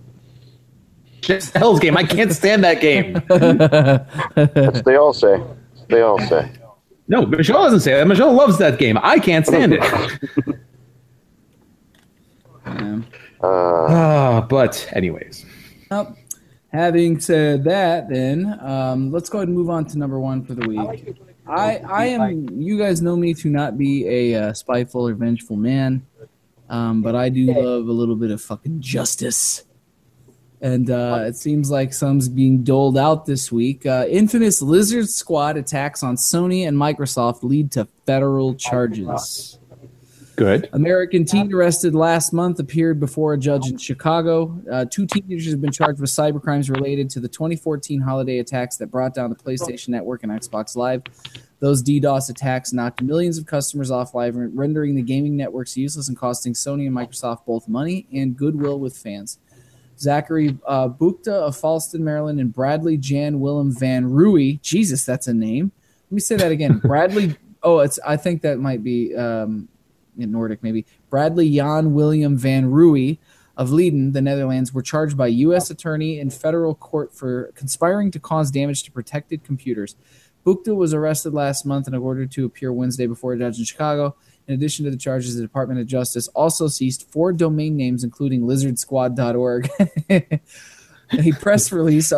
It's 1.24 1.50
Hell's 1.52 1.80
Game. 1.80 1.98
I 1.98 2.04
can't 2.04 2.32
stand 2.32 2.64
that 2.64 2.80
game. 2.80 3.14
That's 4.36 4.82
they 4.84 4.96
all 4.96 5.14
say. 5.14 5.42
They 5.90 6.02
all 6.02 6.20
say. 6.20 6.52
No, 7.08 7.26
Michelle 7.26 7.64
doesn't 7.64 7.80
say 7.82 7.94
that. 7.94 8.08
Michelle 8.08 8.34
loves 8.34 8.58
that 8.58 8.78
game. 8.80 8.98
I 9.02 9.20
can't 9.20 9.46
stand 9.46 9.74
it. 9.74 9.82
Yeah. 9.84 10.18
Uh, 13.40 13.86
Ah, 13.90 14.46
but 14.50 14.90
anyways. 14.94 15.46
Well, 15.92 16.18
having 16.72 17.20
said 17.20 17.64
that, 17.66 18.10
then 18.10 18.60
um, 18.62 19.12
let's 19.12 19.30
go 19.30 19.38
ahead 19.38 19.48
and 19.48 19.56
move 19.56 19.70
on 19.70 19.86
to 19.86 19.98
number 19.98 20.20
one 20.20 20.44
for 20.44 20.54
the 20.56 20.68
week. 20.68 21.16
I, 21.48 21.78
I 21.88 22.06
am. 22.08 22.50
You 22.50 22.78
guys 22.80 23.02
know 23.02 23.16
me 23.16 23.34
to 23.36 23.50
not 23.50 23.78
be 23.78 24.08
a 24.08 24.36
uh, 24.50 24.54
spiteful 24.54 25.08
or 25.08 25.14
vengeful 25.14 25.56
man, 25.56 26.06
um, 26.68 27.02
but 27.04 27.16
I 27.16 27.30
do 27.30 27.46
love 27.46 27.88
a 27.88 27.92
little 27.92 28.16
bit 28.16 28.32
of 28.32 28.42
fucking 28.42 28.82
justice. 28.82 29.64
And 30.60 30.90
uh, 30.90 31.26
it 31.28 31.36
seems 31.36 31.70
like 31.70 31.94
some's 31.94 32.30
being 32.30 32.64
doled 32.64 32.98
out 32.98 33.26
this 33.26 33.52
week. 33.52 33.86
Uh, 33.86 34.06
infamous 34.10 34.62
Lizard 34.62 35.08
Squad 35.08 35.56
attacks 35.56 36.02
on 36.02 36.16
Sony 36.16 36.68
and 36.68 36.76
Microsoft 36.76 37.44
lead 37.44 37.72
to 37.74 37.88
federal 38.06 38.56
charges. 38.56 39.60
Good. 40.36 40.70
American 40.74 41.26
teen 41.26 41.52
arrested 41.52 41.96
last 41.96 42.32
month 42.32 42.60
appeared 42.60 43.00
before 43.00 43.34
a 43.34 43.40
judge 43.40 43.72
in 43.72 43.78
Chicago. 43.78 44.62
Uh, 44.72 44.86
two 44.86 45.08
teenagers 45.08 45.52
have 45.52 45.62
been 45.62 45.72
charged 45.72 46.00
with 46.00 46.12
cybercrimes 46.12 46.70
related 46.70 47.10
to 47.12 47.20
the 47.20 47.28
2014 47.28 48.02
holiday 48.02 48.38
attacks 48.38 48.78
that 48.78 48.88
brought 48.88 49.16
down 49.16 49.32
the 49.32 49.36
PlayStation 49.36 49.90
Network 49.90 50.22
and 50.22 50.32
Xbox 50.32 50.76
Live. 50.76 51.02
Those 51.60 51.82
DDoS 51.82 52.30
attacks 52.30 52.72
knocked 52.72 53.02
millions 53.02 53.40
of 53.40 53.48
customers 53.48 53.90
off 53.90 54.14
live, 54.14 54.36
rendering 54.36 54.94
the 54.94 55.02
gaming 55.02 55.36
networks 55.36 55.76
useless 55.76 56.08
and 56.08 56.16
costing 56.16 56.54
Sony 56.54 56.86
and 56.86 56.96
Microsoft 56.96 57.46
both 57.48 57.68
money 57.68 58.06
and 58.14 58.38
goodwill 58.38 58.80
with 58.80 58.96
fans. 58.96 59.40
Zachary 60.00 60.58
uh, 60.66 60.90
Buchta 60.90 61.30
of 61.30 61.56
Fallston, 61.56 62.02
Maryland, 62.02 62.40
and 62.40 62.54
Bradley 62.54 62.98
Jan 62.98 63.40
Willem 63.40 63.72
Van 63.72 64.06
Rooy. 64.06 64.62
Jesus, 64.62 65.06
that's 65.06 65.28
a 65.28 65.34
name. 65.34 65.72
Let 66.10 66.16
me 66.16 66.22
say 66.22 66.36
that 66.38 66.52
again. 66.52 66.78
Bradley. 66.84 67.36
Oh, 67.64 67.80
it's. 67.80 68.00
I 68.06 68.18
think 68.18 68.42
that 68.44 68.60
might 68.60 68.84
be 68.84 69.16
um, 69.16 69.68
in 70.18 70.32
Nordic, 70.32 70.64
maybe. 70.64 70.86
Bradley 71.10 71.54
Jan 71.54 71.94
William 71.94 72.38
Van 72.38 72.70
Rooy 72.72 73.18
of 73.56 73.72
Leiden, 73.72 74.12
the 74.12 74.22
Netherlands, 74.22 74.74
were 74.74 74.84
charged 74.84 75.18
by 75.18 75.28
U.S. 75.28 75.70
attorney 75.70 76.20
in 76.20 76.30
federal 76.30 76.76
court 76.76 77.14
for 77.14 77.52
conspiring 77.56 78.12
to 78.12 78.20
cause 78.20 78.52
damage 78.52 78.84
to 78.84 78.92
protected 78.92 79.44
computers. 79.44 79.96
Buchta 80.46 80.76
was 80.76 80.94
arrested 80.94 81.34
last 81.34 81.66
month 81.66 81.88
and 81.88 81.96
ordered 81.96 82.32
to 82.32 82.46
appear 82.46 82.72
Wednesday 82.72 83.08
before 83.08 83.34
a 83.34 83.38
judge 83.38 83.60
in 83.60 83.66
Chicago. 83.66 84.16
In 84.48 84.54
addition 84.54 84.86
to 84.86 84.92
the 84.92 84.98
charges, 84.98 85.36
the 85.36 85.42
Department 85.42 85.80
of 85.80 85.88
Justice 85.88 86.30
also 86.30 86.68
seized 86.68 87.08
four 87.12 87.34
domain 87.34 87.76
names, 87.76 88.04
including 88.04 88.42
lizardsquad.org. 88.42 89.70
a 91.12 91.32
press 91.34 91.72
release 91.72 92.14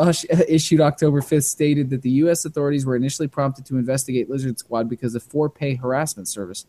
issued 0.48 0.82
October 0.82 1.22
5th 1.22 1.44
stated 1.44 1.90
that 1.90 2.02
the 2.02 2.10
U.S. 2.12 2.46
authorities 2.46 2.86
were 2.86 2.96
initially 2.96 3.28
prompted 3.28 3.66
to 3.68 3.78
investigate 3.78 4.30
Lizard 4.30 4.60
Squad 4.60 4.90
because 4.90 5.16
of 5.16 5.24
four 5.24 5.50
pay 5.50 5.76
harassment 5.76 6.28
service. 6.28 6.66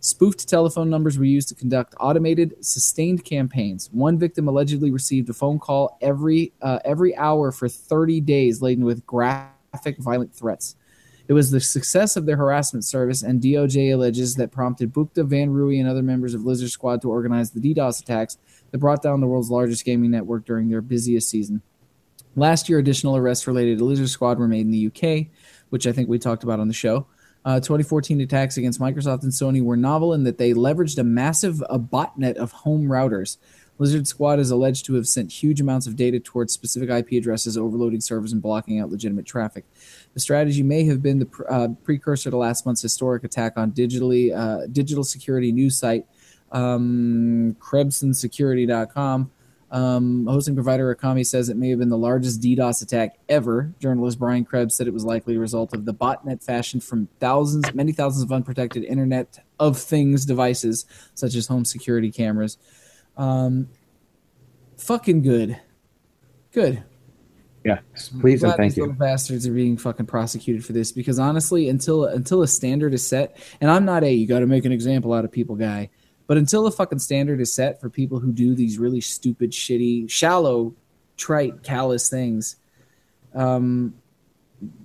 Spoofed 0.00 0.48
telephone 0.48 0.88
numbers 0.88 1.18
were 1.18 1.24
used 1.24 1.48
to 1.48 1.54
conduct 1.54 1.94
automated, 1.98 2.54
sustained 2.64 3.24
campaigns. 3.24 3.88
One 3.92 4.18
victim 4.18 4.46
allegedly 4.46 4.90
received 4.90 5.28
a 5.30 5.32
phone 5.32 5.58
call 5.58 5.98
every 6.00 6.52
uh, 6.62 6.78
every 6.84 7.16
hour 7.16 7.50
for 7.50 7.68
30 7.68 8.20
days, 8.20 8.62
laden 8.62 8.84
with 8.84 9.04
graphic, 9.06 9.98
violent 9.98 10.34
threats. 10.34 10.76
It 11.28 11.32
was 11.32 11.50
the 11.50 11.60
success 11.60 12.16
of 12.16 12.24
their 12.24 12.36
harassment 12.36 12.84
service, 12.84 13.22
and 13.22 13.40
DOJ 13.40 13.92
alleges 13.92 14.36
that 14.36 14.52
prompted 14.52 14.92
Buchta, 14.92 15.26
Van 15.26 15.50
Rooy, 15.50 15.80
and 15.80 15.88
other 15.88 16.02
members 16.02 16.34
of 16.34 16.44
Lizard 16.44 16.70
Squad 16.70 17.02
to 17.02 17.10
organize 17.10 17.50
the 17.50 17.60
DDoS 17.60 18.00
attacks 18.00 18.38
that 18.70 18.78
brought 18.78 19.02
down 19.02 19.20
the 19.20 19.26
world's 19.26 19.50
largest 19.50 19.84
gaming 19.84 20.10
network 20.10 20.44
during 20.44 20.68
their 20.68 20.80
busiest 20.80 21.28
season. 21.28 21.62
Last 22.36 22.68
year, 22.68 22.78
additional 22.78 23.16
arrests 23.16 23.46
related 23.46 23.78
to 23.78 23.84
Lizard 23.84 24.10
Squad 24.10 24.38
were 24.38 24.46
made 24.46 24.66
in 24.66 24.70
the 24.70 24.86
UK, 24.86 25.26
which 25.70 25.86
I 25.86 25.92
think 25.92 26.08
we 26.08 26.18
talked 26.18 26.44
about 26.44 26.60
on 26.60 26.68
the 26.68 26.74
show. 26.74 27.06
Uh, 27.44 27.60
2014 27.60 28.20
attacks 28.20 28.56
against 28.56 28.80
Microsoft 28.80 29.22
and 29.22 29.32
Sony 29.32 29.62
were 29.62 29.76
novel 29.76 30.12
in 30.12 30.24
that 30.24 30.36
they 30.36 30.52
leveraged 30.52 30.98
a 30.98 31.04
massive 31.04 31.62
a 31.70 31.78
botnet 31.78 32.34
of 32.34 32.52
home 32.52 32.88
routers. 32.88 33.36
Lizard 33.78 34.06
Squad 34.06 34.38
is 34.38 34.50
alleged 34.50 34.86
to 34.86 34.94
have 34.94 35.06
sent 35.06 35.30
huge 35.30 35.60
amounts 35.60 35.86
of 35.86 35.96
data 35.96 36.18
towards 36.18 36.52
specific 36.52 36.88
IP 36.88 37.12
addresses, 37.12 37.58
overloading 37.58 38.00
servers 38.00 38.32
and 38.32 38.40
blocking 38.40 38.80
out 38.80 38.90
legitimate 38.90 39.26
traffic. 39.26 39.64
The 40.14 40.20
strategy 40.20 40.62
may 40.62 40.84
have 40.86 41.02
been 41.02 41.18
the 41.18 41.26
pr- 41.26 41.44
uh, 41.48 41.68
precursor 41.84 42.30
to 42.30 42.36
last 42.36 42.64
month's 42.64 42.82
historic 42.82 43.24
attack 43.24 43.54
on 43.56 43.72
digitally 43.72 44.34
uh, 44.36 44.66
digital 44.66 45.04
security 45.04 45.52
news 45.52 45.78
site 45.78 46.06
um, 46.52 47.56
KrebsonSecurity.com. 47.60 49.30
Um, 49.68 50.26
hosting 50.26 50.54
provider 50.54 50.94
Akamai 50.94 51.26
says 51.26 51.48
it 51.48 51.56
may 51.56 51.70
have 51.70 51.80
been 51.80 51.88
the 51.88 51.98
largest 51.98 52.40
DDoS 52.40 52.82
attack 52.82 53.18
ever. 53.28 53.72
Journalist 53.80 54.18
Brian 54.18 54.44
Krebs 54.44 54.76
said 54.76 54.86
it 54.86 54.94
was 54.94 55.04
likely 55.04 55.34
a 55.34 55.40
result 55.40 55.74
of 55.74 55.84
the 55.84 55.92
botnet 55.92 56.42
fashioned 56.42 56.84
from 56.84 57.08
thousands, 57.18 57.74
many 57.74 57.92
thousands 57.92 58.22
of 58.22 58.30
unprotected 58.30 58.84
Internet 58.84 59.44
of 59.58 59.76
Things 59.76 60.24
devices, 60.24 60.86
such 61.14 61.34
as 61.34 61.48
home 61.48 61.64
security 61.64 62.12
cameras. 62.12 62.58
Um, 63.16 63.68
fucking 64.78 65.22
good. 65.22 65.58
Good. 66.52 66.82
Yeah. 67.64 67.80
Please 68.20 68.44
and 68.44 68.54
thank 68.54 68.70
these 68.72 68.76
you. 68.76 68.84
little 68.84 68.96
bastards 68.96 69.44
are 69.46 69.52
being 69.52 69.76
fucking 69.76 70.06
prosecuted 70.06 70.64
for 70.64 70.72
this 70.72 70.92
because 70.92 71.18
honestly, 71.18 71.68
until 71.68 72.04
until 72.04 72.42
a 72.42 72.48
standard 72.48 72.94
is 72.94 73.04
set, 73.04 73.36
and 73.60 73.70
I'm 73.70 73.84
not 73.84 74.04
a 74.04 74.12
you 74.12 74.26
got 74.26 74.38
to 74.38 74.46
make 74.46 74.64
an 74.64 74.70
example 74.70 75.12
out 75.12 75.24
of 75.24 75.32
people 75.32 75.56
guy, 75.56 75.90
but 76.28 76.36
until 76.36 76.66
a 76.66 76.70
fucking 76.70 77.00
standard 77.00 77.40
is 77.40 77.52
set 77.52 77.80
for 77.80 77.90
people 77.90 78.20
who 78.20 78.32
do 78.32 78.54
these 78.54 78.78
really 78.78 79.00
stupid, 79.00 79.50
shitty, 79.50 80.08
shallow, 80.08 80.74
trite, 81.16 81.64
callous 81.64 82.08
things, 82.08 82.54
um, 83.34 83.94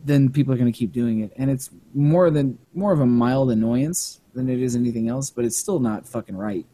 then 0.03 0.29
people 0.29 0.51
are 0.51 0.57
going 0.57 0.71
to 0.71 0.77
keep 0.77 0.91
doing 0.91 1.19
it, 1.19 1.32
and 1.38 1.51
it's 1.51 1.69
more 1.93 2.32
than 2.32 2.57
more 2.73 2.91
of 2.91 2.99
a 2.99 3.05
mild 3.05 3.51
annoyance 3.51 4.21
than 4.34 4.49
it 4.49 4.59
is 4.59 4.75
anything 4.75 5.07
else, 5.07 5.29
but 5.29 5.45
it's 5.45 5.57
still 5.57 5.79
not 5.79 6.07
fucking 6.07 6.36
right. 6.36 6.65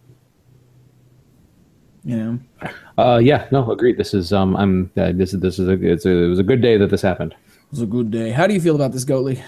You 2.07 2.15
know. 2.17 2.71
Uh, 2.97 3.17
yeah, 3.17 3.47
no, 3.51 3.69
agreed. 3.69 3.97
This 3.97 4.13
is 4.13 4.31
um, 4.31 4.55
I'm 4.55 4.89
uh, 4.95 5.11
this 5.13 5.33
is 5.33 5.41
this 5.41 5.59
is 5.59 5.67
a, 5.67 5.73
it's 5.73 6.05
a 6.05 6.09
it 6.09 6.27
was 6.29 6.39
a 6.39 6.43
good 6.43 6.61
day 6.61 6.77
that 6.77 6.89
this 6.89 7.01
happened. 7.01 7.33
It 7.33 7.71
was 7.71 7.81
a 7.81 7.85
good 7.85 8.09
day. 8.11 8.31
How 8.31 8.47
do 8.47 8.53
you 8.53 8.61
feel 8.61 8.75
about 8.75 8.93
this, 8.93 9.03
Goatley? 9.03 9.43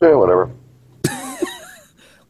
Yeah, 0.00 0.14
whatever. 0.14 0.50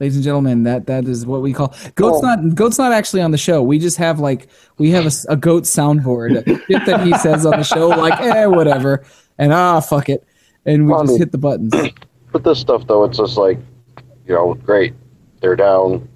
ladies 0.01 0.17
and 0.17 0.25
gentlemen 0.25 0.65
that 0.65 0.87
that 0.87 1.05
is 1.05 1.25
what 1.25 1.43
we 1.43 1.53
call 1.53 1.69
goat's 1.95 2.19
Oh. 2.19 2.21
not 2.23 2.55
goat's 2.57 2.77
not 2.79 2.91
actually 2.93 3.23
on 3.23 3.31
the 3.31 3.39
show 3.39 3.63
we 3.63 3.79
just 3.79 3.97
have 3.99 4.19
like 4.19 4.49
we 4.79 4.91
have 4.91 5.07
a, 5.07 5.11
a 5.33 5.37
goat 5.37 5.63
soundboard 5.63 6.45
shit 6.67 6.87
that 6.87 7.07
he 7.07 7.17
says 7.19 7.47
on 7.47 7.53
the 7.53 7.63
show 7.63 7.89
like 7.89 8.21
eh 8.21 8.47
whatever 8.47 9.05
and 9.39 9.53
ah 9.53 9.79
fuck 9.81 10.09
it 10.09 10.27
and 10.67 10.87
we 10.87 10.91
Well, 10.93 11.01
I 11.01 11.03
just 11.05 11.13
mean- 11.13 11.19
hit 11.21 11.31
the 11.33 11.39
buttons 11.39 11.73
But 12.33 12.43
this 12.45 12.59
stuff, 12.59 12.87
though, 12.89 13.05
it's 13.05 13.19
just 13.19 13.37
like, 13.37 13.59
you 14.27 14.35
know, 14.35 14.55
great. 14.55 14.95
They're 15.41 15.55
down 15.57 16.09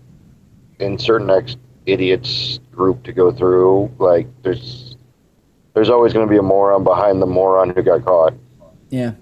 in 0.80 0.98
certain 0.98 1.30
ex 1.30 1.56
idiots 1.86 2.58
group 2.72 3.02
to 3.04 3.12
go 3.12 3.32
through. 3.32 3.90
Like, 3.98 4.26
there's 4.42 4.96
there's 5.74 5.88
always 5.90 6.12
going 6.12 6.26
to 6.26 6.30
be 6.30 6.38
a 6.38 6.42
moron 6.42 6.84
behind 6.84 7.20
the 7.20 7.26
moron 7.26 7.70
who 7.70 7.82
got 7.82 8.04
caught. 8.04 8.34
yeah 8.90 9.12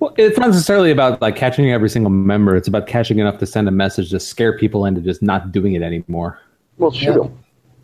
Well, 0.00 0.12
it's 0.16 0.38
not 0.38 0.48
necessarily 0.50 0.90
about 0.90 1.20
like 1.22 1.36
catching 1.36 1.70
every 1.70 1.88
single 1.88 2.10
member. 2.10 2.56
It's 2.56 2.66
about 2.68 2.86
catching 2.86 3.18
enough 3.18 3.38
to 3.38 3.46
send 3.46 3.68
a 3.68 3.70
message 3.70 4.10
to 4.10 4.18
scare 4.20 4.56
people 4.58 4.84
into 4.86 5.00
just 5.00 5.22
not 5.22 5.52
doing 5.52 5.74
it 5.74 5.82
anymore. 5.82 6.40
Well, 6.78 6.90
shoot 6.90 7.08
Yeah. 7.10 7.18
them. 7.18 7.38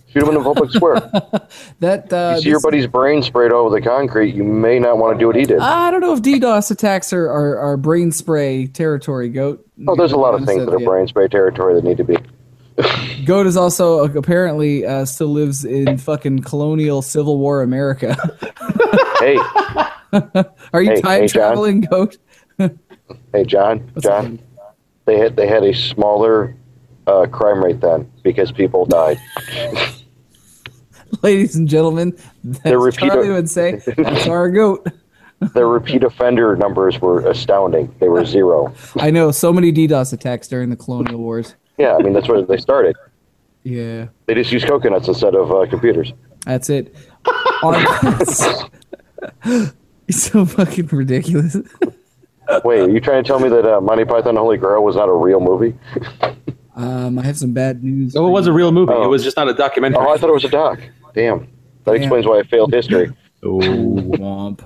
Shoot 0.08 0.22
him 0.24 0.28
in 0.30 0.34
the 0.34 0.42
public 0.42 0.70
square. 0.72 1.10
That 1.80 2.12
uh, 2.12 2.32
you 2.36 2.42
see 2.42 2.48
your 2.48 2.60
buddy's 2.60 2.86
brain 2.88 3.22
sprayed 3.22 3.52
over 3.52 3.74
the 3.74 3.80
concrete, 3.80 4.34
you 4.34 4.42
may 4.44 4.78
not 4.80 4.98
want 4.98 5.14
to 5.14 5.18
do 5.18 5.26
what 5.28 5.36
he 5.36 5.44
did. 5.44 5.60
I 5.60 5.90
don't 5.92 6.00
know 6.00 6.12
if 6.14 6.20
DDoS 6.20 6.70
attacks 6.70 7.12
are, 7.12 7.26
are, 7.28 7.58
are 7.58 7.76
brain 7.76 8.10
spray 8.12 8.66
territory. 8.66 9.28
Goat. 9.28 9.64
oh, 9.86 9.94
there's 9.94 10.12
a 10.12 10.16
lot 10.16 10.34
of 10.34 10.44
things 10.44 10.64
that 10.66 10.74
are 10.74 10.80
you. 10.80 10.84
brain 10.86 11.06
spray 11.06 11.28
territory 11.28 11.74
that 11.74 11.84
need 11.84 11.96
to 11.98 12.04
be. 12.04 12.16
Goat 13.24 13.46
is 13.46 13.56
also 13.56 14.04
apparently 14.16 14.84
uh, 14.86 15.04
still 15.04 15.28
lives 15.28 15.64
in 15.64 15.98
fucking 15.98 16.40
colonial 16.40 17.02
Civil 17.02 17.38
War 17.38 17.62
America. 17.62 18.16
Hey, 19.20 19.36
Are 20.72 20.80
you 20.82 20.92
Hey, 20.92 21.00
time 21.02 21.20
hey, 21.22 21.28
traveling, 21.28 21.82
Goat? 21.82 22.16
hey, 22.58 23.44
John, 23.44 23.92
John. 24.02 24.38
They 25.04 25.18
had 25.18 25.36
they 25.36 25.46
had 25.46 25.62
a 25.62 25.74
smaller 25.74 26.56
uh, 27.06 27.26
crime 27.26 27.62
rate 27.62 27.80
then 27.82 28.10
because 28.22 28.50
people 28.50 28.86
died. 28.86 29.18
Ladies 31.22 31.54
and 31.56 31.68
gentlemen, 31.68 32.16
that's 32.42 32.74
repeat- 32.74 33.10
Charlie 33.10 33.28
would 33.30 33.50
say, 33.50 33.82
that's 33.98 34.26
our 34.26 34.50
goat. 34.50 34.86
Their 35.54 35.66
repeat 35.66 36.02
offender 36.02 36.56
numbers 36.56 36.98
were 37.00 37.20
astounding. 37.28 37.94
They 37.98 38.08
were 38.08 38.24
zero. 38.24 38.72
I 38.96 39.10
know 39.10 39.30
so 39.32 39.52
many 39.52 39.70
DDoS 39.72 40.12
attacks 40.14 40.48
during 40.48 40.70
the 40.70 40.76
colonial 40.76 41.18
wars. 41.18 41.56
Yeah, 41.80 41.96
I 41.96 42.02
mean 42.02 42.12
that's 42.12 42.28
where 42.28 42.42
they 42.42 42.58
started. 42.58 42.96
Yeah, 43.62 44.06
They 44.26 44.34
just 44.34 44.52
use 44.52 44.64
coconuts 44.64 45.06
instead 45.08 45.34
of 45.34 45.50
uh, 45.52 45.66
computers. 45.68 46.12
that's 46.46 46.70
it. 46.70 46.94
It's 50.08 50.22
so 50.24 50.44
fucking 50.44 50.86
ridiculous. 50.88 51.56
Wait, 52.64 52.80
are 52.80 52.90
you 52.90 53.00
trying 53.00 53.22
to 53.22 53.26
tell 53.28 53.38
me 53.38 53.48
that 53.48 53.64
uh, 53.64 53.80
Monty 53.80 54.04
Python 54.04 54.34
the 54.34 54.40
Holy 54.40 54.56
Grail 54.56 54.82
was 54.82 54.96
not 54.96 55.08
a 55.08 55.12
real 55.14 55.38
movie? 55.38 55.78
Um, 56.74 57.16
I 57.18 57.22
have 57.22 57.38
some 57.38 57.52
bad 57.52 57.84
news. 57.84 58.14
So 58.14 58.26
it 58.26 58.30
was 58.30 58.48
a 58.48 58.52
real 58.52 58.72
movie. 58.72 58.92
Oh. 58.92 59.04
It 59.04 59.08
was 59.08 59.22
just 59.22 59.36
not 59.36 59.48
a 59.48 59.54
documentary. 59.54 60.04
Oh, 60.04 60.12
I 60.12 60.16
thought 60.16 60.30
it 60.30 60.32
was 60.34 60.44
a 60.44 60.48
doc. 60.48 60.80
Damn, 61.14 61.40
that 61.84 61.92
Damn. 61.92 61.94
explains 61.96 62.26
why 62.26 62.40
I 62.40 62.42
failed 62.42 62.72
history. 62.72 63.12
Oh, 63.44 63.58
Womp. 63.60 64.64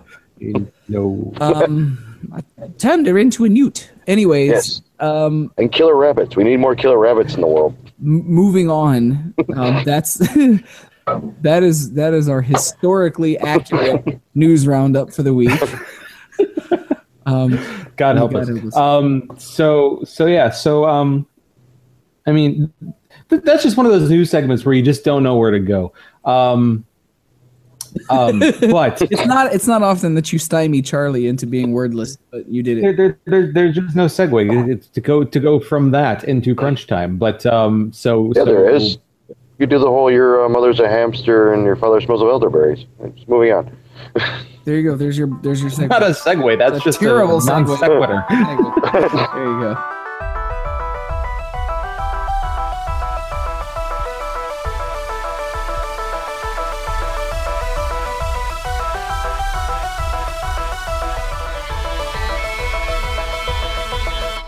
no. 0.88 1.32
Um, 1.40 2.22
I 2.32 2.40
turned 2.78 3.06
her 3.06 3.18
into 3.18 3.44
a 3.44 3.48
newt. 3.50 3.90
Anyways, 4.06 4.50
Yes. 4.50 4.82
Um, 5.00 5.52
And 5.58 5.70
killer 5.72 5.94
rabbits. 5.96 6.36
We 6.36 6.44
need 6.44 6.58
more 6.58 6.74
killer 6.74 6.98
rabbits 6.98 7.34
in 7.34 7.40
the 7.40 7.46
world. 7.46 7.74
m- 8.00 8.24
moving 8.26 8.70
on. 8.70 9.34
Um, 9.56 9.82
that's 9.84 10.14
that 11.42 11.62
is 11.62 11.92
that 11.94 12.14
is 12.14 12.28
our 12.28 12.40
historically 12.42 13.36
accurate 13.38 14.20
news 14.34 14.66
roundup 14.66 15.12
for 15.12 15.22
the 15.22 15.34
week. 15.34 15.50
Um, 17.26 17.58
God 17.96 18.16
help 18.16 18.34
us. 18.34 18.48
us. 18.50 18.76
Um, 18.76 19.30
so 19.38 20.02
so 20.04 20.26
yeah. 20.26 20.50
So 20.50 20.84
um, 20.84 21.26
I 22.26 22.32
mean, 22.32 22.72
th- 23.30 23.42
that's 23.42 23.62
just 23.62 23.76
one 23.76 23.86
of 23.86 23.92
those 23.92 24.10
news 24.10 24.30
segments 24.30 24.64
where 24.64 24.74
you 24.74 24.82
just 24.82 25.04
don't 25.04 25.22
know 25.22 25.36
where 25.36 25.50
to 25.50 25.60
go. 25.60 25.92
Um, 26.24 26.84
um, 28.10 28.38
but 28.60 29.00
it's 29.02 29.26
not 29.26 29.52
it's 29.54 29.66
not 29.66 29.82
often 29.82 30.14
that 30.14 30.32
you 30.32 30.38
stymie 30.38 30.82
Charlie 30.82 31.26
into 31.26 31.46
being 31.46 31.72
wordless, 31.72 32.16
but 32.30 32.48
you 32.48 32.62
did 32.62 32.78
it. 32.78 32.96
there, 32.96 33.18
there, 33.26 33.52
there's 33.52 33.74
just 33.76 33.96
no 33.96 34.06
segue 34.06 34.68
It's 34.72 34.88
to 34.88 35.00
go 35.00 35.24
to 35.24 35.40
go 35.40 35.60
from 35.60 35.90
that 35.92 36.24
into 36.24 36.54
crunch 36.54 36.86
time. 36.86 37.16
But 37.16 37.44
um, 37.46 37.92
so 37.92 38.26
Yeah, 38.34 38.42
so, 38.42 38.44
there 38.44 38.68
is. 38.70 38.98
You 39.58 39.66
do 39.66 39.78
the 39.78 39.86
whole 39.86 40.10
your 40.10 40.44
uh, 40.44 40.48
mother's 40.48 40.80
a 40.80 40.88
hamster 40.88 41.52
and 41.52 41.64
your 41.64 41.76
father 41.76 42.00
smells 42.00 42.20
of 42.22 42.28
elderberries. 42.28 42.86
Just 43.14 43.28
moving 43.28 43.52
on. 43.52 43.76
There 44.64 44.76
you 44.78 44.90
go. 44.90 44.96
There's 44.96 45.18
your 45.18 45.28
there's 45.42 45.60
your 45.60 45.88
Not 45.88 46.02
a 46.02 46.06
segue. 46.06 46.36
segue. 46.42 46.58
That's 46.58 46.76
It's 46.78 46.86
a 46.86 46.88
just 46.88 46.98
terrible 46.98 47.36
a 47.42 47.44
non 47.44 47.66
segue. 47.66 47.78
sequitur. 47.78 48.24
there 48.30 49.44
you 49.44 49.60
go. 49.60 49.90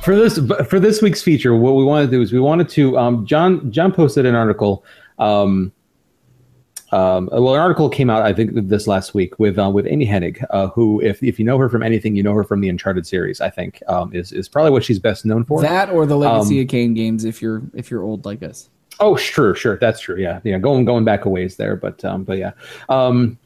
for 0.07 0.15
this 0.15 0.39
for 0.69 0.79
this 0.79 1.03
week's 1.03 1.21
feature, 1.21 1.57
what 1.57 1.75
we 1.75 1.83
want 1.83 2.07
to 2.07 2.11
do 2.11 2.23
is 2.23 2.33
we 2.33 2.39
wanted 2.39 2.69
to. 2.69 2.97
Um, 2.97 3.27
John 3.27 3.73
John 3.73 3.93
posted 3.93 4.25
an 4.25 4.37
article. 4.37 4.85
Um, 5.19 5.73
um, 6.93 7.29
well, 7.33 7.55
an 7.55 7.61
article 7.61 7.89
came 7.89 8.09
out 8.09 8.23
I 8.23 8.33
think 8.33 8.53
this 8.55 8.87
last 8.87 9.15
week 9.15 9.37
with 9.41 9.59
uh, 9.59 9.69
with 9.69 9.85
Amy 9.89 10.07
Hennig, 10.07 10.45
uh, 10.51 10.69
who, 10.69 11.03
if 11.03 11.21
if 11.25 11.41
you 11.41 11.45
know 11.45 11.59
her 11.59 11.69
from 11.69 11.83
anything, 11.83 12.15
you 12.15 12.23
know 12.23 12.35
her 12.35 12.45
from 12.45 12.61
the 12.61 12.69
Uncharted 12.69 13.05
series. 13.05 13.41
I 13.41 13.51
think 13.51 13.83
um, 13.89 14.15
is 14.15 14.31
is 14.31 14.49
probably 14.49 14.71
what 14.71 14.85
she's 14.85 15.01
best 15.01 15.27
known 15.27 15.45
for. 15.45 15.61
That 15.61 15.91
or 15.91 16.07
the 16.07 16.17
Legacy 16.17 16.61
Um, 16.61 16.63
of 16.63 16.69
Kain 16.69 16.95
games 16.95 17.25
if 17.25 17.43
you're 17.43 17.63
if 17.75 17.91
you're 17.91 18.05
old 18.05 18.25
like 18.25 18.45
us. 18.45 18.71
Oh, 19.01 19.17
sure, 19.17 19.57
sure, 19.57 19.77
that's 19.77 19.99
true. 19.99 20.19
Yeah, 20.19 20.39
yeah, 20.45 20.59
going 20.59 20.85
going 20.85 21.05
back 21.05 21.25
a 21.25 21.29
ways 21.29 21.57
there, 21.57 21.75
but 21.75 22.05
um, 22.05 22.23
but 22.23 22.39
yeah, 22.39 22.53
um, 22.89 23.39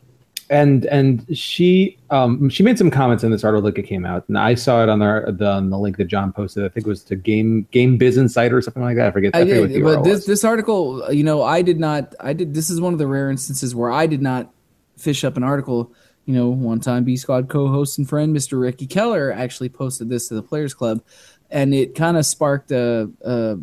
and 0.50 0.84
and 0.86 1.24
she 1.36 1.96
um 2.10 2.50
she 2.50 2.64
made 2.64 2.76
some 2.76 2.90
comments 2.90 3.22
in 3.22 3.30
this 3.30 3.44
article 3.44 3.70
that 3.70 3.82
came 3.82 4.04
out, 4.04 4.28
and 4.28 4.36
I 4.36 4.56
saw 4.56 4.82
it 4.82 4.88
on 4.88 4.98
the 4.98 5.32
the, 5.38 5.48
on 5.48 5.70
the 5.70 5.78
link 5.78 5.96
that 5.98 6.06
John 6.06 6.32
posted. 6.32 6.64
I 6.64 6.68
think 6.68 6.86
it 6.86 6.88
was 6.88 7.04
to 7.04 7.16
Game 7.16 7.68
Game 7.70 7.96
Biz 7.96 8.16
Insider 8.16 8.58
or 8.58 8.62
something 8.62 8.82
like 8.82 8.96
that. 8.96 9.06
I 9.06 9.10
forget. 9.12 9.34
I, 9.34 9.38
I 9.38 9.42
forget 9.42 9.60
what 9.60 9.68
did, 9.68 9.76
the 9.76 9.82
but 9.82 9.98
URL 9.98 10.04
this 10.04 10.14
was. 10.16 10.26
this 10.26 10.44
article, 10.44 11.12
you 11.12 11.22
know, 11.22 11.42
I 11.42 11.62
did 11.62 11.78
not. 11.78 12.16
I 12.18 12.32
did. 12.32 12.52
This 12.52 12.68
is 12.68 12.80
one 12.80 12.92
of 12.92 12.98
the 12.98 13.06
rare 13.06 13.30
instances 13.30 13.76
where 13.76 13.92
I 13.92 14.08
did 14.08 14.20
not 14.20 14.52
fish 14.98 15.22
up 15.22 15.36
an 15.36 15.44
article. 15.44 15.92
You 16.26 16.34
know, 16.34 16.48
one 16.48 16.80
time 16.80 17.04
B 17.04 17.16
Squad 17.16 17.48
co-host 17.48 17.98
and 17.98 18.08
friend 18.08 18.36
Mr. 18.36 18.60
Ricky 18.60 18.86
Keller 18.88 19.32
actually 19.32 19.68
posted 19.68 20.08
this 20.08 20.28
to 20.28 20.34
the 20.34 20.42
Players 20.42 20.74
Club, 20.74 21.00
and 21.48 21.72
it 21.72 21.94
kind 21.94 22.16
of 22.16 22.26
sparked 22.26 22.72
a, 22.72 23.08
a 23.22 23.58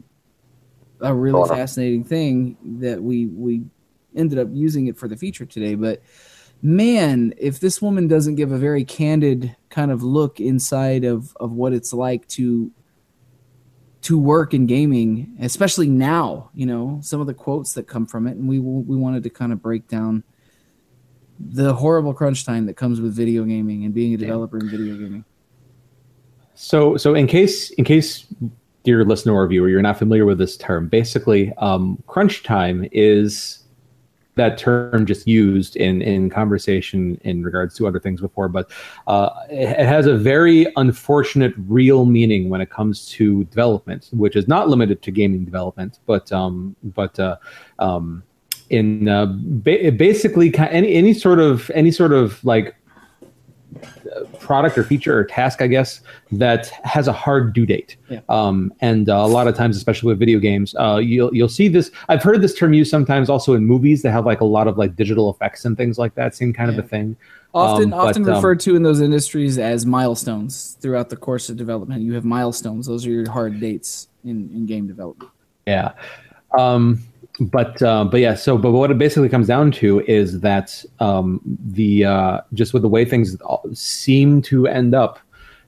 a 1.02 1.14
really 1.14 1.48
fascinating 1.50 2.06
thing 2.06 2.58
that 2.80 3.04
we 3.04 3.26
we 3.26 3.64
ended 4.16 4.40
up 4.40 4.48
using 4.54 4.88
it 4.88 4.98
for 4.98 5.10
the 5.10 5.18
feature 5.18 5.46
today. 5.46 5.76
But 5.76 6.02
man, 6.62 7.34
if 7.38 7.60
this 7.60 7.82
woman 7.82 8.08
doesn't 8.08 8.36
give 8.36 8.52
a 8.52 8.58
very 8.58 8.84
candid 8.84 9.56
kind 9.70 9.92
of 9.92 10.04
look 10.04 10.40
inside 10.40 11.04
of 11.04 11.36
of 11.40 11.52
what 11.52 11.74
it's 11.74 11.94
like 11.94 12.28
to 12.30 12.72
to 14.02 14.18
work 14.18 14.54
in 14.54 14.68
gaming, 14.68 15.36
especially 15.42 15.90
now, 15.90 16.50
you 16.54 16.66
know, 16.66 17.00
some 17.02 17.20
of 17.20 17.28
the 17.28 17.34
quotes 17.34 17.74
that 17.74 17.88
come 17.88 18.06
from 18.06 18.28
it, 18.28 18.38
and 18.38 18.48
we 18.48 18.60
we 18.60 18.96
wanted 18.96 19.24
to 19.24 19.30
kind 19.30 19.52
of 19.52 19.62
break 19.62 19.88
down 19.88 20.24
the 21.40 21.74
horrible 21.74 22.14
crunch 22.14 22.46
time 22.46 22.66
that 22.66 22.76
comes 22.76 23.00
with 23.00 23.14
video 23.14 23.44
gaming 23.44 23.86
and 23.86 23.94
being 23.94 24.14
a 24.14 24.18
developer 24.18 24.58
in 24.58 24.70
video 24.70 24.96
gaming. 24.96 25.24
So, 26.56 26.98
so 26.98 27.14
in 27.14 27.28
case, 27.28 27.70
in 27.72 27.86
case 27.86 28.26
dear 28.84 29.04
listener 29.06 29.34
or 29.34 29.46
viewer, 29.48 29.70
you're 29.70 29.82
not 29.82 30.00
familiar 30.00 30.26
with 30.26 30.40
this 30.40 30.58
term, 30.58 30.88
basically, 30.88 31.54
um, 31.58 32.02
crunch 32.08 32.42
time 32.42 32.88
is 32.92 33.67
that 34.38 34.58
term 34.58 35.06
just 35.06 35.28
used 35.28 35.76
in 35.76 36.02
in 36.02 36.30
conversation 36.30 37.20
in 37.24 37.44
regards 37.44 37.76
to 37.76 37.88
other 37.88 38.00
things 38.00 38.22
before, 38.22 38.48
but 38.48 38.72
uh, 39.08 39.30
it, 39.50 39.70
it 39.70 39.88
has 39.88 40.08
a 40.08 40.16
very 40.16 40.66
unfortunate 40.78 41.54
real 41.68 42.06
meaning 42.06 42.50
when 42.50 42.62
it 42.62 42.70
comes 42.70 43.06
to 43.08 43.44
development, 43.46 44.10
which 44.12 44.36
is 44.36 44.48
not 44.48 44.70
limited 44.70 45.02
to 45.02 45.12
gaming 45.12 45.44
development, 45.46 46.00
but 46.06 46.32
um, 46.32 46.76
but 46.84 47.20
uh, 47.20 47.36
um, 47.80 48.24
in 48.70 49.08
uh, 49.08 49.26
ba- 49.28 49.92
basically 49.92 50.54
any 50.58 50.94
any 50.94 51.14
sort 51.14 51.40
of 51.40 51.70
any 51.74 51.92
sort 51.92 52.14
of 52.14 52.44
like 52.44 52.76
product 54.40 54.78
or 54.78 54.84
feature 54.84 55.18
or 55.18 55.24
task, 55.24 55.62
I 55.62 55.68
guess, 55.68 56.02
that 56.32 56.68
has 56.84 57.08
a 57.08 57.14
hard 57.14 57.54
due 57.54 57.66
date. 57.66 57.98
Yeah. 58.10 58.22
Um, 58.30 58.74
and 58.82 59.10
uh, 59.10 59.16
a 59.16 59.28
lot 59.28 59.48
of 59.48 59.56
times, 59.56 59.78
especially 59.78 60.08
with 60.08 60.20
video 60.20 60.40
games, 60.40 60.76
uh, 60.76 60.98
you'll 60.98 61.34
you'll 61.36 61.50
see 61.50 61.68
this. 61.68 61.92
I've 62.10 62.24
heard 62.24 62.42
this 62.42 62.56
term 62.56 62.74
used 62.74 62.90
sometimes 62.90 63.30
also 63.30 63.54
in 63.54 63.66
movies 63.66 64.02
that 64.02 64.12
have 64.12 64.26
like 64.26 64.42
a 64.42 64.46
lot 64.46 64.68
of 64.68 64.78
like 64.78 64.96
digital 64.96 65.30
effects 65.30 65.66
and 65.66 65.78
things 65.78 65.98
like 65.98 66.16
that. 66.16 66.36
Same 66.36 66.54
kind 66.54 66.72
Yeah. 66.72 66.80
of 66.80 66.86
a 66.86 66.88
thing. 66.88 67.16
Often, 67.54 67.86
Um, 67.86 67.90
but, 67.92 67.98
often 67.98 68.30
um, 68.30 68.36
referred 68.36 68.60
to 68.62 68.76
in 68.76 68.84
those 68.84 69.02
industries 69.02 69.58
as 69.58 69.86
milestones 69.86 70.78
throughout 70.82 71.10
the 71.10 71.16
course 71.16 71.50
of 71.50 71.58
development. 71.58 72.02
You 72.02 72.14
have 72.14 72.26
milestones; 72.26 72.88
those 72.88 73.06
are 73.06 73.12
your 73.12 73.30
hard 73.30 73.60
dates 73.60 74.10
in, 74.24 74.50
in 74.54 74.66
game 74.66 74.88
development. 74.88 75.32
Yeah. 75.66 75.94
Um, 76.58 77.04
but 77.40 77.82
uh, 77.82 78.06
but 78.06 78.20
yeah. 78.20 78.34
So 78.36 78.58
but 78.58 78.72
what 78.72 78.92
it 78.92 78.98
basically 78.98 79.30
comes 79.30 79.48
down 79.48 79.72
to 79.74 80.02
is 80.02 80.40
that 80.42 80.84
um, 81.00 81.42
the 81.46 82.06
uh, 82.06 82.42
just 82.54 82.74
with 82.74 82.82
the 82.82 82.88
way 82.88 83.06
things 83.06 83.38
seem 83.74 84.42
to 84.44 84.68
end 84.68 84.96
up 84.96 85.20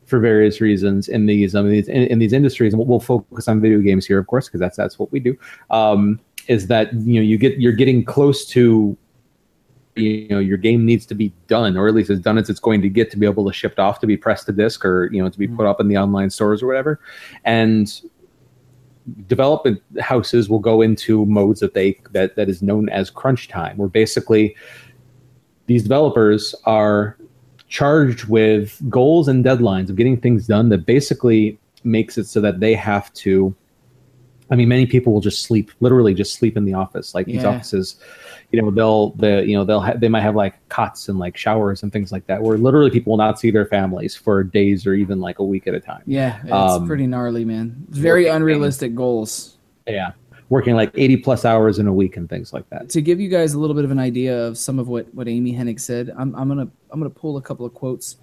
for 0.05 0.19
various 0.19 0.59
reasons 0.59 1.07
in 1.07 1.27
these 1.27 1.55
um, 1.55 1.65
in 1.67 1.71
these 1.71 1.87
in, 1.87 2.03
in 2.03 2.19
these 2.19 2.33
industries, 2.33 2.73
and 2.73 2.85
we'll, 2.85 2.99
focus 2.99 3.47
on 3.47 3.61
video 3.61 3.79
games 3.79 4.05
here, 4.05 4.17
of 4.17 4.27
course, 4.27 4.47
because 4.47 4.59
that's 4.59 4.75
that's 4.75 4.97
what 4.97 5.11
we 5.11 5.19
do. 5.19 5.37
Um, 5.69 6.19
is 6.47 6.67
that 6.67 6.91
you 6.93 7.15
know 7.15 7.21
you 7.21 7.37
get 7.37 7.59
you're 7.59 7.73
getting 7.73 8.03
close 8.03 8.45
to 8.47 8.97
you 9.95 10.27
know 10.29 10.39
your 10.39 10.57
game 10.57 10.85
needs 10.85 11.05
to 11.05 11.15
be 11.15 11.31
done 11.47 11.77
or 11.77 11.87
at 11.87 11.93
least 11.93 12.09
as 12.09 12.19
done 12.19 12.37
as 12.37 12.49
it's 12.49 12.59
going 12.59 12.81
to 12.81 12.89
get 12.89 13.11
to 13.11 13.17
be 13.17 13.25
able 13.25 13.45
to 13.45 13.53
shipped 13.53 13.79
off 13.79 13.99
to 13.99 14.07
be 14.07 14.15
pressed 14.15 14.45
to 14.45 14.51
disc 14.51 14.85
or 14.85 15.11
you 15.11 15.21
know 15.21 15.29
to 15.29 15.37
be 15.37 15.47
put 15.47 15.65
up 15.65 15.79
in 15.79 15.87
the 15.87 15.97
online 15.97 16.29
stores 16.29 16.63
or 16.63 16.67
whatever 16.67 16.99
and 17.43 18.01
development 19.27 19.81
houses 19.99 20.49
will 20.49 20.59
go 20.59 20.81
into 20.81 21.25
modes 21.25 21.59
that 21.59 21.73
they 21.73 21.99
that 22.11 22.35
that 22.35 22.49
is 22.49 22.61
known 22.61 22.89
as 22.89 23.09
crunch 23.09 23.47
time 23.47 23.77
where 23.77 23.89
basically 23.89 24.55
these 25.67 25.83
developers 25.83 26.55
are 26.65 27.17
charged 27.67 28.25
with 28.25 28.81
goals 28.89 29.27
and 29.27 29.45
deadlines 29.45 29.89
of 29.89 29.95
getting 29.95 30.19
things 30.19 30.47
done 30.47 30.69
that 30.69 30.85
basically 30.85 31.59
makes 31.83 32.17
it 32.17 32.25
so 32.25 32.41
that 32.41 32.59
they 32.59 32.73
have 32.73 33.13
to 33.13 33.55
I 34.51 34.55
mean, 34.55 34.67
many 34.67 34.85
people 34.87 35.13
will 35.13 35.21
just 35.21 35.43
sleep, 35.43 35.71
literally 35.79 36.13
just 36.13 36.33
sleep 36.33 36.57
in 36.57 36.65
the 36.65 36.73
office. 36.73 37.13
Like 37.13 37.27
these 37.27 37.43
Yeah. 37.43 37.49
offices, 37.49 37.97
you 38.51 38.59
know, 38.61 38.71
they'll 38.71 39.11
the 39.11 39.43
you 39.45 39.55
know 39.55 39.63
they'll 39.63 39.79
ha- 39.81 39.93
they 39.95 40.09
might 40.09 40.21
have 40.21 40.35
like 40.35 40.55
cots 40.69 41.07
and 41.07 41.19
like 41.19 41.37
showers 41.37 41.83
and 41.83 41.93
things 41.93 42.11
like 42.11 42.25
that, 42.27 42.41
where 42.41 42.57
literally 42.57 42.89
people 42.89 43.11
will 43.11 43.17
not 43.17 43.39
see 43.39 43.51
their 43.51 43.65
families 43.67 44.15
for 44.15 44.43
days 44.43 44.87
or 44.87 44.93
even 44.95 45.19
like 45.21 45.37
a 45.39 45.43
week 45.43 45.67
at 45.67 45.75
a 45.75 45.79
time. 45.79 46.01
Yeah, 46.07 46.39
it's 46.43 46.51
Um, 46.51 46.87
pretty 46.87 47.05
gnarly, 47.05 47.45
man. 47.45 47.75
Very 47.89 48.27
unrealistic 48.27 48.95
goals. 48.95 49.57
Yeah, 49.87 50.13
working 50.49 50.75
like 50.75 50.91
eighty 50.95 51.15
plus 51.17 51.45
hours 51.45 51.77
in 51.77 51.85
a 51.85 51.93
week 51.93 52.17
and 52.17 52.27
things 52.27 52.51
like 52.51 52.67
that. 52.71 52.89
to 52.89 53.01
give 53.01 53.19
you 53.19 53.29
guys 53.29 53.53
a 53.53 53.59
little 53.59 53.75
bit 53.75 53.85
of 53.85 53.91
an 53.91 53.99
idea 53.99 54.47
of 54.47 54.57
some 54.57 54.79
of 54.79 54.87
what 54.87 55.13
what 55.13 55.27
Amy 55.27 55.53
Hennig 55.53 55.79
said, 55.79 56.11
I'm 56.17 56.35
I'm 56.35 56.47
gonna 56.47 56.67
I'm 56.89 56.99
gonna 56.99 57.09
pull 57.11 57.37
a 57.37 57.41
couple 57.41 57.67
of 57.67 57.73
quotes 57.75 58.17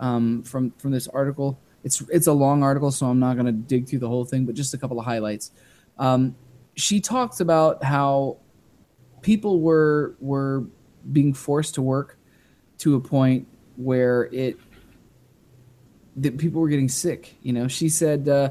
um, 0.00 0.42
from 0.42 0.72
from 0.78 0.90
this 0.90 1.06
article. 1.08 1.56
It's 1.84 2.00
it's 2.10 2.26
a 2.26 2.32
long 2.32 2.64
article, 2.64 2.90
so 2.90 3.06
I'm 3.06 3.20
not 3.20 3.36
gonna 3.36 3.52
dig 3.52 3.86
through 3.88 4.00
the 4.00 4.08
whole 4.08 4.24
thing, 4.24 4.44
but 4.44 4.56
just 4.56 4.74
a 4.74 4.78
couple 4.78 4.98
of 4.98 5.04
highlights. 5.06 5.52
Um, 5.98 6.36
she 6.74 7.00
talks 7.00 7.40
about 7.40 7.82
how 7.82 8.38
people 9.22 9.60
were 9.60 10.14
were 10.20 10.64
being 11.12 11.34
forced 11.34 11.74
to 11.74 11.82
work 11.82 12.18
to 12.78 12.94
a 12.94 13.00
point 13.00 13.46
where 13.76 14.24
it 14.32 14.56
that 16.16 16.38
people 16.38 16.60
were 16.60 16.68
getting 16.68 16.88
sick. 16.88 17.36
You 17.42 17.52
know, 17.52 17.68
she 17.68 17.88
said 17.88 18.28
uh, 18.28 18.50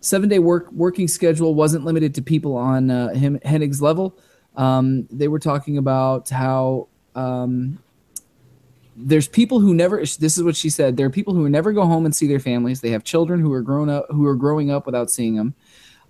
seven 0.00 0.28
day 0.28 0.38
work 0.38 0.70
working 0.72 1.08
schedule 1.08 1.54
wasn't 1.54 1.84
limited 1.84 2.14
to 2.16 2.22
people 2.22 2.56
on 2.56 2.90
uh, 2.90 3.08
him 3.08 3.38
Hennig's 3.40 3.82
level. 3.82 4.18
Um, 4.56 5.06
they 5.10 5.28
were 5.28 5.38
talking 5.38 5.78
about 5.78 6.28
how 6.28 6.88
um, 7.14 7.78
there's 8.96 9.28
people 9.28 9.60
who 9.60 9.74
never. 9.74 9.98
This 9.98 10.36
is 10.36 10.42
what 10.42 10.56
she 10.56 10.70
said. 10.70 10.96
There 10.96 11.06
are 11.06 11.10
people 11.10 11.34
who 11.34 11.48
never 11.48 11.72
go 11.72 11.86
home 11.86 12.04
and 12.04 12.14
see 12.14 12.26
their 12.26 12.40
families. 12.40 12.80
They 12.80 12.90
have 12.90 13.04
children 13.04 13.40
who 13.40 13.52
are 13.52 13.62
grown 13.62 13.88
up 13.88 14.06
who 14.10 14.26
are 14.26 14.36
growing 14.36 14.70
up 14.70 14.86
without 14.86 15.10
seeing 15.10 15.36
them. 15.36 15.54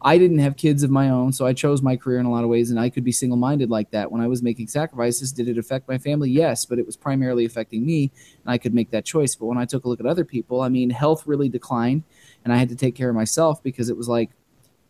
I 0.01 0.17
didn't 0.17 0.39
have 0.39 0.57
kids 0.57 0.83
of 0.83 0.91
my 0.91 1.11
own, 1.11 1.33
so 1.33 1.45
I 1.45 1.53
chose 1.53 1.83
my 1.83 1.97
career 1.97 2.21
in 2.21 2.27
a 2.27 2.31
lot 2.31 2.45
of 2.45 2.51
ways, 2.51 2.71
and 2.71 2.79
I 2.79 2.89
could 2.89 3.03
be 3.03 3.11
single 3.11 3.37
minded 3.37 3.69
like 3.69 3.91
that. 3.91 4.13
When 4.13 4.21
I 4.21 4.29
was 4.29 4.43
making 4.43 4.69
sacrifices, 4.69 5.33
did 5.33 5.49
it 5.49 5.59
affect 5.59 5.89
my 5.89 5.99
family? 5.99 6.31
Yes, 6.31 6.65
but 6.65 6.79
it 6.79 6.87
was 6.87 6.97
primarily 6.97 7.45
affecting 7.45 7.85
me, 7.85 8.13
and 8.45 8.53
I 8.53 8.59
could 8.59 8.75
make 8.75 8.91
that 8.91 9.05
choice. 9.05 9.35
But 9.35 9.47
when 9.47 9.59
I 9.59 9.65
took 9.65 9.85
a 9.85 9.89
look 9.89 9.99
at 9.99 10.07
other 10.07 10.25
people, 10.25 10.61
I 10.61 10.69
mean, 10.69 10.91
health 10.91 11.27
really 11.27 11.49
declined, 11.49 12.05
and 12.45 12.53
I 12.53 12.59
had 12.59 12.69
to 12.69 12.77
take 12.77 12.95
care 12.95 13.09
of 13.09 13.17
myself 13.17 13.61
because 13.63 13.89
it 13.89 13.97
was 13.97 14.09
like, 14.09 14.31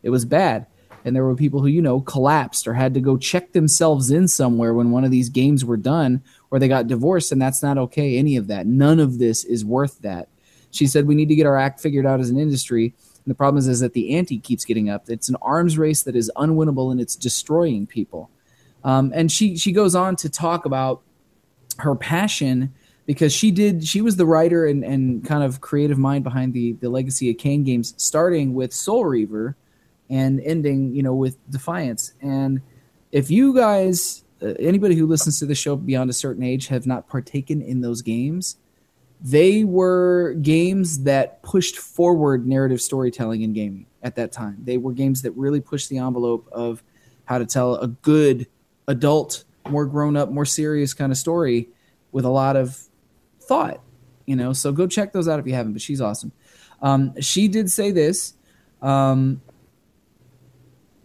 it 0.03 0.11
was 0.11 0.25
bad. 0.25 0.67
And 1.05 1.15
there 1.15 1.23
were 1.23 1.35
people 1.35 1.61
who, 1.61 1.67
you 1.67 1.81
know, 1.81 2.01
collapsed 2.01 2.67
or 2.67 2.73
had 2.73 2.93
to 2.93 2.99
go 2.99 3.17
check 3.17 3.53
themselves 3.53 4.11
in 4.11 4.27
somewhere 4.27 4.73
when 4.73 4.91
one 4.91 5.05
of 5.05 5.11
these 5.11 5.29
games 5.29 5.63
were 5.63 5.77
done 5.77 6.21
or 6.51 6.59
they 6.59 6.67
got 6.67 6.87
divorced, 6.87 7.31
and 7.31 7.41
that's 7.41 7.63
not 7.63 7.77
okay. 7.77 8.17
Any 8.17 8.35
of 8.35 8.47
that. 8.47 8.67
None 8.67 8.99
of 8.99 9.17
this 9.17 9.43
is 9.43 9.65
worth 9.65 9.99
that. 10.01 10.27
She 10.71 10.85
said, 10.85 11.07
we 11.07 11.15
need 11.15 11.29
to 11.29 11.35
get 11.35 11.47
our 11.47 11.57
act 11.57 11.79
figured 11.79 12.05
out 12.05 12.19
as 12.19 12.29
an 12.29 12.37
industry. 12.37 12.93
And 13.29 13.35
the 13.35 13.37
problem 13.37 13.59
is, 13.59 13.67
is 13.67 13.81
that 13.81 13.93
the 13.93 14.15
ante 14.15 14.39
keeps 14.39 14.65
getting 14.65 14.89
up. 14.89 15.07
It's 15.07 15.29
an 15.29 15.35
arms 15.39 15.77
race 15.77 16.01
that 16.01 16.15
is 16.15 16.31
unwinnable 16.35 16.91
and 16.91 16.99
it's 16.99 17.15
destroying 17.15 17.85
people. 17.85 18.31
Um, 18.83 19.11
and 19.13 19.31
she 19.31 19.55
she 19.55 19.71
goes 19.71 19.93
on 19.93 20.15
to 20.15 20.29
talk 20.29 20.65
about 20.65 21.03
her 21.77 21.93
passion 21.93 22.73
because 23.05 23.31
she 23.31 23.51
did 23.51 23.85
she 23.85 24.01
was 24.01 24.15
the 24.15 24.25
writer 24.25 24.65
and, 24.65 24.83
and 24.83 25.23
kind 25.23 25.43
of 25.43 25.61
creative 25.61 25.99
mind 25.99 26.23
behind 26.23 26.55
the 26.55 26.73
the 26.73 26.89
legacy 26.89 27.29
of 27.29 27.37
Kain 27.37 27.63
games, 27.63 27.93
starting 27.97 28.55
with 28.55 28.73
Soul 28.73 29.05
Reaver 29.05 29.55
and 30.09 30.41
ending 30.41 30.95
you 30.95 31.03
know 31.03 31.13
with 31.13 31.37
Defiance. 31.51 32.13
And 32.21 32.61
if 33.11 33.29
you 33.29 33.53
guys 33.53 34.23
uh, 34.41 34.53
anybody 34.57 34.95
who 34.95 35.05
listens 35.05 35.37
to 35.37 35.45
the 35.45 35.53
show 35.53 35.75
beyond 35.75 36.09
a 36.09 36.13
certain 36.13 36.41
age 36.41 36.65
have 36.69 36.87
not 36.87 37.07
partaken 37.07 37.61
in 37.61 37.81
those 37.81 38.01
games, 38.01 38.57
they 39.21 39.63
were 39.63 40.33
games 40.41 41.03
that 41.03 41.43
pushed 41.43 41.77
forward 41.77 42.47
narrative 42.47 42.81
storytelling 42.81 43.41
in 43.41 43.53
gaming 43.53 43.85
at 44.01 44.15
that 44.15 44.31
time. 44.31 44.57
They 44.63 44.77
were 44.77 44.93
games 44.93 45.21
that 45.23 45.31
really 45.31 45.59
pushed 45.59 45.89
the 45.89 45.97
envelope 45.97 46.47
of 46.51 46.81
how 47.25 47.37
to 47.37 47.45
tell 47.45 47.75
a 47.75 47.87
good 47.87 48.47
adult, 48.87 49.43
more 49.69 49.85
grown 49.85 50.15
up, 50.15 50.29
more 50.29 50.45
serious 50.45 50.93
kind 50.93 51.11
of 51.11 51.17
story 51.17 51.69
with 52.11 52.25
a 52.25 52.29
lot 52.29 52.55
of 52.55 52.79
thought. 53.41 53.81
You 54.25 54.35
know, 54.35 54.53
so 54.53 54.71
go 54.71 54.87
check 54.87 55.11
those 55.11 55.27
out 55.27 55.39
if 55.39 55.47
you 55.47 55.53
haven't. 55.53 55.73
But 55.73 55.81
she's 55.81 56.01
awesome. 56.01 56.31
Um, 56.81 57.19
she 57.21 57.47
did 57.47 57.69
say 57.71 57.91
this. 57.91 58.35
Um, 58.81 59.41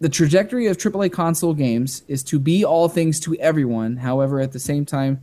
the 0.01 0.09
trajectory 0.09 0.67
of 0.67 0.77
AAA 0.77 1.13
console 1.13 1.55
games 1.55 2.03
is 2.09 2.23
to 2.25 2.39
be 2.39 2.65
all 2.65 2.89
things 2.89 3.19
to 3.21 3.35
everyone. 3.37 3.97
However, 3.97 4.41
at 4.41 4.53
the 4.53 4.59
same 4.59 4.85
time, 4.85 5.23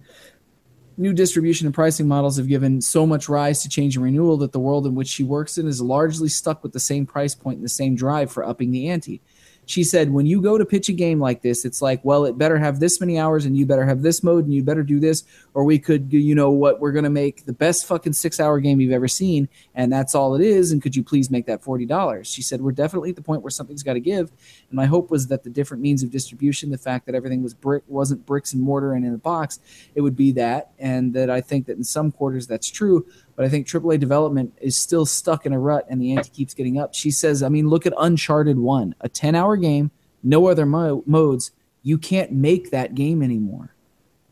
new 0.98 1.14
distribution 1.14 1.68
and 1.68 1.74
pricing 1.74 2.08
models 2.08 2.38
have 2.38 2.48
given 2.48 2.82
so 2.82 3.06
much 3.06 3.30
rise 3.30 3.62
to 3.64 3.70
change 3.70 3.96
and 3.96 4.04
renewal 4.04 4.38
that 4.38 4.52
the 4.52 4.60
world 4.60 4.86
in 4.86 4.96
which 4.96 5.08
she 5.08 5.24
works 5.24 5.58
in 5.58 5.68
is 5.68 5.82
largely 5.82 6.30
stuck 6.30 6.64
with 6.64 6.74
the 6.74 6.80
same 6.80 7.06
price 7.06 7.36
point 7.36 7.58
and 7.58 7.66
the 7.66 7.70
same 7.70 7.96
drive 7.96 8.32
for 8.32 8.44
upping 8.44 8.72
the 8.72 8.90
ante. 8.90 9.22
She 9.66 9.84
said, 9.84 10.12
when 10.12 10.26
you 10.26 10.42
go 10.42 10.58
to 10.58 10.66
pitch 10.66 10.90
a 10.90 10.94
game 10.94 11.20
like 11.20 11.42
this, 11.42 11.64
it's 11.66 11.82
like, 11.82 12.04
well, 12.04 12.26
it 12.26 12.38
better 12.38 12.58
have 12.58 12.80
this 12.80 13.00
many 13.00 13.18
hours 13.18 13.46
and 13.46 13.56
you 13.56 13.66
better 13.66 13.86
have 13.86 14.02
this 14.02 14.24
mode 14.24 14.44
and 14.46 14.54
you 14.54 14.64
better 14.64 14.84
do 14.84 15.00
this, 15.00 15.24
or 15.54 15.64
we 15.64 15.80
could, 15.80 16.12
you 16.12 16.36
know 16.36 16.50
what, 16.52 16.80
we're 16.80 16.92
going 16.92 17.04
to 17.04 17.10
make 17.10 17.46
the 17.46 17.54
best 17.54 17.86
fucking 17.86 18.14
six 18.14 18.40
hour 18.40 18.60
game 18.60 18.82
you've 18.82 18.92
ever 18.92 19.08
seen, 19.08 19.48
and 19.76 19.92
that's 19.92 20.16
all 20.16 20.36
it 20.36 20.42
is. 20.42 20.72
And 20.72 20.82
could 20.82 20.96
you 20.96 21.04
please 21.04 21.30
make 21.30 21.46
that 21.46 21.62
$40? 21.62 22.26
She 22.26 22.42
said, 22.42 22.62
we're 22.62 22.72
definitely 22.72 23.12
at 23.12 23.16
the 23.16 23.22
point 23.22 23.44
where 23.44 23.52
something's 23.52 23.84
got 23.84 23.94
to 23.94 24.00
give. 24.00 24.32
And 24.70 24.76
my 24.76 24.86
hope 24.86 25.10
was 25.10 25.28
that 25.28 25.44
the 25.44 25.50
different 25.50 25.82
means 25.82 26.04
of 26.04 26.12
distribution, 26.12 26.70
the 26.70 26.78
fact 26.78 27.06
that 27.06 27.16
everything 27.16 27.44
was 27.44 27.54
brick, 27.54 27.84
wasn't 27.88 28.26
bricks 28.26 28.54
and 28.54 28.62
mortar 28.62 28.94
and 28.94 29.06
in 29.06 29.14
a 29.14 29.18
box, 29.18 29.60
it 29.96 30.02
would 30.02 30.16
be 30.16 30.32
that. 30.34 30.72
And 30.80 31.14
that 31.14 31.30
I 31.30 31.40
think 31.42 31.68
that 31.68 31.78
in 31.78 31.84
some 31.84 32.12
quarters 32.12 32.48
that's 32.48 32.70
true, 32.70 33.06
but 33.42 33.48
I 33.48 33.50
think 33.50 33.66
AAA 33.66 34.00
development 34.00 34.54
is 34.62 34.78
still 34.78 35.04
stuck 35.04 35.48
in 35.48 35.52
a 35.52 35.58
rut 35.58 35.88
and 35.90 36.00
the 36.00 36.16
ante 36.16 36.30
keeps 36.30 36.54
getting 36.54 36.78
up. 36.78 36.94
She 36.94 37.10
says, 37.10 37.42
I 37.42 37.50
mean, 37.50 37.70
look 37.70 37.88
at 37.88 37.94
Uncharted 37.98 38.60
1, 38.60 38.94
a 39.02 39.10
10 39.10 39.34
hour 39.34 39.58
game, 39.58 39.90
no 40.22 40.46
other 40.46 40.64
mo- 40.64 41.02
modes. 41.08 41.50
You 41.82 41.98
can't 41.98 42.32
make 42.32 42.70
that 42.70 42.94
game 42.94 43.24
anymore 43.24 43.74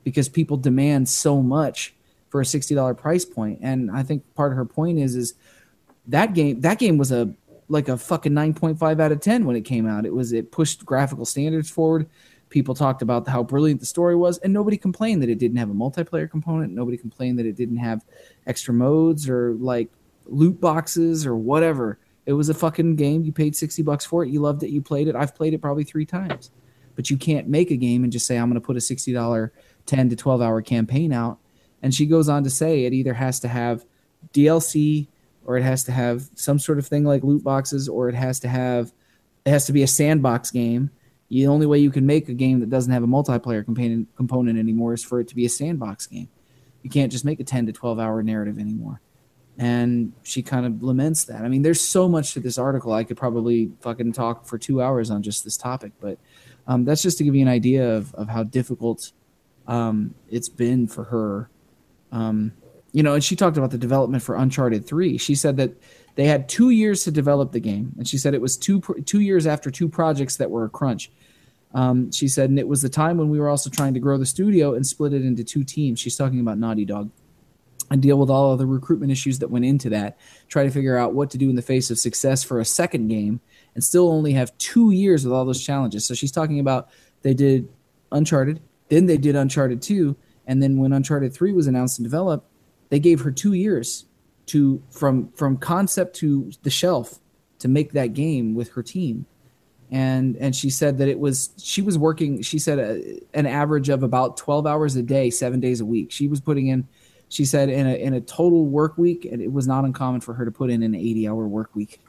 because 0.04 0.30
people 0.30 0.58
demand 0.58 1.10
so 1.10 1.42
much 1.42 1.96
for 2.30 2.40
a 2.40 2.44
$60 2.44 2.96
price 3.00 3.26
point. 3.26 3.58
And 3.64 3.90
I 3.90 4.04
think 4.04 4.32
part 4.36 4.52
of 4.52 4.58
her 4.58 4.66
point 4.66 5.00
is, 5.00 5.16
is 5.16 5.34
that 6.06 6.36
game, 6.36 6.62
that 6.62 6.78
game 6.78 7.00
was 7.00 7.12
a, 7.12 7.34
like 7.68 7.90
a 7.90 7.98
fucking 7.98 8.34
9.5 8.34 9.02
out 9.02 9.12
of 9.12 9.22
10 9.22 9.44
when 9.48 9.56
it 9.56 9.62
came 9.62 9.88
out. 9.88 10.06
It 10.06 10.14
was, 10.14 10.34
it 10.34 10.52
pushed 10.52 10.86
graphical 10.86 11.26
standards 11.26 11.72
forward. 11.72 12.08
People 12.50 12.74
talked 12.74 13.02
about 13.02 13.28
how 13.28 13.44
brilliant 13.44 13.80
the 13.80 13.86
story 13.86 14.16
was, 14.16 14.38
and 14.40 14.52
nobody 14.52 14.78
complained 14.78 15.22
that 15.22 15.30
it 15.30 15.38
didn't 15.38 15.58
have 15.58 15.70
a 15.70 15.74
multiplayer 15.74 16.30
component. 16.30 16.74
Nobody 16.74 16.98
complained 16.98 17.38
that 17.40 17.46
it 17.46 17.56
didn't 17.56 17.78
have 17.78 18.04
extra 18.48 18.74
modes 18.74 19.30
or 19.30 19.54
like 19.54 19.90
loot 20.26 20.60
boxes 20.60 21.26
or 21.26 21.36
whatever. 21.36 22.00
It 22.26 22.34
was 22.34 22.50
a 22.50 22.54
fucking 22.54 22.96
game. 22.96 23.24
You 23.24 23.32
paid 23.32 23.56
60 23.56 23.82
bucks 23.84 24.06
for 24.06 24.24
it. 24.24 24.30
You 24.30 24.40
loved 24.40 24.64
it. 24.64 24.70
You 24.70 24.82
played 24.82 25.08
it. 25.08 25.16
I've 25.16 25.36
played 25.36 25.54
it 25.54 25.62
probably 25.62 25.84
three 25.84 26.06
times. 26.06 26.52
But 26.96 27.10
you 27.10 27.18
can't 27.18 27.48
make 27.48 27.72
a 27.72 27.78
game 27.78 28.04
and 28.04 28.12
just 28.12 28.28
say, 28.28 28.38
I'm 28.38 28.50
going 28.50 28.62
to 28.62 28.66
put 28.66 28.76
a 28.76 28.80
$60, 28.80 29.52
10 29.86 30.10
to 30.10 30.16
12 30.16 30.42
hour 30.42 30.62
campaign 30.62 31.12
out. 31.12 31.40
And 31.82 31.94
she 31.94 32.06
goes 32.06 32.30
on 32.30 32.44
to 32.44 32.50
say 32.50 32.86
it 32.86 32.94
either 32.94 33.14
has 33.14 33.40
to 33.40 33.48
have 33.48 33.86
DLC 34.34 35.08
or 35.46 35.58
it 35.58 35.64
has 35.64 35.84
to 35.86 35.92
have 35.92 36.30
some 36.36 36.60
sort 36.60 36.78
of 36.78 36.86
thing 36.86 37.04
like 37.04 37.24
loot 37.24 37.44
boxes 37.44 37.88
or 37.88 38.10
it 38.10 38.16
has 38.16 38.40
to 38.42 38.48
have, 38.48 38.92
it 39.46 39.50
has 39.50 39.66
to 39.66 39.74
be 39.74 39.82
a 39.82 39.88
sandbox 39.88 40.52
game. 40.52 40.92
The 41.30 41.48
only 41.48 41.66
way 41.66 41.80
you 41.80 41.92
can 41.92 42.06
make 42.06 42.28
a 42.28 42.34
game 42.34 42.60
that 42.60 42.70
doesn't 42.70 42.92
have 42.92 43.04
a 43.04 43.08
multiplayer 43.08 43.64
component 43.64 44.16
component 44.16 44.58
anymore 44.58 44.94
is 44.94 45.04
for 45.04 45.20
it 45.20 45.28
to 45.30 45.36
be 45.36 45.46
a 45.46 45.50
sandbox 45.50 46.08
game. 46.08 46.30
You 46.82 46.90
can't 46.90 47.12
just 47.12 47.26
make 47.26 47.40
a 47.40 47.44
10 47.44 47.68
to 47.68 47.74
12 47.74 48.00
hour 48.00 48.24
narrative 48.24 48.58
anymore. 48.58 49.02
And 49.58 50.14
she 50.24 50.42
kind 50.42 50.66
of 50.66 50.82
laments 50.82 51.26
that. 51.26 51.44
I 51.44 51.50
mean, 51.50 51.62
there's 51.62 51.82
so 51.82 52.08
much 52.08 52.34
to 52.34 52.40
this 52.40 52.58
article. 52.58 52.94
I 52.94 53.04
could 53.04 53.18
probably 53.18 53.72
fucking 53.82 54.14
talk 54.14 54.46
for 54.46 54.58
two 54.58 54.82
hours 54.82 55.12
on 55.12 55.22
just 55.22 55.44
this 55.44 55.58
topic, 55.58 55.92
but 56.00 56.18
um, 56.66 56.86
that's 56.86 57.02
just 57.02 57.18
to 57.18 57.24
give 57.26 57.36
you 57.36 57.42
an 57.42 57.50
idea 57.50 57.96
of, 57.96 58.14
of 58.16 58.30
how 58.30 58.44
difficult 58.44 59.12
um, 59.68 60.16
it's 60.30 60.48
been 60.50 60.88
for 60.88 61.04
her. 61.06 61.50
Um, 62.12 62.54
you 62.94 63.04
know, 63.04 63.16
and 63.16 63.24
she 63.24 63.36
talked 63.36 63.58
about 63.58 63.72
the 63.72 63.78
development 63.78 64.24
for 64.24 64.36
Uncharted 64.36 64.86
3. 64.86 65.18
She 65.18 65.36
said 65.36 65.58
that 65.58 65.74
they 66.16 66.26
had 66.26 66.50
two 66.50 66.70
years 66.70 67.04
to 67.04 67.12
develop 67.12 67.52
the 67.52 67.60
game, 67.60 67.94
and 67.98 68.08
she 68.08 68.18
said 68.18 68.34
it 68.34 68.42
was 68.42 68.58
two 68.58 68.82
two 69.06 69.22
years 69.22 69.48
after 69.48 69.72
two 69.72 69.88
projects 69.88 70.38
that 70.38 70.52
were 70.52 70.66
a 70.66 70.70
crunch. 70.70 71.12
Um, 71.74 72.12
she 72.12 72.28
said, 72.28 72.50
and 72.50 72.58
it 72.58 72.68
was 72.68 72.82
the 72.82 72.90
time 72.90 73.18
when 73.18 73.30
we 73.30 73.40
were 73.40 73.50
also 73.50 73.70
trying 73.70 73.94
to 73.94 74.00
grow 74.00 74.18
the 74.18 74.26
studio 74.26 74.74
and 74.74 74.86
split 74.86 75.14
it 75.14 75.24
into 75.24 75.44
two 75.44 75.64
teams. 75.64 76.00
She's 76.00 76.18
talking 76.18 76.40
about 76.40 76.58
Naughty 76.58 76.84
Dog 76.84 77.12
and 77.92 78.02
deal 78.02 78.18
with 78.18 78.30
all 78.30 78.54
of 78.54 78.60
the 78.60 78.66
recruitment 78.66 79.12
issues 79.12 79.40
that 79.40 79.50
went 79.50 79.66
into 79.66 79.90
that. 79.90 80.18
Try 80.48 80.64
to 80.64 80.72
figure 80.72 80.98
out 80.98 81.14
what 81.14 81.30
to 81.32 81.38
do 81.38 81.50
in 81.50 81.56
the 81.56 81.62
face 81.62 81.90
of 81.92 82.00
success 82.00 82.44
for 82.44 82.60
a 82.60 82.66
second 82.66 83.08
game, 83.08 83.40
and 83.76 83.84
still 83.84 84.10
only 84.10 84.34
have 84.34 84.58
two 84.58 84.92
years 84.92 85.24
with 85.24 85.34
all 85.34 85.46
those 85.46 85.64
challenges. 85.64 86.06
So 86.06 86.14
she's 86.14 86.32
talking 86.32 86.60
about 86.60 86.90
they 87.22 87.34
did 87.34 87.70
Uncharted, 88.12 88.62
then 88.90 89.06
they 89.06 89.18
did 89.18 89.36
Uncharted 89.36 89.82
2, 89.82 90.16
and 90.48 90.64
then 90.64 90.78
when 90.78 90.94
Uncharted 90.94 91.34
3 91.34 91.54
was 91.54 91.68
announced 91.68 92.00
and 92.00 92.06
developed, 92.06 92.48
they 92.90 93.00
gave 93.00 93.22
her 93.22 93.32
two 93.32 93.54
years 93.54 94.06
to 94.50 94.82
from 94.92 95.32
from 95.32 95.58
concept 95.58 96.16
to 96.18 96.52
the 96.64 96.70
shelf 96.70 97.20
to 97.60 97.68
make 97.68 97.94
that 97.94 98.14
game 98.14 98.56
with 98.56 98.70
her 98.72 98.84
team. 98.84 99.26
And 99.92 100.36
and 100.38 100.56
she 100.56 100.70
said 100.70 100.98
that 101.00 101.08
it 101.08 101.20
was 101.20 101.50
she 101.58 101.82
was 101.82 101.98
working 101.98 102.42
she 102.42 102.60
said 102.60 102.80
a, 102.80 103.20
an 103.34 103.46
average 103.46 103.90
of 103.90 104.04
about 104.04 104.38
12 104.38 104.68
hours 104.68 104.96
a 104.96 105.02
day 105.02 105.30
7 105.30 105.60
days 105.60 105.82
a 105.82 105.86
week. 105.86 106.12
She 106.12 106.28
was 106.28 106.40
putting 106.40 106.68
in 106.68 106.88
she 107.30 107.46
said 107.46 107.70
in 107.70 107.88
a 107.88 107.96
in 107.96 108.14
a 108.14 108.22
total 108.22 108.66
work 108.66 108.98
week 108.98 109.26
and 109.26 109.42
it 109.42 109.52
was 109.52 109.68
not 109.68 109.86
uncommon 109.86 110.22
for 110.22 110.34
her 110.36 110.46
to 110.46 110.52
put 110.52 110.70
in 110.70 110.84
an 110.84 110.94
80 110.94 111.28
hour 111.28 111.48
work 111.48 111.76
week. 111.76 112.02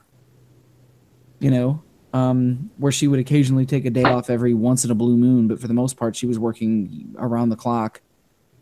You 1.38 1.50
know 1.50 1.82
um, 2.12 2.70
where 2.78 2.92
she 2.92 3.06
would 3.08 3.20
occasionally 3.20 3.66
take 3.66 3.84
a 3.84 3.90
day 3.90 4.02
off 4.02 4.30
every 4.30 4.54
once 4.54 4.84
in 4.84 4.90
a 4.90 4.94
blue 4.94 5.16
moon, 5.16 5.48
but 5.48 5.60
for 5.60 5.68
the 5.68 5.74
most 5.74 5.96
part, 5.96 6.16
she 6.16 6.26
was 6.26 6.38
working 6.38 7.14
around 7.18 7.50
the 7.50 7.56
clock 7.56 8.00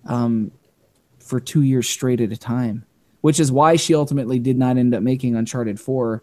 um, 0.07 0.53
for 1.19 1.41
two 1.41 1.63
years 1.63 1.89
straight 1.89 2.21
at 2.21 2.31
a 2.33 2.37
time, 2.37 2.85
which 3.21 3.41
is 3.41 3.51
why 3.51 3.77
she 3.77 3.95
ultimately 3.95 4.39
did 4.39 4.59
not 4.59 4.77
end 4.77 4.95
up 4.95 5.03
making 5.03 5.35
Uncharted 5.35 5.81
4. 5.81 6.23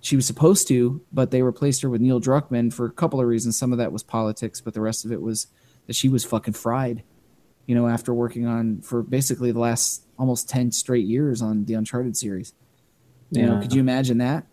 She 0.00 0.16
was 0.16 0.26
supposed 0.26 0.68
to, 0.68 1.02
but 1.12 1.30
they 1.30 1.42
replaced 1.42 1.82
her 1.82 1.90
with 1.90 2.00
Neil 2.00 2.20
Druckmann 2.20 2.72
for 2.72 2.86
a 2.86 2.92
couple 2.92 3.20
of 3.20 3.26
reasons. 3.26 3.58
Some 3.58 3.72
of 3.72 3.78
that 3.78 3.92
was 3.92 4.02
politics, 4.02 4.60
but 4.60 4.74
the 4.74 4.80
rest 4.80 5.04
of 5.04 5.12
it 5.12 5.20
was 5.20 5.48
that 5.86 5.96
she 5.96 6.08
was 6.08 6.24
fucking 6.24 6.54
fried, 6.54 7.02
you 7.66 7.74
know, 7.74 7.86
after 7.86 8.14
working 8.14 8.46
on 8.46 8.80
for 8.80 9.02
basically 9.02 9.52
the 9.52 9.58
last 9.58 10.04
almost 10.18 10.48
10 10.48 10.72
straight 10.72 11.06
years 11.06 11.42
on 11.42 11.64
the 11.64 11.74
Uncharted 11.74 12.16
series. 12.16 12.54
You 13.32 13.46
know, 13.46 13.60
could 13.60 13.72
you 13.72 13.80
imagine 13.80 14.18
that? 14.18 14.46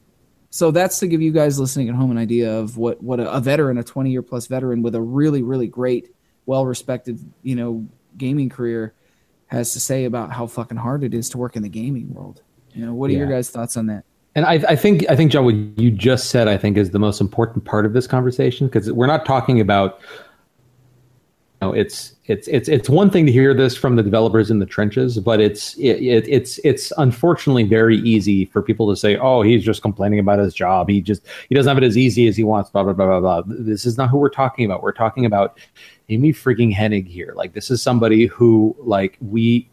So 0.50 0.72
that's 0.72 1.00
to 1.00 1.08
give 1.08 1.22
you 1.22 1.32
guys 1.32 1.60
listening 1.60 1.90
at 1.90 1.96
home 1.96 2.12
an 2.12 2.18
idea 2.18 2.58
of 2.58 2.78
what 2.78 3.02
what 3.02 3.20
a, 3.20 3.32
a 3.32 3.40
veteran, 3.40 3.78
a 3.78 3.84
20 3.84 4.12
year 4.12 4.22
plus 4.22 4.48
veteran 4.48 4.82
with 4.82 4.96
a 4.96 5.02
really 5.02 5.42
really 5.42 5.68
great, 5.68 6.14
well 6.46 6.66
respected, 6.66 7.20
you 7.42 7.56
know, 7.56 7.88
gaming 8.18 8.50
career 8.50 8.94
has 9.48 9.74
to 9.74 9.80
say 9.80 10.06
about 10.06 10.32
how 10.32 10.48
fucking 10.48 10.78
hard 10.78 11.04
it 11.04 11.14
is 11.14 11.30
to 11.30 11.38
work 11.38 11.56
in 11.56 11.64
the 11.64 11.70
gaming 11.70 12.14
world. 12.14 12.42
You 12.74 12.86
know, 12.86 12.94
what 12.94 13.10
are 13.10 13.14
your 13.14 13.28
guys' 13.28 13.50
thoughts 13.50 13.76
on 13.76 13.88
that? 13.88 14.04
And 14.36 14.46
I, 14.46 14.54
I 14.70 14.76
think 14.76 15.04
I 15.10 15.16
think 15.16 15.32
John, 15.32 15.46
what 15.46 15.56
you 15.56 15.90
just 15.90 16.30
said, 16.30 16.48
I 16.48 16.58
think, 16.58 16.78
is 16.78 16.92
the 16.92 17.00
most 17.00 17.20
important 17.22 17.66
part 17.66 17.88
of 17.88 17.94
this 17.94 18.06
conversation 18.06 18.68
because 18.68 18.92
we're 18.92 19.08
not 19.08 19.26
talking 19.26 19.60
about. 19.60 20.00
You 21.60 21.70
know, 21.70 21.74
it's 21.74 22.14
it's 22.26 22.48
it's 22.48 22.70
it's 22.70 22.88
one 22.88 23.10
thing 23.10 23.26
to 23.26 23.32
hear 23.32 23.56
this 23.56 23.76
from 23.76 23.96
the 23.96 24.04
developers 24.04 24.52
in 24.52 24.60
the 24.60 24.66
trenches, 24.68 25.18
but 25.18 25.40
it's 25.40 25.74
it, 25.80 26.04
it 26.04 26.28
it's 26.28 26.60
it's 26.64 26.94
unfortunately 27.00 27.64
very 27.64 27.98
easy 28.02 28.46
for 28.46 28.62
people 28.62 28.88
to 28.92 28.96
say, 28.96 29.18
"Oh, 29.18 29.42
he's 29.42 29.64
just 29.64 29.82
complaining 29.82 30.20
about 30.20 30.38
his 30.38 30.54
job. 30.54 30.88
He 30.88 31.02
just 31.02 31.24
he 31.50 31.56
doesn't 31.56 31.68
have 31.68 31.84
it 31.84 31.88
as 31.88 31.98
easy 31.98 32.28
as 32.28 32.38
he 32.38 32.44
wants." 32.44 32.70
Blah 32.70 32.84
blah 32.84 32.94
blah 32.94 33.20
blah 33.20 33.42
blah. 33.42 33.56
This 33.58 33.88
is 33.88 33.98
not 33.98 34.12
who 34.12 34.18
we're 34.18 34.30
talking 34.30 34.66
about. 34.66 34.84
We're 34.84 34.92
talking 34.92 35.26
about 35.26 35.58
Amy 36.10 36.32
freaking 36.32 36.74
Hennig 36.74 37.08
here. 37.08 37.34
Like 37.36 37.54
this 37.54 37.70
is 37.70 37.82
somebody 37.82 38.28
who 38.28 38.76
like 38.80 39.18
we 39.20 39.70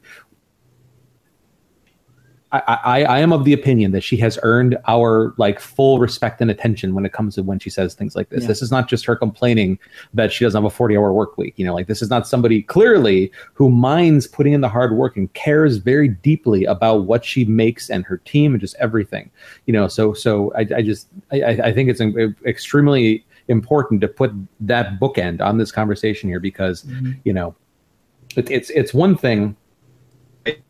I, 2.55 2.78
I, 2.85 3.05
I 3.05 3.19
am 3.19 3.32
of 3.32 3.44
the 3.44 3.52
opinion 3.52 3.90
that 3.93 4.02
she 4.02 4.16
has 4.19 4.39
earned 4.44 4.78
our 4.86 5.35
like 5.39 5.59
full 5.59 5.98
respect 5.98 6.40
and 6.40 6.52
attention 6.52 6.94
when 6.94 7.05
it 7.05 7.12
comes 7.12 7.35
to 7.35 7.43
when 7.43 7.59
she 7.59 7.69
says 7.69 7.94
things 7.94 8.15
like 8.15 8.28
this. 8.28 8.43
Yeah. 8.43 8.48
This 8.48 8.62
is 8.62 8.70
not 8.70 8.86
just 8.86 9.05
her 9.06 9.16
complaining 9.16 9.77
that 10.15 10.32
she 10.32 10.44
doesn't 10.44 10.62
have 10.62 10.73
a 10.73 10.74
40 10.74 10.97
hour 10.97 11.12
work 11.12 11.36
week. 11.36 11.55
You 11.56 11.66
know, 11.66 11.74
like 11.74 11.89
this 11.89 12.01
is 12.01 12.11
not 12.11 12.28
somebody 12.28 12.62
clearly 12.62 13.32
who 13.55 13.70
minds 13.70 14.28
putting 14.28 14.52
in 14.52 14.61
the 14.61 14.69
hard 14.69 14.97
work 14.97 15.16
and 15.16 15.32
cares 15.32 15.78
very 15.78 16.06
deeply 16.09 16.65
about 16.65 17.06
what 17.06 17.24
she 17.24 17.44
makes 17.44 17.90
and 17.90 18.05
her 18.05 18.19
team 18.19 18.52
and 18.52 18.61
just 18.61 18.77
everything. 18.77 19.32
You 19.66 19.73
know, 19.73 19.89
so 19.89 20.15
so 20.15 20.52
I, 20.55 20.61
I 20.77 20.82
just 20.82 21.09
I, 21.32 21.43
I 21.43 21.73
think 21.73 21.90
it's 21.90 22.01
extremely 22.47 23.27
important 23.48 24.00
to 24.00 24.08
put 24.08 24.32
that 24.60 24.98
bookend 25.00 25.40
on 25.40 25.58
this 25.58 25.70
conversation 25.70 26.28
here 26.28 26.40
because 26.40 26.84
mm-hmm. 26.84 27.12
you 27.24 27.32
know 27.32 27.54
it, 28.36 28.50
it's 28.50 28.70
it's 28.70 28.94
one 28.94 29.16
thing 29.16 29.56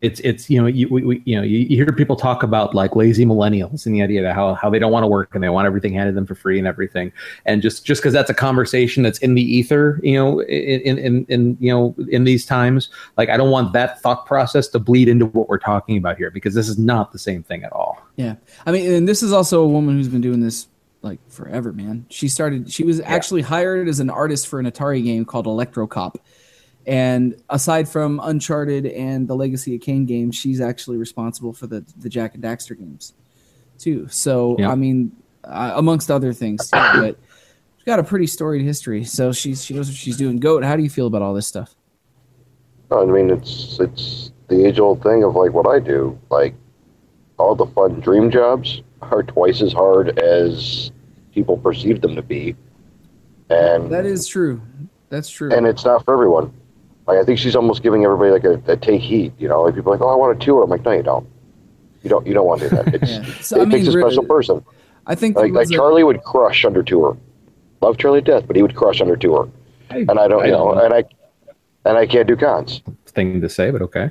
it's 0.01 0.19
it's 0.21 0.49
you 0.49 0.61
know 0.61 0.67
you 0.67 0.87
we, 0.89 1.03
we, 1.03 1.21
you 1.25 1.35
know 1.35 1.41
you, 1.41 1.59
you 1.59 1.75
hear 1.75 1.91
people 1.91 2.15
talk 2.15 2.43
about 2.43 2.73
like 2.73 2.95
lazy 2.95 3.25
millennials 3.25 3.85
and 3.85 3.93
the 3.93 4.01
idea 4.01 4.21
that 4.21 4.33
how 4.33 4.53
how 4.53 4.69
they 4.69 4.79
don't 4.79 4.91
want 4.91 5.03
to 5.03 5.07
work 5.07 5.33
and 5.35 5.43
they 5.43 5.49
want 5.49 5.65
everything 5.65 5.93
handed 5.93 6.15
them 6.15 6.25
for 6.25 6.35
free 6.35 6.57
and 6.57 6.67
everything 6.67 7.11
and 7.45 7.61
just 7.61 7.85
just 7.85 8.01
because 8.01 8.13
that's 8.13 8.29
a 8.29 8.33
conversation 8.33 9.03
that's 9.03 9.19
in 9.19 9.35
the 9.35 9.41
ether 9.41 9.99
you 10.03 10.15
know 10.15 10.39
in, 10.41 10.97
in 10.97 11.25
in 11.27 11.57
you 11.59 11.71
know 11.71 11.95
in 12.09 12.23
these 12.23 12.45
times 12.45 12.89
like 13.17 13.29
I 13.29 13.37
don't 13.37 13.51
want 13.51 13.73
that 13.73 14.01
thought 14.01 14.25
process 14.25 14.67
to 14.69 14.79
bleed 14.79 15.07
into 15.07 15.25
what 15.25 15.49
we're 15.49 15.57
talking 15.57 15.97
about 15.97 16.17
here 16.17 16.31
because 16.31 16.53
this 16.53 16.69
is 16.69 16.77
not 16.77 17.11
the 17.11 17.19
same 17.19 17.43
thing 17.43 17.63
at 17.63 17.73
all. 17.73 18.01
Yeah. 18.15 18.35
I 18.65 18.71
mean, 18.71 18.91
and 18.91 19.07
this 19.07 19.21
is 19.21 19.33
also 19.33 19.61
a 19.61 19.67
woman 19.67 19.95
who's 19.95 20.07
been 20.07 20.21
doing 20.21 20.39
this 20.39 20.67
like 21.05 21.19
forever, 21.31 21.71
man. 21.71 22.05
She 22.09 22.27
started, 22.27 22.71
she 22.71 22.83
was 22.83 22.99
actually 22.99 23.43
hired 23.43 23.87
as 23.87 23.99
an 24.01 24.09
artist 24.09 24.47
for 24.47 24.59
an 24.59 24.65
Atari 24.65 25.03
game 25.03 25.23
called 25.23 25.45
Electrocop. 25.45 26.15
And 26.85 27.41
aside 27.49 27.87
from 27.87 28.19
Uncharted 28.21 28.85
and 28.85 29.27
the 29.27 29.35
Legacy 29.35 29.75
of 29.75 29.81
Kain 29.81 30.05
games, 30.05 30.35
she's 30.35 30.59
actually 30.59 30.97
responsible 30.97 31.53
for 31.53 31.67
the, 31.67 31.85
the 31.97 32.09
Jak 32.09 32.35
and 32.35 32.43
Daxter 32.43 32.77
games 32.77 33.13
too. 33.77 34.07
So, 34.09 34.55
Yeah. 34.59 34.71
I 34.71 34.75
mean, 34.75 35.11
uh, 35.43 35.73
amongst 35.75 36.11
other 36.11 36.33
things, 36.33 36.69
too, 36.69 36.77
but 36.77 37.17
she's 37.77 37.85
got 37.85 37.99
a 37.99 38.03
pretty 38.03 38.27
storied 38.27 38.63
history. 38.63 39.03
So 39.03 39.31
she's, 39.31 39.63
she 39.63 39.73
knows 39.73 39.87
what 39.87 39.95
she's 39.95 40.17
doing. 40.17 40.39
Goat, 40.39 40.63
how 40.63 40.75
do 40.75 40.83
you 40.83 40.89
feel 40.89 41.07
about 41.07 41.21
all 41.21 41.33
this 41.33 41.47
stuff? 41.47 41.75
I 42.91 43.05
mean, 43.05 43.29
it's 43.31 43.79
it's 43.79 44.31
the 44.47 44.65
age 44.65 44.79
old 44.79 45.01
thing 45.01 45.23
of 45.23 45.35
like 45.35 45.51
what 45.53 45.67
I 45.67 45.79
do. 45.79 46.17
Like 46.29 46.53
all 47.37 47.55
the 47.55 47.65
fun 47.65 47.99
dream 47.99 48.29
jobs 48.29 48.81
are 49.01 49.23
twice 49.23 49.61
as 49.61 49.73
hard 49.73 50.17
as 50.19 50.91
people 51.35 51.57
perceive 51.57 52.01
them 52.01 52.15
to 52.15 52.21
be, 52.23 52.55
and 53.49 53.91
That 53.91 54.05
is 54.07 54.25
true. 54.25 54.61
That's 55.09 55.29
true. 55.29 55.53
and 55.53 55.67
it's 55.67 55.85
not 55.85 56.03
for 56.05 56.13
everyone. 56.15 56.51
Like 57.05 57.19
I 57.19 57.23
think 57.23 57.37
she's 57.37 57.55
almost 57.55 57.83
giving 57.83 58.03
everybody 58.03 58.31
like 58.31 58.43
a, 58.43 58.71
a 58.71 58.75
take 58.77 59.01
heat. 59.01 59.33
You 59.37 59.47
know, 59.47 59.61
like 59.61 59.75
people 59.75 59.93
are 59.93 59.97
like, 59.97 60.03
oh, 60.03 60.09
I 60.09 60.15
want 60.15 60.41
a 60.41 60.43
tour. 60.43 60.63
I'm 60.63 60.69
like, 60.71 60.83
no, 60.83 60.91
you 60.91 61.03
don't. 61.03 61.27
You 62.01 62.09
don't. 62.09 62.25
You 62.25 62.33
don't 62.33 62.47
want 62.47 62.61
to 62.61 62.69
do 62.69 62.75
that. 62.77 62.87
It's, 62.95 63.11
Yeah. 63.11 63.23
So, 63.41 63.57
it 63.57 63.61
I 63.61 63.65
mean, 63.65 63.71
takes 63.71 63.87
a 63.87 63.91
special 63.91 64.09
really- 64.23 64.27
person. 64.27 64.65
I 65.07 65.13
think 65.13 65.35
Like, 65.35 65.51
like 65.51 65.59
was 65.61 65.71
a- 65.71 65.75
Charlie 65.75 66.03
would 66.03 66.23
crush 66.23 66.65
under 66.65 66.81
tour. 66.81 67.15
Love 67.81 67.97
Charlie 67.99 68.21
to 68.21 68.25
death, 68.31 68.47
but 68.47 68.55
he 68.55 68.63
would 68.63 68.75
crush 68.75 69.01
under 69.01 69.15
tour. 69.15 69.47
And 69.91 70.09
I 70.19 70.27
don't, 70.27 70.43
you 70.45 70.51
know, 70.51 70.73
and 70.73 70.91
I 70.93 71.03
and 71.85 71.95
I 71.97 72.07
can't 72.07 72.27
do 72.27 72.35
cons. 72.35 72.81
thing 73.05 73.39
to 73.41 73.49
say, 73.49 73.69
but 73.69 73.83
okay. 73.83 74.09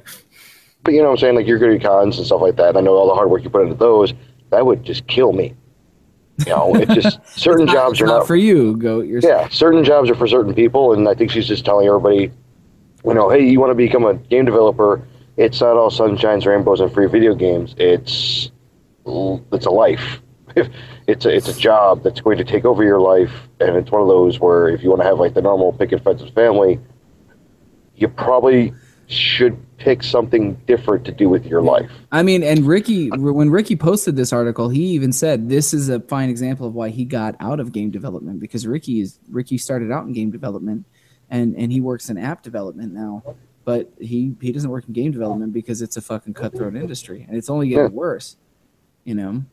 But 0.85 0.95
you 0.95 1.01
know 1.01 1.07
what 1.07 1.13
I'm 1.15 1.19
saying? 1.19 1.35
Like 1.35 1.47
you're 1.49 1.59
good 1.59 1.75
at 1.75 1.83
cons 1.83 2.17
and 2.19 2.27
stuff 2.27 2.41
like 2.43 2.55
that. 2.57 2.69
And 2.71 2.79
I 2.79 2.81
know 2.83 2.93
all 2.95 3.09
the 3.09 3.15
hard 3.15 3.29
work 3.31 3.43
you 3.43 3.51
put 3.51 3.63
into 3.63 3.75
those. 3.75 4.15
That 4.51 4.65
would 4.67 4.85
just 4.85 5.07
kill 5.09 5.33
me. 5.33 5.55
You 6.39 6.47
know, 6.53 6.75
it's 6.77 6.95
just 6.95 7.19
certain 7.39 7.63
It's 7.65 7.73
not- 7.73 7.75
jobs 7.75 8.01
are 8.01 8.07
not 8.07 8.19
not 8.19 8.27
for 8.27 8.37
you, 8.37 8.77
Goat. 8.77 9.07
You're 9.07 9.21
Yeah, 9.21 9.49
certain 9.49 9.85
jobs 9.85 10.11
are 10.11 10.15
for 10.15 10.27
certain 10.27 10.55
people, 10.55 10.93
and 10.93 11.09
I 11.09 11.15
think 11.15 11.31
she's 11.31 11.47
just 11.47 11.65
telling 11.65 11.87
everybody, 11.87 12.31
you 13.05 13.15
know, 13.15 13.29
hey, 13.31 13.45
you 13.47 13.61
want 13.61 13.71
to 13.71 13.75
become 13.75 14.05
a 14.05 14.15
game 14.15 14.45
developer? 14.45 15.07
It's 15.37 15.61
not 15.61 15.77
all 15.77 15.91
sunshines, 15.91 16.47
rainbows, 16.47 16.81
and 16.81 16.93
free 16.93 17.07
video 17.09 17.35
games. 17.35 17.75
It's 17.79 18.51
it's 19.07 19.67
a 19.67 19.71
life. 19.71 20.21
It's 21.07 21.27
a 21.27 21.35
it's 21.37 21.49
a 21.49 21.53
job 21.59 22.03
that's 22.03 22.23
going 22.23 22.39
to 22.39 22.45
take 22.45 22.65
over 22.65 22.83
your 22.83 22.99
life, 22.99 23.31
and 23.61 23.77
it's 23.77 23.91
one 23.91 24.01
of 24.01 24.09
those 24.09 24.41
where 24.41 24.69
if 24.69 24.83
you 24.83 24.89
want 24.89 25.03
to 25.03 25.07
have 25.07 25.19
like 25.19 25.35
the 25.35 25.43
normal 25.43 25.71
picket 25.75 26.03
fences 26.03 26.31
family, 26.31 26.81
you 27.97 28.09
probably 28.09 28.73
should 29.07 29.55
pick 29.85 30.03
something 30.03 30.55
different 30.67 31.05
to 31.05 31.13
do 31.13 31.29
with 31.29 31.45
your 31.45 31.61
life. 31.61 31.91
I 32.11 32.23
mean, 32.23 32.43
and 32.43 32.67
Ricky, 32.67 33.11
when 33.11 33.51
Ricky 33.51 33.77
posted 33.77 34.17
this 34.17 34.33
article, 34.33 34.71
he 34.71 34.83
even 34.89 35.13
said 35.13 35.51
this 35.51 35.75
is 35.75 35.91
a 35.91 36.01
fine 36.01 36.31
example 36.31 36.67
of 36.67 36.75
why 36.75 36.89
he 36.89 37.05
got 37.05 37.37
out 37.39 37.61
of 37.61 37.71
game 37.71 37.91
development 37.91 38.41
because 38.41 38.67
Ricky 38.67 39.01
is 39.01 39.19
Ricky 39.31 39.59
started 39.59 39.93
out 39.93 40.07
in 40.07 40.15
game 40.15 40.31
development, 40.31 40.87
and 41.29 41.55
and 41.57 41.71
he 41.71 41.81
works 41.83 42.09
in 42.09 42.17
app 42.17 42.43
development 42.43 42.95
now, 42.95 43.23
but 43.67 43.93
he 44.01 44.35
he 44.41 44.53
doesn't 44.53 44.71
work 44.71 44.87
in 44.87 44.95
game 44.95 45.13
development 45.13 45.53
because 45.53 45.83
it's 45.83 45.99
a 45.99 46.03
fucking 46.03 46.33
cutthroat 46.33 46.75
industry 46.75 47.27
and 47.29 47.37
it's 47.37 47.51
only 47.51 47.69
getting 47.69 47.85
Yeah. 47.85 47.91
worse, 47.91 48.37
you 49.05 49.15
know. 49.15 49.45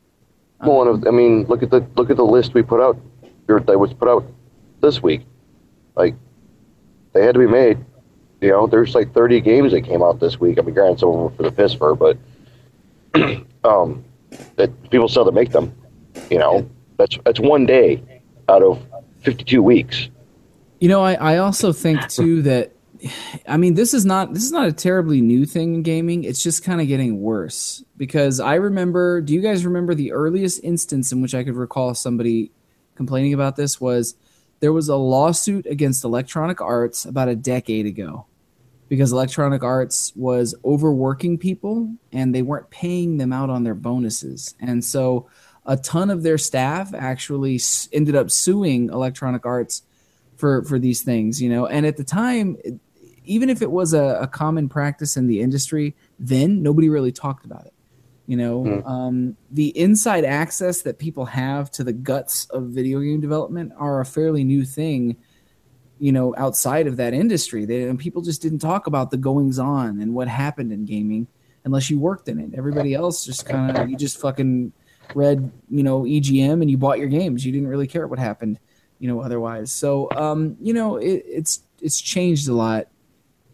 Well, 0.64 1.06
I 1.06 1.10
mean, 1.10 1.44
look 1.44 1.62
at 1.62 1.70
the 1.70 1.86
look 1.96 2.08
at 2.08 2.16
the 2.16 2.24
list 2.24 2.54
we 2.54 2.62
put 2.62 2.80
out, 2.80 2.96
or 3.48 3.60
that 3.60 3.78
was 3.78 3.92
put 3.92 4.08
out 4.08 4.24
this 4.80 5.02
week. 5.02 5.26
Like, 5.94 6.14
they 7.12 7.22
had 7.22 7.34
to 7.34 7.38
be 7.38 7.46
made. 7.46 7.84
You 8.42 8.48
know, 8.48 8.66
there's 8.66 8.92
like 8.96 9.14
30 9.14 9.40
games 9.40 9.70
that 9.70 9.82
came 9.82 10.02
out 10.02 10.18
this 10.18 10.40
week. 10.40 10.58
I 10.58 10.62
mean, 10.62 10.74
granted, 10.74 10.98
some 10.98 11.10
of 11.10 11.36
them 11.36 11.36
for 11.36 11.48
the 11.48 11.76
for, 11.78 11.94
but 11.94 12.18
um, 13.64 14.04
that 14.56 14.90
people 14.90 15.08
still 15.08 15.24
to 15.24 15.30
make 15.30 15.52
them. 15.52 15.72
You 16.28 16.40
know, 16.40 16.68
that's 16.96 17.16
that's 17.24 17.38
one 17.38 17.66
day 17.66 18.02
out 18.48 18.64
of 18.64 18.84
52 19.20 19.62
weeks. 19.62 20.08
You 20.80 20.88
know, 20.88 21.04
I, 21.04 21.14
I 21.14 21.38
also 21.38 21.72
think 21.72 22.08
too 22.08 22.42
that 22.42 22.72
I 23.46 23.56
mean 23.58 23.74
this 23.74 23.94
is 23.94 24.04
not 24.04 24.34
this 24.34 24.42
is 24.42 24.50
not 24.50 24.66
a 24.66 24.72
terribly 24.72 25.20
new 25.20 25.46
thing 25.46 25.76
in 25.76 25.82
gaming. 25.84 26.24
It's 26.24 26.42
just 26.42 26.64
kind 26.64 26.80
of 26.80 26.88
getting 26.88 27.22
worse 27.22 27.84
because 27.96 28.40
I 28.40 28.56
remember. 28.56 29.20
Do 29.20 29.34
you 29.34 29.40
guys 29.40 29.64
remember 29.64 29.94
the 29.94 30.10
earliest 30.10 30.64
instance 30.64 31.12
in 31.12 31.22
which 31.22 31.36
I 31.36 31.44
could 31.44 31.54
recall 31.54 31.94
somebody 31.94 32.50
complaining 32.96 33.34
about 33.34 33.54
this 33.54 33.80
was 33.80 34.16
there 34.58 34.72
was 34.72 34.88
a 34.88 34.96
lawsuit 34.96 35.64
against 35.66 36.02
Electronic 36.02 36.60
Arts 36.60 37.04
about 37.04 37.28
a 37.28 37.36
decade 37.36 37.86
ago 37.86 38.26
because 38.92 39.10
Electronic 39.10 39.62
Arts 39.62 40.12
was 40.14 40.54
overworking 40.66 41.38
people 41.38 41.90
and 42.12 42.34
they 42.34 42.42
weren't 42.42 42.68
paying 42.68 43.16
them 43.16 43.32
out 43.32 43.48
on 43.48 43.64
their 43.64 43.74
bonuses, 43.74 44.54
and 44.60 44.84
so 44.84 45.30
a 45.64 45.78
ton 45.78 46.10
of 46.10 46.22
their 46.22 46.36
staff 46.36 46.92
actually 46.92 47.58
ended 47.90 48.14
up 48.14 48.30
suing 48.30 48.90
Electronic 48.90 49.46
Arts 49.46 49.80
for 50.36 50.62
for 50.64 50.78
these 50.78 51.00
things, 51.00 51.40
you 51.40 51.48
know. 51.48 51.66
And 51.66 51.86
at 51.86 51.96
the 51.96 52.04
time, 52.04 52.58
even 53.24 53.48
if 53.48 53.62
it 53.62 53.70
was 53.70 53.94
a, 53.94 54.18
a 54.20 54.26
common 54.26 54.68
practice 54.68 55.16
in 55.16 55.26
the 55.26 55.40
industry, 55.40 55.96
then 56.18 56.62
nobody 56.62 56.90
really 56.90 57.12
talked 57.12 57.46
about 57.46 57.64
it. 57.64 57.72
You 58.26 58.36
know, 58.36 58.82
um, 58.84 59.38
the 59.50 59.68
inside 59.68 60.26
access 60.26 60.82
that 60.82 60.98
people 60.98 61.24
have 61.24 61.70
to 61.70 61.82
the 61.82 61.94
guts 61.94 62.44
of 62.50 62.64
video 62.64 63.00
game 63.00 63.22
development 63.22 63.72
are 63.78 64.02
a 64.02 64.04
fairly 64.04 64.44
new 64.44 64.66
thing. 64.66 65.16
You 66.02 66.10
know, 66.10 66.34
outside 66.36 66.88
of 66.88 66.96
that 66.96 67.14
industry, 67.14 67.64
they, 67.64 67.84
and 67.84 67.96
people 67.96 68.22
just 68.22 68.42
didn't 68.42 68.58
talk 68.58 68.88
about 68.88 69.12
the 69.12 69.16
goings 69.16 69.60
on 69.60 70.00
and 70.00 70.14
what 70.14 70.26
happened 70.26 70.72
in 70.72 70.84
gaming 70.84 71.28
unless 71.64 71.90
you 71.90 71.98
worked 72.00 72.26
in 72.28 72.40
it. 72.40 72.50
Everybody 72.58 72.92
else 72.92 73.24
just 73.24 73.46
kind 73.46 73.78
of 73.78 73.88
you 73.88 73.96
just 73.96 74.20
fucking 74.20 74.72
read 75.14 75.52
you 75.70 75.84
know 75.84 76.02
EGM 76.02 76.60
and 76.60 76.68
you 76.68 76.76
bought 76.76 76.98
your 76.98 77.06
games. 77.06 77.46
You 77.46 77.52
didn't 77.52 77.68
really 77.68 77.86
care 77.86 78.08
what 78.08 78.18
happened, 78.18 78.58
you 78.98 79.06
know, 79.06 79.20
otherwise. 79.20 79.70
So 79.70 80.08
um, 80.16 80.56
you 80.60 80.74
know, 80.74 80.96
it, 80.96 81.22
it's 81.24 81.60
it's 81.80 82.00
changed 82.00 82.48
a 82.48 82.54
lot, 82.54 82.88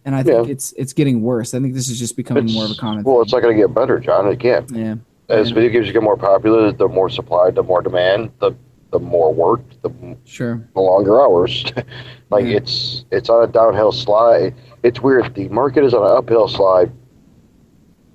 and 0.07 0.15
I 0.15 0.23
think 0.23 0.47
Yeah. 0.47 0.53
it's 0.53 0.73
it's 0.73 0.95
getting 0.95 1.21
worse. 1.21 1.53
I 1.53 1.61
think 1.61 1.75
this 1.75 1.91
is 1.91 1.99
just 1.99 2.17
becoming 2.17 2.45
It's- 2.45 2.55
more 2.57 2.65
of 2.65 2.71
a 2.71 2.77
common. 2.77 3.05
Well, 3.05 3.17
thing. 3.17 3.23
it's 3.25 3.33
not 3.35 3.43
going 3.43 3.57
to 3.59 3.63
get 3.63 3.75
better, 3.75 4.01
John. 4.01 4.27
It 4.27 4.41
can't. 4.41 4.71
yeah, 4.71 4.95
As 5.29 5.51
video 5.51 5.69
games 5.69 5.93
get 5.93 6.03
more 6.03 6.17
popular, 6.17 6.73
the 6.73 6.89
more 6.89 7.11
supply, 7.11 7.51
the 7.51 7.63
more 7.63 7.83
demand, 7.83 8.31
the 8.41 8.53
the 8.91 8.99
more 8.99 9.33
work, 9.35 9.61
the, 9.83 9.91
sure. 10.25 10.67
the 10.75 10.81
longer 10.81 11.21
hours. 11.21 11.65
like 12.31 12.45
Yeah. 12.47 12.57
it's 12.57 13.05
it's 13.11 13.29
on 13.29 13.45
a 13.45 13.47
downhill 13.47 13.93
slide. 13.93 14.55
It's 14.83 15.01
weird. 15.01 15.35
The 15.35 15.49
market 15.49 15.85
is 15.85 15.93
on 15.95 16.03
an 16.09 16.17
uphill 16.17 16.49
slide 16.49 16.91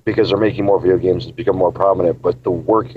because 0.06 0.30
they're 0.30 0.38
making 0.38 0.66
more 0.66 0.80
video 0.80 0.98
games. 0.98 1.26
It's 1.26 1.32
become 1.36 1.58
more 1.58 1.72
prominent, 1.72 2.22
but 2.22 2.44
the 2.44 2.52
work, 2.52 2.88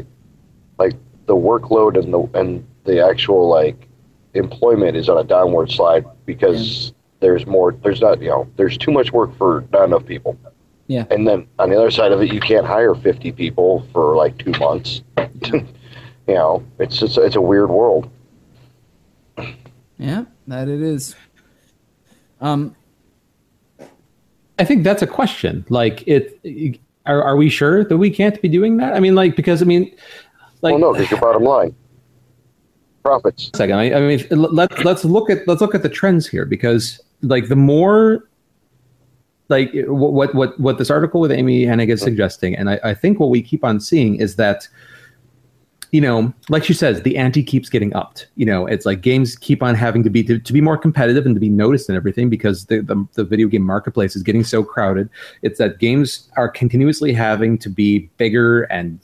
like 0.79 0.95
the 1.27 1.37
workload 1.37 1.99
and 2.03 2.13
the 2.13 2.39
and 2.39 2.67
the 2.85 3.05
actual 3.05 3.49
like 3.49 3.89
employment 4.35 4.97
is 4.97 5.09
on 5.09 5.19
a 5.19 5.25
downward 5.25 5.71
slide 5.71 6.05
because 6.25 6.93
there's 7.21 7.47
more. 7.47 7.73
There's 7.73 8.01
not 8.01 8.21
you 8.23 8.29
know 8.31 8.49
there's 8.57 8.79
too 8.79 8.91
much 8.93 9.13
work 9.13 9.37
for 9.37 9.65
not 9.73 9.85
enough 9.85 10.07
people. 10.07 10.39
Yeah. 10.89 11.05
And 11.11 11.27
then 11.27 11.49
on 11.59 11.71
the 11.71 11.77
other 11.77 11.91
side 11.91 12.13
of 12.13 12.23
it, 12.23 12.33
you 12.33 12.39
can't 12.39 12.65
hire 12.65 12.95
50 12.95 13.33
people 13.33 13.85
for 13.93 14.15
like 14.15 14.39
two 14.39 14.53
months. 14.53 15.03
you 16.27 16.35
know, 16.35 16.65
it's 16.79 16.99
just, 16.99 17.19
it's 17.19 17.37
a 17.37 17.41
weird 17.41 17.71
world. 17.71 18.11
Yeah, 19.99 20.25
that 20.47 20.69
it 20.69 20.83
is. 20.83 21.15
Um, 22.41 22.75
I 24.59 24.65
think 24.65 24.85
that's 24.85 25.03
a 25.03 25.07
question. 25.07 25.65
Like, 25.69 26.07
it, 26.07 26.81
are, 27.07 27.23
are 27.23 27.37
we 27.37 27.49
sure 27.49 27.85
that 27.85 27.97
we 27.97 28.11
can't 28.11 28.41
be 28.43 28.49
doing 28.49 28.77
that? 28.79 28.95
I 28.95 29.01
mean, 29.01 29.15
like, 29.15 29.37
because 29.37 29.63
I 29.63 29.65
mean, 29.65 29.95
like, 30.63 30.73
well, 30.73 30.79
no, 30.79 30.93
because 30.93 31.11
your 31.11 31.21
bottom 31.21 31.45
line, 31.45 31.75
profits. 33.03 33.51
second. 33.55 33.77
I, 33.77 33.95
I 33.95 34.01
mean, 34.01 34.27
let's 34.31 34.77
let's 34.85 35.05
look 35.05 35.31
at 35.31 35.47
let's 35.47 35.61
look 35.61 35.75
at 35.75 35.83
the 35.83 35.89
trends 35.89 36.27
here 36.27 36.45
because 36.45 37.01
like 37.23 37.49
the 37.49 37.57
more 37.57 38.29
like 39.49 39.71
what 39.87 40.13
what 40.13 40.35
what, 40.35 40.61
what 40.61 40.79
this 40.79 40.91
article 40.91 41.21
with 41.21 41.33
Amy 41.33 41.65
Hennig 41.65 41.89
is 41.89 42.01
suggesting, 42.01 42.57
and 42.57 42.71
I, 42.71 42.81
I 42.83 42.95
think 42.95 43.21
what 43.21 43.31
we 43.31 43.43
keep 43.43 43.65
on 43.65 43.81
seeing 43.81 44.17
is 44.17 44.37
that 44.37 44.69
you 45.97 46.03
know, 46.03 46.31
like 46.51 46.63
she 46.63 46.75
says, 46.75 47.01
the 47.01 47.17
ante 47.17 47.43
keeps 47.43 47.71
getting 47.71 47.97
upped. 47.97 48.29
You 48.35 48.45
know, 48.45 48.67
it's 48.67 48.85
like 48.85 49.01
games 49.01 49.35
keep 49.35 49.63
on 49.63 49.75
having 49.75 50.05
to 50.05 50.11
be 50.11 50.23
to, 50.25 50.39
to 50.39 50.53
be 50.53 50.61
more 50.61 50.77
competitive 50.77 51.25
and 51.25 51.35
to 51.35 51.41
be 51.41 51.49
noticed 51.49 51.89
and 51.89 51.97
everything 51.97 52.29
because 52.29 52.67
the, 52.67 52.83
the 52.83 53.03
the 53.15 53.25
video 53.25 53.49
game 53.49 53.63
marketplace 53.63 54.15
is 54.15 54.23
getting 54.23 54.45
so 54.45 54.63
crowded. 54.63 55.09
It's 55.41 55.59
that 55.59 55.79
games 55.79 56.31
are 56.37 56.51
continuously 56.51 57.15
having 57.15 57.57
to 57.61 57.71
be 57.71 58.11
bigger 58.19 58.65
and 58.65 59.01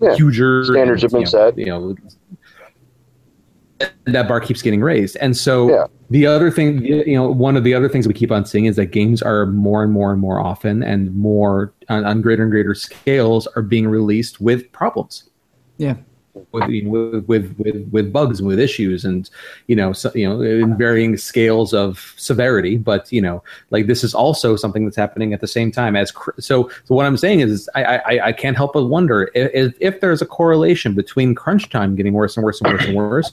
Yeah. 0.00 0.14
huger. 0.14 0.64
Standards 0.64 1.04
and, 1.04 1.12
have 1.12 1.12
been 1.12 1.20
you 1.20 1.26
know, 1.26 1.30
set. 1.30 1.58
You 1.58 1.66
know, 1.66 3.90
that 4.06 4.26
bar 4.26 4.40
keeps 4.40 4.62
getting 4.62 4.80
raised, 4.80 5.18
and 5.20 5.36
so 5.36 5.68
Yeah. 5.68 5.84
the 6.08 6.24
other 6.24 6.50
thing, 6.50 6.82
you 6.82 7.14
know, 7.14 7.30
one 7.30 7.58
of 7.58 7.64
the 7.64 7.74
other 7.74 7.90
things 7.90 8.08
we 8.08 8.14
keep 8.14 8.32
on 8.32 8.46
seeing 8.46 8.64
is 8.64 8.76
that 8.76 8.86
games 8.86 9.20
are 9.20 9.44
more 9.44 9.82
and 9.82 9.92
more 9.92 10.12
and 10.12 10.20
more 10.20 10.40
often 10.40 10.82
and 10.82 11.14
more 11.14 11.74
on, 11.90 12.06
on 12.06 12.22
greater 12.22 12.42
and 12.42 12.50
greater 12.50 12.74
scales 12.74 13.46
are 13.48 13.60
being 13.60 13.86
released 13.86 14.40
with 14.40 14.72
problems 14.72 15.28
yeah, 15.82 15.96
with 16.52 17.26
with 17.26 17.54
with 17.58 17.88
with, 17.90 18.12
bugs 18.12 18.38
and 18.38 18.48
with 18.48 18.58
issues 18.58 19.04
and 19.04 19.28
you 19.66 19.76
know 19.76 19.92
so, 19.92 20.10
you 20.14 20.28
know 20.28 20.40
in 20.40 20.76
varying 20.76 21.16
scales 21.16 21.74
of 21.74 22.14
severity 22.16 22.76
but 22.78 23.10
you 23.12 23.20
know 23.20 23.42
like 23.70 23.86
this 23.86 24.02
is 24.02 24.14
also 24.14 24.56
something 24.56 24.84
that's 24.84 24.96
happening 24.96 25.34
at 25.34 25.40
the 25.40 25.46
same 25.46 25.70
time 25.70 25.94
as 25.94 26.12
so 26.38 26.70
so 26.84 26.94
what 26.94 27.04
i'm 27.04 27.16
saying 27.16 27.40
is 27.40 27.68
i 27.74 27.98
i, 27.98 28.26
I 28.28 28.32
can't 28.32 28.56
help 28.56 28.72
but 28.72 28.84
wonder 28.84 29.30
if, 29.34 29.74
if 29.80 30.00
there's 30.00 30.22
a 30.22 30.26
correlation 30.26 30.94
between 30.94 31.34
crunch 31.34 31.68
time 31.68 31.96
getting 31.96 32.14
worse 32.14 32.36
and 32.36 32.44
worse 32.44 32.60
and 32.60 32.72
worse 32.72 32.84
and 32.86 32.96
worse 32.96 33.32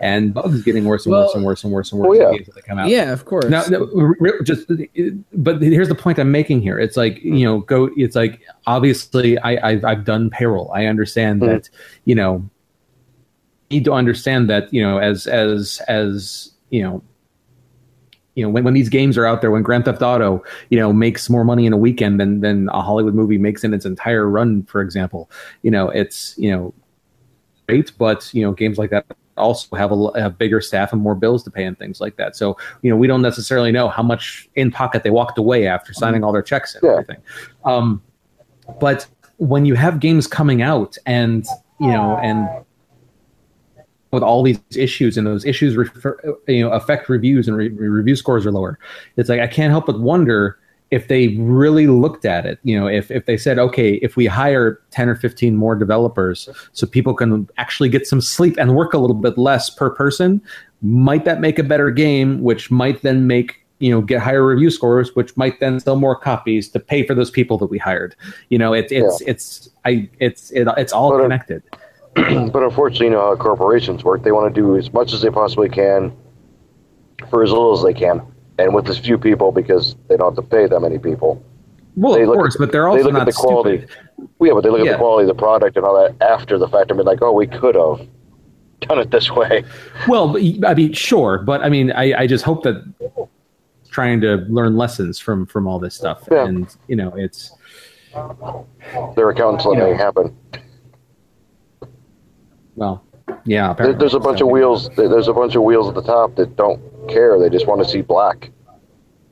and 0.00 0.32
bugs 0.32 0.62
getting 0.62 0.84
worse 0.84 1.04
and 1.06 1.12
Well- 1.12 1.22
worse 1.24 1.34
and 1.34 1.44
worse 1.44 1.64
and 1.64 1.72
worse 1.72 1.92
and 1.92 2.00
worse 2.00 2.18
Oh, 2.20 2.30
yeah. 2.32 2.38
that 2.54 2.64
come 2.64 2.78
out 2.78 2.88
yeah. 2.88 3.12
Of 3.12 3.24
course. 3.24 3.46
no, 3.46 3.64
no, 3.68 3.84
re- 3.92 4.32
just 4.44 4.70
but 5.32 5.60
here's 5.60 5.88
the 5.88 5.94
point 5.94 6.18
I'm 6.18 6.30
making 6.30 6.62
here. 6.62 6.78
It's 6.78 6.96
like 6.96 7.22
you 7.22 7.44
know, 7.44 7.60
go. 7.60 7.90
It's 7.96 8.14
like 8.16 8.40
obviously 8.66 9.38
I 9.38 9.70
I've, 9.70 9.84
I've 9.84 10.04
done 10.04 10.30
payroll. 10.30 10.70
I 10.72 10.86
understand 10.86 11.42
Mhm. 11.42 11.46
that 11.46 11.70
you 12.04 12.14
know 12.14 12.48
need 13.70 13.84
to 13.84 13.92
understand 13.92 14.48
that 14.48 14.72
you 14.72 14.82
know 14.82 14.98
as 14.98 15.26
as 15.26 15.82
as 15.88 16.52
you 16.70 16.82
know 16.82 17.02
you 18.34 18.42
know 18.44 18.48
when, 18.50 18.64
when 18.64 18.72
these 18.72 18.88
games 18.88 19.18
are 19.18 19.26
out 19.26 19.40
there 19.42 19.50
when 19.50 19.62
grand 19.62 19.84
theft 19.84 20.00
auto 20.00 20.42
you 20.70 20.78
know 20.78 20.92
makes 20.92 21.28
more 21.28 21.44
money 21.44 21.66
in 21.66 21.72
a 21.72 21.76
weekend 21.76 22.18
than 22.20 22.40
than 22.40 22.68
a 22.70 22.80
hollywood 22.80 23.14
movie 23.14 23.36
makes 23.36 23.64
in 23.64 23.74
its 23.74 23.84
entire 23.84 24.26
run 24.28 24.62
for 24.62 24.80
example 24.80 25.30
you 25.62 25.70
know 25.70 25.90
it's 25.90 26.34
you 26.38 26.50
know 26.50 26.72
great 27.68 27.92
but 27.98 28.32
you 28.32 28.42
know 28.42 28.52
games 28.52 28.78
like 28.78 28.88
that 28.90 29.04
also 29.38 29.74
have 29.76 29.92
a, 29.92 30.20
have 30.20 30.36
bigger 30.38 30.60
staff 30.60 30.92
and 30.92 31.00
more 31.00 31.14
bills 31.14 31.42
to 31.44 31.50
pay 31.50 31.64
and 31.64 31.78
things 31.78 32.00
like 32.00 32.16
that 32.16 32.36
so 32.36 32.56
you 32.82 32.90
know 32.90 32.96
we 32.96 33.06
don't 33.06 33.22
necessarily 33.22 33.72
know 33.72 33.88
how 33.88 34.02
much 34.02 34.48
in 34.56 34.70
pocket 34.70 35.02
they 35.02 35.10
walked 35.10 35.38
away 35.38 35.66
after 35.66 35.92
signing 35.92 36.22
all 36.24 36.32
their 36.32 36.42
checks 36.42 36.74
and 36.74 36.82
Yeah. 36.84 36.90
everything 36.92 37.22
um 37.64 38.02
but 38.80 39.06
when 39.38 39.64
you 39.64 39.74
have 39.74 40.00
games 40.00 40.26
coming 40.26 40.62
out 40.62 40.96
and 41.06 41.46
you 41.80 41.88
know 41.88 42.18
and 42.22 42.48
with 44.10 44.22
all 44.22 44.42
these 44.42 44.58
issues 44.74 45.18
and 45.18 45.26
those 45.26 45.44
issues 45.44 45.76
refer, 45.76 46.18
you 46.46 46.62
know 46.64 46.70
affect 46.72 47.08
reviews 47.08 47.46
and 47.48 47.56
re- 47.56 47.68
review 47.68 48.16
scores 48.16 48.46
are 48.46 48.52
lower 48.52 48.78
it's 49.16 49.28
like 49.28 49.40
i 49.40 49.46
can't 49.46 49.70
help 49.70 49.86
but 49.86 50.00
wonder 50.00 50.58
if 50.90 51.08
they 51.08 51.28
really 51.36 51.86
looked 51.86 52.24
at 52.24 52.46
it 52.46 52.58
you 52.62 52.78
know 52.78 52.86
if, 52.86 53.10
if 53.10 53.26
they 53.26 53.36
said 53.36 53.58
okay 53.58 53.94
if 53.94 54.16
we 54.16 54.26
hire 54.26 54.80
10 54.90 55.08
or 55.08 55.14
15 55.14 55.56
more 55.56 55.74
developers 55.74 56.48
so 56.72 56.86
people 56.86 57.14
can 57.14 57.48
actually 57.58 57.88
get 57.88 58.06
some 58.06 58.20
sleep 58.20 58.56
and 58.58 58.74
work 58.74 58.94
a 58.94 58.98
little 58.98 59.16
bit 59.16 59.36
less 59.36 59.70
per 59.70 59.90
person 59.90 60.40
might 60.82 61.24
that 61.24 61.40
make 61.40 61.58
a 61.58 61.62
better 61.62 61.90
game 61.90 62.42
which 62.42 62.70
might 62.70 63.02
then 63.02 63.26
make 63.26 63.64
you 63.78 63.90
know 63.90 64.00
get 64.00 64.20
higher 64.20 64.44
review 64.44 64.70
scores 64.70 65.14
which 65.14 65.36
might 65.36 65.58
then 65.60 65.80
sell 65.80 65.96
more 65.96 66.16
copies 66.16 66.68
to 66.68 66.80
pay 66.80 67.06
for 67.06 67.14
those 67.14 67.30
people 67.30 67.58
that 67.58 67.66
we 67.66 67.78
hired? 67.78 68.14
You 68.48 68.58
know 68.58 68.72
it's 68.72 68.92
it's 68.92 69.20
it's 69.22 69.68
i 69.84 70.08
it's 70.18 70.50
it, 70.50 70.68
it's 70.76 70.92
all 70.92 71.10
But, 71.10 71.20
uh, 71.20 71.22
connected. 71.22 71.62
but 72.14 72.62
unfortunately, 72.62 73.06
you 73.06 73.12
know 73.12 73.20
how 73.20 73.36
corporations 73.36 74.02
work. 74.02 74.22
They 74.22 74.32
want 74.32 74.52
to 74.52 74.60
do 74.60 74.76
as 74.76 74.92
much 74.92 75.12
as 75.12 75.22
they 75.22 75.30
possibly 75.30 75.68
can 75.68 76.16
for 77.30 77.42
as 77.42 77.50
little 77.50 77.76
as 77.76 77.82
they 77.82 77.94
can, 77.94 78.22
and 78.58 78.74
with 78.74 78.88
as 78.88 78.98
few 78.98 79.16
people 79.18 79.52
because 79.52 79.94
they 80.08 80.16
don't 80.16 80.34
have 80.34 80.44
to 80.44 80.50
pay 80.50 80.66
that 80.66 80.80
many 80.80 80.98
people. 80.98 81.42
well 81.96 82.14
they 82.14 82.22
of 82.22 82.28
look 82.28 82.36
course 82.38 82.54
at- 82.56 82.58
but 82.60 82.72
they're 82.72 82.82
they 82.84 82.88
also 82.88 83.04
look 83.04 83.14
at 83.14 83.18
not 83.18 83.26
the 83.26 83.32
quality. 83.32 83.78
stupid 83.86 84.28
Yeah, 84.40 84.52
but 84.52 84.62
they 84.62 84.70
look 84.70 84.80
at 84.80 84.92
the 84.92 84.98
quality 84.98 85.28
of 85.30 85.36
the 85.36 85.40
product 85.40 85.76
and 85.76 85.84
all 85.86 85.96
that 86.02 86.14
after 86.24 86.58
the 86.58 86.68
fact 86.68 86.90
and 86.90 86.98
be 86.98 87.04
like, 87.04 87.22
"Oh, 87.22 87.32
we 87.32 87.46
could 87.46 87.74
have 87.76 88.06
done 88.80 88.98
it 88.98 89.10
this 89.10 89.30
way." 89.30 89.64
Well, 90.08 90.36
I 90.66 90.74
mean, 90.74 90.92
sure, 90.92 91.38
but 91.38 91.62
I 91.62 91.68
mean, 91.68 91.92
I, 91.92 92.22
I 92.22 92.26
just 92.26 92.44
hope 92.44 92.62
that 92.64 92.76
trying 93.90 94.20
to 94.20 94.36
learn 94.48 94.76
lessons 94.76 95.18
from 95.18 95.46
from 95.46 95.66
all 95.66 95.78
this 95.78 95.94
stuff, 95.94 96.26
Yeah. 96.30 96.46
and 96.46 96.76
you 96.88 96.96
know, 96.96 97.12
it's 97.16 97.52
Their 99.16 99.30
accountants 99.30 99.64
letting 99.64 99.86
Yeah. 99.86 99.94
it 99.94 99.96
happen. 99.96 100.36
well, 102.76 103.04
yeah. 103.44 103.72
There, 103.74 103.92
there's 103.92 104.14
a 104.14 104.20
bunch 104.20 104.38
So- 104.40 104.46
of 104.46 104.52
wheels. 104.52 104.88
There's 104.96 105.28
a 105.28 105.32
bunch 105.32 105.54
of 105.54 105.62
wheels 105.62 105.88
at 105.88 105.94
the 105.94 106.02
top 106.02 106.34
that 106.36 106.56
don't 106.56 106.80
care. 107.08 107.38
They 107.38 107.48
just 107.50 107.66
want 107.66 107.82
to 107.82 107.88
see 107.88 108.00
black. 108.02 108.50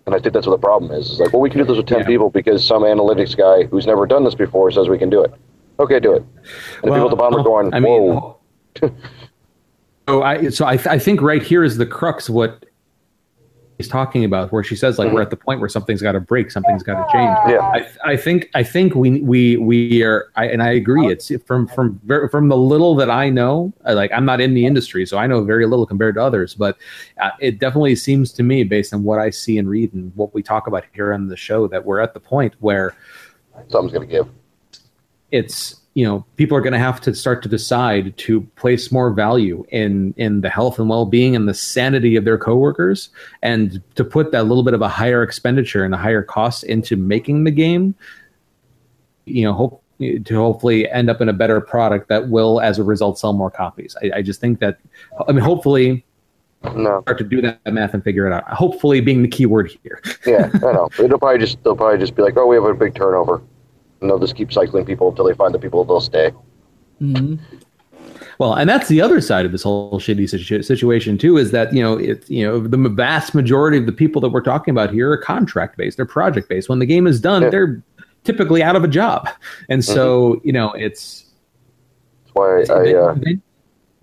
And 0.06 0.14
I 0.14 0.18
think 0.20 0.34
that's 0.34 0.46
what 0.46 0.60
the 0.60 0.64
problem 0.64 0.92
is. 0.92 1.10
It's 1.10 1.20
like, 1.20 1.32
well, 1.32 1.42
we 1.42 1.50
can 1.50 1.58
do 1.58 1.64
this 1.64 1.76
with 1.76 1.86
ten 1.86 2.00
Yeah. 2.00 2.06
people 2.06 2.30
because 2.30 2.64
some 2.64 2.82
analytics 2.82 3.36
guy 3.36 3.64
who's 3.64 3.86
never 3.86 4.06
done 4.06 4.24
this 4.24 4.34
before 4.34 4.70
says 4.70 4.88
we 4.88 4.98
can 4.98 5.10
do 5.10 5.22
it. 5.22 5.32
Okay, 5.80 5.98
do 6.00 6.12
it. 6.14 6.22
And 6.82 6.90
the 6.90 6.92
people 6.92 7.04
at 7.04 7.10
the 7.10 7.16
bottom 7.16 7.40
are 7.40 7.42
going, 7.44 7.74
I 7.74 7.80
mean, 7.80 8.14
whoa. 8.14 8.38
so 10.08 10.22
I 10.22 10.48
so 10.50 10.64
I, 10.64 10.72
I 10.88 10.98
think 10.98 11.20
right 11.20 11.42
here 11.42 11.64
is 11.64 11.76
the 11.76 11.86
crux 11.86 12.28
of 12.28 12.34
what 12.34 12.64
he's 13.76 13.88
talking 13.88 14.24
about, 14.24 14.52
where 14.52 14.64
she 14.64 14.76
says 14.76 14.98
like 14.98 15.12
we're 15.12 15.22
at 15.22 15.30
the 15.30 15.36
point 15.36 15.60
where 15.60 15.68
something's 15.68 16.02
got 16.02 16.12
to 16.12 16.20
break, 16.20 16.50
something's 16.50 16.82
got 16.82 16.94
to 16.94 17.12
change. 17.12 17.36
Yeah. 17.48 17.60
I, 17.60 18.12
I 18.12 18.16
think 18.16 18.50
I 18.54 18.62
think 18.62 18.94
we 18.94 19.20
we 19.20 19.56
we 19.56 20.02
are 20.02 20.30
I, 20.36 20.46
and 20.46 20.62
I 20.62 20.70
agree. 20.72 21.06
It's 21.08 21.30
from 21.44 21.66
from 21.68 22.00
from 22.30 22.48
the 22.48 22.56
little 22.56 22.94
that 22.96 23.10
I 23.10 23.30
know. 23.30 23.72
Like 23.84 24.10
I'm 24.12 24.24
not 24.24 24.40
in 24.40 24.54
the 24.54 24.66
industry, 24.66 25.06
so 25.06 25.18
I 25.18 25.26
know 25.26 25.44
very 25.44 25.66
little 25.66 25.86
compared 25.86 26.14
to 26.16 26.22
others. 26.22 26.54
But 26.54 26.78
uh, 27.20 27.30
it 27.40 27.58
definitely 27.58 27.96
seems 27.96 28.32
to 28.32 28.42
me, 28.42 28.64
based 28.64 28.94
on 28.94 29.04
what 29.04 29.18
I 29.18 29.30
see 29.30 29.58
and 29.58 29.68
read 29.68 29.92
and 29.92 30.12
what 30.16 30.34
we 30.34 30.42
talk 30.42 30.66
about 30.66 30.84
here 30.94 31.12
on 31.12 31.28
the 31.28 31.36
show, 31.36 31.66
that 31.68 31.84
we're 31.84 32.00
at 32.00 32.14
the 32.14 32.20
point 32.20 32.54
where 32.60 32.94
Something's 33.68 33.92
going 33.92 34.06
to 34.06 34.12
give. 34.12 34.28
it's 35.30 35.76
you 35.96 36.04
know 36.04 36.22
people 36.36 36.54
are 36.56 36.60
going 36.60 36.74
to 36.74 36.78
have 36.78 37.00
to 37.00 37.14
start 37.14 37.42
to 37.42 37.48
decide 37.48 38.14
to 38.18 38.42
place 38.56 38.92
more 38.92 39.10
value 39.10 39.64
in 39.70 40.12
in 40.18 40.42
the 40.42 40.50
health 40.50 40.78
and 40.78 40.90
well-being 40.90 41.34
and 41.34 41.48
the 41.48 41.54
sanity 41.54 42.16
of 42.16 42.24
their 42.26 42.36
coworkers 42.36 43.08
and 43.42 43.82
to 43.94 44.04
put 44.04 44.30
that 44.30 44.44
little 44.44 44.62
bit 44.62 44.74
of 44.74 44.82
a 44.82 44.88
higher 44.88 45.22
expenditure 45.22 45.84
and 45.84 45.94
a 45.94 45.96
higher 45.96 46.22
cost 46.22 46.64
into 46.64 46.96
making 46.96 47.44
the 47.44 47.50
game 47.50 47.94
you 49.24 49.42
know 49.42 49.54
hope 49.54 49.82
to 49.98 50.34
hopefully 50.36 50.86
end 50.90 51.08
up 51.08 51.22
in 51.22 51.28
a 51.30 51.32
better 51.32 51.58
product 51.62 52.10
that 52.10 52.28
will 52.28 52.60
as 52.60 52.78
a 52.78 52.84
result 52.84 53.18
sell 53.18 53.32
more 53.32 53.50
copies 53.50 53.96
i, 54.02 54.18
I 54.18 54.22
just 54.22 54.38
think 54.38 54.60
that 54.60 54.78
i 55.26 55.32
mean 55.32 55.42
hopefully 55.42 56.04
No. 56.62 57.00
start 57.02 57.16
to 57.18 57.24
do 57.24 57.40
that 57.40 57.58
math 57.72 57.94
and 57.94 58.04
figure 58.04 58.26
it 58.26 58.34
out 58.34 58.44
hopefully 58.52 59.00
being 59.00 59.22
the 59.22 59.28
key 59.28 59.46
word 59.46 59.70
here 59.82 60.02
Yeah, 60.26 60.50
I 60.52 60.58
know. 60.76 60.90
It'll 60.98 61.18
probably 61.18 61.38
just 61.38 61.62
they'll 61.64 61.74
probably 61.74 61.98
just 61.98 62.14
be 62.14 62.20
like, 62.20 62.36
oh, 62.36 62.46
we 62.46 62.56
have 62.56 62.64
a 62.64 62.74
big 62.74 62.94
turnover, 62.94 63.40
and 64.06 64.10
they'll 64.12 64.20
just 64.24 64.36
keep 64.36 64.52
cycling 64.52 64.84
people 64.84 65.08
until 65.08 65.24
they 65.24 65.34
find 65.34 65.52
the 65.52 65.58
people 65.58 65.84
they'll 65.84 66.00
stay. 66.00 66.32
Well, 68.38 68.54
and 68.54 68.68
that's 68.70 68.88
the 68.88 69.00
other 69.00 69.20
side 69.20 69.44
of 69.46 69.52
this 69.52 69.62
whole 69.62 69.98
shitty 69.98 70.28
situ- 70.28 70.62
situation 70.62 71.18
too. 71.18 71.36
Is 71.38 71.50
that 71.50 71.72
you 71.74 71.82
know 71.82 71.94
it 71.98 72.28
you 72.30 72.46
know 72.46 72.60
the 72.60 72.76
vast 72.88 73.34
majority 73.34 73.78
of 73.78 73.86
the 73.86 73.92
people 73.92 74.20
that 74.22 74.28
we're 74.28 74.42
talking 74.42 74.70
about 74.72 74.92
here 74.92 75.10
are 75.10 75.16
contract 75.16 75.76
based, 75.76 75.96
they're 75.96 76.06
project 76.06 76.48
based. 76.48 76.68
When 76.68 76.78
the 76.78 76.86
game 76.86 77.06
is 77.06 77.20
done, 77.20 77.42
Yeah. 77.42 77.50
they're 77.50 77.82
typically 78.24 78.62
out 78.62 78.76
of 78.76 78.84
a 78.84 78.88
job, 78.88 79.28
and 79.68 79.84
so 79.84 80.40
you 80.44 80.52
know 80.52 80.72
it's 80.72 81.26
That's 82.24 82.68
why 82.68 82.74
I, 82.74 82.94
uh, 82.94 83.14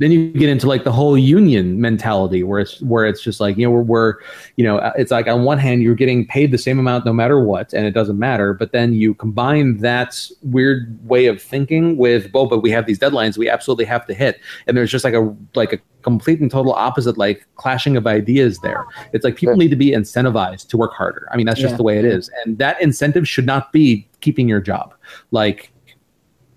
then, 0.04 0.12
you 0.12 0.32
get 0.32 0.50
into 0.50 0.68
like 0.68 0.84
the 0.84 0.92
whole 0.92 1.18
union 1.18 1.80
mentality 1.82 2.44
where 2.44 2.60
it's 2.60 2.82
where 2.82 3.06
it's 3.06 3.22
just 3.22 3.40
like 3.40 3.58
you 3.58 3.66
know 3.66 3.72
we're, 3.72 3.82
we're 3.82 4.16
you 4.56 4.64
know 4.64 4.78
it's 4.98 5.12
like 5.12 5.28
on 5.28 5.44
one 5.44 5.58
hand 5.58 5.82
you're 5.82 5.96
getting 5.96 6.26
paid 6.28 6.52
the 6.52 6.58
same 6.58 6.80
amount 6.80 7.06
no 7.06 7.14
matter 7.14 7.40
what 7.40 7.74
and 7.74 7.86
it 7.86 7.92
doesn't 7.92 8.20
matter 8.20 8.54
but 8.54 8.72
then 8.72 8.94
you 8.94 9.14
combine 9.16 9.78
that 9.78 10.28
weird 10.42 11.00
way 11.08 11.26
of 11.26 11.42
thinking 11.42 11.98
with 11.98 12.30
oh 12.34 12.46
but 12.46 12.60
we 12.60 12.70
have 12.70 12.86
these 12.86 13.00
deadlines 13.00 13.38
we 13.38 13.50
absolutely 13.50 13.86
have 13.86 14.06
to 14.06 14.14
hit 14.14 14.40
and 14.68 14.78
there's 14.78 14.92
just 14.92 15.04
like 15.04 15.14
a 15.14 15.36
like 15.56 15.74
a 15.74 15.80
complete 16.04 16.40
and 16.40 16.52
total 16.52 16.74
opposite 16.74 17.18
like 17.18 17.48
clashing 17.56 17.96
of 17.98 18.06
ideas 18.06 18.60
there. 18.60 18.86
It's 19.14 19.24
like 19.24 19.38
people 19.38 19.56
need 19.56 19.70
to 19.70 19.78
be 19.78 19.92
incentivized 19.92 20.68
to 20.68 20.78
work 20.78 20.94
harder. 20.94 21.28
I 21.32 21.38
mean 21.38 21.46
that's 21.46 21.60
just 21.60 21.72
Yeah. 21.74 21.78
the 21.78 21.84
way 21.84 21.98
it 21.98 22.06
is 22.06 22.30
and 22.44 22.58
that 22.58 22.80
incentive 22.82 23.28
should 23.28 23.46
not 23.46 23.72
be 23.72 24.08
keeping 24.20 24.48
your 24.50 24.62
job. 24.62 24.94
Like 25.32 25.72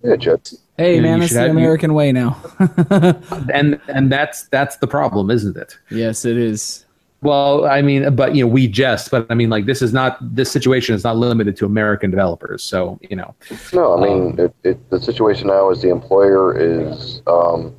yeah, 0.03 0.17
Jet. 0.17 0.53
Hey 0.79 0.97
You 0.97 1.03
man, 1.03 1.15
you 1.17 1.21
that's 1.23 1.33
the 1.33 1.41
have- 1.41 1.53
you- 1.53 1.59
American 1.59 1.95
way 1.95 2.13
now. 2.13 2.37
and 3.53 3.81
and 3.89 4.13
that's 4.13 4.45
that's 4.49 4.77
the 4.77 4.87
problem 4.87 5.31
isn't 5.31 5.57
it 5.57 5.79
yes, 5.91 6.25
it 6.25 6.37
is. 6.37 6.85
Well, 7.23 7.65
I 7.65 7.81
mean, 7.81 8.15
but 8.15 8.35
you 8.35 8.45
know, 8.45 8.49
we 8.49 8.69
jest, 8.69 9.11
but 9.11 9.27
I 9.31 9.35
mean, 9.35 9.49
like 9.49 9.65
this 9.65 9.81
is 9.81 9.93
not 9.93 10.19
this 10.21 10.51
situation 10.51 10.95
is 10.95 11.03
not 11.03 11.17
limited 11.17 11.57
to 11.57 11.67
American 11.67 12.11
developers. 12.11 12.63
So 12.63 12.99
you 13.09 13.17
know, 13.17 13.35
No, 13.73 13.97
I 13.97 14.01
mean, 14.07 14.39
it, 14.39 14.55
it, 14.65 14.91
the 14.91 15.01
situation 15.01 15.49
now 15.49 15.71
is 15.71 15.81
the 15.81 15.89
employer 15.89 16.57
is, 16.57 17.23
um, 17.27 17.75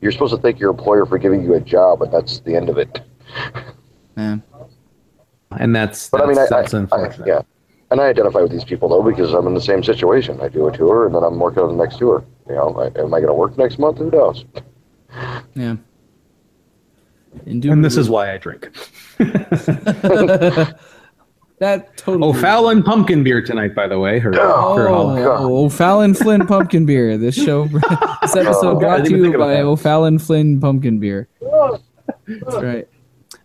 you're 0.00 0.12
supposed 0.12 0.34
to 0.36 0.40
thank 0.40 0.60
your 0.60 0.70
employer 0.70 1.04
for 1.04 1.18
giving 1.18 1.42
you 1.42 1.54
a 1.54 1.60
job, 1.60 1.98
but 1.98 2.12
that's 2.12 2.38
the 2.40 2.54
end 2.54 2.68
of 2.68 2.78
it. 2.78 3.00
Man. 4.14 4.42
and 5.58 5.74
that's 5.74 6.08
But 6.08 6.18
that's, 6.18 6.28
I 6.28 6.30
mean, 6.30 6.38
I, 6.38 6.46
that's 6.62 6.74
I, 7.20 7.24
I, 7.24 7.26
yeah. 7.26 7.42
And 7.90 8.00
I 8.00 8.04
identify 8.06 8.40
with 8.40 8.52
these 8.52 8.64
people, 8.64 8.88
though, 8.88 9.02
because 9.02 9.32
I'm 9.32 9.46
in 9.48 9.54
the 9.54 9.60
same 9.60 9.82
situation. 9.82 10.40
I 10.40 10.48
do 10.48 10.68
a 10.68 10.76
tour, 10.76 11.06
and 11.06 11.14
then 11.14 11.22
I'm 11.24 11.38
working 11.38 11.62
on 11.62 11.76
the 11.76 11.82
next 11.84 11.98
tour. 11.98 12.24
You 12.48 12.54
know, 12.54 12.92
am 12.96 13.12
I 13.14 13.20
going 13.20 13.26
to 13.26 13.34
work 13.34 13.58
next 13.58 13.78
month? 13.78 13.98
Who 13.98 14.10
knows? 14.10 14.44
Yeah. 15.54 15.76
And 17.44 17.84
this 17.84 17.96
is 17.96 18.08
why 18.08 18.32
I 18.32 18.38
drink. 18.38 18.70
that 21.58 21.96
totally. 21.96 22.28
Oh, 22.28 22.32
Fallon 22.32 22.82
pumpkin 22.82 23.22
beer 23.22 23.42
tonight, 23.42 23.74
by 23.74 23.88
the 23.88 23.98
way. 23.98 24.18
Her, 24.18 24.32
Oh, 24.34 24.74
for 24.74 24.88
Halloween. 24.88 25.24
Oh, 25.24 25.36
oh 25.38 25.64
O'Fallon 25.66 26.14
Flynn 26.14 26.46
Pumpkin 26.46 26.86
Beer. 26.86 27.18
This 27.18 27.34
show, 27.34 27.66
this 28.22 28.36
episode 28.36 28.76
Oh, 28.76 28.78
brought 28.78 29.04
to 29.04 29.16
you 29.16 29.32
by 29.36 29.48
that. 29.54 29.62
Oh, 29.62 29.72
O'Fallon 29.72 30.18
Flynn 30.18 30.60
Pumpkin 30.60 30.98
Beer. 30.98 31.28
That's 32.26 32.56
right. 32.56 32.88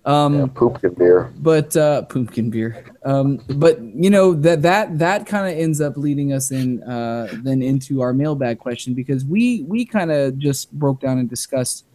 Um, 0.04 0.50
Poopkin 0.50 0.98
beer. 0.98 1.32
but 1.38 1.78
uh, 1.78 2.02
pumpkin 2.04 2.50
beer. 2.50 2.86
Um, 3.06 3.40
but 3.50 3.80
you 3.80 4.10
know 4.10 4.34
that 4.34 4.64
that 4.64 4.98
that 4.98 5.28
kind 5.28 5.52
of 5.52 5.60
ends 5.60 5.80
up 5.80 5.96
leading 5.96 6.34
us 6.34 6.50
in 6.52 6.82
uh, 6.84 7.28
then 7.44 7.62
into 7.62 8.02
our 8.02 8.12
mailbag 8.12 8.58
question 8.58 8.96
because 8.96 9.24
we 9.26 9.62
we 9.68 9.86
kind 9.86 10.12
of 10.12 10.40
just 10.40 10.72
broke 10.72 11.02
down 11.02 11.20
and 11.20 11.30
discussed 11.30 11.86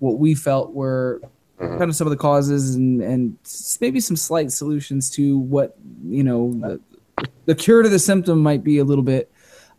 what 0.00 0.18
we 0.18 0.34
felt 0.34 0.72
were 0.72 1.20
kind 1.60 1.84
of 1.84 1.94
some 1.94 2.08
of 2.08 2.10
the 2.10 2.16
causes 2.16 2.74
and 2.74 3.00
and 3.00 3.36
maybe 3.80 4.00
some 4.00 4.16
slight 4.16 4.50
solutions 4.50 5.08
to 5.10 5.38
what 5.38 5.76
you 6.04 6.24
know 6.24 6.52
the, 6.54 6.80
the 7.44 7.54
cure 7.54 7.82
to 7.84 7.88
the 7.88 8.00
symptom 8.00 8.40
might 8.40 8.64
be 8.64 8.78
a 8.78 8.84
little 8.84 9.04
bit. 9.04 9.30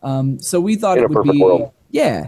Um, 0.03 0.39
so 0.39 0.61
we 0.61 0.77
thought 0.77 0.97
In 0.99 1.03
it 1.03 1.09
would 1.09 1.29
be 1.29 1.41
world. 1.41 1.73
yeah. 1.91 2.27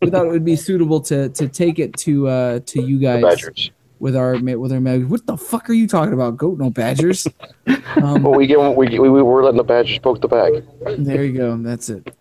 We 0.00 0.08
thought 0.10 0.26
it 0.26 0.30
would 0.30 0.44
be 0.44 0.56
suitable 0.56 1.00
to 1.02 1.28
to 1.28 1.48
take 1.48 1.78
it 1.78 1.94
to 1.98 2.28
uh, 2.28 2.60
to 2.66 2.82
you 2.82 2.98
guys. 2.98 3.70
With 3.98 4.16
our 4.16 4.36
with 4.38 4.72
our 4.72 4.80
mag. 4.80 5.04
What 5.04 5.26
the 5.26 5.36
fuck 5.36 5.68
are 5.70 5.74
you 5.74 5.86
talking 5.88 6.12
about? 6.14 6.36
Goat 6.36 6.58
no 6.58 6.70
badgers. 6.70 7.26
Um, 7.96 8.22
Well, 8.24 8.34
we 8.34 8.46
give 8.46 8.58
we, 8.76 8.88
we, 8.98 9.08
we 9.08 9.22
were 9.22 9.42
letting 9.44 9.56
the 9.56 9.64
Badgers 9.64 9.98
poke 10.00 10.20
the 10.20 10.28
bag. 10.28 10.64
there 10.98 11.24
you 11.24 11.32
go. 11.32 11.56
That's 11.56 11.88
it. 11.88 12.14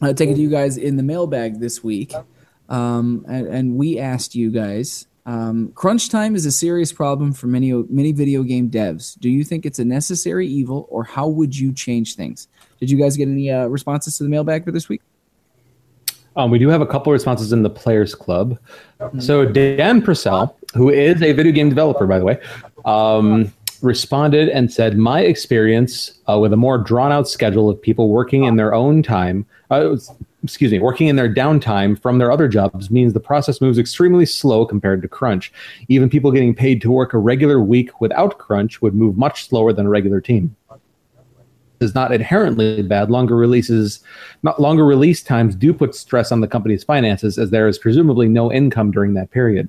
I 0.00 0.12
take 0.12 0.30
it 0.30 0.34
to 0.34 0.40
you 0.40 0.50
guys 0.50 0.76
in 0.76 0.96
the 0.96 1.02
mailbag 1.02 1.60
this 1.60 1.82
week, 1.84 2.12
um, 2.68 3.24
and, 3.28 3.46
and 3.46 3.76
we 3.76 3.98
asked 3.98 4.34
you 4.34 4.50
guys. 4.50 5.06
Um, 5.24 5.70
crunch 5.74 6.08
time 6.08 6.34
is 6.34 6.46
a 6.46 6.50
serious 6.52 6.92
problem 6.92 7.32
for 7.32 7.46
many 7.46 7.72
many 7.72 8.12
video 8.12 8.42
game 8.42 8.70
devs. 8.70 9.18
Do 9.20 9.28
you 9.28 9.44
think 9.44 9.64
it's 9.66 9.78
a 9.78 9.84
necessary 9.84 10.48
evil, 10.48 10.86
or 10.90 11.04
how 11.04 11.28
would 11.28 11.56
you 11.56 11.72
change 11.72 12.16
things? 12.16 12.48
Did 12.80 12.90
you 12.90 12.98
guys 12.98 13.16
get 13.16 13.28
any 13.28 13.50
uh, 13.50 13.66
responses 13.66 14.16
to 14.18 14.24
the 14.24 14.30
mailbag 14.30 14.64
for 14.64 14.72
this 14.72 14.88
week? 14.88 15.02
Um, 16.36 16.50
we 16.50 16.58
do 16.58 16.68
have 16.68 16.80
a 16.80 16.86
couple 16.86 17.12
of 17.12 17.14
responses 17.14 17.52
in 17.52 17.62
the 17.62 17.70
Players 17.70 18.14
Club. 18.14 18.58
So 19.18 19.44
Dan 19.44 20.00
Purcell, 20.00 20.56
who 20.74 20.88
is 20.88 21.20
a 21.22 21.32
video 21.32 21.52
game 21.52 21.68
developer, 21.68 22.06
by 22.06 22.18
the 22.18 22.24
way, 22.24 22.40
um, 22.84 23.52
responded 23.82 24.48
and 24.48 24.72
said, 24.72 24.96
"My 24.96 25.20
experience 25.20 26.18
uh, 26.28 26.38
with 26.38 26.52
a 26.52 26.56
more 26.56 26.78
drawn-out 26.78 27.28
schedule 27.28 27.68
of 27.68 27.82
people 27.82 28.08
working 28.08 28.44
in 28.44 28.56
their 28.56 28.72
own 28.72 29.02
time, 29.02 29.44
uh, 29.70 29.96
excuse 30.44 30.70
me, 30.70 30.78
working 30.78 31.08
in 31.08 31.16
their 31.16 31.32
downtime 31.32 32.00
from 32.00 32.18
their 32.18 32.30
other 32.30 32.48
jobs 32.48 32.90
means 32.90 33.12
the 33.12 33.20
process 33.20 33.60
moves 33.60 33.78
extremely 33.78 34.24
slow 34.24 34.64
compared 34.64 35.02
to 35.02 35.08
crunch. 35.08 35.52
Even 35.88 36.08
people 36.08 36.30
getting 36.30 36.54
paid 36.54 36.80
to 36.82 36.90
work 36.90 37.12
a 37.12 37.18
regular 37.18 37.60
week 37.60 38.00
without 38.00 38.38
crunch 38.38 38.80
would 38.80 38.94
move 38.94 39.18
much 39.18 39.48
slower 39.48 39.72
than 39.72 39.86
a 39.86 39.90
regular 39.90 40.20
team." 40.20 40.54
Is 41.82 41.94
not 41.94 42.12
inherently 42.12 42.82
bad. 42.82 43.10
Longer 43.10 43.36
releases, 43.36 44.00
not 44.42 44.60
longer 44.60 44.84
release 44.84 45.22
times 45.22 45.54
do 45.54 45.74
put 45.74 45.94
stress 45.94 46.32
on 46.32 46.40
the 46.40 46.48
company's 46.48 46.84
finances, 46.84 47.38
as 47.38 47.50
there 47.50 47.68
is 47.68 47.78
presumably 47.78 48.28
no 48.28 48.52
income 48.52 48.90
during 48.90 49.14
that 49.14 49.30
period. 49.30 49.68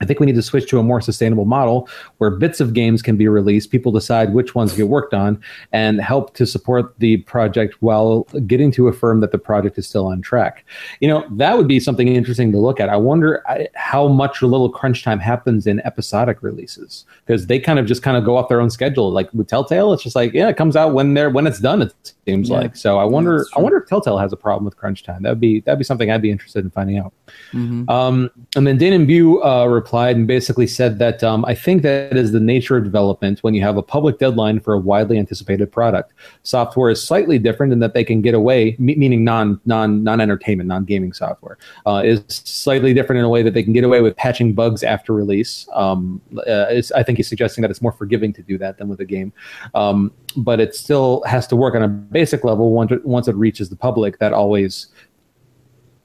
I 0.00 0.04
think 0.04 0.20
we 0.20 0.26
need 0.26 0.34
to 0.36 0.42
switch 0.42 0.68
to 0.70 0.78
a 0.78 0.82
more 0.82 1.00
sustainable 1.00 1.44
model 1.44 1.88
where 2.18 2.30
bits 2.30 2.60
of 2.60 2.72
games 2.74 3.02
can 3.02 3.16
be 3.16 3.28
released, 3.28 3.70
people 3.70 3.92
decide 3.92 4.32
which 4.32 4.54
ones 4.54 4.72
get 4.72 4.88
worked 4.88 5.14
on, 5.14 5.40
and 5.72 6.00
help 6.00 6.34
to 6.34 6.46
support 6.46 6.94
the 6.98 7.18
project 7.18 7.76
while 7.80 8.22
getting 8.46 8.70
to 8.72 8.88
affirm 8.88 9.20
that 9.20 9.32
the 9.32 9.38
project 9.38 9.78
is 9.78 9.86
still 9.86 10.06
on 10.06 10.22
track. 10.22 10.64
You 11.00 11.08
know, 11.08 11.26
that 11.32 11.56
would 11.56 11.68
be 11.68 11.80
something 11.80 12.08
interesting 12.08 12.52
to 12.52 12.58
look 12.58 12.80
at. 12.80 12.88
I 12.88 12.96
wonder 12.96 13.42
how 13.74 14.08
much 14.08 14.42
a 14.42 14.46
little 14.46 14.68
crunch 14.70 15.02
time 15.02 15.18
happens 15.18 15.66
in 15.66 15.80
episodic 15.80 16.42
releases 16.42 17.04
because 17.26 17.46
they 17.46 17.58
kind 17.58 17.78
of 17.78 17.86
just 17.86 18.02
kind 18.02 18.16
of 18.16 18.24
go 18.24 18.36
off 18.36 18.48
their 18.48 18.60
own 18.60 18.70
schedule. 18.70 19.10
Like 19.10 19.32
with 19.32 19.48
Telltale, 19.48 19.92
it's 19.92 20.02
just 20.02 20.16
like, 20.16 20.32
yeah, 20.32 20.48
it 20.48 20.56
comes 20.56 20.76
out 20.76 20.94
when 20.94 21.14
they're 21.14 21.30
when 21.30 21.46
it's 21.46 21.60
done, 21.60 21.82
it 21.82 21.92
seems 22.26 22.48
Yeah. 22.48 22.58
like. 22.58 22.76
So 22.76 22.98
I 22.98 23.04
wonder 23.04 23.38
that's 23.38 23.50
I 23.56 23.60
wonder 23.60 23.78
if 23.78 23.88
Telltale 23.88 24.18
has 24.18 24.32
a 24.32 24.36
problem 24.36 24.64
with 24.64 24.76
crunch 24.76 25.02
time. 25.02 25.22
That'd 25.22 25.40
be 25.40 25.60
that'd 25.60 25.78
be 25.78 25.84
something 25.84 26.10
I'd 26.10 26.22
be 26.22 26.30
interested 26.30 26.64
in 26.64 26.70
finding 26.70 26.98
out. 26.98 27.12
Mm-hmm. 27.52 27.88
Um, 27.88 28.30
and 28.56 28.66
then 28.66 28.78
Dana 28.78 29.04
Bu 29.04 29.42
uh, 29.42 29.66
replied 29.88 30.16
and 30.16 30.26
basically 30.26 30.66
said 30.66 30.98
that 30.98 31.24
um, 31.24 31.46
I 31.46 31.54
think 31.54 31.80
that 31.80 32.14
is 32.14 32.32
the 32.32 32.40
nature 32.40 32.76
of 32.76 32.84
development 32.84 33.42
when 33.42 33.54
you 33.54 33.62
have 33.62 33.78
a 33.78 33.82
public 33.82 34.18
deadline 34.18 34.60
for 34.60 34.74
a 34.74 34.78
widely 34.78 35.18
anticipated 35.18 35.72
product. 35.72 36.12
Software 36.42 36.90
is 36.90 37.02
slightly 37.02 37.38
different 37.38 37.72
in 37.72 37.78
that 37.78 37.94
they 37.94 38.04
can 38.04 38.20
get 38.20 38.34
away, 38.34 38.76
meaning 38.78 39.24
non 39.24 39.58
non 39.64 40.04
non 40.04 40.20
entertainment, 40.20 40.68
non 40.68 40.84
gaming 40.84 41.14
software, 41.14 41.56
uh, 41.86 42.02
is 42.04 42.22
slightly 42.28 42.92
different 42.92 43.18
in 43.18 43.24
a 43.24 43.30
way 43.30 43.42
that 43.42 43.54
they 43.54 43.62
can 43.62 43.72
get 43.72 43.82
away 43.82 44.02
with 44.02 44.14
patching 44.16 44.52
bugs 44.52 44.82
after 44.82 45.14
release. 45.14 45.66
Um, 45.72 46.20
uh, 46.46 46.82
I 46.94 47.02
think 47.02 47.16
he's 47.16 47.28
suggesting 47.28 47.62
that 47.62 47.70
it's 47.70 47.80
more 47.80 47.92
forgiving 47.92 48.34
to 48.34 48.42
do 48.42 48.58
that 48.58 48.76
than 48.76 48.88
with 48.88 49.00
a 49.00 49.06
game, 49.06 49.32
um, 49.74 50.12
but 50.36 50.60
it 50.60 50.74
still 50.74 51.22
has 51.24 51.46
to 51.46 51.56
work 51.56 51.74
on 51.74 51.82
a 51.82 51.88
basic 51.88 52.44
level 52.44 52.72
once 52.72 52.92
it, 52.92 53.06
once 53.06 53.26
it 53.26 53.36
reaches 53.36 53.70
the 53.70 53.76
public. 53.76 54.18
That 54.18 54.34
always 54.34 54.88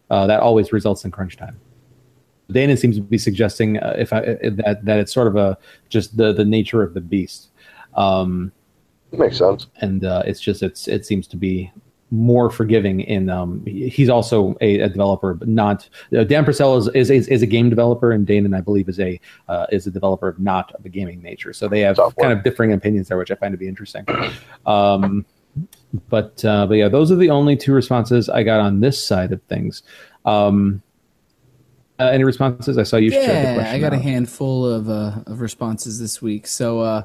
uh, 0.09 0.25
that 0.27 0.39
always 0.39 0.71
results 0.71 1.03
in 1.03 1.11
crunch 1.11 1.35
time. 1.35 1.59
Dana 2.53 2.77
seems 2.77 2.95
to 2.95 3.01
be 3.01 3.17
suggesting 3.17 3.77
uh, 3.77 3.95
if 3.97 4.13
I, 4.13 4.21
that 4.21 4.79
that 4.83 4.99
it's 4.99 5.13
sort 5.13 5.27
of 5.27 5.35
a 5.35 5.57
just 5.89 6.15
the 6.17 6.31
the 6.33 6.45
nature 6.45 6.81
of 6.83 6.93
the 6.93 7.01
beast, 7.01 7.49
um, 7.95 8.51
Makes 9.11 9.37
sense. 9.37 9.67
and 9.81 10.05
uh, 10.05 10.23
it's 10.25 10.39
just 10.39 10.63
it's 10.63 10.87
it 10.87 11.05
seems 11.05 11.27
to 11.27 11.37
be 11.37 11.71
more 12.11 12.51
forgiving 12.51 12.99
in 13.01 13.27
um 13.27 13.65
he's 13.65 14.07
also 14.07 14.55
a, 14.61 14.81
a 14.81 14.87
developer 14.87 15.33
but 15.33 15.47
not 15.47 15.89
uh, 16.15 16.23
Dan 16.23 16.45
Purcell 16.45 16.77
is, 16.77 16.87
is 16.89 17.09
is 17.09 17.27
is 17.27 17.41
a 17.41 17.47
game 17.47 17.71
developer 17.71 18.11
and 18.11 18.27
Dana 18.27 18.55
I 18.55 18.61
believe 18.61 18.87
is 18.87 18.99
a 18.99 19.19
uh, 19.49 19.65
is 19.71 19.87
a 19.87 19.91
developer 19.91 20.27
of 20.27 20.39
not 20.39 20.71
of 20.73 20.85
a 20.85 20.89
gaming 20.89 21.23
nature 21.23 21.53
so 21.53 21.67
they 21.67 21.79
have 21.79 21.95
Software. 21.95 22.27
kind 22.27 22.37
of 22.37 22.43
differing 22.43 22.71
opinions 22.71 23.07
there 23.07 23.17
which 23.17 23.31
I 23.31 23.35
find 23.35 23.51
to 23.51 23.57
be 23.57 23.67
interesting 23.67 24.05
um 24.67 25.25
but 26.07 26.45
uh, 26.45 26.67
but 26.67 26.75
yeah 26.75 26.87
those 26.87 27.11
are 27.11 27.15
the 27.15 27.31
only 27.31 27.55
two 27.55 27.73
responses 27.73 28.29
I 28.29 28.43
got 28.43 28.59
on 28.59 28.79
this 28.79 29.03
side 29.03 29.31
of 29.31 29.41
things 29.43 29.81
um 30.25 30.83
uh, 31.99 32.05
any 32.05 32.23
responses 32.23 32.77
I 32.77 32.83
saw 32.83 32.97
you 32.97 33.11
Yeah, 33.11 33.53
question 33.53 33.75
I 33.75 33.79
got 33.79 33.93
a 33.93 33.99
handful 33.99 34.65
of 34.65 34.89
uh, 34.89 35.19
of 35.27 35.41
responses 35.41 35.99
this 35.99 36.21
week. 36.21 36.47
So, 36.47 36.79
uh, 36.79 37.03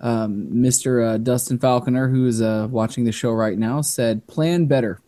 um, 0.00 0.48
Mr. 0.52 1.14
Uh, 1.14 1.16
Dustin 1.18 1.58
Falconer, 1.58 2.08
who 2.08 2.26
is 2.26 2.42
uh, 2.42 2.68
watching 2.70 3.04
the 3.04 3.12
show 3.12 3.32
right 3.32 3.58
now, 3.58 3.80
said, 3.80 4.26
"Plan 4.26 4.66
better. 4.66 5.00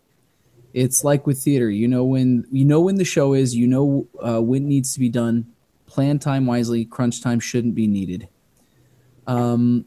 It's 0.72 1.05
like 1.05 1.26
with 1.26 1.42
theater. 1.42 1.70
You 1.70 1.88
know 1.88 2.05
when 2.05 2.46
you 2.50 2.64
know 2.64 2.80
when 2.80 2.96
the 2.96 3.05
show 3.05 3.34
is. 3.34 3.55
You 3.55 3.66
know 3.66 4.09
uh, 4.22 4.40
when 4.40 4.64
it 4.64 4.68
needs 4.68 4.94
to 4.94 5.00
be 5.00 5.09
done. 5.09 5.52
Plan 5.86 6.18
time 6.18 6.46
wisely. 6.46 6.84
Crunch 6.84 7.22
time 7.22 7.40
shouldn't 7.40 7.74
be 7.74 7.86
needed." 7.86 8.28
Um, 9.26 9.84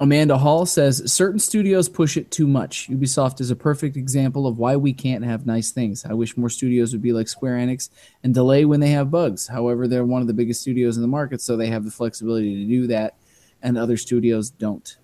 Amanda 0.00 0.38
Hall 0.38 0.64
says 0.64 1.12
certain 1.12 1.38
studios 1.38 1.86
push 1.86 2.16
it 2.16 2.30
too 2.30 2.46
much. 2.46 2.88
Ubisoft 2.88 3.38
is 3.38 3.50
a 3.50 3.56
perfect 3.56 3.98
example 3.98 4.46
of 4.46 4.56
why 4.56 4.74
we 4.74 4.94
can't 4.94 5.22
have 5.22 5.44
nice 5.44 5.72
things. 5.72 6.06
I 6.06 6.14
wish 6.14 6.38
more 6.38 6.48
studios 6.48 6.92
would 6.92 7.02
be 7.02 7.12
like 7.12 7.28
Square 7.28 7.58
Enix 7.58 7.90
and 8.24 8.32
delay 8.32 8.64
when 8.64 8.80
they 8.80 8.90
have 8.92 9.10
bugs. 9.10 9.46
However, 9.46 9.86
they're 9.86 10.06
one 10.06 10.22
of 10.22 10.26
the 10.26 10.32
biggest 10.32 10.62
studios 10.62 10.96
in 10.96 11.02
the 11.02 11.08
market, 11.08 11.42
so 11.42 11.54
they 11.54 11.66
have 11.66 11.84
the 11.84 11.90
flexibility 11.90 12.64
to 12.64 12.70
do 12.70 12.86
that, 12.86 13.16
and 13.60 13.76
other 13.76 13.98
studios 13.98 14.48
don't. 14.48 14.96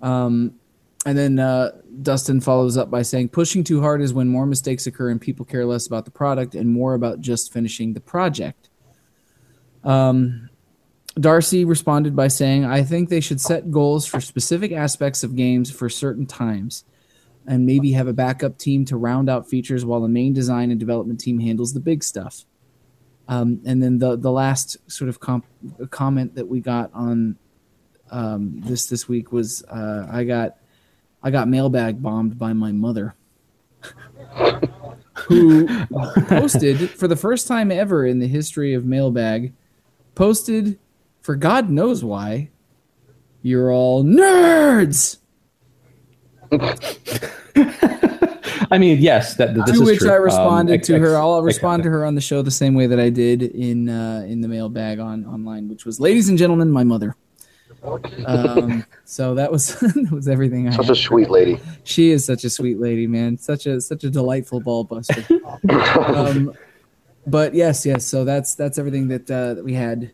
Um, 0.00 0.54
and 1.04 1.18
then 1.18 1.40
uh, 1.40 1.72
Dustin 2.02 2.40
follows 2.40 2.76
up 2.76 2.92
by 2.92 3.02
saying, 3.02 3.30
pushing 3.30 3.64
too 3.64 3.80
hard 3.80 4.00
is 4.00 4.14
when 4.14 4.28
more 4.28 4.46
mistakes 4.46 4.86
occur 4.86 5.10
and 5.10 5.20
people 5.20 5.44
care 5.44 5.66
less 5.66 5.88
about 5.88 6.04
the 6.04 6.12
product 6.12 6.54
and 6.54 6.70
more 6.70 6.94
about 6.94 7.20
just 7.20 7.52
finishing 7.52 7.92
the 7.92 8.00
project. 8.00 8.68
Um, 9.82 10.48
Darcy 11.14 11.64
responded 11.64 12.16
by 12.16 12.28
saying, 12.28 12.64
I 12.64 12.82
think 12.82 13.08
they 13.08 13.20
should 13.20 13.40
set 13.40 13.70
goals 13.70 14.06
for 14.06 14.20
specific 14.20 14.72
aspects 14.72 15.22
of 15.22 15.36
games 15.36 15.70
for 15.70 15.88
certain 15.88 16.26
times 16.26 16.84
and 17.46 17.66
maybe 17.66 17.92
have 17.92 18.06
a 18.06 18.12
backup 18.12 18.56
team 18.56 18.84
to 18.86 18.96
round 18.96 19.28
out 19.28 19.48
features 19.48 19.84
while 19.84 20.00
the 20.00 20.08
main 20.08 20.32
design 20.32 20.70
and 20.70 20.80
development 20.80 21.20
team 21.20 21.38
handles 21.38 21.74
the 21.74 21.80
big 21.80 22.02
stuff. 22.02 22.44
Um, 23.28 23.60
and 23.64 23.82
then 23.82 23.98
the, 23.98 24.16
the 24.16 24.30
last 24.30 24.76
sort 24.90 25.08
of 25.08 25.20
comp- 25.20 25.46
comment 25.90 26.34
that 26.34 26.48
we 26.48 26.60
got 26.60 26.90
on 26.94 27.36
um, 28.10 28.60
this 28.60 28.86
this 28.86 29.08
week 29.08 29.32
was 29.32 29.64
uh, 29.64 30.06
I 30.10 30.24
got 30.24 30.58
I 31.22 31.30
got 31.30 31.48
mailbag 31.48 32.02
bombed 32.02 32.38
by 32.38 32.52
my 32.52 32.72
mother, 32.72 33.14
who 35.14 35.66
posted 36.26 36.90
for 36.90 37.08
the 37.08 37.16
first 37.16 37.48
time 37.48 37.70
ever 37.70 38.04
in 38.04 38.18
the 38.18 38.26
history 38.26 38.74
of 38.74 38.84
mailbag, 38.84 39.54
posted 40.14 40.78
for 41.22 41.34
God 41.36 41.70
knows 41.70 42.04
why, 42.04 42.50
you're 43.42 43.72
all 43.72 44.04
nerds. 44.04 45.18
I 48.70 48.78
mean, 48.78 49.00
yes, 49.00 49.34
that, 49.36 49.54
that 49.54 49.66
this 49.66 49.76
to 49.76 49.82
is 49.82 49.88
which 49.88 49.98
true. 49.98 50.10
I 50.10 50.16
Um, 50.16 50.22
responded 50.22 50.74
ex- 50.74 50.86
to 50.88 50.98
her. 50.98 51.16
I'll 51.16 51.42
respond 51.42 51.80
ex- 51.80 51.86
to 51.86 51.90
her 51.90 52.04
on 52.04 52.14
the 52.14 52.20
show 52.20 52.42
the 52.42 52.50
same 52.50 52.74
way 52.74 52.86
that 52.86 52.98
I 53.00 53.10
did 53.10 53.42
in 53.42 53.88
uh, 53.88 54.24
in 54.26 54.40
the 54.40 54.48
mailbag 54.48 54.98
on 54.98 55.24
online, 55.26 55.68
which 55.68 55.84
was, 55.84 56.00
"Ladies 56.00 56.28
and 56.28 56.38
gentlemen, 56.38 56.70
my 56.70 56.84
mother." 56.84 57.14
Um, 58.26 58.84
so 59.04 59.34
that 59.34 59.50
was 59.50 59.74
that 59.80 60.08
was 60.12 60.28
everything 60.28 60.68
I 60.68 60.70
Such 60.76 60.86
had. 60.86 60.92
a 60.92 60.96
sweet 60.98 61.30
lady. 61.30 61.58
She 61.84 62.10
is 62.12 62.24
such 62.24 62.44
a 62.44 62.50
sweet 62.50 62.78
lady, 62.78 63.06
man. 63.06 63.36
Such 63.38 63.66
a 63.66 63.80
such 63.80 64.04
a 64.04 64.10
delightful 64.10 64.60
ball 64.60 64.84
buster. 64.84 65.24
um, 65.98 66.54
but 67.26 67.54
yes, 67.54 67.84
yes. 67.84 68.06
So 68.06 68.24
that's 68.24 68.54
that's 68.54 68.78
everything 68.78 69.08
that 69.08 69.30
uh, 69.30 69.54
that 69.54 69.64
we 69.64 69.74
had 69.74 70.12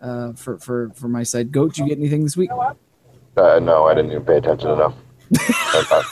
uh, 0.00 0.32
for 0.32 0.58
for 0.58 0.90
for 0.94 1.08
my 1.08 1.22
side. 1.22 1.52
Goat, 1.52 1.74
did 1.74 1.82
you 1.82 1.88
get 1.88 1.98
anything 1.98 2.22
this 2.24 2.36
week? 2.36 2.50
Uh, 3.36 3.58
no, 3.60 3.86
I 3.86 3.94
didn't 3.94 4.10
even 4.12 4.24
pay 4.24 4.36
attention 4.36 4.70
enough. 4.70 4.94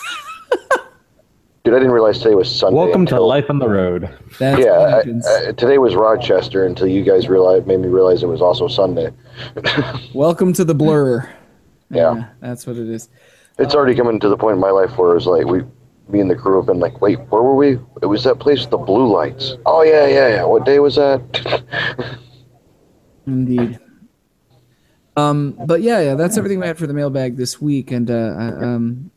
Dude, 1.64 1.74
I 1.74 1.80
didn't 1.80 1.92
realize 1.92 2.18
today 2.18 2.34
was 2.34 2.50
Sunday. 2.54 2.76
Welcome 2.78 3.04
to 3.06 3.16
until- 3.16 3.26
Life 3.26 3.50
on 3.50 3.58
the 3.58 3.68
Road. 3.68 4.08
That's 4.38 4.64
Yeah, 4.64 4.70
I. 4.70 5.48
I, 5.48 5.52
today 5.52 5.76
was 5.76 5.94
Rochester 5.94 6.64
until 6.64 6.86
you 6.86 7.04
guys 7.04 7.28
realized, 7.28 7.66
made 7.66 7.80
me 7.80 7.88
realize 7.88 8.22
it 8.22 8.26
was 8.26 8.40
also 8.40 8.68
Sunday. 8.68 9.10
Welcome 10.14 10.54
to 10.54 10.64
the 10.64 10.74
blur. 10.74 11.28
Yeah. 11.90 12.28
that's 12.40 12.66
what 12.66 12.76
it 12.76 12.88
is. 12.88 13.10
It's 13.58 13.74
already 13.74 13.94
coming 13.94 14.18
to 14.20 14.28
the 14.30 14.36
point 14.36 14.54
in 14.54 14.60
my 14.60 14.70
life 14.70 14.96
where 14.96 15.14
it's 15.16 15.26
like 15.26 15.44
we, 15.46 15.62
me 16.08 16.20
and 16.20 16.30
the 16.30 16.36
crew 16.36 16.56
have 16.56 16.66
been 16.66 16.80
like, 16.80 17.02
wait, 17.02 17.18
where 17.28 17.42
were 17.42 17.56
we? 17.56 17.78
It 18.00 18.06
was 18.06 18.24
that 18.24 18.36
place 18.36 18.60
with 18.60 18.70
the 18.70 18.78
blue 18.78 19.12
lights. 19.12 19.54
Oh 19.66 19.82
yeah, 19.82 20.06
yeah, 20.06 20.28
yeah. 20.28 20.44
What 20.44 20.64
day 20.64 20.78
was 20.78 20.94
that? 20.96 21.20
Indeed. 23.28 23.78
Um, 25.16 25.58
but 25.66 25.82
yeah, 25.82 26.00
yeah, 26.00 26.14
that's 26.14 26.36
everything 26.38 26.60
we 26.60 26.66
had 26.66 26.78
for 26.78 26.86
the 26.86 26.94
mailbag 26.94 27.36
this 27.36 27.60
week. 27.60 27.90
And 27.90 28.10
uh, 28.10 28.34
um, 28.36 29.10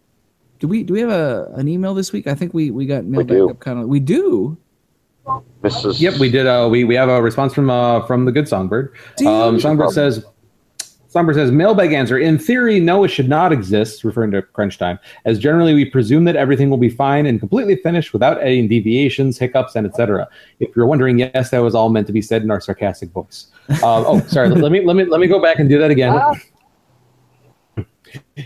do 0.59 0.67
we 0.67 0.83
do 0.83 0.93
we 0.93 0.99
have 0.99 1.11
a 1.11 1.51
an 1.55 1.67
email 1.67 1.93
this 1.93 2.11
week? 2.11 2.27
I 2.27 2.35
think 2.35 2.53
we 2.53 2.71
we 2.71 2.85
got 2.85 3.05
mailbag 3.05 3.37
do. 3.37 3.49
up 3.49 3.59
kind 3.59 3.79
of. 3.79 3.87
We 3.87 3.99
do. 3.99 4.57
Mrs. 5.61 6.01
Yep, 6.01 6.19
we 6.19 6.29
did. 6.31 6.47
Uh, 6.47 6.67
we 6.71 6.83
we 6.83 6.95
have 6.95 7.09
a 7.09 7.21
response 7.21 7.53
from 7.53 7.69
uh, 7.69 8.05
from 8.07 8.25
the 8.25 8.31
good 8.31 8.47
songbird. 8.47 8.93
Um, 9.25 9.59
songbird 9.59 9.91
says. 9.91 10.25
Songbird 11.11 11.35
says, 11.35 11.51
mailbag 11.51 11.91
answer. 11.91 12.17
In 12.17 12.39
theory, 12.39 12.79
no, 12.79 13.03
it 13.03 13.09
should 13.09 13.27
not 13.27 13.51
exist, 13.51 14.05
referring 14.05 14.31
to 14.31 14.41
crunch 14.41 14.77
time, 14.77 14.97
as 15.25 15.39
generally 15.39 15.73
we 15.73 15.83
presume 15.83 16.23
that 16.23 16.37
everything 16.37 16.69
will 16.69 16.77
be 16.77 16.89
fine 16.89 17.25
and 17.25 17.37
completely 17.37 17.75
finished 17.75 18.13
without 18.13 18.41
any 18.41 18.65
deviations, 18.65 19.37
hiccups, 19.37 19.75
and 19.75 19.85
etc. 19.85 20.29
If 20.61 20.73
you're 20.73 20.85
wondering, 20.85 21.19
yes, 21.19 21.49
that 21.49 21.59
was 21.59 21.75
all 21.75 21.89
meant 21.89 22.07
to 22.07 22.13
be 22.13 22.21
said 22.21 22.43
in 22.43 22.49
our 22.49 22.61
sarcastic 22.61 23.09
voice. 23.11 23.47
Um, 23.69 24.05
oh, 24.07 24.21
sorry. 24.27 24.47
let 24.49 24.71
me 24.71 24.85
let 24.85 24.95
me 24.95 25.03
let 25.03 25.19
me 25.19 25.27
go 25.27 25.41
back 25.41 25.59
and 25.59 25.67
do 25.67 25.77
that 25.79 25.91
again. 25.91 26.17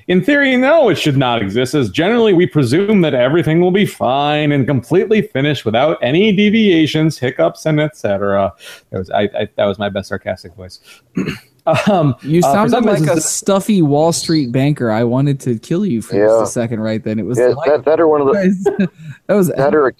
In 0.07 0.23
theory, 0.23 0.55
no, 0.57 0.89
it 0.89 0.95
should 0.95 1.17
not 1.17 1.43
exist, 1.43 1.75
as 1.75 1.91
generally 1.91 2.33
we 2.33 2.47
presume 2.47 3.01
that 3.01 3.13
everything 3.13 3.61
will 3.61 3.71
be 3.71 3.85
fine 3.85 4.51
and 4.51 4.65
completely 4.65 5.21
finished 5.21 5.65
without 5.65 5.99
any 6.01 6.35
deviations, 6.35 7.19
hiccups, 7.19 7.67
and 7.67 7.79
etc. 7.79 8.53
That 8.89 8.97
was 8.97 9.11
I, 9.11 9.21
I, 9.21 9.49
that 9.55 9.65
was 9.65 9.77
my 9.77 9.89
best 9.89 10.09
sarcastic 10.09 10.55
voice. 10.55 10.79
um, 11.65 12.15
You 12.21 12.39
uh, 12.39 12.51
sounded 12.53 12.71
some 12.71 12.85
like 12.85 13.01
a 13.01 13.21
stuffy 13.21 13.81
Wall 13.81 14.13
Street 14.13 14.51
banker. 14.51 14.91
I 14.91 15.03
wanted 15.03 15.39
to 15.41 15.57
kill 15.59 15.85
you 15.85 16.01
for 16.01 16.15
Yeah. 16.15 16.25
just 16.27 16.43
a 16.43 16.47
second 16.53 16.79
right 16.81 17.03
then. 17.03 17.19
It 17.19 17.25
was 17.25 17.37
Yeah, 17.37 17.47
like, 17.47 17.69
that, 17.69 17.85
that 17.85 17.99
or 17.99 18.07
one 18.07 18.21
of 18.21 18.27
the 18.27 18.89
that 19.27 19.33
was 19.35 19.47
that 19.49 19.73
or 19.73 19.87
a, 19.87 19.93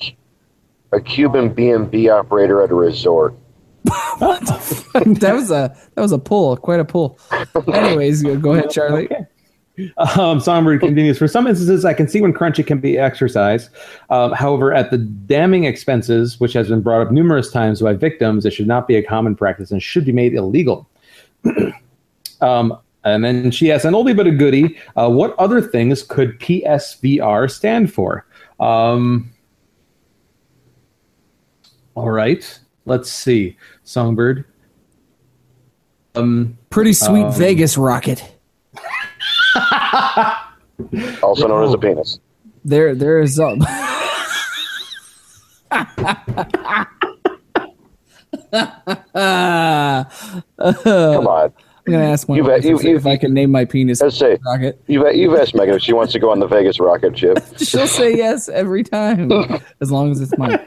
a 0.98 1.02
Cuban 1.02 1.50
B 1.50 1.70
and 1.70 1.90
B 1.90 2.10
operator 2.10 2.62
at 2.62 2.72
a 2.72 2.76
resort. 2.76 3.36
that 3.86 5.32
was 5.34 5.52
a 5.52 5.76
that 5.94 6.02
was 6.02 6.12
a 6.12 6.18
pull, 6.18 6.58
quite 6.58 6.80
a 6.80 6.86
pull. 6.86 7.20
Anyways, 7.72 8.24
go 8.24 8.36
go 8.38 8.54
ahead, 8.54 8.70
Charlie. 8.72 9.10
Um, 9.98 10.40
Songbird 10.40 10.80
continues. 10.80 11.18
For 11.18 11.28
some 11.28 11.48
instances, 11.48 11.84
I 11.84 11.94
can 11.94 12.08
see 12.08 12.22
when 12.22 12.34
crunchy 12.34 12.66
can 12.66 12.80
be 12.80 12.98
exercised. 12.98 13.70
Um, 14.10 14.32
however, 14.32 14.74
at 14.74 14.90
the 14.90 14.98
damning 14.98 15.66
expenses, 15.66 16.40
which 16.40 16.54
has 16.54 16.70
been 16.70 16.82
brought 16.82 17.02
up 17.02 17.12
numerous 17.12 17.52
times 17.52 17.82
by 17.82 17.94
victims, 17.94 18.46
it 18.46 18.54
should 18.54 18.68
not 18.68 18.88
be 18.88 18.96
a 18.96 19.04
common 19.04 19.36
practice 19.36 19.72
and 19.72 19.84
should 19.84 20.06
be 20.06 20.14
made 20.14 20.34
illegal. 20.34 20.88
um, 22.42 22.78
and 23.04 23.24
then 23.24 23.52
she 23.52 23.72
asks, 23.72 23.86
an 23.86 23.94
oldie 23.94 24.16
but 24.16 24.28
a 24.28 24.32
goodie. 24.32 24.78
Uh, 24.96 25.10
what 25.10 25.36
other 25.38 25.62
things 25.62 26.04
could 26.04 26.40
PSVR 26.40 27.50
stand 27.50 27.94
for? 27.94 28.26
Um, 28.60 29.32
all 31.96 32.10
right, 32.10 32.60
let's 32.86 33.12
see. 33.12 33.58
Songbird. 33.84 34.46
Um, 36.16 36.58
Pretty 36.70 36.94
sweet 36.94 37.26
Um, 37.26 37.34
Vegas 37.34 37.78
rocket. 37.78 38.24
Also 41.24 41.48
known 41.48 41.64
as 41.64 41.74
a 41.74 41.78
penis. 41.78 42.20
There, 42.66 42.94
there 42.96 43.22
is. 43.22 43.40
Um, 43.40 43.60
Come 48.52 48.88
on. 51.28 51.54
I'm 51.88 51.94
gonna 51.94 52.06
ask 52.06 52.28
one 52.28 52.38
You 52.38 52.44
of 52.44 52.48
my 52.50 52.56
bet- 52.56 52.66
you- 52.66 52.76
if, 52.78 52.84
you- 52.84 52.96
if 52.96 53.06
I 53.06 53.16
can 53.16 53.32
name 53.34 53.52
my 53.52 53.64
penis 53.66 54.02
Let's 54.02 54.18
say 54.18 54.40
rocket. 54.44 54.82
you've, 54.88 55.16
you've 55.16 55.36
asked 55.40 55.54
Megan 55.54 55.76
if 55.76 55.84
she 55.84 55.94
wants 55.94 56.14
to 56.14 56.20
go 56.20 56.32
on 56.32 56.40
the 56.40 56.48
Vegas 56.48 56.80
rocket 56.80 57.16
ship. 57.18 57.38
She'll 57.58 57.86
say 57.88 58.16
yes 58.18 58.50
every 58.50 58.84
time, 58.84 59.32
as 59.82 59.92
long 59.92 60.10
as 60.12 60.20
it's 60.20 60.36
mine. 60.38 60.60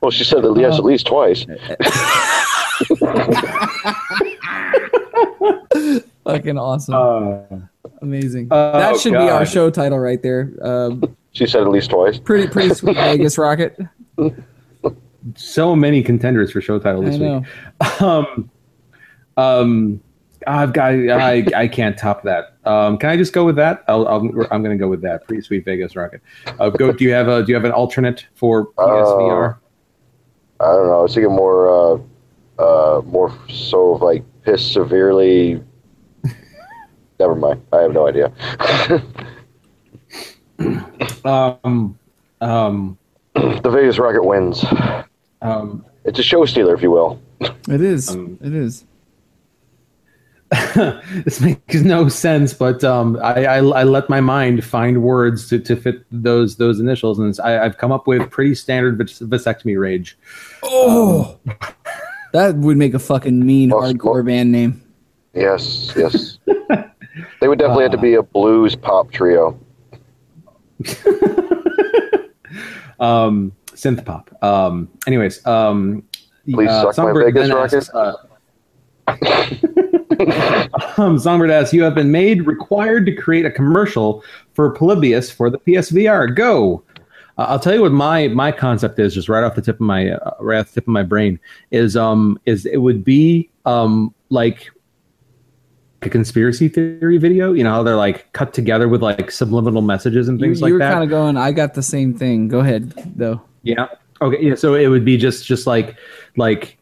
Well, 0.00 0.10
she 0.10 0.24
said 0.24 0.42
that 0.42 0.56
yes 0.58 0.76
at 0.78 0.84
least 0.84 1.06
twice. 1.06 1.46
Fucking 6.24 6.58
awesome, 6.58 6.94
uh, 6.94 7.38
amazing. 8.02 8.48
oh, 8.50 8.72
that 8.72 8.98
should 8.98 9.12
be 9.12 9.18
our 9.18 9.46
show 9.46 9.70
title 9.70 9.98
right 9.98 10.20
there. 10.22 10.52
Um, 10.60 11.16
She 11.32 11.46
said 11.46 11.62
at 11.62 11.68
least 11.68 11.90
twice. 11.90 12.18
pretty, 12.18 12.48
pretty 12.48 12.74
sweet 12.74 12.96
Vegas 12.96 13.38
rocket. 13.38 13.78
So 15.34 15.74
many 15.74 16.02
contenders 16.02 16.52
for 16.52 16.60
show 16.60 16.78
title 16.78 17.02
I 17.02 17.10
this 17.10 17.18
know. 17.18 17.38
week. 17.38 18.02
Um, 18.02 18.50
um, 19.36 20.00
I've 20.46 20.72
got 20.72 20.92
I 20.92 21.44
I 21.54 21.68
can't 21.68 21.98
top 21.98 22.22
that. 22.22 22.56
Um, 22.64 22.98
can 22.98 23.10
I 23.10 23.16
just 23.16 23.32
go 23.32 23.44
with 23.44 23.56
that? 23.56 23.84
I'll, 23.88 24.06
I'll 24.06 24.20
I'm 24.50 24.62
going 24.62 24.76
to 24.76 24.76
go 24.76 24.88
with 24.88 25.02
that. 25.02 25.26
Pretty 25.26 25.42
sweet 25.42 25.64
Vegas 25.64 25.96
rocket. 25.96 26.20
Uh, 26.58 26.70
go. 26.70 26.92
Do 26.92 27.04
you 27.04 27.12
have 27.12 27.28
a 27.28 27.42
Do 27.42 27.50
you 27.50 27.54
have 27.54 27.64
an 27.64 27.72
alternate 27.72 28.26
for 28.34 28.68
PSVR? 28.74 29.58
I 30.60 30.64
don't 30.64 30.86
know. 30.86 31.00
I 31.00 31.02
was 31.02 31.14
thinking 31.14 31.34
more, 31.34 31.68
uh, 31.68 31.98
uh, 32.62 33.02
more 33.02 33.36
so 33.48 33.94
of 33.94 34.02
like 34.02 34.24
piss 34.42 34.72
severely. 34.72 35.62
Never 37.20 37.34
mind. 37.34 37.62
I 37.72 37.80
have 37.82 37.92
no 37.92 38.06
idea. 38.06 38.32
um, 41.24 41.98
um, 42.40 42.98
the 43.34 43.70
Vegas 43.70 43.98
rocket 43.98 44.24
wins. 44.24 44.64
Um, 45.46 45.84
It's 46.04 46.18
a 46.18 46.22
show 46.22 46.44
stealer, 46.44 46.74
if 46.74 46.82
you 46.82 46.90
will. 46.90 47.20
It 47.40 47.80
is. 47.80 48.08
Um, 48.10 48.38
it 48.42 48.54
is. 48.54 48.84
this 51.24 51.40
makes 51.40 51.74
no 51.74 52.08
sense, 52.08 52.54
but 52.54 52.84
um, 52.84 53.18
I, 53.20 53.44
I, 53.46 53.56
I 53.56 53.82
let 53.82 54.08
my 54.08 54.20
mind 54.20 54.64
find 54.64 55.02
words 55.02 55.48
to, 55.48 55.58
to 55.58 55.74
fit 55.74 56.04
those 56.12 56.56
those 56.56 56.78
initials, 56.78 57.18
and 57.18 57.36
I, 57.42 57.64
I've 57.64 57.78
come 57.78 57.90
up 57.90 58.06
with 58.06 58.30
pretty 58.30 58.54
standard 58.54 58.96
vas- 58.96 59.18
vasectomy 59.18 59.78
rage. 59.78 60.16
Oh, 60.62 61.36
that 62.32 62.54
would 62.58 62.76
make 62.76 62.94
a 62.94 63.00
fucking 63.00 63.44
mean 63.44 63.70
Well, 63.70 63.82
hardcore 63.82 64.14
well- 64.14 64.22
band 64.22 64.52
name. 64.52 64.82
Yes, 65.34 65.92
yes. 65.96 66.38
They 67.40 67.48
would 67.48 67.58
definitely 67.58 67.84
have 67.84 67.92
to 67.92 67.98
be 67.98 68.14
a 68.14 68.22
blues 68.22 68.76
pop 68.76 69.10
trio. 69.10 69.58
um, 73.00 73.52
synth 73.76 74.04
pop. 74.04 74.30
Um, 74.42 74.88
anyways, 75.06 75.46
um, 75.46 76.02
Please 76.50 76.68
suck 76.68 76.86
my 76.86 76.92
Songbird 76.92 77.34
Vegas 77.34 77.50
asks, 77.74 77.90
uh, 77.90 78.14
um, 81.00 81.18
Songbird 81.18 81.50
asks, 81.50 81.72
"You 81.72 81.82
have 81.82 81.94
been 81.94 82.10
made 82.10 82.46
required 82.46 83.06
to 83.06 83.14
create 83.14 83.44
a 83.44 83.50
commercial 83.50 84.22
for 84.54 84.74
Polybius 84.74 85.30
for 85.30 85.50
the 85.50 85.58
PSVR. 85.58 86.34
Go." 86.34 86.82
Uh, 87.38 87.46
I'll 87.48 87.58
tell 87.58 87.74
you 87.74 87.82
what 87.82 87.92
my 87.92 88.28
my 88.28 88.52
concept 88.52 88.98
is, 88.98 89.14
just 89.14 89.28
right 89.28 89.44
off 89.44 89.54
the 89.54 89.62
tip 89.62 89.76
of 89.76 89.80
my 89.80 90.10
uh, 90.10 90.34
right 90.40 90.60
off 90.60 90.68
the 90.68 90.74
tip 90.80 90.84
of 90.84 90.92
my 90.92 91.02
brain 91.02 91.38
is 91.70 91.96
um 91.96 92.38
is 92.46 92.64
it 92.64 92.78
would 92.78 93.04
be 93.04 93.50
um 93.64 94.14
like 94.30 94.70
a 96.02 96.08
conspiracy 96.08 96.68
theory 96.68 97.18
video. 97.18 97.52
You 97.52 97.64
know 97.64 97.70
how 97.70 97.82
they're 97.82 97.96
like 97.96 98.32
cut 98.32 98.54
together 98.54 98.88
with 98.88 99.02
like 99.02 99.30
subliminal 99.30 99.82
messages 99.82 100.28
and 100.28 100.40
You, 100.40 100.46
things 100.46 100.60
you 100.60 100.66
like 100.66 100.78
that. 100.78 100.84
You 100.84 100.90
were 100.90 100.94
kind 100.94 101.04
of 101.04 101.10
going. 101.10 101.36
I 101.36 101.52
got 101.52 101.74
the 101.74 101.82
same 101.82 102.14
thing. 102.14 102.48
Go 102.48 102.60
ahead, 102.60 102.92
though. 103.16 103.42
Yeah. 103.66 103.88
Okay. 104.22 104.42
Yeah. 104.42 104.54
So 104.54 104.74
it 104.74 104.86
would 104.86 105.04
be 105.04 105.16
just 105.16 105.44
just 105.44 105.66
like 105.66 105.96
like 106.36 106.78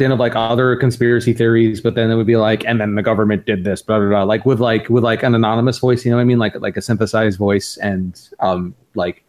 in 0.00 0.10
of 0.10 0.18
like 0.18 0.34
other 0.34 0.74
conspiracy 0.76 1.34
theories, 1.34 1.82
but 1.82 1.94
then 1.94 2.10
it 2.10 2.16
would 2.16 2.26
be 2.26 2.36
like, 2.36 2.64
and 2.64 2.80
then 2.80 2.94
the 2.94 3.02
government 3.02 3.44
did 3.44 3.64
this, 3.64 3.82
blah 3.82 3.98
blah 3.98 4.08
blah. 4.08 4.22
Like 4.22 4.46
with 4.46 4.60
like 4.60 4.88
with 4.88 5.04
like 5.04 5.22
an 5.22 5.34
anonymous 5.34 5.78
voice, 5.78 6.04
you 6.04 6.10
know 6.10 6.16
what 6.16 6.22
I 6.22 6.24
mean? 6.24 6.38
Like 6.38 6.58
like 6.60 6.76
a 6.76 6.82
synthesized 6.82 7.38
voice 7.38 7.76
and 7.76 8.18
um 8.40 8.74
like 8.94 9.24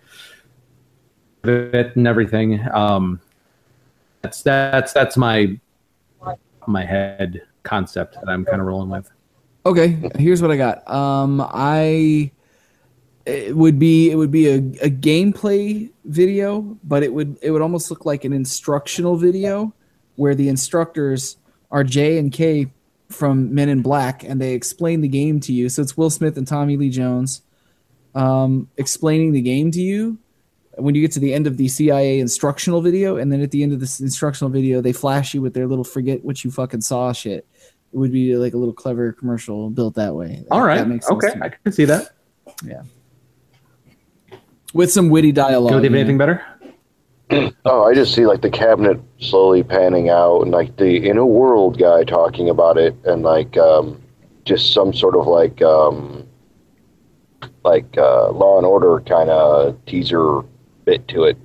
it 1.43 1.95
and 1.95 2.07
everything. 2.07 2.65
Um 2.71 3.19
that's 4.21 4.41
that's 4.41 4.93
that's 4.93 5.17
my 5.17 5.59
my 6.65 6.85
head 6.85 7.41
concept 7.63 8.15
that 8.15 8.29
I'm 8.29 8.45
kind 8.45 8.61
of 8.61 8.67
rolling 8.67 8.89
with. 8.89 9.11
Okay, 9.65 9.97
here's 10.17 10.41
what 10.41 10.51
I 10.51 10.57
got. 10.57 10.89
Um, 10.89 11.41
I 11.41 12.31
it 13.25 13.55
would 13.55 13.79
be 13.79 14.11
it 14.11 14.15
would 14.15 14.31
be 14.31 14.47
a, 14.47 14.55
a 14.55 14.89
gameplay 14.89 15.89
video, 16.05 16.77
but 16.83 17.03
it 17.03 17.13
would 17.13 17.37
it 17.41 17.51
would 17.51 17.61
almost 17.61 17.89
look 17.89 18.05
like 18.05 18.25
an 18.25 18.33
instructional 18.33 19.15
video 19.15 19.73
where 20.15 20.35
the 20.35 20.49
instructors 20.49 21.37
are 21.71 21.83
J 21.83 22.17
and 22.17 22.31
K 22.31 22.71
from 23.09 23.53
Men 23.53 23.69
in 23.69 23.81
Black, 23.81 24.23
and 24.23 24.41
they 24.41 24.53
explain 24.53 25.01
the 25.01 25.07
game 25.07 25.39
to 25.41 25.53
you. 25.53 25.69
So 25.69 25.81
it's 25.81 25.95
Will 25.95 26.09
Smith 26.09 26.37
and 26.37 26.47
Tommy 26.47 26.75
Lee 26.75 26.89
Jones 26.89 27.41
um, 28.15 28.69
explaining 28.77 29.31
the 29.31 29.41
game 29.41 29.71
to 29.71 29.81
you. 29.81 30.17
When 30.75 30.95
you 30.95 31.01
get 31.01 31.11
to 31.13 31.19
the 31.19 31.33
end 31.33 31.45
of 31.45 31.57
the 31.57 31.67
CIA 31.67 32.19
instructional 32.19 32.81
video, 32.81 33.17
and 33.17 33.31
then 33.31 33.41
at 33.41 33.51
the 33.51 33.61
end 33.61 33.73
of 33.73 33.79
this 33.79 33.99
instructional 33.99 34.49
video, 34.49 34.81
they 34.81 34.91
flash 34.91 35.33
you 35.33 35.41
with 35.41 35.53
their 35.53 35.67
little 35.67 35.83
"forget 35.83 36.25
what 36.25 36.43
you 36.43 36.51
fucking 36.51 36.81
saw" 36.81 37.13
shit. 37.13 37.47
It 37.93 37.97
would 37.97 38.11
be 38.11 38.35
like 38.35 38.55
a 38.55 38.57
little 38.57 38.73
clever 38.73 39.13
commercial 39.13 39.69
built 39.69 39.93
that 39.95 40.15
way. 40.15 40.43
All 40.49 40.63
right. 40.63 40.79
That 40.79 40.87
makes 40.87 41.07
sense 41.07 41.23
Okay. 41.23 41.39
I 41.39 41.49
can 41.49 41.71
see 41.71 41.85
that. 41.85 42.09
With 44.73 44.91
some 44.91 45.09
witty 45.09 45.31
dialogue. 45.31 45.71
Can 45.71 45.81
we 45.81 45.87
have 45.87 45.93
anything 45.95 46.17
better? 46.17 46.43
Oh, 47.65 47.85
I 47.85 47.95
just 47.95 48.13
see 48.13 48.27
like 48.27 48.41
the 48.41 48.49
cabinet 48.49 48.99
slowly 49.19 49.63
panning 49.63 50.09
out, 50.09 50.41
and 50.41 50.51
like 50.51 50.75
the 50.75 50.97
inner 50.97 51.25
world 51.25 51.79
guy 51.79 52.03
talking 52.03 52.49
about 52.49 52.77
it, 52.77 52.95
and 53.05 53.23
like 53.23 53.57
um, 53.57 53.99
just 54.45 54.71
some 54.71 54.93
sort 54.93 55.15
of 55.15 55.25
like 55.25 55.59
um, 55.63 56.27
like 57.63 57.97
uh, 57.97 58.29
Law 58.29 58.57
and 58.57 58.67
Order 58.67 58.99
kind 59.07 59.29
of 59.31 59.83
teaser 59.85 60.41
bit 60.85 61.07
to 61.07 61.23
it. 61.23 61.37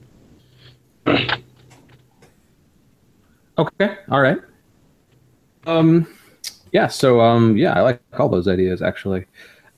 Okay. 3.58 3.96
All 4.08 4.20
right. 4.20 4.38
Um, 5.66 6.06
yeah. 6.72 6.86
So, 6.86 7.20
um, 7.20 7.56
yeah, 7.56 7.72
I 7.72 7.80
like 7.80 8.00
all 8.16 8.28
those 8.28 8.46
ideas 8.46 8.82
actually. 8.82 9.26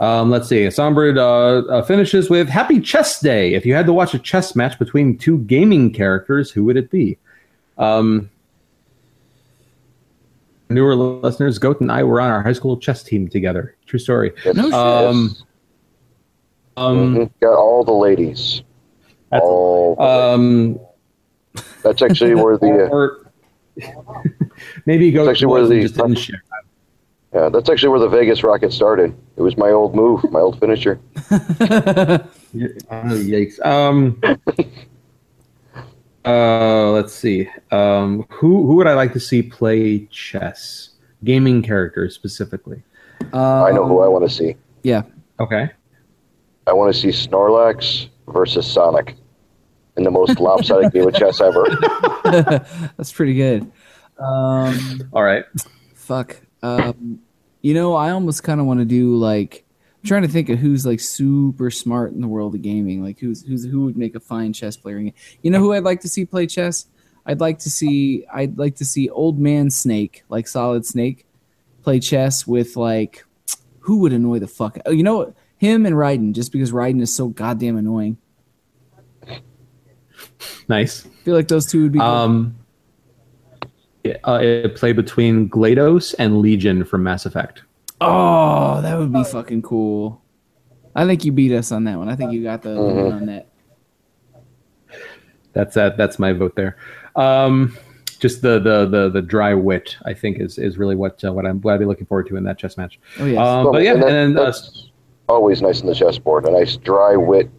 Um, 0.01 0.31
let's 0.31 0.48
see. 0.48 0.70
Songbird 0.70 1.18
uh, 1.18 1.59
uh, 1.68 1.82
finishes 1.82 2.31
with 2.31 2.48
"Happy 2.48 2.81
Chess 2.81 3.20
Day." 3.20 3.52
If 3.55 3.66
you 3.66 3.74
had 3.74 3.85
to 3.86 3.93
watch 3.93 4.14
a 4.14 4.18
chess 4.18 4.56
match 4.56 4.78
between 4.78 5.18
two 5.18 5.39
gaming 5.40 5.93
characters, 5.93 6.51
who 6.51 6.64
would 6.64 6.77
it 6.78 6.90
be? 6.90 7.18
Um, 7.77 8.31
newer 10.70 10.94
listeners, 10.94 11.59
Goat 11.59 11.81
and 11.81 11.93
I 11.93 12.02
were 12.02 12.20
on 12.20 12.31
our 12.31 12.43
high 12.43 12.52
school 12.55 12.77
chess 12.78 13.02
team 13.02 13.28
together. 13.28 13.77
True 13.86 13.98
story. 13.98 14.32
Yes, 14.44 14.56
No 14.56 14.62
shit. 14.64 14.72
Um, 14.74 15.36
Um, 16.77 17.14
Mhm. 17.16 17.31
Got 17.40 17.59
all 17.59 17.85
the 17.85 17.93
ladies. 17.93 18.62
that's, 19.31 19.43
All. 19.44 20.01
um, 20.01 20.78
that's 21.82 22.01
actually 22.01 22.35
where 22.43 22.56
the. 22.56 22.89
Uh, 23.82 23.82
maybe 24.86 25.10
Goat 25.10 25.22
It's 25.24 25.31
actually 25.31 25.47
where 25.48 25.66
the- 25.66 25.82
just 25.82 25.97
didn't 25.97 26.14
share. 26.16 26.43
Yeah, 27.35 27.48
that's 27.48 27.69
actually 27.70 27.90
where 27.90 28.01
the 28.01 28.09
Vegas 28.09 28.43
Rocket 28.43 28.73
started. 28.73 29.15
It 29.36 29.43
was 29.43 29.57
my 29.57 29.70
old 29.70 29.94
move, 29.94 30.31
my 30.31 30.40
old 30.40 30.59
finisher. 30.59 31.01
Oh, 32.52 33.15
yikes. 33.15 33.65
Um, 33.65 34.20
uh, 36.24 36.90
let's 36.90 37.12
see. 37.12 37.48
Um, 37.70 38.27
who 38.28 38.66
who 38.66 38.74
would 38.74 38.89
I 38.89 38.94
like 38.94 39.12
to 39.12 39.20
see 39.20 39.40
play 39.43 40.07
chess? 40.07 40.90
Gaming 41.23 41.62
characters 41.62 42.15
specifically. 42.15 42.82
I 43.32 43.70
know 43.70 43.86
who 43.86 44.01
I 44.01 44.09
want 44.09 44.28
to 44.28 44.35
see. 44.35 44.57
Yeah. 44.82 45.02
Okay. 45.39 45.70
I 46.66 46.73
want 46.73 46.93
to 46.93 47.01
see 47.01 47.09
Snorlax 47.09 48.09
versus 48.27 48.66
Sonic 48.66 49.16
in 49.97 50.02
the 50.02 50.11
most 50.11 50.40
lopsided 50.40 50.93
game 50.93 51.07
of 51.07 51.15
chess 51.15 51.40
ever. 51.40 51.66
That's 52.97 53.12
pretty 53.12 53.35
good. 53.35 53.70
Um, 54.19 55.09
All 55.12 55.23
right. 55.23 55.44
fuck. 55.94 56.36
Um, 56.62 57.20
you 57.62 57.74
know, 57.74 57.94
I 57.94 58.10
almost 58.10 58.42
kind 58.42 58.60
of 58.60 58.66
want 58.66 58.80
to 58.80 58.86
do 58.86 59.16
like. 59.16 59.64
I'm 60.02 60.06
trying 60.06 60.22
to 60.22 60.28
think 60.28 60.48
of 60.48 60.58
who's 60.58 60.86
like 60.86 60.98
super 60.98 61.70
smart 61.70 62.12
in 62.12 62.22
the 62.22 62.28
world 62.28 62.54
of 62.54 62.62
gaming. 62.62 63.02
Like 63.02 63.18
who's 63.20 63.44
who's 63.44 63.64
who 63.64 63.84
would 63.84 63.98
make 63.98 64.14
a 64.14 64.20
fine 64.20 64.52
chess 64.52 64.76
player. 64.76 64.98
You 65.42 65.50
know 65.50 65.58
who 65.58 65.74
I'd 65.74 65.84
like 65.84 66.00
to 66.00 66.08
see 66.08 66.24
play 66.24 66.46
chess? 66.46 66.86
I'd 67.26 67.40
like 67.40 67.58
to 67.60 67.70
see 67.70 68.24
I'd 68.32 68.56
like 68.56 68.76
to 68.76 68.84
see 68.84 69.10
old 69.10 69.38
man 69.38 69.70
Snake, 69.70 70.24
like 70.30 70.48
Solid 70.48 70.86
Snake, 70.86 71.26
play 71.82 72.00
chess 72.00 72.46
with 72.46 72.76
like 72.76 73.24
who 73.80 73.98
would 73.98 74.12
annoy 74.12 74.38
the 74.38 74.48
fuck. 74.48 74.78
Oh, 74.86 74.90
you 74.90 75.02
know? 75.02 75.34
Him 75.58 75.84
and 75.84 75.94
Raiden, 75.94 76.32
just 76.32 76.52
because 76.52 76.72
Raiden 76.72 77.02
is 77.02 77.14
so 77.14 77.28
goddamn 77.28 77.76
annoying. 77.76 78.16
Nice. 80.70 81.04
I 81.04 81.08
feel 81.22 81.34
like 81.34 81.48
those 81.48 81.66
two 81.66 81.82
would 81.82 81.92
be. 81.92 81.98
Um, 81.98 82.56
yeah, 84.10 84.16
uh, 84.32 84.38
it 84.40 84.76
played 84.76 84.96
between 84.96 85.48
GLaDOS 85.48 86.14
and 86.18 86.40
Legion 86.40 86.84
from 86.84 87.02
Mass 87.02 87.26
Effect. 87.26 87.62
Oh, 88.00 88.80
that 88.82 88.98
would 88.98 89.12
be 89.12 89.24
fucking 89.24 89.62
cool. 89.62 90.22
I 90.94 91.04
think 91.06 91.24
you 91.24 91.32
beat 91.32 91.52
us 91.52 91.70
on 91.70 91.84
that 91.84 91.98
one. 91.98 92.08
I 92.08 92.16
think 92.16 92.32
you 92.32 92.42
got 92.42 92.62
the 92.62 92.70
Mhm. 92.70 93.04
one 93.04 93.12
on 93.12 93.26
that. 93.26 93.46
That's 95.52 95.74
that. 95.74 95.96
That's 95.96 96.18
my 96.18 96.32
vote 96.32 96.54
there. 96.56 96.76
Um, 97.16 97.76
just 98.20 98.42
the, 98.42 98.58
the 98.60 98.86
the 98.86 99.08
the 99.10 99.22
dry 99.22 99.54
wit, 99.54 99.96
I 100.04 100.14
think, 100.14 100.38
is 100.38 100.58
is 100.58 100.78
really 100.78 100.94
what 100.96 101.22
uh, 101.24 101.32
what 101.32 101.44
I'm 101.46 101.60
what 101.60 101.74
I'd 101.74 101.80
be 101.80 101.86
looking 101.86 102.06
forward 102.06 102.26
to 102.28 102.36
in 102.36 102.44
that 102.44 102.58
chess 102.58 102.76
match. 102.76 102.98
Oh 103.18 103.24
yes. 103.26 103.38
Um, 103.38 103.72
but 103.72 103.82
yeah, 103.82 103.94
and 103.94 104.02
that- 104.02 104.08
and 104.12 104.36
then 104.36 104.38
uh, 104.38 104.44
that's 104.46 104.90
always 105.28 105.60
nice 105.62 105.80
in 105.80 105.86
the 105.86 105.94
chessboard. 105.94 106.46
A 106.46 106.50
nice 106.52 106.76
dry 106.76 107.16
wit. 107.16 107.50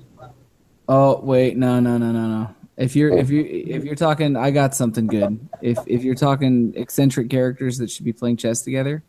oh 0.87 1.19
wait, 1.21 1.57
no, 1.57 1.79
no, 1.79 1.97
no, 1.97 2.11
no, 2.11 2.27
no. 2.27 2.49
If 2.81 2.95
you're 2.95 3.15
if 3.15 3.29
you 3.29 3.45
if 3.45 3.83
you're 3.83 3.95
talking, 3.95 4.35
I 4.35 4.49
got 4.51 4.73
something 4.73 5.05
good. 5.05 5.39
If 5.61 5.77
if 5.85 6.03
you're 6.03 6.15
talking 6.15 6.73
eccentric 6.75 7.29
characters 7.29 7.77
that 7.77 7.91
should 7.91 8.05
be 8.05 8.13
playing 8.13 8.37
chess 8.37 8.61
together, 8.61 9.03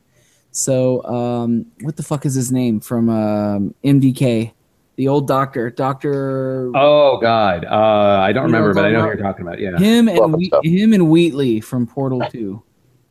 so 0.50 1.02
um, 1.04 1.66
what 1.80 1.96
the 1.96 2.02
fuck 2.02 2.26
is 2.26 2.34
his 2.34 2.52
name 2.52 2.80
from 2.80 3.08
um, 3.08 3.74
MDK? 3.82 4.52
The 4.96 5.08
old 5.08 5.26
doctor, 5.26 5.70
Doctor. 5.70 6.70
oh 6.76 7.18
god, 7.18 7.64
uh, 7.64 8.20
I 8.20 8.32
don't 8.32 8.44
remember, 8.44 8.74
but 8.74 8.84
I 8.84 8.90
know 8.90 8.98
talking 8.98 9.10
who 9.12 9.16
you're 9.18 9.26
talking 9.26 9.46
about. 9.46 9.58
Yeah. 9.58 9.78
him 9.78 10.06
and 10.08 10.18
Welcome 10.18 10.40
Whe- 10.40 10.46
stuff. 10.48 10.64
him 10.64 10.92
and 10.92 11.08
Wheatley 11.08 11.60
from 11.60 11.86
Portal 11.86 12.22
Two 12.30 12.62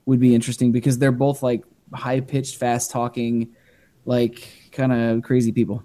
would 0.06 0.20
be 0.20 0.36
interesting 0.36 0.72
because 0.72 1.00
they're 1.00 1.12
both 1.12 1.42
like 1.42 1.64
high 1.92 2.20
pitched, 2.20 2.58
fast 2.58 2.92
talking, 2.92 3.56
like 4.06 4.48
kind 4.72 4.94
of 4.94 5.24
crazy 5.24 5.52
people. 5.52 5.84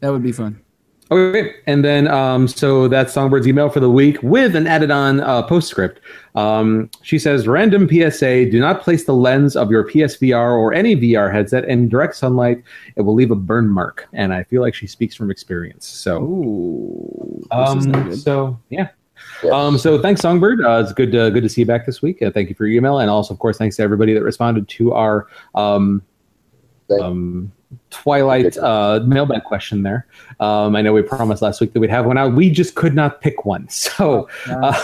That 0.00 0.10
would 0.10 0.24
be 0.24 0.32
fun. 0.32 0.60
Okay, 1.08 1.54
and 1.66 1.84
then 1.84 2.08
um, 2.08 2.48
so 2.48 2.88
that's 2.88 3.14
Songbird's 3.14 3.46
email 3.46 3.68
for 3.68 3.78
the 3.78 3.90
week 3.90 4.20
with 4.22 4.56
an 4.56 4.66
added 4.66 4.90
on 4.90 5.20
uh, 5.20 5.42
postscript. 5.42 6.00
Um, 6.34 6.90
she 7.02 7.16
says, 7.16 7.46
"Random 7.46 7.88
PSA: 7.88 8.50
Do 8.50 8.58
not 8.58 8.82
place 8.82 9.04
the 9.04 9.14
lens 9.14 9.54
of 9.54 9.70
your 9.70 9.88
PSVR 9.88 10.58
or 10.58 10.74
any 10.74 10.96
VR 10.96 11.32
headset 11.32 11.64
in 11.66 11.88
direct 11.88 12.16
sunlight; 12.16 12.60
it 12.96 13.02
will 13.02 13.14
leave 13.14 13.30
a 13.30 13.36
burn 13.36 13.68
mark." 13.68 14.08
And 14.12 14.34
I 14.34 14.42
feel 14.42 14.62
like 14.62 14.74
she 14.74 14.88
speaks 14.88 15.14
from 15.14 15.30
experience. 15.30 15.86
So, 15.86 16.22
Ooh, 16.24 17.46
this 17.52 17.76
is 17.76 17.86
not 17.86 18.06
um, 18.06 18.16
so 18.16 18.58
yeah. 18.70 18.88
Yes. 19.42 19.52
Um, 19.52 19.78
so 19.78 20.02
thanks, 20.02 20.20
Songbird. 20.20 20.64
Uh, 20.64 20.82
it's 20.82 20.92
good 20.92 21.12
to, 21.12 21.30
good 21.30 21.42
to 21.42 21.48
see 21.48 21.62
you 21.62 21.66
back 21.66 21.86
this 21.86 22.02
week. 22.02 22.20
Uh, 22.20 22.30
thank 22.30 22.48
you 22.48 22.54
for 22.54 22.66
your 22.66 22.78
email, 22.78 22.98
and 22.98 23.08
also, 23.08 23.32
of 23.32 23.38
course, 23.38 23.58
thanks 23.58 23.76
to 23.76 23.82
everybody 23.82 24.12
that 24.12 24.22
responded 24.22 24.68
to 24.68 24.92
our 24.92 25.28
um, 25.54 26.02
um, 27.00 27.52
Twilight 27.90 28.56
uh, 28.58 29.00
mailbag 29.04 29.44
question. 29.44 29.82
There, 29.82 30.06
um, 30.40 30.76
I 30.76 30.82
know 30.82 30.92
we 30.92 31.02
promised 31.02 31.42
last 31.42 31.60
week 31.60 31.72
that 31.72 31.80
we'd 31.80 31.90
have 31.90 32.06
one 32.06 32.16
out. 32.16 32.32
We 32.34 32.50
just 32.50 32.74
could 32.74 32.94
not 32.94 33.20
pick 33.20 33.44
one, 33.44 33.68
so 33.70 34.28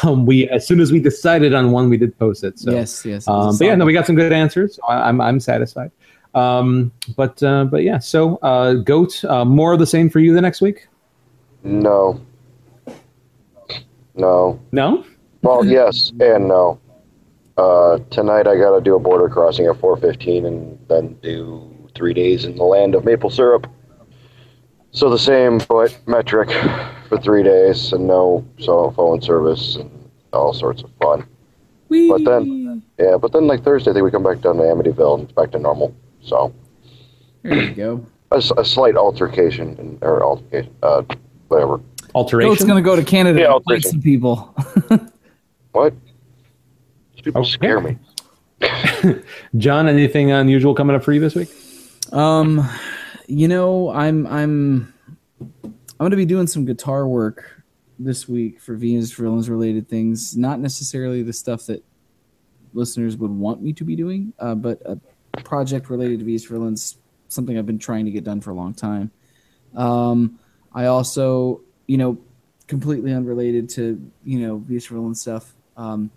um, 0.03 0.27
we 0.27 0.49
as 0.49 0.67
soon 0.67 0.81
as 0.81 0.91
we 0.91 1.01
decided 1.01 1.55
on 1.55 1.71
one, 1.71 1.89
we 1.89 1.97
did 1.97 2.19
post 2.19 2.45
it. 2.45 2.59
So, 2.59 2.73
yes, 2.73 3.05
yes. 3.05 3.29
um, 3.29 3.57
but 3.57 3.65
yeah, 3.67 3.75
no, 3.75 3.85
we 3.85 3.93
got 3.93 4.07
some 4.07 4.17
good 4.17 4.33
answers. 4.33 4.77
So 4.77 4.83
I, 4.89 5.09
I'm 5.09 5.21
I'm 5.21 5.41
satisfied. 5.41 5.93
Um, 6.35 6.93
but 7.17 7.43
uh, 7.43 7.65
but 7.65 7.83
yeah, 7.83 7.99
so 7.99 8.37
uh, 8.37 8.75
goat, 8.75 9.25
uh, 9.25 9.45
more 9.45 9.73
of 9.73 9.79
the 9.79 9.87
same 9.87 10.09
for 10.09 10.19
you 10.19 10.35
the 10.35 10.41
next 10.41 10.61
week. 10.61 10.89
No. 11.63 12.21
No. 14.15 14.61
No, 14.73 15.05
Well, 15.43 15.65
yes 15.65 16.13
and 16.21 16.49
no. 16.49 16.79
Uh, 17.57 17.99
tonight 18.11 18.47
I 18.47 18.57
got 18.57 18.75
to 18.77 18.81
do 18.81 18.95
a 18.95 18.99
border 18.99 19.29
crossing 19.29 19.67
at 19.67 19.77
4:15, 19.77 20.47
and 20.47 20.79
then 20.89 21.15
do 21.23 21.72
three 21.95 22.15
days 22.15 22.45
in 22.45 22.57
the 22.57 22.65
land 22.65 22.95
of 22.95 23.05
maple 23.05 23.31
syrup. 23.31 23.67
So 24.91 25.09
the 25.09 25.19
same, 25.19 25.59
but 25.69 25.99
metric 26.07 26.51
for 27.09 27.19
three 27.19 27.43
days, 27.43 27.93
and 27.93 28.07
no 28.07 28.45
cell 28.61 28.91
phone 28.93 29.21
service 29.23 29.77
and 29.77 29.91
all 30.33 30.53
sorts 30.53 30.83
of 30.83 30.91
fun. 31.01 31.27
Whee! 31.89 32.09
But 32.09 32.25
then- 32.25 32.83
Yeah, 32.99 33.17
but 33.17 33.33
then 33.33 33.47
like 33.47 33.63
Thursday, 33.65 33.91
I 33.91 33.95
think 33.95 34.05
we 34.05 34.11
come 34.11 34.23
back 34.23 34.41
down 34.41 34.57
to 34.57 34.63
Amityville 34.63 35.15
and 35.15 35.25
it's 35.25 35.33
back 35.33 35.51
to 35.53 35.59
normal. 35.59 35.95
So 36.23 36.53
there 37.43 37.55
you 37.63 37.71
go. 37.75 38.07
A 38.31 38.41
slight 38.65 38.97
altercation 38.97 39.77
and 39.79 39.99
or 40.03 40.23
altercation, 40.23 40.75
uh, 40.83 41.03
whatever. 41.49 41.81
alteration. 42.15 42.51
Goat's 42.51 42.65
gonna 42.65 42.81
go 42.81 42.97
to 42.97 43.03
Canada 43.05 43.41
Yeah, 43.41 43.55
and 43.57 43.65
fight 43.65 43.83
some 43.83 44.01
people. 44.03 44.55
What? 45.73 45.95
These 47.15 47.23
people 47.23 47.41
Okay. 47.41 47.51
scare 47.51 47.81
me. 47.81 47.97
John, 49.57 49.89
anything 49.89 50.31
unusual 50.31 50.75
coming 50.75 50.95
up 50.95 51.03
for 51.03 51.13
you 51.15 51.21
this 51.21 51.35
week? 51.35 51.49
Um, 52.13 52.69
you 53.27 53.49
know, 53.49 53.91
I'm 53.91 54.27
I'm 54.27 54.93
I'm 55.41 55.75
gonna 55.99 56.17
be 56.17 56.27
doing 56.27 56.47
some 56.47 56.65
guitar 56.65 57.09
work 57.09 57.65
this 57.99 58.29
week 58.29 58.61
for 58.61 58.75
Venus 58.75 59.13
Villains 59.13 59.49
related 59.49 59.89
things. 59.89 60.37
Not 60.37 60.61
necessarily 60.61 61.23
the 61.23 61.33
stuff 61.33 61.67
that 61.67 61.83
listeners 62.75 63.17
would 63.17 63.31
want 63.31 63.63
me 63.63 63.73
to 63.75 63.85
be 63.85 63.97
doing, 63.97 64.33
uh, 64.39 64.55
but 64.55 64.83
a 64.85 64.99
project 65.43 65.89
related 65.89 66.19
to 66.19 66.25
Venus 66.25 66.45
Villains, 66.45 66.99
something 67.29 67.59
I've 67.59 67.67
been 67.67 67.79
trying 67.79 68.05
to 68.05 68.11
get 68.11 68.25
done 68.25 68.41
for 68.41 68.51
a 68.51 68.55
long 68.55 68.75
time. 68.75 69.11
Um, 69.75 70.39
I 70.75 70.87
also, 70.87 71.63
you 71.87 71.97
know, 71.97 72.19
completely 72.67 73.13
unrelated 73.13 73.69
to 73.71 74.11
you 74.25 74.41
know 74.41 74.59
Venus 74.59 74.87
Villains 74.87 75.21
stuff. 75.21 75.55
Um, 75.77 76.11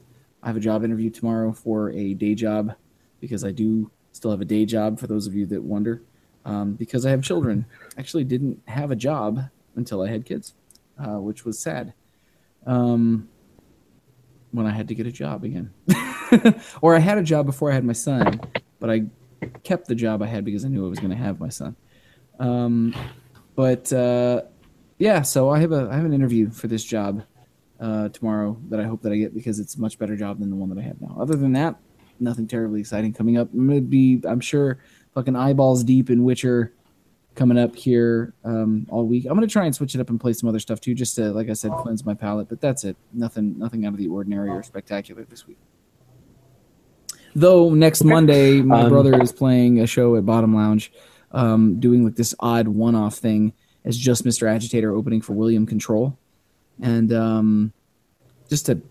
I 0.44 0.48
have 0.48 0.58
a 0.58 0.62
job 0.62 0.84
interview 0.84 1.10
tomorrow 1.10 1.54
for 1.54 1.90
a 1.92 2.14
day 2.14 2.36
job 2.36 2.76
because 3.20 3.44
I 3.44 3.52
do 3.52 3.90
still 4.16 4.32
have 4.32 4.40
a 4.40 4.46
day 4.46 4.66
job 4.66 4.98
for 4.98 5.08
those 5.08 5.28
of 5.28 5.36
you 5.36 5.46
that 5.46 5.62
wonder 5.62 6.02
um, 6.46 6.74
because 6.74 7.06
i 7.06 7.10
have 7.10 7.22
children. 7.22 7.66
Actually 7.98 8.24
didn't 8.24 8.62
have 8.68 8.92
a 8.92 8.96
job 8.96 9.42
until 9.76 10.02
i 10.02 10.10
had 10.10 10.26
kids 10.26 10.54
uh, 10.98 11.20
which 11.20 11.44
was 11.44 11.60
sad. 11.60 11.94
Um, 12.66 13.28
when 14.52 14.66
i 14.66 14.72
had 14.72 14.88
to 14.88 14.96
get 14.96 15.06
a 15.06 15.12
job 15.12 15.44
again. 15.44 15.74
Or 16.82 16.96
i 16.96 17.00
had 17.00 17.18
a 17.18 17.24
job 17.24 17.46
before 17.46 17.72
i 17.72 17.74
had 17.74 17.84
my 17.84 17.94
son 17.94 18.40
but 18.80 18.90
i 18.90 19.06
kept 19.64 19.88
the 19.88 19.96
job 19.96 20.22
i 20.24 20.26
had 20.26 20.44
because 20.44 20.66
i 20.66 20.70
knew 20.70 20.86
i 20.86 20.90
was 20.90 21.00
going 21.00 21.12
to 21.12 21.18
have 21.18 21.40
my 21.40 21.50
son. 21.50 21.76
Um, 22.40 22.96
but 23.56 23.92
uh, 23.94 24.44
yeah 24.98 25.22
so 25.22 25.50
i 25.50 25.60
have 25.60 25.72
a 25.72 25.90
i 25.92 25.96
have 25.96 26.06
an 26.06 26.14
interview 26.14 26.50
for 26.50 26.68
this 26.68 26.84
job 26.84 27.24
uh, 27.80 28.08
tomorrow 28.10 28.58
that 28.70 28.80
i 28.80 28.84
hope 28.84 29.02
that 29.02 29.12
i 29.12 29.18
get 29.18 29.34
because 29.34 29.60
it's 29.60 29.76
a 29.76 29.82
much 29.82 30.00
better 30.00 30.16
job 30.16 30.40
than 30.40 30.50
the 30.50 30.56
one 30.56 30.70
that 30.70 30.80
i 30.80 30.82
have 30.82 31.00
now. 31.02 31.16
Other 31.20 31.36
than 31.36 31.52
that 31.54 31.76
nothing 32.20 32.48
terribly 32.48 32.80
exciting 32.80 33.14
coming 33.14 33.38
up. 33.38 33.52
I'm 33.54 33.68
gonna 33.68 33.82
be, 33.82 34.22
I'm 34.28 34.40
sure, 34.40 34.80
fucking 35.14 35.36
eyeballs 35.36 35.84
deep 35.84 36.10
in 36.10 36.24
Witcher 36.24 36.74
coming 37.36 37.58
up 37.58 37.76
here 37.76 38.34
um, 38.44 38.88
all 38.90 39.06
week. 39.06 39.26
I'm 39.26 39.34
gonna 39.34 39.48
try 39.48 39.66
and 39.66 39.76
switch 39.76 39.96
it 39.96 40.02
up 40.02 40.10
and 40.10 40.20
play 40.20 40.34
some 40.34 40.48
other 40.50 40.60
stuff 40.60 40.80
too, 40.80 40.94
just 40.94 41.16
to, 41.16 41.32
like 41.32 41.50
I 41.50 41.54
said, 41.54 41.72
cleanse 41.80 42.06
my 42.06 42.14
palate. 42.14 42.50
But 42.50 42.62
that's 42.62 42.84
it. 42.84 42.96
Nothing, 43.14 43.58
nothing 43.58 43.86
out 43.86 43.94
of 43.94 43.98
the 43.98 44.08
ordinary 44.08 44.50
or 44.50 44.64
spectacular 44.64 45.26
this 45.26 45.48
week. 45.48 45.58
Though 47.36 47.74
next 47.74 48.04
Monday, 48.04 48.62
my 48.62 48.84
Um, 48.84 48.90
brother 48.90 49.22
is 49.22 49.34
playing 49.34 49.82
a 49.82 49.88
show 49.88 50.16
at 50.16 50.26
Bottom 50.26 50.56
Lounge, 50.56 50.92
um, 51.32 51.80
doing 51.82 52.06
like 52.06 52.16
this 52.16 52.34
odd 52.40 52.70
one-off 52.70 53.16
thing 53.18 53.52
as 53.84 53.98
just 53.98 54.24
Mr. 54.24 54.50
Agitator 54.50 54.96
opening 54.96 55.20
for 55.20 55.34
William 55.34 55.66
Control, 55.66 56.18
and 56.82 57.12
um, 57.12 57.74
just 58.50 58.68
to 58.68 58.82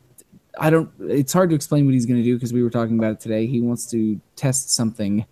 I 0.59 0.71
don't. 0.71 0.91
It's 1.01 1.33
hard 1.33 1.51
to 1.51 1.57
explain 1.57 1.85
what 1.87 1.95
he's 1.95 2.07
going 2.07 2.19
to 2.19 2.25
do 2.25 2.35
because 2.37 2.53
we 2.53 2.63
were 2.63 2.71
talking 2.71 2.99
about 2.99 3.13
it 3.13 3.21
today. 3.21 3.47
He 3.47 3.61
wants 3.61 3.87
to 3.91 4.21
test 4.37 4.71
something, 4.71 5.27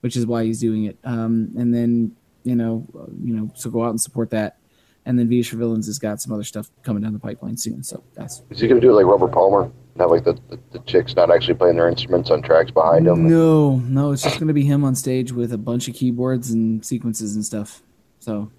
which 0.00 0.16
is 0.16 0.26
why 0.26 0.44
he's 0.44 0.60
doing 0.60 0.84
it. 0.84 0.98
Um, 1.04 1.52
and 1.56 1.72
then 1.74 2.16
you 2.44 2.54
know, 2.56 2.86
uh, 2.98 3.06
you 3.22 3.34
know, 3.34 3.50
so 3.54 3.70
go 3.70 3.84
out 3.84 3.90
and 3.90 4.00
support 4.00 4.30
that. 4.30 4.58
And 5.06 5.18
then 5.18 5.28
Vish 5.28 5.50
for 5.50 5.56
Villains 5.56 5.86
has 5.86 5.98
got 5.98 6.20
some 6.20 6.32
other 6.32 6.44
stuff 6.44 6.70
coming 6.82 7.02
down 7.02 7.12
the 7.12 7.18
pipeline 7.18 7.56
soon. 7.56 7.82
So 7.82 8.02
that's 8.14 8.42
Is 8.50 8.60
he 8.60 8.68
gonna 8.68 8.80
do 8.80 8.90
it 8.90 8.94
like 8.94 9.06
Robert 9.06 9.32
Palmer? 9.32 9.70
Have 9.98 10.10
like 10.10 10.24
the, 10.24 10.32
the, 10.48 10.58
the 10.72 10.78
chicks 10.80 11.14
not 11.14 11.30
actually 11.30 11.54
playing 11.54 11.76
their 11.76 11.88
instruments 11.88 12.30
on 12.30 12.42
tracks 12.42 12.70
behind 12.72 13.06
them? 13.06 13.28
no, 13.28 13.76
no. 13.76 14.10
It's 14.10 14.22
just 14.24 14.40
going 14.40 14.48
to 14.48 14.52
be 14.54 14.64
him 14.64 14.82
on 14.82 14.96
stage 14.96 15.30
with 15.30 15.52
a 15.52 15.58
bunch 15.58 15.86
of 15.86 15.94
keyboards 15.94 16.50
and 16.50 16.84
sequences 16.84 17.36
and 17.36 17.44
stuff. 17.44 17.80
So 18.18 18.50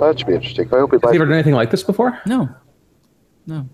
That 0.00 0.18
should 0.18 0.26
be 0.26 0.34
interesting. 0.34 0.66
I 0.72 0.78
hope 0.78 0.90
he 0.90 0.96
Has 0.96 1.02
he 1.02 1.06
likes 1.06 1.14
ever 1.14 1.26
done 1.26 1.34
anything 1.34 1.54
like 1.54 1.70
this 1.70 1.84
before? 1.84 2.20
no, 2.26 2.48
no. 3.46 3.68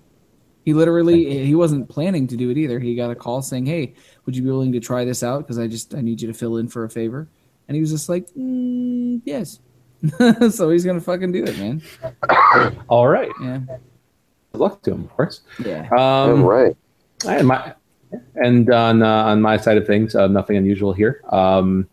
He 0.64 0.74
literally 0.74 1.44
he 1.46 1.54
wasn't 1.54 1.88
planning 1.88 2.26
to 2.28 2.36
do 2.36 2.50
it 2.50 2.58
either. 2.58 2.78
He 2.78 2.94
got 2.94 3.10
a 3.10 3.14
call 3.14 3.40
saying, 3.42 3.66
"Hey, 3.66 3.94
would 4.26 4.36
you 4.36 4.42
be 4.42 4.50
willing 4.50 4.72
to 4.72 4.80
try 4.80 5.04
this 5.04 5.22
out? 5.22 5.38
Because 5.40 5.58
I 5.58 5.66
just 5.66 5.94
I 5.94 6.00
need 6.00 6.20
you 6.20 6.28
to 6.28 6.34
fill 6.34 6.58
in 6.58 6.68
for 6.68 6.84
a 6.84 6.90
favor." 6.90 7.28
And 7.68 7.74
he 7.74 7.80
was 7.80 7.90
just 7.90 8.08
like, 8.08 8.28
mm, 8.38 9.20
"Yes." 9.24 9.60
so 10.50 10.70
he's 10.70 10.84
gonna 10.84 11.00
fucking 11.00 11.32
do 11.32 11.44
it, 11.44 11.58
man. 11.58 11.82
All 12.88 13.06
right. 13.08 13.30
Yeah, 13.42 13.60
Good 14.52 14.60
luck 14.60 14.82
to 14.82 14.92
him, 14.92 15.04
of 15.04 15.10
course. 15.16 15.42
yeah. 15.64 15.88
Um, 15.96 16.42
right. 16.42 16.76
And 17.26 17.46
my 17.48 17.74
and 18.34 18.70
on 18.72 19.02
uh, 19.02 19.24
on 19.24 19.40
my 19.42 19.56
side 19.56 19.76
of 19.76 19.86
things, 19.86 20.14
uh, 20.14 20.26
nothing 20.26 20.56
unusual 20.56 20.92
here. 20.92 21.22
Um, 21.30 21.88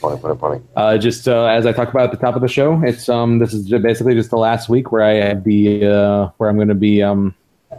Funny, 0.00 0.20
funny, 0.20 0.38
funny. 0.38 0.60
uh, 0.76 0.96
just 0.96 1.26
uh, 1.26 1.46
as 1.46 1.66
I 1.66 1.72
talked 1.72 1.90
about 1.90 2.04
at 2.04 2.10
the 2.12 2.24
top 2.24 2.36
of 2.36 2.40
the 2.42 2.46
show, 2.48 2.80
it's 2.84 3.08
um 3.08 3.38
this 3.40 3.52
is 3.52 3.68
basically 3.68 4.14
just 4.14 4.30
the 4.30 4.38
last 4.38 4.68
week 4.68 4.92
where 4.92 5.02
I 5.02 5.14
had 5.14 5.42
the 5.42 5.84
uh, 5.86 6.28
where 6.36 6.48
I'm 6.48 6.54
going 6.56 6.68
to 6.68 6.74
be 6.76 7.02
um 7.02 7.34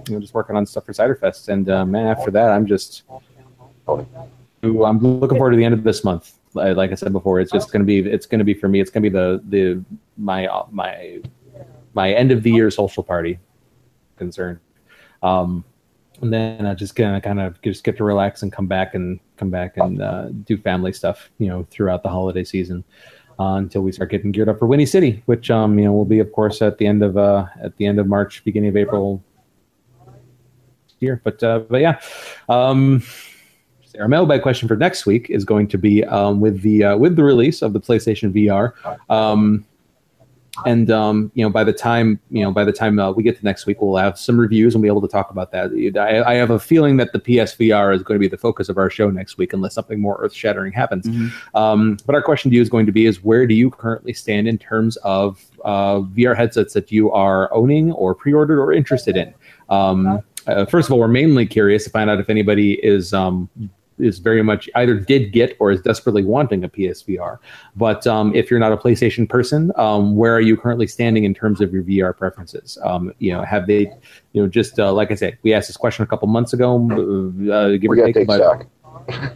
you 0.08 0.14
know 0.14 0.20
just 0.20 0.34
working 0.34 0.56
on 0.56 0.66
stuff 0.66 0.86
for 0.86 0.94
Ciderfest, 0.94 1.50
and 1.50 1.70
uh, 1.70 1.86
man, 1.86 2.08
after 2.08 2.32
that, 2.32 2.52
I'm 2.52 2.66
just 2.66 3.04
I'm 3.88 5.00
looking 5.00 5.38
forward 5.38 5.52
to 5.52 5.58
the 5.58 5.66
end 5.66 5.74
of 5.74 5.84
this 5.84 6.04
month. 6.04 6.34
Like 6.54 6.92
I 6.92 6.96
said 6.96 7.14
before, 7.14 7.40
it's 7.40 7.52
just 7.52 7.72
going 7.72 7.82
to 7.82 7.86
be 7.86 8.00
it's 8.00 8.26
going 8.26 8.40
to 8.40 8.46
be 8.46 8.54
for 8.54 8.68
me. 8.68 8.80
It's 8.80 8.90
going 8.90 9.04
to 9.04 9.10
be 9.10 9.14
the 9.14 9.42
the 9.50 9.84
my 10.18 10.48
my 10.72 11.22
my 11.94 12.12
end 12.12 12.32
of 12.32 12.44
the 12.44 12.52
year 12.52 12.72
social 12.72 13.04
party 13.04 13.40
concern. 14.18 14.60
Um, 15.22 15.64
and 16.22 16.34
then 16.34 16.66
I 16.66 16.74
just 16.74 16.96
gonna 16.96 17.22
kind 17.22 17.40
of 17.40 17.62
just 17.62 17.84
get 17.84 17.98
to 17.98 18.04
relax 18.04 18.42
and 18.44 18.52
come 18.52 18.68
back 18.68 18.94
and 18.94 19.20
come 19.38 19.50
back 19.50 19.78
and 19.78 20.02
uh, 20.02 20.30
do 20.30 20.58
family 20.58 20.92
stuff, 20.92 21.30
you 21.38 21.48
know, 21.48 21.66
throughout 21.70 22.04
the 22.04 22.10
holiday 22.10 22.44
season 22.44 22.84
uh, 23.40 23.56
until 23.56 23.82
we 23.82 23.92
start 23.92 24.12
getting 24.12 24.32
geared 24.32 24.50
up 24.50 24.60
for 24.60 24.66
Winnie 24.66 24.86
City, 24.86 25.24
which 25.26 25.50
um, 25.50 25.80
you 25.80 25.86
know 25.86 25.94
will 25.94 26.06
be, 26.06 26.20
of 26.20 26.32
course, 26.34 26.62
at 26.62 26.78
the 26.78 26.86
end 26.86 27.04
of 27.04 27.18
uh, 27.18 27.46
at 27.62 27.76
the 27.78 27.86
end 27.86 28.00
of 28.00 28.08
March, 28.08 28.44
beginning 28.44 28.70
of 28.70 28.78
April 28.78 29.24
year. 31.02 31.22
But 31.24 31.42
uh, 31.44 31.60
but 31.60 31.82
yeah, 31.82 32.00
um, 32.48 33.04
our 34.00 34.08
mailbag 34.08 34.42
question 34.42 34.68
for 34.68 34.76
next 34.76 35.06
week 35.06 35.30
is 35.30 35.44
going 35.44 35.68
to 35.70 35.78
be 35.78 36.04
um, 36.06 36.40
with 36.40 36.62
the 36.62 36.84
uh, 36.84 36.98
with 36.98 37.16
the 37.16 37.24
release 37.24 37.62
of 37.62 37.74
the 37.74 37.80
PlayStation 37.80 38.32
VR. 38.34 38.74
Um, 39.10 39.66
and 40.66 40.92
um, 40.92 41.32
you 41.36 41.44
know, 41.44 41.50
by 41.50 41.64
the 41.64 41.74
time 41.74 42.20
you 42.30 42.44
know, 42.44 42.52
by 42.52 42.64
the 42.64 42.72
time 42.72 43.00
uh, 43.00 43.12
we 43.12 43.24
get 43.24 43.38
to 43.38 43.46
next 43.46 43.66
week, 43.66 43.82
we'll 43.82 43.96
have 43.98 44.18
some 44.18 44.40
reviews 44.40 44.76
and 44.76 44.82
be 44.82 44.88
able 44.88 45.02
to 45.02 45.08
talk 45.08 45.32
about 45.32 45.52
that. 45.52 45.72
I, 45.98 46.34
I 46.34 46.36
have 46.36 46.50
a 46.50 46.60
feeling 46.60 46.98
that 46.98 47.14
the 47.14 47.20
PSVR 47.20 47.96
is 47.96 48.04
going 48.04 48.16
to 48.16 48.20
be 48.20 48.28
the 48.28 48.38
focus 48.38 48.70
of 48.70 48.78
our 48.78 48.90
show 48.90 49.10
next 49.10 49.38
week, 49.38 49.54
unless 49.54 49.74
something 49.74 50.00
more 50.00 50.18
earth-shattering 50.20 50.74
happens. 50.74 51.08
Um, 51.54 51.98
but 52.06 52.16
our 52.16 52.22
question 52.22 52.52
to 52.52 52.56
you 52.56 52.62
is 52.62 52.70
going 52.70 52.86
to 52.86 52.92
be: 52.92 53.06
Is 53.06 53.24
where 53.24 53.48
do 53.48 53.54
you 53.54 53.70
currently 53.70 54.14
stand 54.14 54.48
in 54.48 54.58
terms 54.58 54.98
of 54.98 55.44
uh, 55.64 56.00
VR 56.00 56.36
headsets 56.36 56.74
that 56.74 56.92
you 56.92 57.12
are 57.12 57.54
owning 57.54 57.92
or 57.94 58.14
pre-ordered 58.14 58.60
or 58.62 58.74
interested 58.74 59.16
in? 59.16 59.34
Um, 59.70 60.22
uh, 60.50 60.66
first 60.66 60.88
of 60.88 60.94
all, 60.94 61.00
we're 61.00 61.08
mainly 61.08 61.46
curious 61.46 61.84
to 61.86 61.90
find 61.90 62.10
out 62.10 62.20
if 62.20 62.30
anybody 62.30 62.74
is 62.84 63.14
um, 63.14 63.50
is 64.00 64.20
very 64.20 64.42
much 64.42 64.70
either 64.76 64.96
did 64.96 65.32
get 65.32 65.56
or 65.60 65.72
is 65.72 65.82
desperately 65.82 66.24
wanting 66.24 66.64
a 66.64 66.70
PSVR. 66.70 67.38
But 67.76 68.08
um, 68.08 68.34
if 68.34 68.50
you're 68.50 68.60
not 68.60 68.72
a 68.72 68.78
PlayStation 68.78 69.28
person, 69.28 69.72
um, 69.76 70.16
where 70.16 70.34
are 70.34 70.42
you 70.42 70.58
currently 70.58 70.88
standing 70.88 71.26
in 71.26 71.34
terms 71.34 71.62
of 71.62 71.74
your 71.74 71.84
VR 71.84 72.18
preferences? 72.18 72.78
Um, 72.84 73.14
you 73.20 73.32
know, 73.34 73.44
have 73.44 73.68
they, 73.68 73.92
you 74.34 74.42
know, 74.42 74.48
just 74.48 74.80
uh, 74.80 74.92
like 74.94 75.12
I 75.12 75.16
said, 75.16 75.38
we 75.44 75.54
asked 75.54 75.68
this 75.68 75.78
question 75.78 76.04
a 76.04 76.08
couple 76.08 76.28
months 76.28 76.54
ago, 76.54 76.76
uh, 76.76 77.78
give 77.78 77.90
We 77.90 78.02
or 78.02 78.12
take, 78.12 78.28
take. 78.28 79.32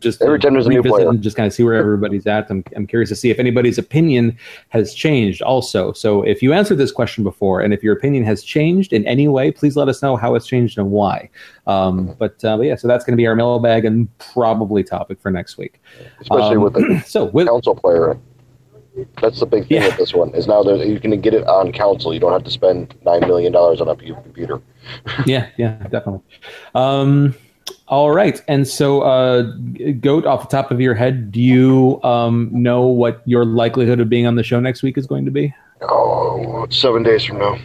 Just 0.00 0.22
Every 0.22 0.38
time 0.38 0.52
there's 0.54 0.66
a 0.66 0.70
new 0.70 0.82
player. 0.82 1.08
and 1.08 1.20
just 1.20 1.36
kind 1.36 1.46
of 1.46 1.52
see 1.52 1.62
where 1.64 1.74
everybody's 1.74 2.26
at. 2.26 2.48
I'm, 2.50 2.62
I'm 2.76 2.86
curious 2.86 3.08
to 3.08 3.16
see 3.16 3.30
if 3.30 3.38
anybody's 3.38 3.78
opinion 3.78 4.36
has 4.68 4.94
changed 4.94 5.42
also. 5.42 5.92
So 5.92 6.22
if 6.22 6.40
you 6.42 6.52
answered 6.52 6.78
this 6.78 6.92
question 6.92 7.24
before 7.24 7.60
and 7.62 7.74
if 7.74 7.82
your 7.82 7.94
opinion 7.96 8.24
has 8.24 8.42
changed 8.44 8.92
in 8.92 9.04
any 9.06 9.26
way, 9.28 9.50
please 9.50 9.76
let 9.76 9.88
us 9.88 10.00
know 10.00 10.16
how 10.16 10.34
it's 10.36 10.46
changed 10.46 10.78
and 10.78 10.90
why. 10.90 11.28
Um, 11.66 12.14
but, 12.18 12.42
uh, 12.44 12.56
but 12.56 12.62
yeah, 12.66 12.76
so 12.76 12.86
that's 12.86 13.04
going 13.04 13.12
to 13.12 13.16
be 13.16 13.26
our 13.26 13.34
mailbag 13.34 13.84
and 13.84 14.08
probably 14.18 14.84
topic 14.84 15.20
for 15.20 15.30
next 15.30 15.58
week. 15.58 15.80
Especially 16.20 16.56
Um, 16.56 16.62
with 16.62 16.72
the 16.74 17.00
So 17.06 17.24
with 17.24 17.48
console 17.48 17.74
player. 17.74 18.18
That's 19.20 19.38
the 19.38 19.46
big 19.46 19.68
thing 19.68 19.80
Yeah. 19.80 19.86
with 19.88 19.96
this 19.96 20.12
one. 20.12 20.34
Is 20.34 20.48
now 20.48 20.62
that 20.64 20.86
you 20.86 20.98
can 20.98 21.20
get 21.20 21.32
it 21.32 21.46
on 21.46 21.70
council. 21.72 22.12
You 22.12 22.18
don't 22.18 22.32
have 22.32 22.42
to 22.44 22.50
spend 22.50 22.96
nine 23.04 23.20
million 23.20 23.52
dollars 23.52 23.80
on 23.80 23.86
a 23.88 23.94
pu- 23.94 24.14
computer. 24.14 24.60
yeah, 25.26 25.48
yeah, 25.56 25.74
definitely. 25.88 26.20
Um, 26.74 27.34
All 27.88 28.10
right, 28.10 28.40
and 28.48 28.68
so, 28.68 29.00
uh, 29.00 29.42
Goat, 30.00 30.26
off 30.26 30.48
the 30.48 30.54
top 30.54 30.70
of 30.70 30.78
your 30.78 30.94
head, 30.94 31.32
do 31.32 31.40
you 31.40 31.98
um, 32.04 32.50
know 32.52 32.86
what 32.86 33.22
your 33.24 33.46
likelihood 33.46 33.98
of 33.98 34.10
being 34.10 34.26
on 34.26 34.34
the 34.36 34.42
show 34.42 34.60
next 34.60 34.82
week 34.82 34.98
is 34.98 35.06
going 35.06 35.24
to 35.24 35.30
be? 35.30 35.54
Oh, 35.82 36.66
seven 36.68 37.02
days 37.02 37.24
from 37.24 37.38
now. 37.38 37.58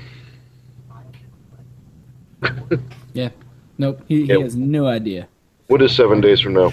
Yeah. 3.14 3.30
Nope. 3.78 4.02
He, 4.08 4.24
Yeah. 4.24 4.38
he 4.38 4.42
has 4.42 4.56
no 4.56 4.88
idea. 4.88 5.28
What 5.68 5.84
is 5.84 5.96
seven 5.96 6.20
days 6.20 6.40
from 6.40 6.54
now? 6.54 6.72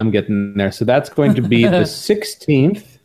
I'm 0.00 0.10
getting 0.10 0.54
there. 0.54 0.72
So 0.72 0.86
that's 0.86 1.10
going 1.10 1.34
to 1.34 1.42
be 1.42 1.64
the 1.64 1.70
16th, 1.82 2.98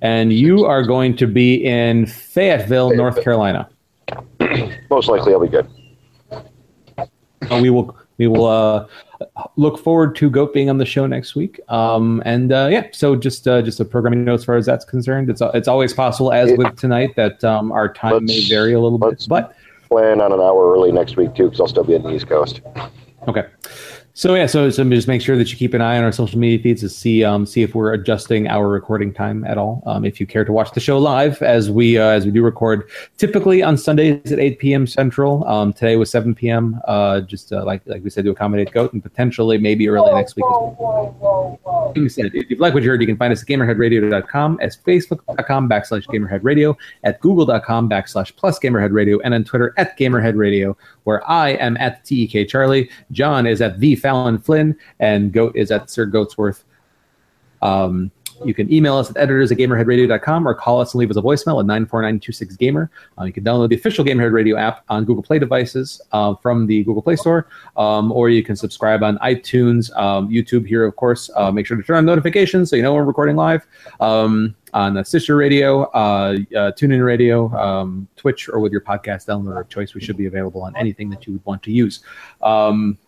and 0.00 0.32
you 0.32 0.64
are 0.64 0.82
going 0.82 1.16
to 1.18 1.26
be 1.28 1.64
in 1.64 2.06
Fayetteville, 2.06 2.96
North 2.96 3.22
Carolina. 3.22 3.68
Most 4.90 5.08
likely, 5.08 5.32
I'll 5.34 5.40
be 5.40 5.48
good. 5.48 5.68
Uh, 6.30 7.60
we 7.62 7.70
will 7.70 7.96
we 8.18 8.26
will 8.26 8.46
uh, 8.46 8.86
look 9.56 9.78
forward 9.78 10.16
to 10.16 10.30
Goat 10.30 10.52
being 10.54 10.70
on 10.70 10.78
the 10.78 10.86
show 10.86 11.06
next 11.06 11.34
week. 11.34 11.60
Um, 11.68 12.22
and 12.24 12.52
uh, 12.52 12.68
yeah, 12.70 12.86
so 12.92 13.16
just 13.16 13.46
uh, 13.46 13.62
just 13.62 13.80
a 13.80 13.84
programming 13.84 14.24
note 14.24 14.34
as 14.34 14.44
far 14.44 14.56
as 14.56 14.66
that's 14.66 14.84
concerned. 14.84 15.30
It's 15.30 15.42
it's 15.54 15.68
always 15.68 15.92
possible, 15.92 16.32
as 16.32 16.56
with 16.56 16.76
tonight, 16.76 17.16
that 17.16 17.42
um, 17.44 17.72
our 17.72 17.92
time 17.92 18.24
may 18.24 18.48
vary 18.48 18.72
a 18.72 18.80
little 18.80 18.98
bit, 18.98 19.26
but 19.28 19.54
Plan 19.88 20.20
on 20.20 20.32
an 20.32 20.40
hour 20.40 20.72
early 20.72 20.90
next 20.90 21.16
week 21.16 21.34
too, 21.34 21.44
because 21.44 21.60
I'll 21.60 21.68
still 21.68 21.84
be 21.84 21.94
on 21.94 22.02
the 22.02 22.10
East 22.10 22.26
Coast. 22.26 22.60
Okay. 23.28 23.46
So 24.18 24.34
yeah, 24.34 24.46
so, 24.46 24.70
so 24.70 24.82
just 24.88 25.08
make 25.08 25.20
sure 25.20 25.36
that 25.36 25.50
you 25.50 25.58
keep 25.58 25.74
an 25.74 25.82
eye 25.82 25.98
on 25.98 26.02
our 26.02 26.10
social 26.10 26.38
media 26.38 26.58
feeds 26.58 26.80
to 26.80 26.88
see 26.88 27.22
um, 27.22 27.44
see 27.44 27.62
if 27.62 27.74
we're 27.74 27.92
adjusting 27.92 28.48
our 28.48 28.66
recording 28.66 29.12
time 29.12 29.44
at 29.44 29.58
all. 29.58 29.82
Um, 29.84 30.06
if 30.06 30.18
you 30.18 30.26
care 30.26 30.42
to 30.42 30.52
watch 30.52 30.72
the 30.72 30.80
show 30.80 30.96
live, 30.96 31.42
as 31.42 31.70
we 31.70 31.98
uh, 31.98 32.06
as 32.06 32.24
we 32.24 32.30
do 32.30 32.42
record 32.42 32.88
typically 33.18 33.62
on 33.62 33.76
Sundays 33.76 34.32
at 34.32 34.38
8 34.38 34.58
p.m. 34.58 34.86
Central. 34.86 35.46
Um, 35.46 35.74
today 35.74 35.96
was 35.96 36.10
7 36.10 36.34
p.m. 36.34 36.80
Uh, 36.88 37.20
just 37.20 37.52
uh, 37.52 37.62
like 37.66 37.82
like 37.84 38.02
we 38.02 38.08
said 38.08 38.24
to 38.24 38.30
accommodate 38.30 38.72
Goat, 38.72 38.94
and 38.94 39.02
potentially 39.02 39.58
maybe 39.58 39.86
early 39.86 40.10
next 40.14 40.34
week 40.34 40.46
as 40.46 40.74
well. 40.78 41.92
Being 41.94 42.08
said, 42.08 42.30
if 42.32 42.48
you 42.48 42.56
like 42.56 42.72
what 42.72 42.82
you 42.82 42.88
heard, 42.88 43.02
you 43.02 43.06
can 43.06 43.18
find 43.18 43.34
us 43.34 43.42
at 43.42 43.48
gamerheadradio.com, 43.48 44.60
as 44.62 44.78
facebook.com 44.78 45.68
backslash 45.68 46.06
gamerheadradio, 46.06 46.74
at 47.04 47.20
google.com 47.20 47.90
backslash 47.90 48.34
plus 48.34 48.58
gamerheadradio, 48.58 49.20
and 49.24 49.34
on 49.34 49.44
Twitter 49.44 49.74
at 49.76 49.98
gamerheadradio, 49.98 50.74
where 51.06 51.28
I 51.30 51.50
am 51.50 51.76
at 51.76 52.04
TEK 52.04 52.48
Charlie, 52.48 52.90
John 53.12 53.46
is 53.46 53.62
at 53.62 53.78
the 53.78 53.94
Fallon 53.94 54.38
Flynn, 54.38 54.76
and 54.98 55.32
Goat 55.32 55.54
is 55.54 55.70
at 55.70 55.88
Sir 55.88 56.06
Goatsworth. 56.06 56.64
Um, 57.62 58.10
you 58.44 58.54
can 58.54 58.72
email 58.72 58.96
us 58.96 59.10
at 59.10 59.16
editors 59.16 59.50
at 59.50 59.58
gamerheadradio.com 59.58 60.46
or 60.46 60.54
call 60.54 60.80
us 60.80 60.94
and 60.94 61.00
leave 61.00 61.10
us 61.10 61.16
a 61.16 61.22
voicemail 61.22 61.60
at 61.60 61.66
94926gamer. 61.66 62.88
Uh, 63.18 63.24
you 63.24 63.32
can 63.32 63.44
download 63.44 63.68
the 63.68 63.76
official 63.76 64.04
Gamerhead 64.04 64.32
Radio 64.32 64.56
app 64.56 64.84
on 64.88 65.04
Google 65.04 65.22
Play 65.22 65.38
devices 65.38 66.00
uh, 66.12 66.34
from 66.34 66.66
the 66.66 66.84
Google 66.84 67.02
Play 67.02 67.16
Store, 67.16 67.48
um, 67.76 68.12
or 68.12 68.28
you 68.28 68.42
can 68.42 68.56
subscribe 68.56 69.02
on 69.02 69.18
iTunes, 69.18 69.94
um, 69.96 70.28
YouTube 70.28 70.66
here, 70.66 70.84
of 70.84 70.96
course. 70.96 71.30
Uh, 71.34 71.50
make 71.50 71.66
sure 71.66 71.76
to 71.76 71.82
turn 71.82 71.96
on 71.96 72.04
notifications 72.04 72.70
so 72.70 72.76
you 72.76 72.82
know 72.82 72.94
we're 72.94 73.04
recording 73.04 73.36
live. 73.36 73.66
Um, 74.00 74.54
on 74.74 75.02
Stitcher 75.06 75.36
Radio, 75.36 75.84
uh, 75.84 76.36
uh, 76.54 76.72
TuneIn 76.72 77.02
Radio, 77.02 77.50
um, 77.56 78.06
Twitch, 78.16 78.48
or 78.48 78.60
with 78.60 78.72
your 78.72 78.82
podcast 78.82 79.26
downloader 79.26 79.60
of 79.60 79.68
choice. 79.70 79.94
We 79.94 80.02
should 80.02 80.18
be 80.18 80.26
available 80.26 80.62
on 80.62 80.76
anything 80.76 81.08
that 81.10 81.26
you 81.26 81.32
would 81.32 81.46
want 81.46 81.62
to 81.62 81.72
use. 81.72 82.00
Um, 82.42 82.98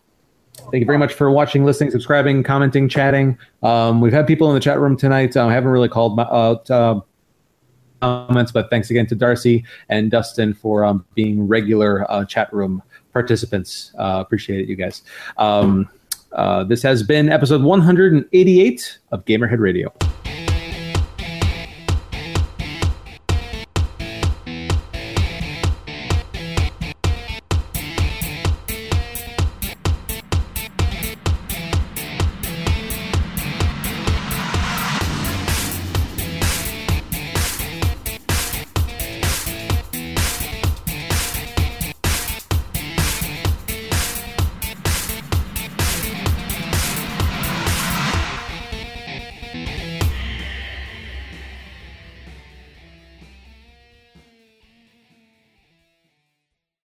Thank 0.59 0.81
you 0.81 0.85
very 0.85 0.97
much 0.97 1.13
for 1.13 1.31
watching, 1.31 1.65
listening, 1.65 1.91
subscribing, 1.91 2.43
commenting, 2.43 2.87
chatting. 2.87 3.37
Um, 3.63 4.01
we've 4.01 4.13
had 4.13 4.27
people 4.27 4.49
in 4.49 4.53
the 4.53 4.59
chat 4.59 4.79
room 4.79 4.95
tonight. 4.95 5.35
Uh, 5.35 5.47
I 5.47 5.53
haven't 5.53 5.71
really 5.71 5.89
called 5.89 6.19
out 6.19 6.69
uh, 6.69 7.01
comments, 8.01 8.51
but 8.51 8.69
thanks 8.69 8.89
again 8.89 9.07
to 9.07 9.15
Darcy 9.15 9.65
and 9.89 10.11
Dustin 10.11 10.53
for 10.53 10.83
um, 10.85 11.05
being 11.15 11.47
regular 11.47 12.09
uh, 12.11 12.25
chat 12.25 12.51
room 12.53 12.81
participants. 13.13 13.93
Uh, 13.97 14.23
appreciate 14.25 14.61
it, 14.61 14.69
you 14.69 14.75
guys. 14.75 15.03
Um, 15.37 15.89
uh, 16.33 16.63
this 16.63 16.83
has 16.83 17.03
been 17.03 17.29
episode 17.29 17.63
188 17.63 18.99
of 19.11 19.25
Gamerhead 19.25 19.59
Radio. 19.59 19.91